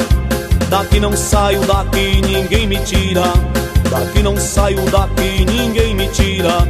Daqui 0.67 0.99
não 0.99 1.15
saio 1.15 1.61
daqui, 1.61 2.23
ninguém 2.23 2.65
me 2.65 2.79
tira. 2.79 3.21
Daqui 3.91 4.23
não 4.23 4.35
saio 4.35 4.81
daqui, 4.89 5.45
ninguém 5.45 5.93
me 5.93 6.07
tira. 6.07 6.67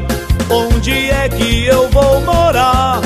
Onde 0.50 1.12
é 1.12 1.30
que 1.30 1.66
eu 1.66 1.90
vou 1.92 2.20
morar? 2.24 3.00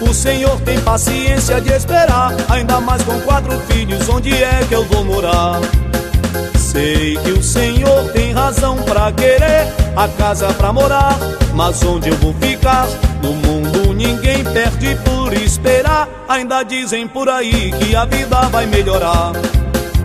O 0.00 0.14
Senhor 0.14 0.60
tem 0.60 0.78
paciência 0.82 1.60
de 1.60 1.72
esperar, 1.72 2.32
ainda 2.48 2.78
mais 2.78 3.02
com 3.02 3.18
quatro 3.22 3.58
filhos, 3.68 4.08
onde 4.08 4.32
é 4.32 4.64
que 4.68 4.76
eu 4.76 4.84
vou 4.84 5.04
morar? 5.04 5.58
Sei 6.76 7.16
que 7.16 7.30
o 7.30 7.42
Senhor 7.42 8.12
tem 8.12 8.34
razão 8.34 8.76
pra 8.76 9.10
querer 9.10 9.66
a 9.96 10.06
casa 10.08 10.52
pra 10.52 10.74
morar, 10.74 11.16
mas 11.54 11.82
onde 11.82 12.10
eu 12.10 12.16
vou 12.16 12.34
ficar? 12.34 12.86
No 13.22 13.32
mundo 13.32 13.94
ninguém 13.94 14.44
perde 14.44 14.94
por 14.96 15.32
esperar, 15.32 16.06
Ainda 16.28 16.62
dizem 16.64 17.08
por 17.08 17.30
aí 17.30 17.72
que 17.72 17.96
a 17.96 18.04
vida 18.04 18.42
vai 18.50 18.66
melhorar. 18.66 19.32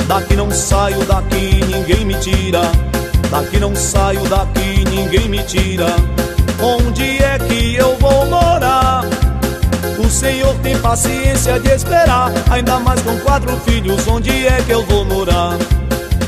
Daqui 0.07 0.34
não 0.34 0.49
saio, 0.49 1.03
daqui 1.03 1.60
ninguém 1.68 2.06
me 2.06 2.14
tira. 2.14 2.61
Daqui 3.30 3.60
não 3.60 3.76
saio, 3.76 4.22
daqui 4.30 4.85
ninguém 4.89 5.27
me 5.27 5.43
tira. 5.43 5.88
Onde 6.61 7.22
é 7.22 7.38
que 7.38 7.76
eu 7.76 7.98
vou 7.98 8.26
morar? 8.27 9.03
O 9.99 10.10
Senhor 10.10 10.56
tem 10.60 10.80
paciência 10.80 11.60
de 11.60 11.69
esperar. 11.69 12.31
Ainda 12.49 12.80
mais 12.80 13.02
com 13.02 13.19
quatro 13.19 13.57
filhos, 13.65 14.07
onde 14.07 14.48
é 14.48 14.61
que 14.65 14.72
eu 14.72 14.85
vou 14.85 15.03
morar? 15.03 15.57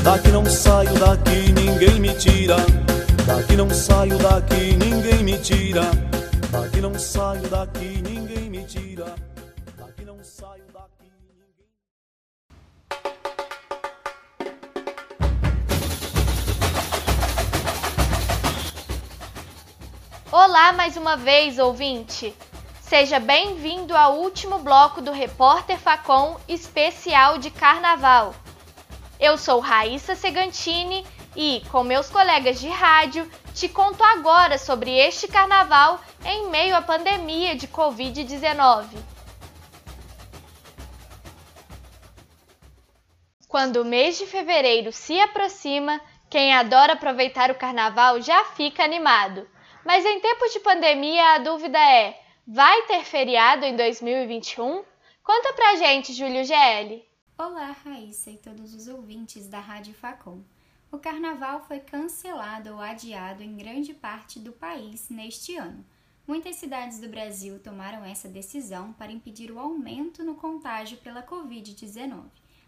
Daqui 0.04 0.28
não 0.28 0.44
saio, 0.44 0.92
daqui 0.98 1.50
ninguém 1.50 1.98
me 1.98 2.14
tira. 2.14 2.56
Daqui 3.26 3.56
não 3.56 3.70
saio, 3.70 4.18
daqui 4.18 4.76
ninguém 4.76 5.24
me 5.24 5.38
tira. 5.38 5.80
Daqui 6.50 6.78
não 6.82 6.98
saio, 6.98 7.48
daqui 7.48 8.02
ninguém 8.02 8.50
me 8.50 8.62
tira. 8.64 9.14
Daqui 9.78 10.04
não 10.04 10.22
saio, 10.22 10.64
daqui 10.74 11.10
ninguém. 11.10 11.64
Olá 20.30 20.74
mais 20.74 20.98
uma 20.98 21.16
vez, 21.16 21.58
ouvinte! 21.58 22.34
Seja 22.82 23.18
bem-vindo 23.18 23.96
ao 23.96 24.18
último 24.18 24.58
bloco 24.58 25.00
do 25.00 25.12
Repórter 25.12 25.78
Facom 25.78 26.36
especial 26.46 27.38
de 27.38 27.50
Carnaval. 27.50 28.34
Eu 29.26 29.38
sou 29.38 29.58
Raíssa 29.58 30.14
Segantini 30.14 31.02
e, 31.34 31.62
com 31.72 31.82
meus 31.82 32.10
colegas 32.10 32.60
de 32.60 32.68
rádio, 32.68 33.26
te 33.54 33.70
conto 33.70 34.04
agora 34.04 34.58
sobre 34.58 34.94
este 34.98 35.26
carnaval 35.26 35.98
em 36.26 36.50
meio 36.50 36.76
à 36.76 36.82
pandemia 36.82 37.56
de 37.56 37.66
Covid-19. 37.66 38.84
Quando 43.48 43.76
o 43.80 43.84
mês 43.86 44.18
de 44.18 44.26
fevereiro 44.26 44.92
se 44.92 45.18
aproxima, 45.18 45.98
quem 46.28 46.52
adora 46.52 46.92
aproveitar 46.92 47.50
o 47.50 47.54
carnaval 47.54 48.20
já 48.20 48.44
fica 48.44 48.84
animado. 48.84 49.48
Mas 49.86 50.04
em 50.04 50.20
tempos 50.20 50.52
de 50.52 50.60
pandemia, 50.60 51.36
a 51.36 51.38
dúvida 51.38 51.78
é: 51.78 52.20
vai 52.46 52.82
ter 52.82 53.02
feriado 53.04 53.64
em 53.64 53.74
2021? 53.74 54.84
Conta 55.22 55.54
pra 55.54 55.76
gente, 55.76 56.12
Júlio 56.12 56.44
GL. 56.44 57.13
Olá, 57.36 57.72
Raíssa 57.72 58.30
e 58.30 58.36
todos 58.36 58.72
os 58.74 58.86
ouvintes 58.86 59.48
da 59.48 59.58
Rádio 59.58 59.92
Facom. 59.92 60.40
O 60.92 60.98
carnaval 60.98 61.64
foi 61.66 61.80
cancelado 61.80 62.70
ou 62.70 62.80
adiado 62.80 63.42
em 63.42 63.56
grande 63.56 63.92
parte 63.92 64.38
do 64.38 64.52
país 64.52 65.08
neste 65.08 65.56
ano. 65.56 65.84
Muitas 66.28 66.54
cidades 66.54 67.00
do 67.00 67.08
Brasil 67.08 67.58
tomaram 67.58 68.04
essa 68.04 68.28
decisão 68.28 68.92
para 68.92 69.10
impedir 69.10 69.50
o 69.50 69.58
aumento 69.58 70.22
no 70.22 70.36
contágio 70.36 70.96
pela 70.98 71.26
Covid-19. 71.26 72.22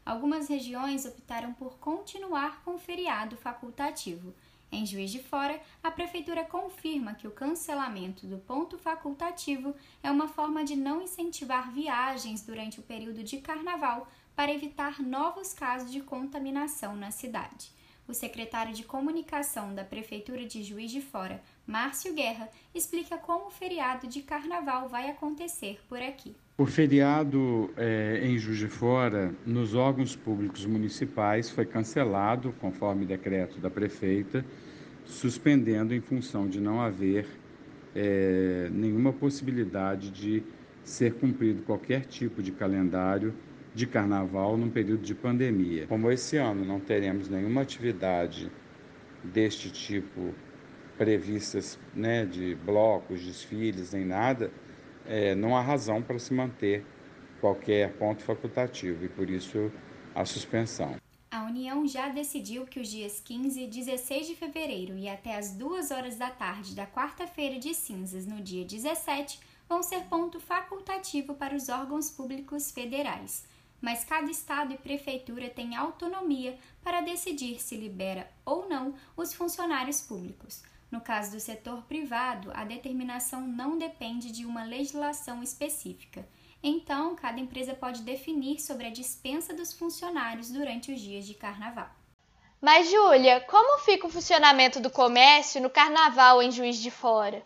Algumas 0.05 0.49
regiões 0.49 1.07
optaram 1.07 1.53
por 1.53 1.79
continuar 1.79 2.61
com 2.65 2.75
o 2.75 2.79
feriado 2.79 3.37
facultativo. 3.37 4.35
Em 4.73 4.85
Juiz 4.85 5.13
de 5.13 5.23
Fora, 5.23 5.61
a 5.81 5.93
Prefeitura 5.93 6.45
confirma 6.45 7.15
que 7.15 7.29
o 7.29 7.31
cancelamento 7.31 8.27
do 8.27 8.39
ponto 8.39 8.77
facultativo 8.77 9.77
é 10.03 10.11
uma 10.11 10.27
forma 10.27 10.65
de 10.65 10.75
não 10.75 11.01
incentivar 11.01 11.71
viagens 11.71 12.43
durante 12.43 12.81
o 12.81 12.83
período 12.83 13.23
de 13.23 13.39
carnaval 13.39 14.09
para 14.37 14.53
evitar 14.53 15.03
novos 15.03 15.55
casos 15.55 15.91
de 15.91 16.01
contaminação 16.01 16.95
na 16.95 17.11
cidade. 17.11 17.75
O 18.07 18.15
secretário 18.15 18.73
de 18.73 18.85
Comunicação 18.85 19.75
da 19.75 19.83
Prefeitura 19.83 20.45
de 20.45 20.63
Juiz 20.63 20.93
de 20.93 21.01
Fora, 21.01 21.43
Márcio 21.67 22.15
Guerra, 22.15 22.49
explica 22.73 23.17
como 23.17 23.47
o 23.47 23.51
feriado 23.51 24.07
de 24.07 24.23
carnaval 24.23 24.89
vai 24.89 25.11
acontecer 25.11 25.81
por 25.89 26.01
aqui. 26.01 26.37
O 26.59 26.67
feriado 26.67 27.73
é, 27.77 28.21
em 28.23 28.39
Juiz 28.39 28.59
de 28.59 28.69
Fora, 28.69 29.35
nos 29.45 29.75
órgãos 29.75 30.15
públicos 30.15 30.65
municipais, 30.67 31.51
foi 31.51 31.67
cancelado, 31.67 32.55
conforme 32.61 33.05
decreto 33.05 33.59
da 33.59 33.71
prefeita, 33.71 34.45
suspendendo 35.05 35.93
em 35.93 36.01
função 36.01 36.49
de 36.49 36.61
não 36.61 36.81
haver 36.81 37.27
é, 37.95 38.69
nenhuma 38.71 39.13
possibilidade 39.13 40.11
de 40.11 40.45
ser 40.85 41.15
cumprido 41.15 41.63
qualquer 41.63 42.05
tipo 42.07 42.41
de 42.41 42.53
calendário 42.53 43.35
de 43.77 43.87
carnaval 43.87 44.57
num 44.57 44.71
período 44.71 45.03
de 45.03 45.15
pandemia. 45.15 45.87
Como 45.87 46.11
esse 46.11 46.39
ano 46.39 46.65
não 46.65 46.81
teremos 46.81 47.29
nenhuma 47.29 47.61
atividade 47.61 48.51
deste 49.23 49.71
tipo 49.71 50.35
previstas, 50.97 51.79
né, 51.95 52.25
de 52.25 52.55
blocos, 52.55 53.23
desfiles, 53.23 53.93
nem 53.93 54.07
nada, 54.07 54.51
é, 55.05 55.35
não 55.35 55.55
há 55.55 55.61
razão 55.61 56.01
para 56.01 56.19
se 56.19 56.33
manter 56.33 56.87
qualquer 57.39 57.93
ponto 57.99 58.23
facultativo 58.23 59.05
e 59.05 59.11
por 59.11 59.29
isso 59.29 59.71
a 60.15 60.25
suspensão. 60.25 60.97
A 61.31 61.45
União 61.45 61.87
já 61.87 62.09
decidiu 62.09 62.65
que 62.65 62.81
os 62.81 62.89
dias 62.89 63.21
15 63.21 63.61
e 63.61 63.67
16 63.67 64.29
de 64.29 64.37
fevereiro 64.37 64.97
e 64.97 65.07
até 65.07 65.37
as 65.37 65.53
2 65.53 65.91
horas 65.91 66.17
da 66.17 66.31
tarde 66.31 66.75
da 66.75 66.87
quarta-feira 66.87 67.59
de 67.59 67.75
cinzas, 67.75 68.27
no 68.27 68.41
dia 68.41 68.65
17, 68.65 69.39
vão 69.69 69.83
ser 69.83 70.01
ponto 70.05 70.41
facultativo 70.41 71.35
para 71.35 71.55
os 71.55 71.69
órgãos 71.69 72.11
públicos 72.11 72.71
federais 72.71 73.45
mas 73.81 74.05
cada 74.05 74.31
estado 74.31 74.73
e 74.73 74.79
prefeitura 74.79 75.49
tem 75.51 75.77
autonomia 75.77 76.59
para 76.83 77.01
decidir 77.01 77.61
se 77.61 77.77
libera 77.77 78.31
ou 78.45 78.69
não 78.69 78.95
os 79.17 79.35
funcionários 79.35 80.01
públicos. 80.01 80.63
No 80.91 81.01
caso 81.01 81.33
do 81.33 81.41
setor 81.41 81.83
privado, 81.83 82.51
a 82.55 82.65
determinação 82.65 83.41
não 83.41 83.77
depende 83.77 84.31
de 84.31 84.47
uma 84.47 84.65
legislação 84.65 85.43
específica. 85.43 86.27
Então, 86.63 87.15
cada 87.15 87.41
empresa 87.41 87.75
pode 87.75 88.03
definir 88.03 88.61
sobre 88.61 88.87
a 88.87 88.91
dispensa 88.91 89.53
dos 89.53 89.73
funcionários 89.73 90.51
durante 90.51 90.93
os 90.93 91.01
dias 91.01 91.27
de 91.27 91.35
carnaval. 91.35 91.91
Mas, 92.61 92.91
Júlia, 92.91 93.41
como 93.43 93.81
fica 93.85 94.07
o 94.07 94.11
funcionamento 94.11 94.81
do 94.81 94.91
comércio 94.91 95.61
no 95.61 95.69
carnaval 95.69 96.43
em 96.43 96.51
Juiz 96.51 96.77
de 96.79 96.91
Fora? 96.91 97.45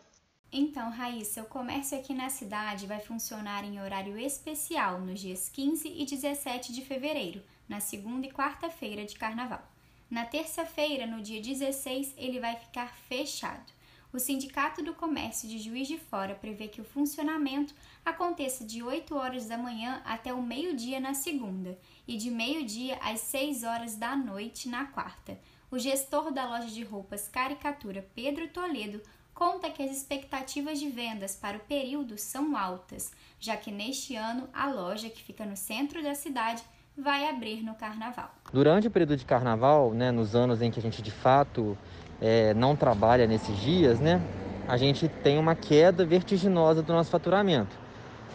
Então, 0.52 0.90
Raíssa, 0.90 1.42
o 1.42 1.46
comércio 1.46 1.96
aqui 1.96 2.12
na 2.12 2.28
cidade 2.28 2.84
vai 2.84 2.98
funcionar 2.98 3.64
em 3.64 3.80
horário 3.80 4.18
especial 4.18 5.00
nos 5.00 5.20
dias 5.20 5.48
15 5.48 5.86
e 5.88 6.04
17 6.04 6.72
de 6.72 6.84
fevereiro, 6.84 7.40
na 7.68 7.78
segunda 7.78 8.26
e 8.26 8.32
quarta-feira 8.32 9.04
de 9.04 9.14
carnaval. 9.14 9.62
Na 10.10 10.24
terça-feira, 10.24 11.06
no 11.06 11.22
dia 11.22 11.40
16, 11.40 12.14
ele 12.16 12.40
vai 12.40 12.56
ficar 12.56 12.92
fechado. 13.08 13.72
O 14.12 14.18
Sindicato 14.18 14.82
do 14.82 14.92
Comércio 14.92 15.48
de 15.48 15.56
Juiz 15.60 15.86
de 15.86 15.96
Fora 15.96 16.34
prevê 16.34 16.66
que 16.66 16.80
o 16.80 16.84
funcionamento 16.84 17.72
aconteça 18.04 18.64
de 18.64 18.82
8 18.82 19.14
horas 19.14 19.46
da 19.46 19.56
manhã 19.56 20.02
até 20.04 20.34
o 20.34 20.42
meio-dia 20.42 20.98
na 20.98 21.14
segunda 21.14 21.78
e 22.08 22.16
de 22.16 22.28
meio-dia 22.28 22.98
às 23.00 23.20
6 23.20 23.62
horas 23.62 23.94
da 23.94 24.16
noite 24.16 24.68
na 24.68 24.84
quarta. 24.86 25.38
O 25.70 25.78
gestor 25.78 26.32
da 26.32 26.44
loja 26.44 26.66
de 26.66 26.82
roupas 26.82 27.28
Caricatura, 27.28 28.04
Pedro 28.12 28.48
Toledo, 28.48 29.00
conta 29.40 29.70
que 29.70 29.82
as 29.82 29.90
expectativas 29.90 30.78
de 30.78 30.90
vendas 30.90 31.34
para 31.34 31.56
o 31.56 31.60
período 31.60 32.18
são 32.18 32.54
altas, 32.54 33.10
já 33.38 33.56
que 33.56 33.70
neste 33.70 34.14
ano 34.14 34.46
a 34.52 34.70
loja, 34.70 35.08
que 35.08 35.22
fica 35.22 35.46
no 35.46 35.56
centro 35.56 36.02
da 36.02 36.14
cidade, 36.14 36.62
vai 36.94 37.26
abrir 37.26 37.62
no 37.62 37.74
carnaval. 37.74 38.30
Durante 38.52 38.88
o 38.88 38.90
período 38.90 39.16
de 39.16 39.24
carnaval, 39.24 39.94
né, 39.94 40.10
nos 40.10 40.36
anos 40.36 40.60
em 40.60 40.70
que 40.70 40.78
a 40.78 40.82
gente 40.82 41.00
de 41.00 41.10
fato 41.10 41.74
é, 42.20 42.52
não 42.52 42.76
trabalha 42.76 43.26
nesses 43.26 43.56
dias, 43.56 43.98
né, 43.98 44.20
a 44.68 44.76
gente 44.76 45.08
tem 45.08 45.38
uma 45.38 45.54
queda 45.54 46.04
vertiginosa 46.04 46.82
do 46.82 46.92
nosso 46.92 47.10
faturamento, 47.10 47.74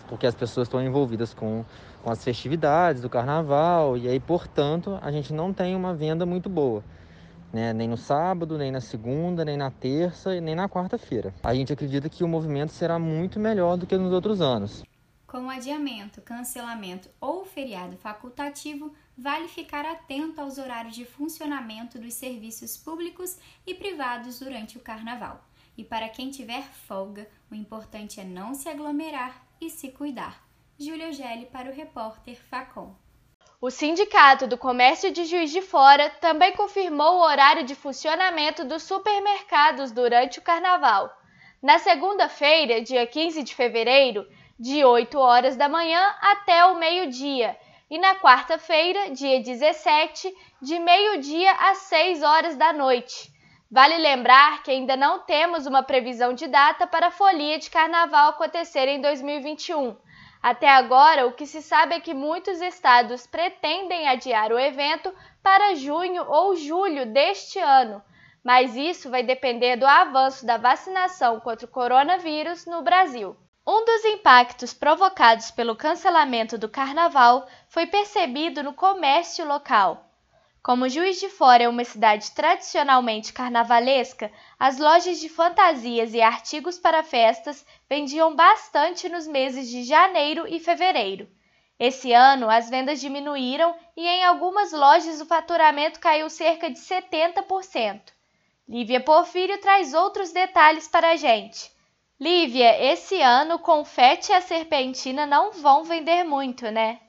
porque 0.08 0.26
as 0.26 0.34
pessoas 0.34 0.68
estão 0.68 0.84
envolvidas 0.84 1.36
com, 1.36 1.64
com 2.02 2.10
as 2.10 2.24
festividades 2.24 3.04
do 3.04 3.12
carnaval 3.12 3.96
e 3.96 4.08
aí, 4.08 4.20
portanto, 4.20 4.98
a 5.04 5.12
gente 5.12 5.32
não 5.32 5.54
tem 5.54 5.76
uma 5.76 5.94
venda 5.94 6.26
muito 6.26 6.50
boa 6.50 6.84
né? 7.56 7.72
nem 7.72 7.88
no 7.88 7.96
sábado, 7.96 8.58
nem 8.58 8.70
na 8.70 8.82
segunda, 8.82 9.46
nem 9.46 9.56
na 9.56 9.72
terça 9.72 10.36
e 10.36 10.42
nem 10.42 10.54
na 10.54 10.68
quarta-feira. 10.68 11.34
A 11.42 11.56
gente 11.56 11.72
acredita 11.72 12.10
que 12.10 12.24
o 12.24 12.28
movimento 12.28 12.74
será 12.74 13.00
muito 13.00 13.40
melhor 13.40 13.78
do 13.78 13.88
que 13.88 13.98
nos 13.98 14.12
outros 14.12 14.42
anos. 14.42 14.84
Com 15.26 15.50
adiamento, 15.50 16.22
cancelamento 16.22 17.10
ou 17.20 17.46
feriado 17.46 17.96
facultativo, 17.98 18.94
vale 19.18 19.48
ficar 19.48 19.86
atento 19.86 20.42
aos 20.42 20.58
horários 20.58 20.96
de 20.96 21.06
funcionamento 21.06 21.98
dos 21.98 22.14
serviços 22.14 22.76
públicos 22.76 23.38
e 23.66 23.74
privados 23.74 24.40
durante 24.40 24.78
o 24.78 24.82
carnaval. 24.82 25.44
E 25.78 25.84
para 25.84 26.10
quem 26.10 26.32
tiver 26.32 26.64
folga, 26.64 27.28
o 27.50 27.56
importante 27.56 28.20
é 28.20 28.24
não 28.26 28.54
se 28.54 28.68
aglomerar 28.68 29.46
e 29.60 29.70
se 29.70 29.90
cuidar. 29.90 30.46
Júlia 30.78 31.12
Gelli 31.14 31.46
para 31.46 31.70
o 31.70 31.74
repórter 31.74 32.36
Facom. 32.36 32.94
O 33.62 33.72
Sindicato 33.72 34.48
do 34.48 34.58
Comércio 34.58 35.12
de 35.12 35.24
Juiz 35.24 35.50
de 35.50 35.62
Fora 35.62 36.10
também 36.20 36.52
confirmou 36.52 37.16
o 37.16 37.24
horário 37.24 37.64
de 37.64 37.74
funcionamento 37.74 38.66
dos 38.66 38.84
supermercados 38.84 39.94
durante 39.94 40.40
o 40.40 40.42
carnaval. 40.42 41.10
Na 41.64 41.80
segunda-feira, 41.80 42.82
dia 42.82 43.08
15 43.08 43.44
de 43.44 43.56
fevereiro, 43.56 44.28
de 44.60 44.84
8 44.84 45.18
horas 45.18 45.56
da 45.56 45.70
manhã 45.70 46.14
até 46.20 46.66
o 46.66 46.76
meio-dia, 46.76 47.58
e 47.90 47.98
na 47.98 48.16
quarta-feira, 48.16 49.12
dia 49.12 49.40
17, 49.42 50.36
de 50.62 50.78
meio-dia 50.78 51.52
às 51.54 51.78
6 51.78 52.24
horas 52.24 52.58
da 52.58 52.74
noite. 52.74 53.32
Vale 53.72 53.98
lembrar 53.98 54.64
que 54.64 54.72
ainda 54.72 54.98
não 54.98 55.20
temos 55.20 55.66
uma 55.66 55.82
previsão 55.82 56.34
de 56.34 56.46
data 56.46 56.86
para 56.86 57.08
a 57.08 57.12
folia 57.12 57.58
de 57.58 57.70
carnaval 57.70 58.32
acontecer 58.32 58.88
em 58.90 59.00
2021 59.00 59.96
Até 60.46 60.70
agora, 60.70 61.26
o 61.26 61.32
que 61.32 61.48
se 61.48 61.60
sabe 61.60 61.96
é 61.96 62.00
que 62.00 62.14
muitos 62.14 62.62
estados 62.62 63.26
pretendem 63.26 64.08
adiar 64.08 64.52
o 64.52 64.60
evento 64.60 65.12
para 65.42 65.74
junho 65.74 66.24
ou 66.28 66.56
julho 66.56 67.04
deste 67.08 67.58
ano, 67.58 68.00
mas 68.44 68.76
isso 68.76 69.10
vai 69.10 69.24
depender 69.24 69.76
do 69.76 69.88
avanço 69.88 70.46
da 70.46 70.56
vacinação 70.56 71.40
contra 71.40 71.66
o 71.66 71.72
coronavírus 71.72 72.68
no 72.68 72.84
Brasil. 72.84 73.36
Um 73.66 73.84
dos 73.86 74.06
impactos 74.06 74.72
provocados 74.72 75.50
pelo 75.50 75.76
cancelamento 75.76 76.60
do 76.60 76.70
carnaval 76.70 77.48
foi 77.68 77.88
percebido 77.88 78.62
no 78.62 78.72
comércio 78.72 79.48
local. 79.48 80.05
Como 80.66 80.90
Juiz 80.90 81.20
de 81.20 81.30
Fora 81.30 81.62
é 81.62 81.70
uma 81.70 81.84
cidade 81.84 82.32
tradicionalmente 82.32 83.32
carnavalesca, 83.32 84.32
as 84.58 84.80
lojas 84.80 85.20
de 85.20 85.30
fantasias 85.30 86.12
e 86.16 86.24
artigos 86.24 86.80
para 86.80 87.04
festas 87.04 87.64
vendiam 87.88 88.36
bastante 88.36 89.08
nos 89.08 89.28
meses 89.28 89.70
de 89.70 89.84
janeiro 89.84 90.48
e 90.48 90.60
fevereiro. 90.60 91.30
Esse 91.80 92.12
ano, 92.14 92.50
as 92.50 92.68
vendas 92.68 93.00
diminuíram 93.00 93.76
e 93.96 94.08
em 94.08 94.24
algumas 94.24 94.72
lojas 94.72 95.22
o 95.22 95.28
faturamento 95.28 96.00
caiu 96.00 96.32
cerca 96.32 96.68
de 96.68 96.80
70%. 96.80 98.02
Lívia 98.68 99.02
Porfírio 99.02 99.62
traz 99.62 99.94
outros 99.94 100.32
detalhes 100.32 100.88
para 100.88 101.12
a 101.12 101.16
gente. 101.16 101.72
Lívia, 102.20 102.92
esse 102.92 103.22
ano 103.22 103.60
confete 103.60 104.32
e 104.32 104.34
a 104.34 104.42
serpentina 104.42 105.28
não 105.28 105.52
vão 105.52 105.84
vender 105.84 106.24
muito, 106.24 106.72
né? 106.72 107.00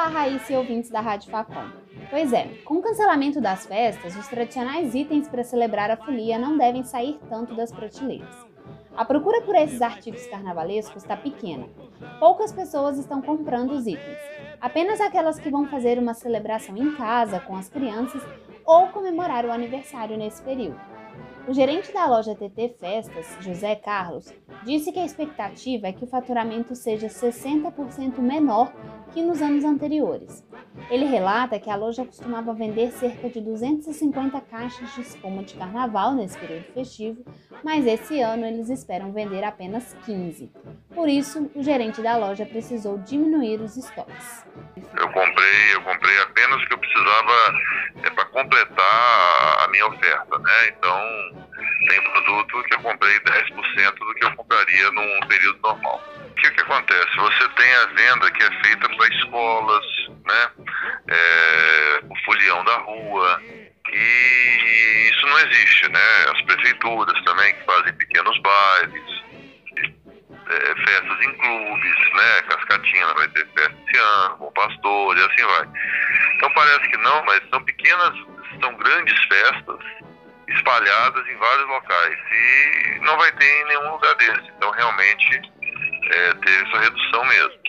Olá, 0.00 0.08
Raíssa 0.08 0.54
e 0.54 0.56
ouvintes 0.56 0.88
da 0.88 0.98
Rádio 1.02 1.30
Facom. 1.30 1.68
Pois 2.08 2.32
é, 2.32 2.48
com 2.64 2.76
o 2.78 2.80
cancelamento 2.80 3.38
das 3.38 3.66
festas, 3.66 4.16
os 4.16 4.26
tradicionais 4.28 4.94
itens 4.94 5.28
para 5.28 5.44
celebrar 5.44 5.90
a 5.90 5.96
folia 5.98 6.38
não 6.38 6.56
devem 6.56 6.82
sair 6.82 7.20
tanto 7.28 7.54
das 7.54 7.70
prateleiras. 7.70 8.34
A 8.96 9.04
procura 9.04 9.42
por 9.42 9.54
esses 9.54 9.82
artigos 9.82 10.26
carnavalescos 10.26 11.02
está 11.02 11.18
pequena. 11.18 11.68
Poucas 12.18 12.50
pessoas 12.50 12.96
estão 12.96 13.20
comprando 13.20 13.72
os 13.72 13.86
itens. 13.86 14.16
Apenas 14.58 15.02
aquelas 15.02 15.38
que 15.38 15.50
vão 15.50 15.66
fazer 15.66 15.98
uma 15.98 16.14
celebração 16.14 16.78
em 16.78 16.96
casa 16.96 17.38
com 17.38 17.54
as 17.54 17.68
crianças 17.68 18.22
ou 18.64 18.86
comemorar 18.86 19.44
o 19.44 19.52
aniversário 19.52 20.16
nesse 20.16 20.40
período. 20.40 20.80
O 21.50 21.52
gerente 21.52 21.92
da 21.92 22.06
loja 22.06 22.32
TT 22.32 22.76
Festas, 22.78 23.26
José 23.40 23.74
Carlos, 23.74 24.32
disse 24.62 24.92
que 24.92 25.00
a 25.00 25.04
expectativa 25.04 25.88
é 25.88 25.92
que 25.92 26.04
o 26.04 26.06
faturamento 26.06 26.76
seja 26.76 27.08
60% 27.08 28.18
menor 28.20 28.72
que 29.12 29.20
nos 29.20 29.42
anos 29.42 29.64
anteriores. 29.64 30.44
Ele 30.88 31.06
relata 31.06 31.58
que 31.58 31.68
a 31.68 31.74
loja 31.74 32.04
costumava 32.04 32.54
vender 32.54 32.92
cerca 32.92 33.28
de 33.28 33.40
250 33.40 34.40
caixas 34.42 34.94
de 34.94 35.00
espuma 35.00 35.42
de 35.42 35.54
carnaval 35.54 36.14
nesse 36.14 36.38
período 36.38 36.72
festivo, 36.72 37.24
mas 37.64 37.84
esse 37.84 38.20
ano 38.20 38.46
eles 38.46 38.70
esperam 38.70 39.12
vender 39.12 39.42
apenas 39.42 39.92
15. 40.06 40.52
Por 40.94 41.08
isso, 41.08 41.50
o 41.56 41.62
gerente 41.64 42.00
da 42.00 42.16
loja 42.16 42.46
precisou 42.46 42.98
diminuir 42.98 43.60
os 43.60 43.76
estoques. 43.76 44.46
Eu 44.76 45.06
comprei, 45.08 45.74
eu 45.74 45.82
comprei 45.82 46.16
apenas 46.20 46.62
o 46.62 46.66
que 46.68 46.74
eu 46.74 46.78
precisava 46.78 47.32
é, 48.04 48.10
para 48.10 48.24
completar 48.26 49.64
a 49.64 49.68
minha 49.68 49.86
oferta, 49.86 50.38
né? 50.38 50.68
Então, 50.68 51.39
tem 51.88 52.02
produto 52.02 52.62
que 52.64 52.74
eu 52.74 52.80
comprei 52.80 53.18
10% 53.20 53.94
do 53.94 54.14
que 54.14 54.24
eu 54.24 54.36
compraria 54.36 54.90
num 54.92 55.20
período 55.26 55.60
normal. 55.60 56.02
O 56.30 56.34
que, 56.34 56.50
que 56.50 56.60
acontece? 56.60 57.16
Você 57.16 57.48
tem 57.50 57.74
a 57.74 57.86
venda 57.86 58.30
que 58.30 58.42
é 58.42 58.64
feita 58.64 58.88
para 58.88 59.08
escolas, 59.08 59.86
né? 60.26 60.50
É, 61.08 62.00
o 62.08 62.16
folião 62.24 62.64
da 62.64 62.76
rua, 62.78 63.42
e 63.92 65.10
isso 65.10 65.26
não 65.26 65.38
existe, 65.40 65.88
né? 65.90 66.24
As 66.34 66.42
prefeituras 66.42 67.24
também 67.24 67.54
que 67.54 67.64
fazem 67.64 67.92
pequenos 67.94 68.38
bailes, 68.38 69.24
é, 70.48 70.74
festas 70.86 71.20
em 71.22 71.34
clubes, 71.38 72.12
né? 72.14 72.42
Cascatina 72.48 73.14
vai 73.14 73.28
ter 73.28 73.46
festa 73.48 73.76
esse 73.88 73.98
ano, 73.98 74.36
Bom 74.38 74.52
Pastor 74.52 75.18
e 75.18 75.20
assim 75.20 75.44
vai. 75.44 75.68
Então 76.36 76.52
parece 76.54 76.88
que 76.88 76.96
não, 76.98 77.24
mas 77.24 77.40
são 77.50 77.62
pequenas, 77.64 78.14
são 78.60 78.74
grandes 78.76 79.24
festas 79.24 80.09
espalhadas 80.54 81.26
em 81.26 81.36
vários 81.36 81.68
locais 81.68 82.18
e 82.32 83.00
não 83.00 83.16
vai 83.16 83.32
ter 83.32 83.44
em 83.44 83.68
nenhum 83.68 83.92
lugar 83.92 84.14
desse. 84.16 84.50
Então 84.56 84.70
realmente 84.70 85.52
é, 86.10 86.34
teve 86.34 86.68
essa 86.68 86.80
redução 86.80 87.24
mesmo. 87.26 87.60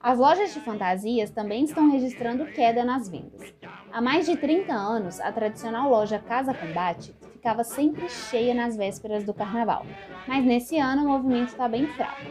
As 0.00 0.18
lojas 0.18 0.54
de 0.54 0.60
fantasias 0.60 1.30
também 1.30 1.64
estão 1.64 1.90
registrando 1.90 2.46
queda 2.46 2.84
nas 2.84 3.08
vendas. 3.08 3.52
Há 3.92 4.00
mais 4.00 4.26
de 4.26 4.36
30 4.36 4.72
anos, 4.72 5.20
a 5.20 5.32
tradicional 5.32 5.90
loja 5.90 6.18
Casa 6.20 6.54
Combate 6.54 7.14
ficava 7.32 7.64
sempre 7.64 8.08
cheia 8.08 8.54
nas 8.54 8.76
vésperas 8.76 9.24
do 9.24 9.34
carnaval, 9.34 9.84
mas 10.26 10.44
nesse 10.44 10.78
ano 10.78 11.02
o 11.02 11.08
movimento 11.08 11.48
está 11.48 11.68
bem 11.68 11.86
fraco. 11.88 12.22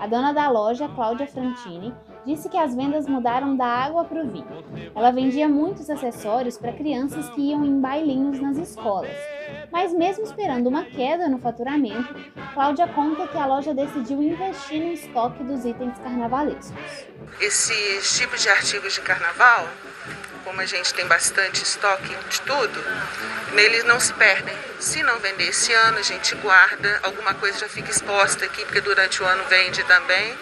A 0.00 0.06
dona 0.06 0.32
da 0.32 0.48
loja, 0.48 0.88
Cláudia 0.88 1.26
Frantini, 1.26 1.94
disse 2.24 2.48
que 2.48 2.56
as 2.56 2.74
vendas 2.74 3.06
mudaram 3.06 3.56
da 3.56 3.66
água 3.66 4.04
para 4.04 4.22
o 4.22 4.28
vinho. 4.28 4.64
Ela 4.94 5.10
vendia 5.10 5.48
muitos 5.48 5.88
acessórios 5.88 6.58
para 6.58 6.72
crianças 6.72 7.28
que 7.30 7.50
iam 7.50 7.64
em 7.64 7.80
bailinhos 7.80 8.40
nas 8.40 8.56
escolas. 8.56 9.16
Mas 9.70 9.92
mesmo 9.92 10.24
esperando 10.24 10.68
uma 10.68 10.84
queda 10.84 11.28
no 11.28 11.38
faturamento, 11.38 12.14
Cláudia 12.54 12.88
conta 12.88 13.28
que 13.28 13.38
a 13.38 13.46
loja 13.46 13.72
decidiu 13.72 14.22
investir 14.22 14.80
no 14.80 14.92
estoque 14.92 15.42
dos 15.44 15.64
itens 15.64 15.98
carnavalescos. 15.98 16.72
Esses 17.40 18.18
tipos 18.18 18.42
de 18.42 18.48
artigos 18.48 18.94
de 18.94 19.00
carnaval, 19.00 19.68
como 20.44 20.60
a 20.60 20.66
gente 20.66 20.92
tem 20.94 21.06
bastante 21.06 21.62
estoque 21.62 22.14
de 22.28 22.40
tudo, 22.42 22.84
eles 23.56 23.84
não 23.84 24.00
se 24.00 24.12
perdem. 24.14 24.56
Se 24.78 25.02
não 25.02 25.18
vender 25.18 25.48
esse 25.48 25.72
ano, 25.72 25.98
a 25.98 26.02
gente 26.02 26.34
guarda, 26.36 27.00
alguma 27.02 27.34
coisa 27.34 27.58
já 27.58 27.68
fica 27.68 27.90
exposta 27.90 28.44
aqui, 28.44 28.64
porque 28.64 28.80
durante 28.80 29.22
o 29.22 29.26
ano 29.26 29.44
vende 29.48 29.84
também 29.84 30.34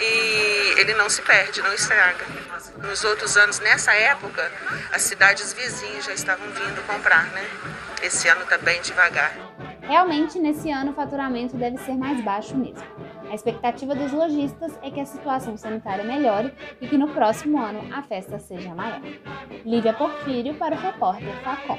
e 0.00 0.74
ele 0.78 0.94
não 0.94 1.08
se 1.08 1.22
perde, 1.22 1.62
não 1.62 1.72
estraga. 1.72 2.24
Nos 2.78 3.04
outros 3.04 3.36
anos, 3.36 3.60
nessa 3.60 3.92
época, 3.94 4.50
as 4.92 5.02
cidades 5.02 5.52
vizinhas 5.52 6.04
já 6.04 6.12
estavam 6.12 6.46
vindo 6.48 6.86
comprar, 6.86 7.24
né? 7.26 7.48
Esse 8.02 8.28
ano 8.28 8.42
está 8.42 8.58
bem 8.58 8.80
devagar. 8.82 9.34
Realmente, 9.82 10.38
nesse 10.38 10.70
ano, 10.70 10.90
o 10.90 10.94
faturamento 10.94 11.56
deve 11.56 11.78
ser 11.78 11.96
mais 11.96 12.20
baixo 12.22 12.56
mesmo. 12.56 12.82
A 13.30 13.34
expectativa 13.34 13.94
dos 13.94 14.12
lojistas 14.12 14.78
é 14.82 14.90
que 14.90 15.00
a 15.00 15.06
situação 15.06 15.56
sanitária 15.56 16.04
melhore 16.04 16.52
e 16.80 16.86
que 16.86 16.96
no 16.96 17.08
próximo 17.08 17.58
ano 17.58 17.80
a 17.92 18.02
festa 18.02 18.38
seja 18.38 18.74
maior. 18.74 19.00
Lívia 19.64 19.92
Porfírio 19.92 20.54
para 20.54 20.76
o 20.76 20.78
repórter 20.78 21.34
Facom. 21.42 21.78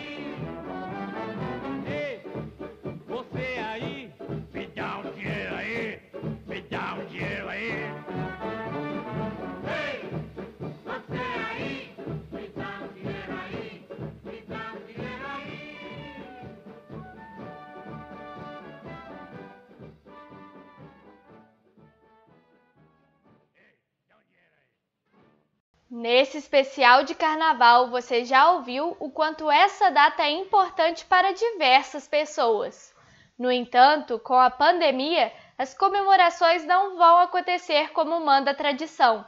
Nesse 26.09 26.38
especial 26.38 27.03
de 27.03 27.13
carnaval, 27.13 27.89
você 27.89 28.23
já 28.23 28.51
ouviu 28.51 28.95
o 28.97 29.11
quanto 29.11 29.51
essa 29.51 29.91
data 29.91 30.23
é 30.23 30.31
importante 30.31 31.03
para 31.03 31.34
diversas 31.34 32.07
pessoas. 32.07 32.95
No 33.38 33.51
entanto, 33.51 34.17
com 34.17 34.35
a 34.35 34.49
pandemia, 34.49 35.34
as 35.57 35.73
comemorações 35.73 36.63
não 36.63 36.95
vão 36.95 37.17
acontecer 37.17 37.91
como 37.91 38.21
manda 38.21 38.51
a 38.51 38.55
tradição. 38.55 39.25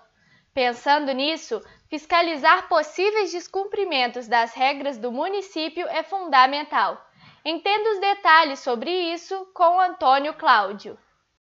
Pensando 0.53 1.11
nisso, 1.11 1.61
fiscalizar 1.89 2.69
possíveis 2.69 3.33
descumprimentos 3.33 4.29
das 4.29 4.53
regras 4.53 4.97
do 4.97 5.11
município 5.11 5.85
é 5.89 6.01
fundamental. 6.01 6.97
Entenda 7.43 7.91
os 7.91 7.99
detalhes 7.99 8.59
sobre 8.59 8.89
isso 8.89 9.35
com 9.53 9.81
Antônio 9.81 10.33
Cláudio. 10.33 10.97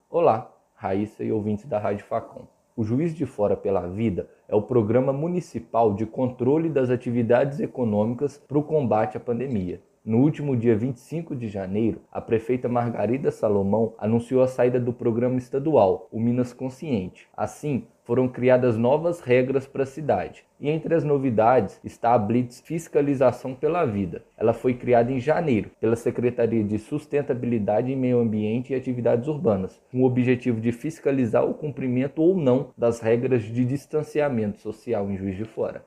Olá, 0.10 0.52
Raíssa 0.74 1.24
e 1.24 1.32
ouvintes 1.32 1.66
da 1.66 1.78
Rádio 1.78 2.08
Facom. 2.08 2.57
O 2.78 2.84
Juiz 2.84 3.16
de 3.16 3.26
Fora 3.26 3.58
pela 3.58 3.88
Vida 3.88 4.30
é 4.48 4.56
o 4.56 4.62
programa 4.62 5.12
municipal 5.12 5.96
de 5.96 6.06
controle 6.06 6.70
das 6.70 6.92
atividades 6.92 7.60
econômicas 7.60 8.38
para 8.48 8.60
o 8.60 8.62
combate 8.62 9.18
à 9.18 9.20
pandemia. 9.20 9.82
No 10.06 10.20
último 10.20 10.56
dia 10.56 10.78
25 10.78 11.36
de 11.36 11.48
janeiro, 11.48 12.02
a 12.12 12.22
prefeita 12.22 12.70
Margarida 12.70 13.32
Salomão 13.32 13.96
anunciou 13.98 14.44
a 14.44 14.48
saída 14.48 14.80
do 14.80 14.94
programa 14.94 15.40
estadual, 15.40 16.08
o 16.12 16.20
Minas 16.20 16.54
Consciente. 16.54 17.28
Assim, 17.36 17.88
foram 18.08 18.30
criadas 18.30 18.78
novas 18.78 19.20
regras 19.20 19.68
para 19.68 19.84
a 19.84 19.86
cidade. 19.86 20.46
E 20.62 20.70
entre 20.70 20.96
as 20.96 21.04
novidades 21.04 21.78
está 21.84 22.14
a 22.14 22.18
Blitz 22.18 22.62
Fiscalização 22.62 23.54
pela 23.54 23.84
Vida. 23.84 24.24
Ela 24.38 24.54
foi 24.54 24.74
criada 24.74 25.12
em 25.12 25.20
janeiro 25.20 25.70
pela 25.82 25.98
Secretaria 25.98 26.64
de 26.64 26.80
Sustentabilidade 26.80 27.92
e 27.92 27.98
Meio 27.98 28.22
Ambiente 28.22 28.72
e 28.72 28.76
Atividades 28.78 29.28
Urbanas, 29.28 29.78
com 29.92 30.04
o 30.04 30.06
objetivo 30.06 30.62
de 30.62 30.72
fiscalizar 30.72 31.44
o 31.44 31.54
cumprimento 31.54 32.22
ou 32.22 32.38
não 32.38 32.70
das 32.78 33.02
regras 33.02 33.44
de 33.44 33.66
distanciamento 33.66 34.62
social 34.62 35.12
em 35.12 35.18
Juiz 35.18 35.36
de 35.36 35.44
Fora. 35.44 35.84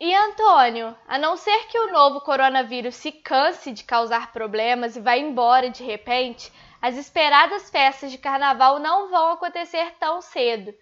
E 0.00 0.12
Antônio, 0.12 0.92
a 1.06 1.18
não 1.18 1.36
ser 1.36 1.68
que 1.68 1.78
o 1.78 1.92
novo 1.92 2.20
coronavírus 2.22 2.96
se 2.96 3.12
canse 3.12 3.70
de 3.70 3.84
causar 3.84 4.32
problemas 4.32 4.96
e 4.96 5.00
vá 5.00 5.16
embora 5.16 5.70
de 5.70 5.84
repente, 5.84 6.50
as 6.82 6.96
esperadas 6.96 7.70
festas 7.70 8.10
de 8.10 8.18
carnaval 8.18 8.80
não 8.80 9.08
vão 9.08 9.32
acontecer 9.32 9.92
tão 10.00 10.20
cedo. 10.20 10.74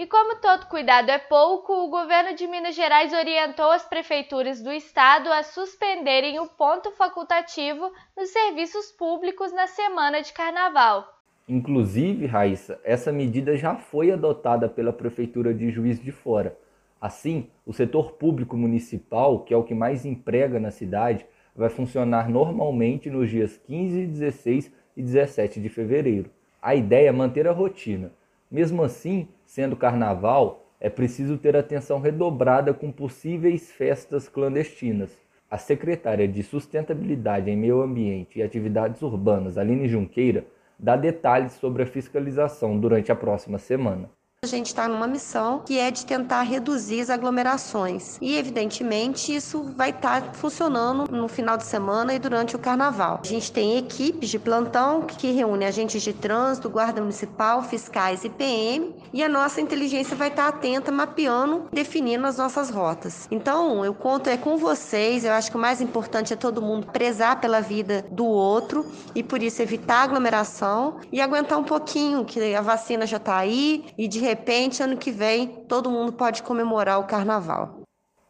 E 0.00 0.06
como 0.06 0.36
todo 0.36 0.64
cuidado 0.64 1.10
é 1.10 1.18
pouco, 1.18 1.74
o 1.74 1.90
governo 1.90 2.34
de 2.34 2.46
Minas 2.46 2.74
Gerais 2.74 3.12
orientou 3.12 3.70
as 3.70 3.84
prefeituras 3.84 4.62
do 4.62 4.72
estado 4.72 5.30
a 5.30 5.42
suspenderem 5.42 6.40
o 6.40 6.46
ponto 6.46 6.90
facultativo 6.92 7.92
nos 8.16 8.30
serviços 8.30 8.90
públicos 8.92 9.52
na 9.52 9.66
semana 9.66 10.22
de 10.22 10.32
carnaval. 10.32 11.06
Inclusive, 11.46 12.24
Raíssa, 12.24 12.80
essa 12.82 13.12
medida 13.12 13.58
já 13.58 13.76
foi 13.76 14.10
adotada 14.10 14.70
pela 14.70 14.90
prefeitura 14.90 15.52
de 15.52 15.70
Juiz 15.70 16.02
de 16.02 16.10
Fora. 16.10 16.56
Assim, 16.98 17.50
o 17.66 17.72
setor 17.74 18.12
público 18.12 18.56
municipal, 18.56 19.40
que 19.40 19.52
é 19.52 19.56
o 19.58 19.64
que 19.64 19.74
mais 19.74 20.06
emprega 20.06 20.58
na 20.58 20.70
cidade, 20.70 21.26
vai 21.54 21.68
funcionar 21.68 22.26
normalmente 22.26 23.10
nos 23.10 23.28
dias 23.28 23.58
15, 23.66 24.06
16 24.06 24.72
e 24.96 25.02
17 25.02 25.60
de 25.60 25.68
fevereiro. 25.68 26.30
A 26.62 26.74
ideia 26.74 27.10
é 27.10 27.12
manter 27.12 27.46
a 27.46 27.52
rotina. 27.52 28.10
Mesmo 28.50 28.82
assim, 28.82 29.28
sendo 29.50 29.74
carnaval, 29.74 30.64
é 30.78 30.88
preciso 30.88 31.36
ter 31.36 31.56
atenção 31.56 32.00
redobrada 32.00 32.72
com 32.72 32.92
possíveis 32.92 33.72
festas 33.72 34.28
clandestinas. 34.28 35.10
A 35.50 35.58
secretária 35.58 36.28
de 36.28 36.40
Sustentabilidade 36.40 37.50
em 37.50 37.56
Meio 37.56 37.82
Ambiente 37.82 38.38
e 38.38 38.44
Atividades 38.44 39.02
Urbanas, 39.02 39.58
Aline 39.58 39.88
Junqueira, 39.88 40.46
dá 40.78 40.94
detalhes 40.94 41.54
sobre 41.54 41.82
a 41.82 41.86
fiscalização 41.86 42.78
durante 42.78 43.10
a 43.10 43.16
próxima 43.16 43.58
semana. 43.58 44.08
A 44.42 44.46
gente 44.46 44.68
está 44.68 44.88
numa 44.88 45.06
missão 45.06 45.58
que 45.66 45.78
é 45.78 45.90
de 45.90 46.06
tentar 46.06 46.40
reduzir 46.40 47.02
as 47.02 47.10
aglomerações. 47.10 48.16
E, 48.22 48.38
evidentemente, 48.38 49.36
isso 49.36 49.62
vai 49.76 49.90
estar 49.90 50.22
tá 50.22 50.32
funcionando 50.32 51.12
no 51.14 51.28
final 51.28 51.58
de 51.58 51.64
semana 51.66 52.14
e 52.14 52.18
durante 52.18 52.56
o 52.56 52.58
carnaval. 52.58 53.20
A 53.22 53.26
gente 53.26 53.52
tem 53.52 53.76
equipes 53.76 54.30
de 54.30 54.38
plantão 54.38 55.02
que 55.02 55.30
reúne 55.30 55.66
agentes 55.66 56.00
de 56.00 56.14
trânsito, 56.14 56.70
guarda 56.70 57.02
municipal, 57.02 57.62
fiscais 57.62 58.24
e 58.24 58.30
PM. 58.30 58.94
E 59.12 59.22
a 59.22 59.28
nossa 59.28 59.60
inteligência 59.60 60.16
vai 60.16 60.28
estar 60.28 60.50
tá 60.50 60.56
atenta, 60.56 60.90
mapeando, 60.90 61.68
definindo 61.70 62.26
as 62.26 62.38
nossas 62.38 62.70
rotas. 62.70 63.28
Então, 63.30 63.84
eu 63.84 63.92
conto 63.92 64.30
é 64.30 64.38
com 64.38 64.56
vocês. 64.56 65.22
Eu 65.22 65.32
acho 65.32 65.50
que 65.50 65.56
o 65.58 65.60
mais 65.60 65.82
importante 65.82 66.32
é 66.32 66.36
todo 66.36 66.62
mundo 66.62 66.86
prezar 66.86 67.42
pela 67.42 67.60
vida 67.60 68.06
do 68.10 68.24
outro 68.24 68.86
e, 69.14 69.22
por 69.22 69.42
isso, 69.42 69.60
evitar 69.60 70.04
aglomeração 70.04 70.96
e 71.12 71.20
aguentar 71.20 71.58
um 71.58 71.64
pouquinho, 71.64 72.24
que 72.24 72.54
a 72.54 72.62
vacina 72.62 73.06
já 73.06 73.18
está 73.18 73.36
aí 73.36 73.84
e 73.98 74.08
de 74.08 74.29
repente, 74.30 74.82
ano 74.82 74.96
que 74.96 75.10
vem, 75.10 75.48
todo 75.68 75.90
mundo 75.90 76.12
pode 76.12 76.42
comemorar 76.42 77.00
o 77.00 77.04
carnaval. 77.04 77.80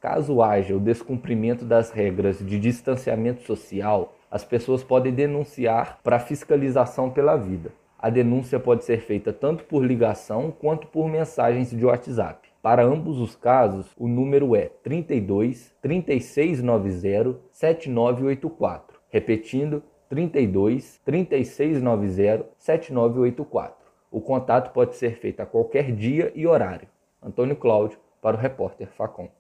Caso 0.01 0.40
haja 0.40 0.74
o 0.74 0.81
descumprimento 0.81 1.64
das 1.64 1.90
regras 1.90 2.39
de 2.39 2.59
distanciamento 2.59 3.43
social, 3.43 4.14
as 4.31 4.43
pessoas 4.43 4.82
podem 4.82 5.12
denunciar 5.12 5.98
para 6.02 6.18
fiscalização 6.18 7.10
pela 7.10 7.36
vida. 7.36 7.70
A 7.98 8.09
denúncia 8.09 8.59
pode 8.59 8.85
ser 8.85 9.02
feita 9.02 9.31
tanto 9.31 9.64
por 9.64 9.85
ligação 9.85 10.51
quanto 10.51 10.86
por 10.86 11.06
mensagens 11.06 11.70
de 11.70 11.85
WhatsApp. 11.85 12.48
Para 12.62 12.82
ambos 12.82 13.18
os 13.18 13.36
casos, 13.36 13.86
o 13.98 14.09
número 14.09 14.56
é 14.56 14.70
32 14.82 15.74
3690 15.82 17.39
7984. 17.52 18.98
Repetindo, 19.10 19.82
32 20.09 20.98
3690 21.05 22.47
7984. 22.56 23.80
O 24.11 24.20
contato 24.20 24.73
pode 24.73 24.97
ser 24.97 25.20
feito 25.20 25.41
a 25.41 25.47
qualquer 25.47 25.95
dia 25.95 26.32
e 26.35 26.47
horário. 26.47 26.89
Antônio 27.23 27.55
Cláudio, 27.55 28.01
para 28.20 28.37
o 28.37 28.41
repórter 28.41 28.89
Facom. 28.89 29.31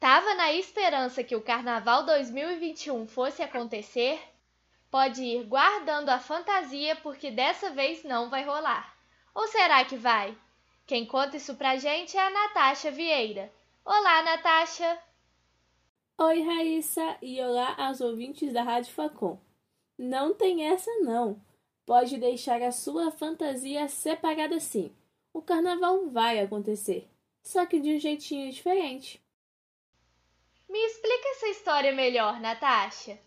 Tava 0.00 0.34
na 0.34 0.52
esperança 0.52 1.22
que 1.22 1.36
o 1.36 1.40
Carnaval 1.40 2.04
2021 2.04 3.06
fosse 3.06 3.42
acontecer? 3.42 4.20
Pode 4.90 5.22
ir 5.22 5.44
guardando 5.44 6.08
a 6.08 6.18
fantasia 6.18 6.96
porque 6.96 7.30
dessa 7.30 7.70
vez 7.70 8.02
não 8.02 8.28
vai 8.28 8.44
rolar. 8.44 8.92
Ou 9.34 9.46
será 9.46 9.84
que 9.84 9.96
vai? 9.96 10.36
Quem 10.86 11.06
conta 11.06 11.36
isso 11.36 11.54
pra 11.54 11.76
gente 11.76 12.16
é 12.16 12.20
a 12.20 12.30
Natasha 12.30 12.90
Vieira. 12.90 13.52
Olá, 13.84 14.22
Natasha! 14.22 14.98
Oi, 16.18 16.42
Raíssa, 16.42 17.16
e 17.22 17.40
olá 17.40 17.74
aos 17.78 18.00
ouvintes 18.00 18.52
da 18.52 18.62
Rádio 18.62 18.92
Facom. 18.92 19.38
Não 19.96 20.34
tem 20.34 20.66
essa 20.66 20.90
não 21.02 21.40
pode 21.88 22.18
deixar 22.18 22.60
a 22.60 22.70
sua 22.70 23.10
fantasia 23.10 23.88
separada 23.88 24.60
sim. 24.60 24.94
O 25.32 25.40
carnaval 25.40 26.10
vai 26.10 26.38
acontecer, 26.38 27.08
só 27.42 27.64
que 27.64 27.80
de 27.80 27.94
um 27.94 27.98
jeitinho 27.98 28.52
diferente. 28.52 29.18
Me 30.68 30.78
explica 30.84 31.28
essa 31.30 31.48
história 31.48 31.90
melhor, 31.90 32.42
Natasha. 32.42 33.18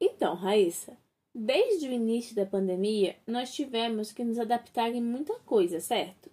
Então, 0.00 0.34
Raíssa, 0.34 0.96
desde 1.34 1.86
o 1.86 1.92
início 1.92 2.34
da 2.34 2.46
pandemia, 2.46 3.18
nós 3.26 3.54
tivemos 3.54 4.12
que 4.12 4.24
nos 4.24 4.38
adaptar 4.38 4.88
em 4.94 5.02
muita 5.02 5.34
coisa, 5.40 5.78
certo? 5.78 6.30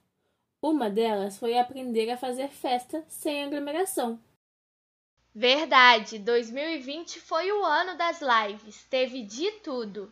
Uma 0.61 0.89
delas 0.89 1.37
foi 1.37 1.57
aprender 1.57 2.09
a 2.11 2.17
fazer 2.17 2.47
festa 2.47 3.03
sem 3.09 3.43
aglomeração. 3.43 4.17
Verdade, 5.35 6.17
2020 6.17 7.19
foi 7.19 7.51
o 7.51 7.61
ano 7.65 7.97
das 7.97 8.21
lives, 8.21 8.85
teve 8.85 9.21
de 9.23 9.51
tudo. 9.59 10.09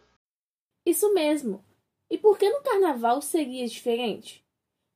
Isso 0.86 1.14
mesmo. 1.14 1.64
E 2.10 2.18
por 2.18 2.38
que 2.38 2.50
no 2.50 2.62
carnaval 2.62 3.22
seria 3.22 3.68
diferente? 3.68 4.46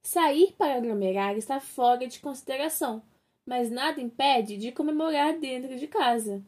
Sair 0.03 0.53
para 0.53 0.75
aglomerar 0.75 1.37
está 1.37 1.59
fora 1.59 2.05
de 2.05 2.19
consideração, 2.19 3.03
mas 3.45 3.71
nada 3.71 4.01
impede 4.01 4.57
de 4.57 4.71
comemorar 4.71 5.39
dentro 5.39 5.77
de 5.77 5.87
casa. 5.87 6.43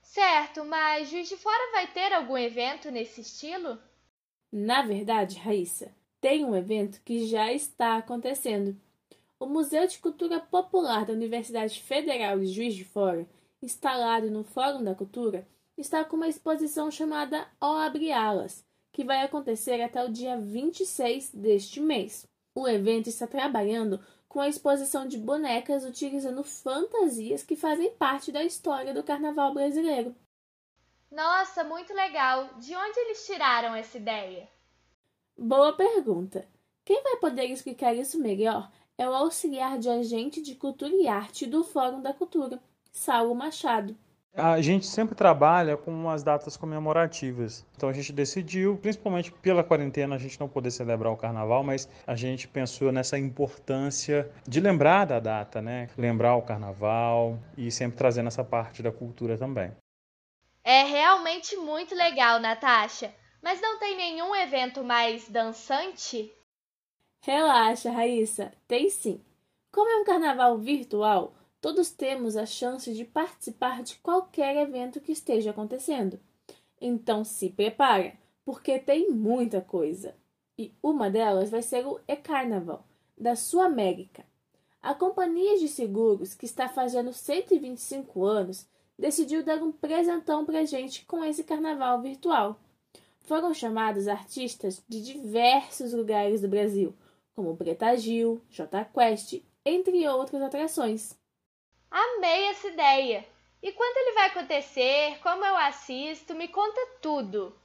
Certo, 0.00 0.64
mas 0.64 1.10
Juiz 1.10 1.28
de 1.28 1.36
Fora 1.36 1.72
vai 1.72 1.86
ter 1.88 2.12
algum 2.12 2.38
evento 2.38 2.90
nesse 2.90 3.20
estilo? 3.20 3.78
Na 4.50 4.82
verdade, 4.82 5.36
Raíssa, 5.36 5.94
tem 6.20 6.44
um 6.44 6.56
evento 6.56 7.02
que 7.04 7.26
já 7.26 7.52
está 7.52 7.96
acontecendo. 7.98 8.76
O 9.38 9.46
Museu 9.46 9.86
de 9.86 9.98
Cultura 9.98 10.40
Popular 10.40 11.04
da 11.04 11.12
Universidade 11.12 11.80
Federal 11.82 12.38
de 12.38 12.46
Juiz 12.46 12.74
de 12.74 12.84
Fora, 12.84 13.28
instalado 13.60 14.30
no 14.30 14.42
Fórum 14.42 14.82
da 14.82 14.94
Cultura, 14.94 15.46
está 15.76 16.04
com 16.04 16.16
uma 16.16 16.28
exposição 16.28 16.90
chamada 16.90 17.46
Ó 17.60 17.76
Abre 17.78 18.12
Alas, 18.12 18.64
que 18.92 19.04
vai 19.04 19.22
acontecer 19.22 19.82
até 19.82 20.02
o 20.04 20.10
dia 20.10 20.38
26 20.38 21.30
deste 21.34 21.80
mês. 21.80 22.26
O 22.54 22.66
evento 22.66 23.08
está 23.08 23.26
trabalhando 23.26 24.00
com 24.28 24.40
a 24.40 24.48
exposição 24.48 25.06
de 25.06 25.18
bonecas 25.18 25.84
utilizando 25.84 26.42
fantasias 26.42 27.42
que 27.42 27.56
fazem 27.56 27.90
parte 27.92 28.32
da 28.32 28.42
história 28.42 28.94
do 28.94 29.02
carnaval 29.02 29.52
brasileiro. 29.52 30.14
Nossa, 31.10 31.62
muito 31.62 31.94
legal! 31.94 32.48
De 32.58 32.74
onde 32.74 32.98
eles 33.00 33.24
tiraram 33.26 33.74
essa 33.74 33.96
ideia? 33.96 34.48
Boa 35.36 35.74
pergunta. 35.74 36.48
Quem 36.84 37.02
vai 37.02 37.16
poder 37.16 37.46
explicar 37.46 37.94
isso 37.94 38.18
melhor 38.18 38.70
é 38.98 39.08
o 39.08 39.14
auxiliar 39.14 39.78
de 39.78 39.88
agente 39.88 40.40
de 40.40 40.54
cultura 40.54 40.94
e 40.94 41.06
arte 41.06 41.46
do 41.46 41.62
Fórum 41.62 42.00
da 42.00 42.14
Cultura, 42.14 42.62
Saulo 42.90 43.34
Machado. 43.34 43.96
A 44.36 44.60
gente 44.60 44.84
sempre 44.84 45.14
trabalha 45.14 45.78
com 45.78 46.10
as 46.10 46.22
datas 46.22 46.58
comemorativas. 46.58 47.64
Então 47.74 47.88
a 47.88 47.92
gente 47.92 48.12
decidiu, 48.12 48.76
principalmente 48.76 49.32
pela 49.32 49.64
quarentena, 49.64 50.14
a 50.14 50.18
gente 50.18 50.38
não 50.38 50.46
poder 50.46 50.70
celebrar 50.70 51.10
o 51.10 51.16
carnaval, 51.16 51.64
mas 51.64 51.88
a 52.06 52.14
gente 52.14 52.46
pensou 52.46 52.92
nessa 52.92 53.18
importância 53.18 54.30
de 54.46 54.60
lembrar 54.60 55.06
da 55.06 55.18
data, 55.18 55.62
né? 55.62 55.88
Lembrar 55.96 56.36
o 56.36 56.42
carnaval 56.42 57.38
e 57.56 57.70
sempre 57.70 57.96
trazendo 57.96 58.26
essa 58.26 58.44
parte 58.44 58.82
da 58.82 58.92
cultura 58.92 59.38
também. 59.38 59.72
É 60.62 60.82
realmente 60.82 61.56
muito 61.56 61.94
legal, 61.94 62.38
Natasha. 62.38 63.14
Mas 63.42 63.60
não 63.60 63.78
tem 63.78 63.96
nenhum 63.96 64.34
evento 64.34 64.84
mais 64.84 65.28
dançante? 65.30 66.30
Relaxa, 67.22 67.90
Raíssa, 67.90 68.52
tem 68.68 68.90
sim. 68.90 69.24
Como 69.72 69.88
é 69.88 69.96
um 69.96 70.04
carnaval 70.04 70.58
virtual, 70.58 71.35
todos 71.60 71.90
temos 71.90 72.36
a 72.36 72.46
chance 72.46 72.92
de 72.92 73.04
participar 73.04 73.82
de 73.82 73.96
qualquer 73.96 74.56
evento 74.56 75.00
que 75.00 75.12
esteja 75.12 75.50
acontecendo. 75.50 76.18
Então 76.80 77.24
se 77.24 77.50
prepara, 77.50 78.12
porque 78.44 78.78
tem 78.78 79.10
muita 79.10 79.60
coisa. 79.60 80.14
E 80.58 80.72
uma 80.82 81.10
delas 81.10 81.50
vai 81.50 81.62
ser 81.62 81.86
o 81.86 82.00
E-Carnaval, 82.06 82.84
da 83.16 83.34
Sul 83.34 83.60
América. 83.60 84.24
A 84.80 84.94
companhia 84.94 85.58
de 85.58 85.68
seguros, 85.68 86.34
que 86.34 86.46
está 86.46 86.68
fazendo 86.68 87.12
125 87.12 88.24
anos, 88.24 88.66
decidiu 88.98 89.42
dar 89.42 89.62
um 89.62 89.72
presentão 89.72 90.44
pra 90.44 90.64
gente 90.64 91.04
com 91.04 91.24
esse 91.24 91.44
carnaval 91.44 92.00
virtual. 92.00 92.60
Foram 93.22 93.52
chamados 93.52 94.06
artistas 94.06 94.82
de 94.88 95.02
diversos 95.02 95.92
lugares 95.92 96.40
do 96.40 96.48
Brasil, 96.48 96.94
como 97.34 97.56
Preta 97.56 97.96
Gil, 97.96 98.40
J 98.48 98.84
Quest, 98.84 99.42
entre 99.64 100.06
outras 100.06 100.40
atrações. 100.40 101.18
Amei 101.90 102.44
essa 102.46 102.68
ideia! 102.68 103.24
E 103.62 103.72
quando 103.72 103.96
ele 103.96 104.14
vai 104.14 104.26
acontecer? 104.28 105.18
Como 105.22 105.44
eu 105.44 105.56
assisto? 105.56 106.34
Me 106.34 106.48
conta 106.48 106.80
tudo! 107.00 107.56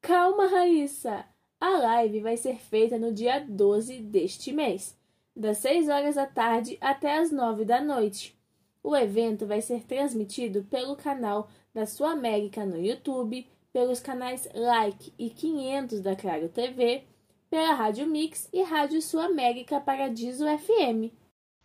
Calma, 0.00 0.46
Raíssa! 0.46 1.26
A 1.60 1.70
live 1.70 2.20
vai 2.20 2.36
ser 2.36 2.58
feita 2.58 2.98
no 2.98 3.12
dia 3.12 3.38
12 3.38 3.98
deste 3.98 4.52
mês, 4.52 4.98
das 5.34 5.58
6 5.58 5.88
horas 5.88 6.16
da 6.16 6.26
tarde 6.26 6.76
até 6.80 7.18
as 7.18 7.30
9 7.30 7.64
da 7.64 7.80
noite. 7.80 8.36
O 8.82 8.96
evento 8.96 9.46
vai 9.46 9.60
ser 9.60 9.84
transmitido 9.84 10.64
pelo 10.64 10.96
canal 10.96 11.48
da 11.72 11.86
Sua 11.86 12.10
América 12.10 12.66
no 12.66 12.76
YouTube, 12.76 13.46
pelos 13.72 14.00
canais 14.00 14.48
Like 14.52 15.12
e 15.18 15.30
500 15.30 16.00
da 16.00 16.16
Claro 16.16 16.48
TV, 16.48 17.04
pela 17.48 17.74
Rádio 17.74 18.06
Mix 18.06 18.48
e 18.52 18.62
Rádio 18.62 19.00
Sul 19.00 19.20
América 19.20 19.80
Paradiso 19.80 20.44
FM. 20.58 21.12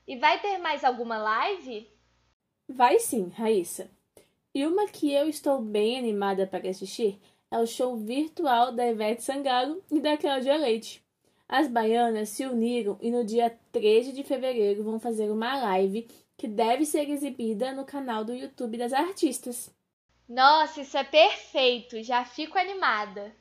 E 0.07 0.15
vai 0.17 0.39
ter 0.39 0.57
mais 0.59 0.83
alguma 0.83 1.17
live? 1.17 1.96
Vai 2.69 2.99
sim, 2.99 3.29
Raíssa. 3.29 3.89
E 4.53 4.65
uma 4.65 4.87
que 4.87 5.13
eu 5.13 5.29
estou 5.29 5.61
bem 5.61 5.97
animada 5.97 6.45
para 6.45 6.69
assistir 6.69 7.19
é 7.49 7.57
o 7.57 7.65
show 7.65 7.95
virtual 7.95 8.73
da 8.73 8.85
Ivete 8.85 9.23
Sangalo 9.23 9.81
e 9.89 10.01
da 10.01 10.17
Cláudia 10.17 10.57
Leite. 10.57 11.01
As 11.47 11.67
baianas 11.67 12.29
se 12.29 12.45
uniram 12.45 12.97
e 13.01 13.09
no 13.09 13.23
dia 13.23 13.57
13 13.71 14.11
de 14.11 14.23
fevereiro 14.23 14.83
vão 14.83 14.99
fazer 14.99 15.31
uma 15.31 15.57
live 15.61 16.07
que 16.35 16.47
deve 16.47 16.85
ser 16.85 17.09
exibida 17.09 17.71
no 17.71 17.85
canal 17.85 18.25
do 18.25 18.33
YouTube 18.33 18.77
das 18.77 18.91
artistas. 18.91 19.73
Nossa, 20.27 20.81
isso 20.81 20.97
é 20.97 21.05
perfeito! 21.05 22.03
Já 22.03 22.25
fico 22.25 22.57
animada. 22.57 23.33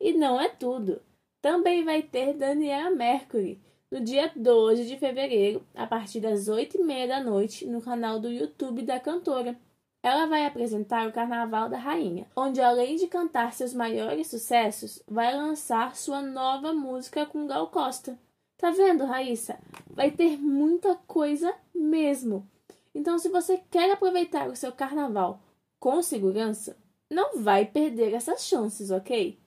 E 0.00 0.12
não 0.12 0.40
é 0.40 0.48
tudo. 0.48 1.00
Também 1.40 1.84
vai 1.84 2.02
ter 2.02 2.34
Daniela 2.34 2.90
Mercury 2.90 3.62
no 3.94 4.00
dia 4.00 4.28
12 4.34 4.86
de 4.86 4.96
fevereiro, 4.96 5.64
a 5.72 5.86
partir 5.86 6.18
das 6.18 6.48
8 6.48 6.78
e 6.78 6.82
meia 6.82 7.06
da 7.06 7.22
noite, 7.22 7.64
no 7.64 7.80
canal 7.80 8.18
do 8.18 8.28
YouTube 8.28 8.82
da 8.82 8.98
cantora. 8.98 9.56
Ela 10.02 10.26
vai 10.26 10.44
apresentar 10.44 11.06
o 11.06 11.12
Carnaval 11.12 11.68
da 11.68 11.78
Rainha, 11.78 12.26
onde 12.34 12.60
além 12.60 12.96
de 12.96 13.06
cantar 13.06 13.52
seus 13.52 13.72
maiores 13.72 14.26
sucessos, 14.26 15.00
vai 15.06 15.32
lançar 15.36 15.94
sua 15.94 16.20
nova 16.20 16.72
música 16.72 17.24
com 17.24 17.46
Gal 17.46 17.68
Costa. 17.68 18.18
Tá 18.56 18.72
vendo, 18.72 19.04
Raíssa? 19.04 19.60
Vai 19.88 20.10
ter 20.10 20.38
muita 20.38 20.96
coisa 21.06 21.54
mesmo. 21.72 22.50
Então, 22.92 23.16
se 23.16 23.28
você 23.28 23.62
quer 23.70 23.92
aproveitar 23.92 24.48
o 24.48 24.56
seu 24.56 24.72
carnaval 24.72 25.38
com 25.78 26.02
segurança, 26.02 26.76
não 27.08 27.40
vai 27.40 27.64
perder 27.64 28.12
essas 28.12 28.44
chances, 28.44 28.90
ok? 28.90 29.38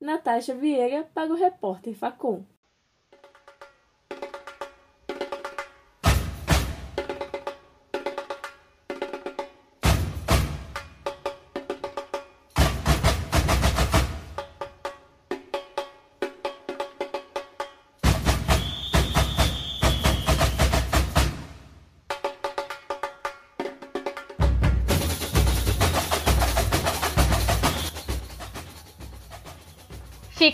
Natasha 0.00 0.54
Vieira 0.54 1.06
para 1.12 1.30
o 1.30 1.36
repórter 1.36 1.94
Facom. 1.94 2.42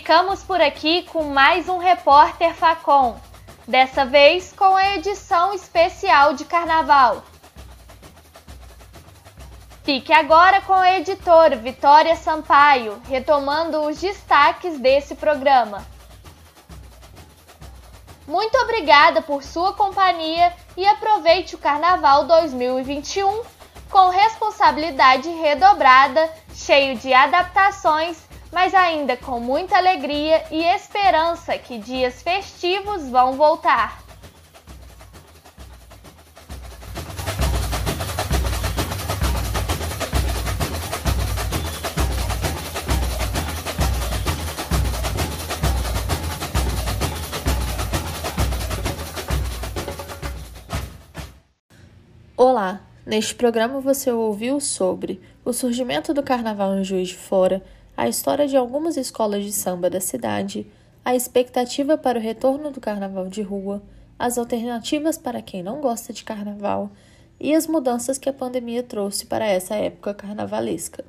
Ficamos 0.07 0.41
por 0.41 0.61
aqui 0.61 1.03
com 1.11 1.21
mais 1.23 1.67
um 1.67 1.79
Repórter 1.79 2.55
Facom, 2.55 3.19
dessa 3.67 4.05
vez 4.05 4.53
com 4.53 4.73
a 4.73 4.95
edição 4.95 5.53
especial 5.53 6.33
de 6.33 6.45
Carnaval. 6.45 7.21
Fique 9.83 10.13
agora 10.13 10.61
com 10.61 10.71
a 10.71 10.93
editora 10.93 11.57
Vitória 11.57 12.15
Sampaio, 12.15 13.01
retomando 13.09 13.81
os 13.81 13.99
destaques 13.99 14.79
desse 14.79 15.13
programa. 15.13 15.85
Muito 18.25 18.57
obrigada 18.59 19.21
por 19.21 19.43
sua 19.43 19.73
companhia 19.73 20.53
e 20.77 20.87
aproveite 20.87 21.53
o 21.53 21.57
Carnaval 21.57 22.23
2021 22.23 23.41
com 23.89 24.07
responsabilidade 24.07 25.27
redobrada, 25.27 26.33
cheio 26.55 26.97
de 26.97 27.13
adaptações 27.13 28.26
mas 28.51 28.73
ainda 28.73 29.17
com 29.17 29.39
muita 29.39 29.77
alegria 29.77 30.43
e 30.51 30.63
esperança 30.63 31.57
que 31.57 31.77
dias 31.77 32.21
festivos 32.21 33.09
vão 33.09 33.33
voltar. 33.33 34.03
Olá! 52.35 52.81
Neste 53.05 53.33
programa 53.33 53.79
você 53.79 54.11
ouviu 54.11 54.59
sobre 54.59 55.21
o 55.43 55.53
surgimento 55.53 56.13
do 56.13 56.21
carnaval 56.21 56.77
em 56.77 56.83
Juiz 56.83 57.07
de 57.07 57.15
Fora, 57.15 57.63
a 57.97 58.07
história 58.07 58.47
de 58.47 58.55
algumas 58.55 58.95
escolas 58.95 59.43
de 59.43 59.51
samba 59.51 59.89
da 59.89 59.99
cidade, 59.99 60.67
a 61.03 61.15
expectativa 61.15 61.97
para 61.97 62.19
o 62.19 62.21
retorno 62.21 62.69
do 62.69 62.79
carnaval 62.79 63.27
de 63.27 63.41
rua, 63.41 63.81
as 64.19 64.37
alternativas 64.37 65.17
para 65.17 65.41
quem 65.41 65.63
não 65.63 65.81
gosta 65.81 66.13
de 66.13 66.23
carnaval 66.23 66.91
e 67.39 67.55
as 67.55 67.65
mudanças 67.65 68.19
que 68.19 68.29
a 68.29 68.33
pandemia 68.33 68.83
trouxe 68.83 69.25
para 69.25 69.47
essa 69.47 69.75
época 69.75 70.13
carnavalesca. 70.13 71.03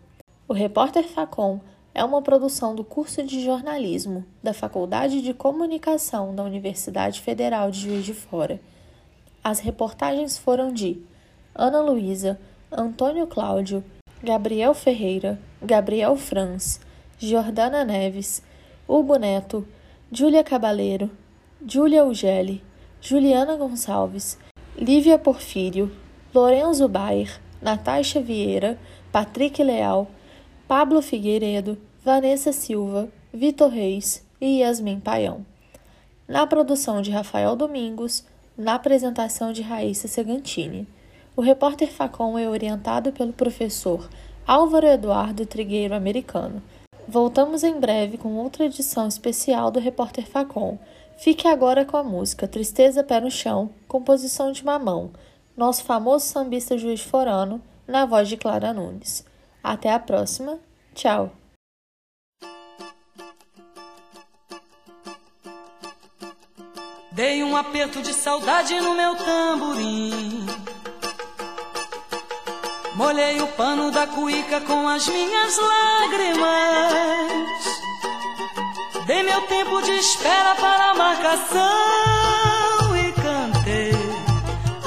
O 0.49 0.55
Repórter 0.55 1.07
Facom 1.07 1.61
é 1.95 2.03
uma 2.03 2.23
produção 2.23 2.75
do 2.75 2.83
curso 2.83 3.23
de 3.23 3.45
jornalismo 3.45 4.25
da 4.43 4.55
Faculdade 4.55 5.21
de 5.21 5.35
Comunicação 5.35 6.35
da 6.35 6.43
Universidade 6.43 7.21
Federal 7.21 7.71
de 7.71 7.81
Juiz 7.81 8.05
de 8.07 8.15
Fora. 8.15 8.61
As 9.45 9.59
reportagens 9.61 10.39
foram 10.39 10.73
de 10.73 11.03
Ana 11.55 11.83
Luísa, 11.83 12.41
Antônio 12.73 13.27
Cláudio, 13.27 13.85
Gabriel 14.23 14.75
Ferreira, 14.75 15.39
Gabriel 15.63 16.17
Franz, 16.17 16.81
Jordana 17.19 17.85
Neves, 17.85 18.43
Hugo 18.89 19.17
Neto, 19.17 19.67
Júlia 20.11 20.43
Cabaleiro, 20.43 21.11
Júlia 21.65 22.05
Ugeli, 22.05 22.63
Juliana 23.01 23.55
Gonçalves, 23.57 24.37
Lívia 24.77 25.19
Porfírio, 25.19 25.93
Lorenzo 26.35 26.89
Bayer, 26.89 27.41
Natasha 27.63 28.21
Vieira, 28.21 28.79
Patrick 29.13 29.63
Leal, 29.63 30.09
Pablo 30.67 31.01
Figueiredo, 31.01 31.79
Vanessa 32.05 32.53
Silva, 32.53 33.09
Vitor 33.33 33.71
Reis 33.71 34.27
e 34.41 34.61
Yasmin 34.61 34.99
Paião. 34.99 35.47
Na 36.27 36.47
produção 36.47 37.01
de 37.01 37.11
Rafael 37.11 37.55
Domingos, 37.55 38.25
na 38.57 38.75
apresentação 38.75 39.53
de 39.53 39.63
Raíssa 39.63 40.09
Segantini. 40.09 40.89
O 41.39 41.41
repórter 41.41 41.89
Facom 41.89 42.37
é 42.37 42.49
orientado 42.49 43.13
pelo 43.13 43.33
professor 43.33 44.11
Álvaro 44.45 44.89
Eduardo 44.89 45.47
Trigueiro 45.47 45.95
Americano. 45.95 46.61
Voltamos 47.07 47.63
em 47.63 47.79
breve 47.79 48.19
com 48.19 48.35
outra 48.35 48.65
edição 48.65 49.07
especial 49.07 49.71
do 49.71 49.79
Repórter 49.79 50.27
Facom. 50.27 50.81
Fique 51.17 51.47
agora 51.47 51.85
com 51.85 51.97
a 51.97 52.03
música 52.03 52.49
Tristeza 52.49 53.05
Pé 53.05 53.21
no 53.21 53.31
Chão, 53.31 53.71
composição 53.87 54.51
de 54.51 54.65
Mamão, 54.65 55.13
nosso 55.57 55.85
famoso 55.85 56.27
sambista 56.27 56.77
juiz 56.77 57.03
forano, 57.03 57.63
na 57.87 58.05
voz 58.05 58.29
de 58.29 58.37
Clara 58.37 58.73
Nunes. 58.73 59.25
Até 59.63 59.93
a 59.93 60.01
próxima. 60.01 60.59
Tchau. 60.93 61.31
Dei 67.13 67.45
um 67.45 67.57
aperto 67.57 68.03
de 68.03 68.13
saudade 68.13 68.81
no 68.81 68.97
meu 68.97 69.15
tamborim. 69.15 70.68
Molhei 72.99 73.41
o 73.41 73.47
pano 73.47 73.93
da 73.93 74.09
cuíca 74.09 74.61
com 74.63 74.89
as 74.89 75.07
minhas 75.07 75.57
lágrimas. 75.57 76.49
Dei 79.07 79.23
meu 79.23 79.41
tempo 79.43 79.81
de 79.83 79.93
espera 79.93 80.57
para 80.57 80.91
a 80.91 80.95
marcação 80.95 81.61
e 82.97 83.13
cantei 83.13 83.95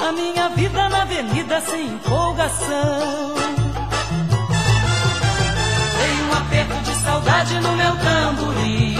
a 0.06 0.12
minha 0.12 0.50
vida 0.50 0.90
na 0.90 1.02
avenida 1.02 1.62
sem 1.62 1.86
empolgação. 1.86 3.34
Dei 5.96 6.22
um 6.22 6.32
aperto 6.34 6.82
de 6.84 6.94
saudade 6.96 7.60
no 7.60 7.72
meu 7.72 7.96
tamborim. 7.96 8.98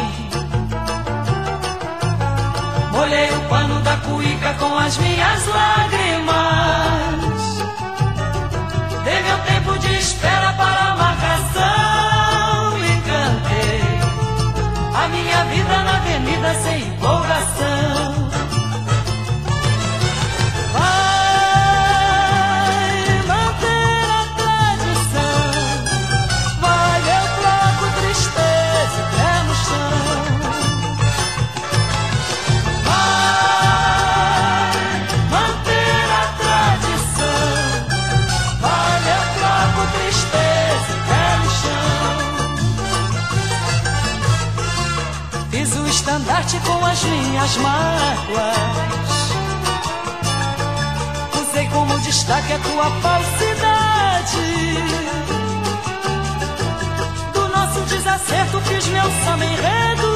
Molhei 2.93 3.31
o 3.31 3.49
pano 3.51 3.79
da 3.83 3.99
cuíca 3.99 4.55
com 4.55 4.75
as 4.79 4.97
minhas 4.97 5.47
lágrimas. 5.49 7.22
Meu 9.33 9.41
tempo 9.45 9.79
de 9.79 9.99
espera 9.99 10.53
para 10.53 10.93
a 10.93 10.97
marcação 10.97 12.79
e 12.85 13.01
cantei 13.01 13.81
a 14.95 15.09
minha 15.09 15.45
vida 15.45 15.83
na 15.85 15.97
avenida 15.97 16.55
sem 16.57 16.83
empolgação. 16.83 18.22
As 47.43 47.57
mágoas. 47.57 48.57
Usei 51.43 51.67
como 51.71 51.99
destaque 51.99 52.53
a 52.53 52.59
tua 52.61 52.89
falsidade. 53.01 54.77
Do 57.33 57.49
nosso 57.49 57.81
desacerto 57.81 58.61
fiz 58.61 58.87
meu 58.87 59.11
samba 59.25 59.45
enredo. 59.45 60.13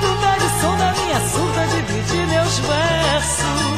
Do 0.00 0.16
velho 0.18 0.50
som 0.62 0.76
da 0.78 0.92
minha 0.92 1.20
surda 1.28 1.66
dividi 1.66 2.26
meus 2.26 2.58
versos. 2.60 3.77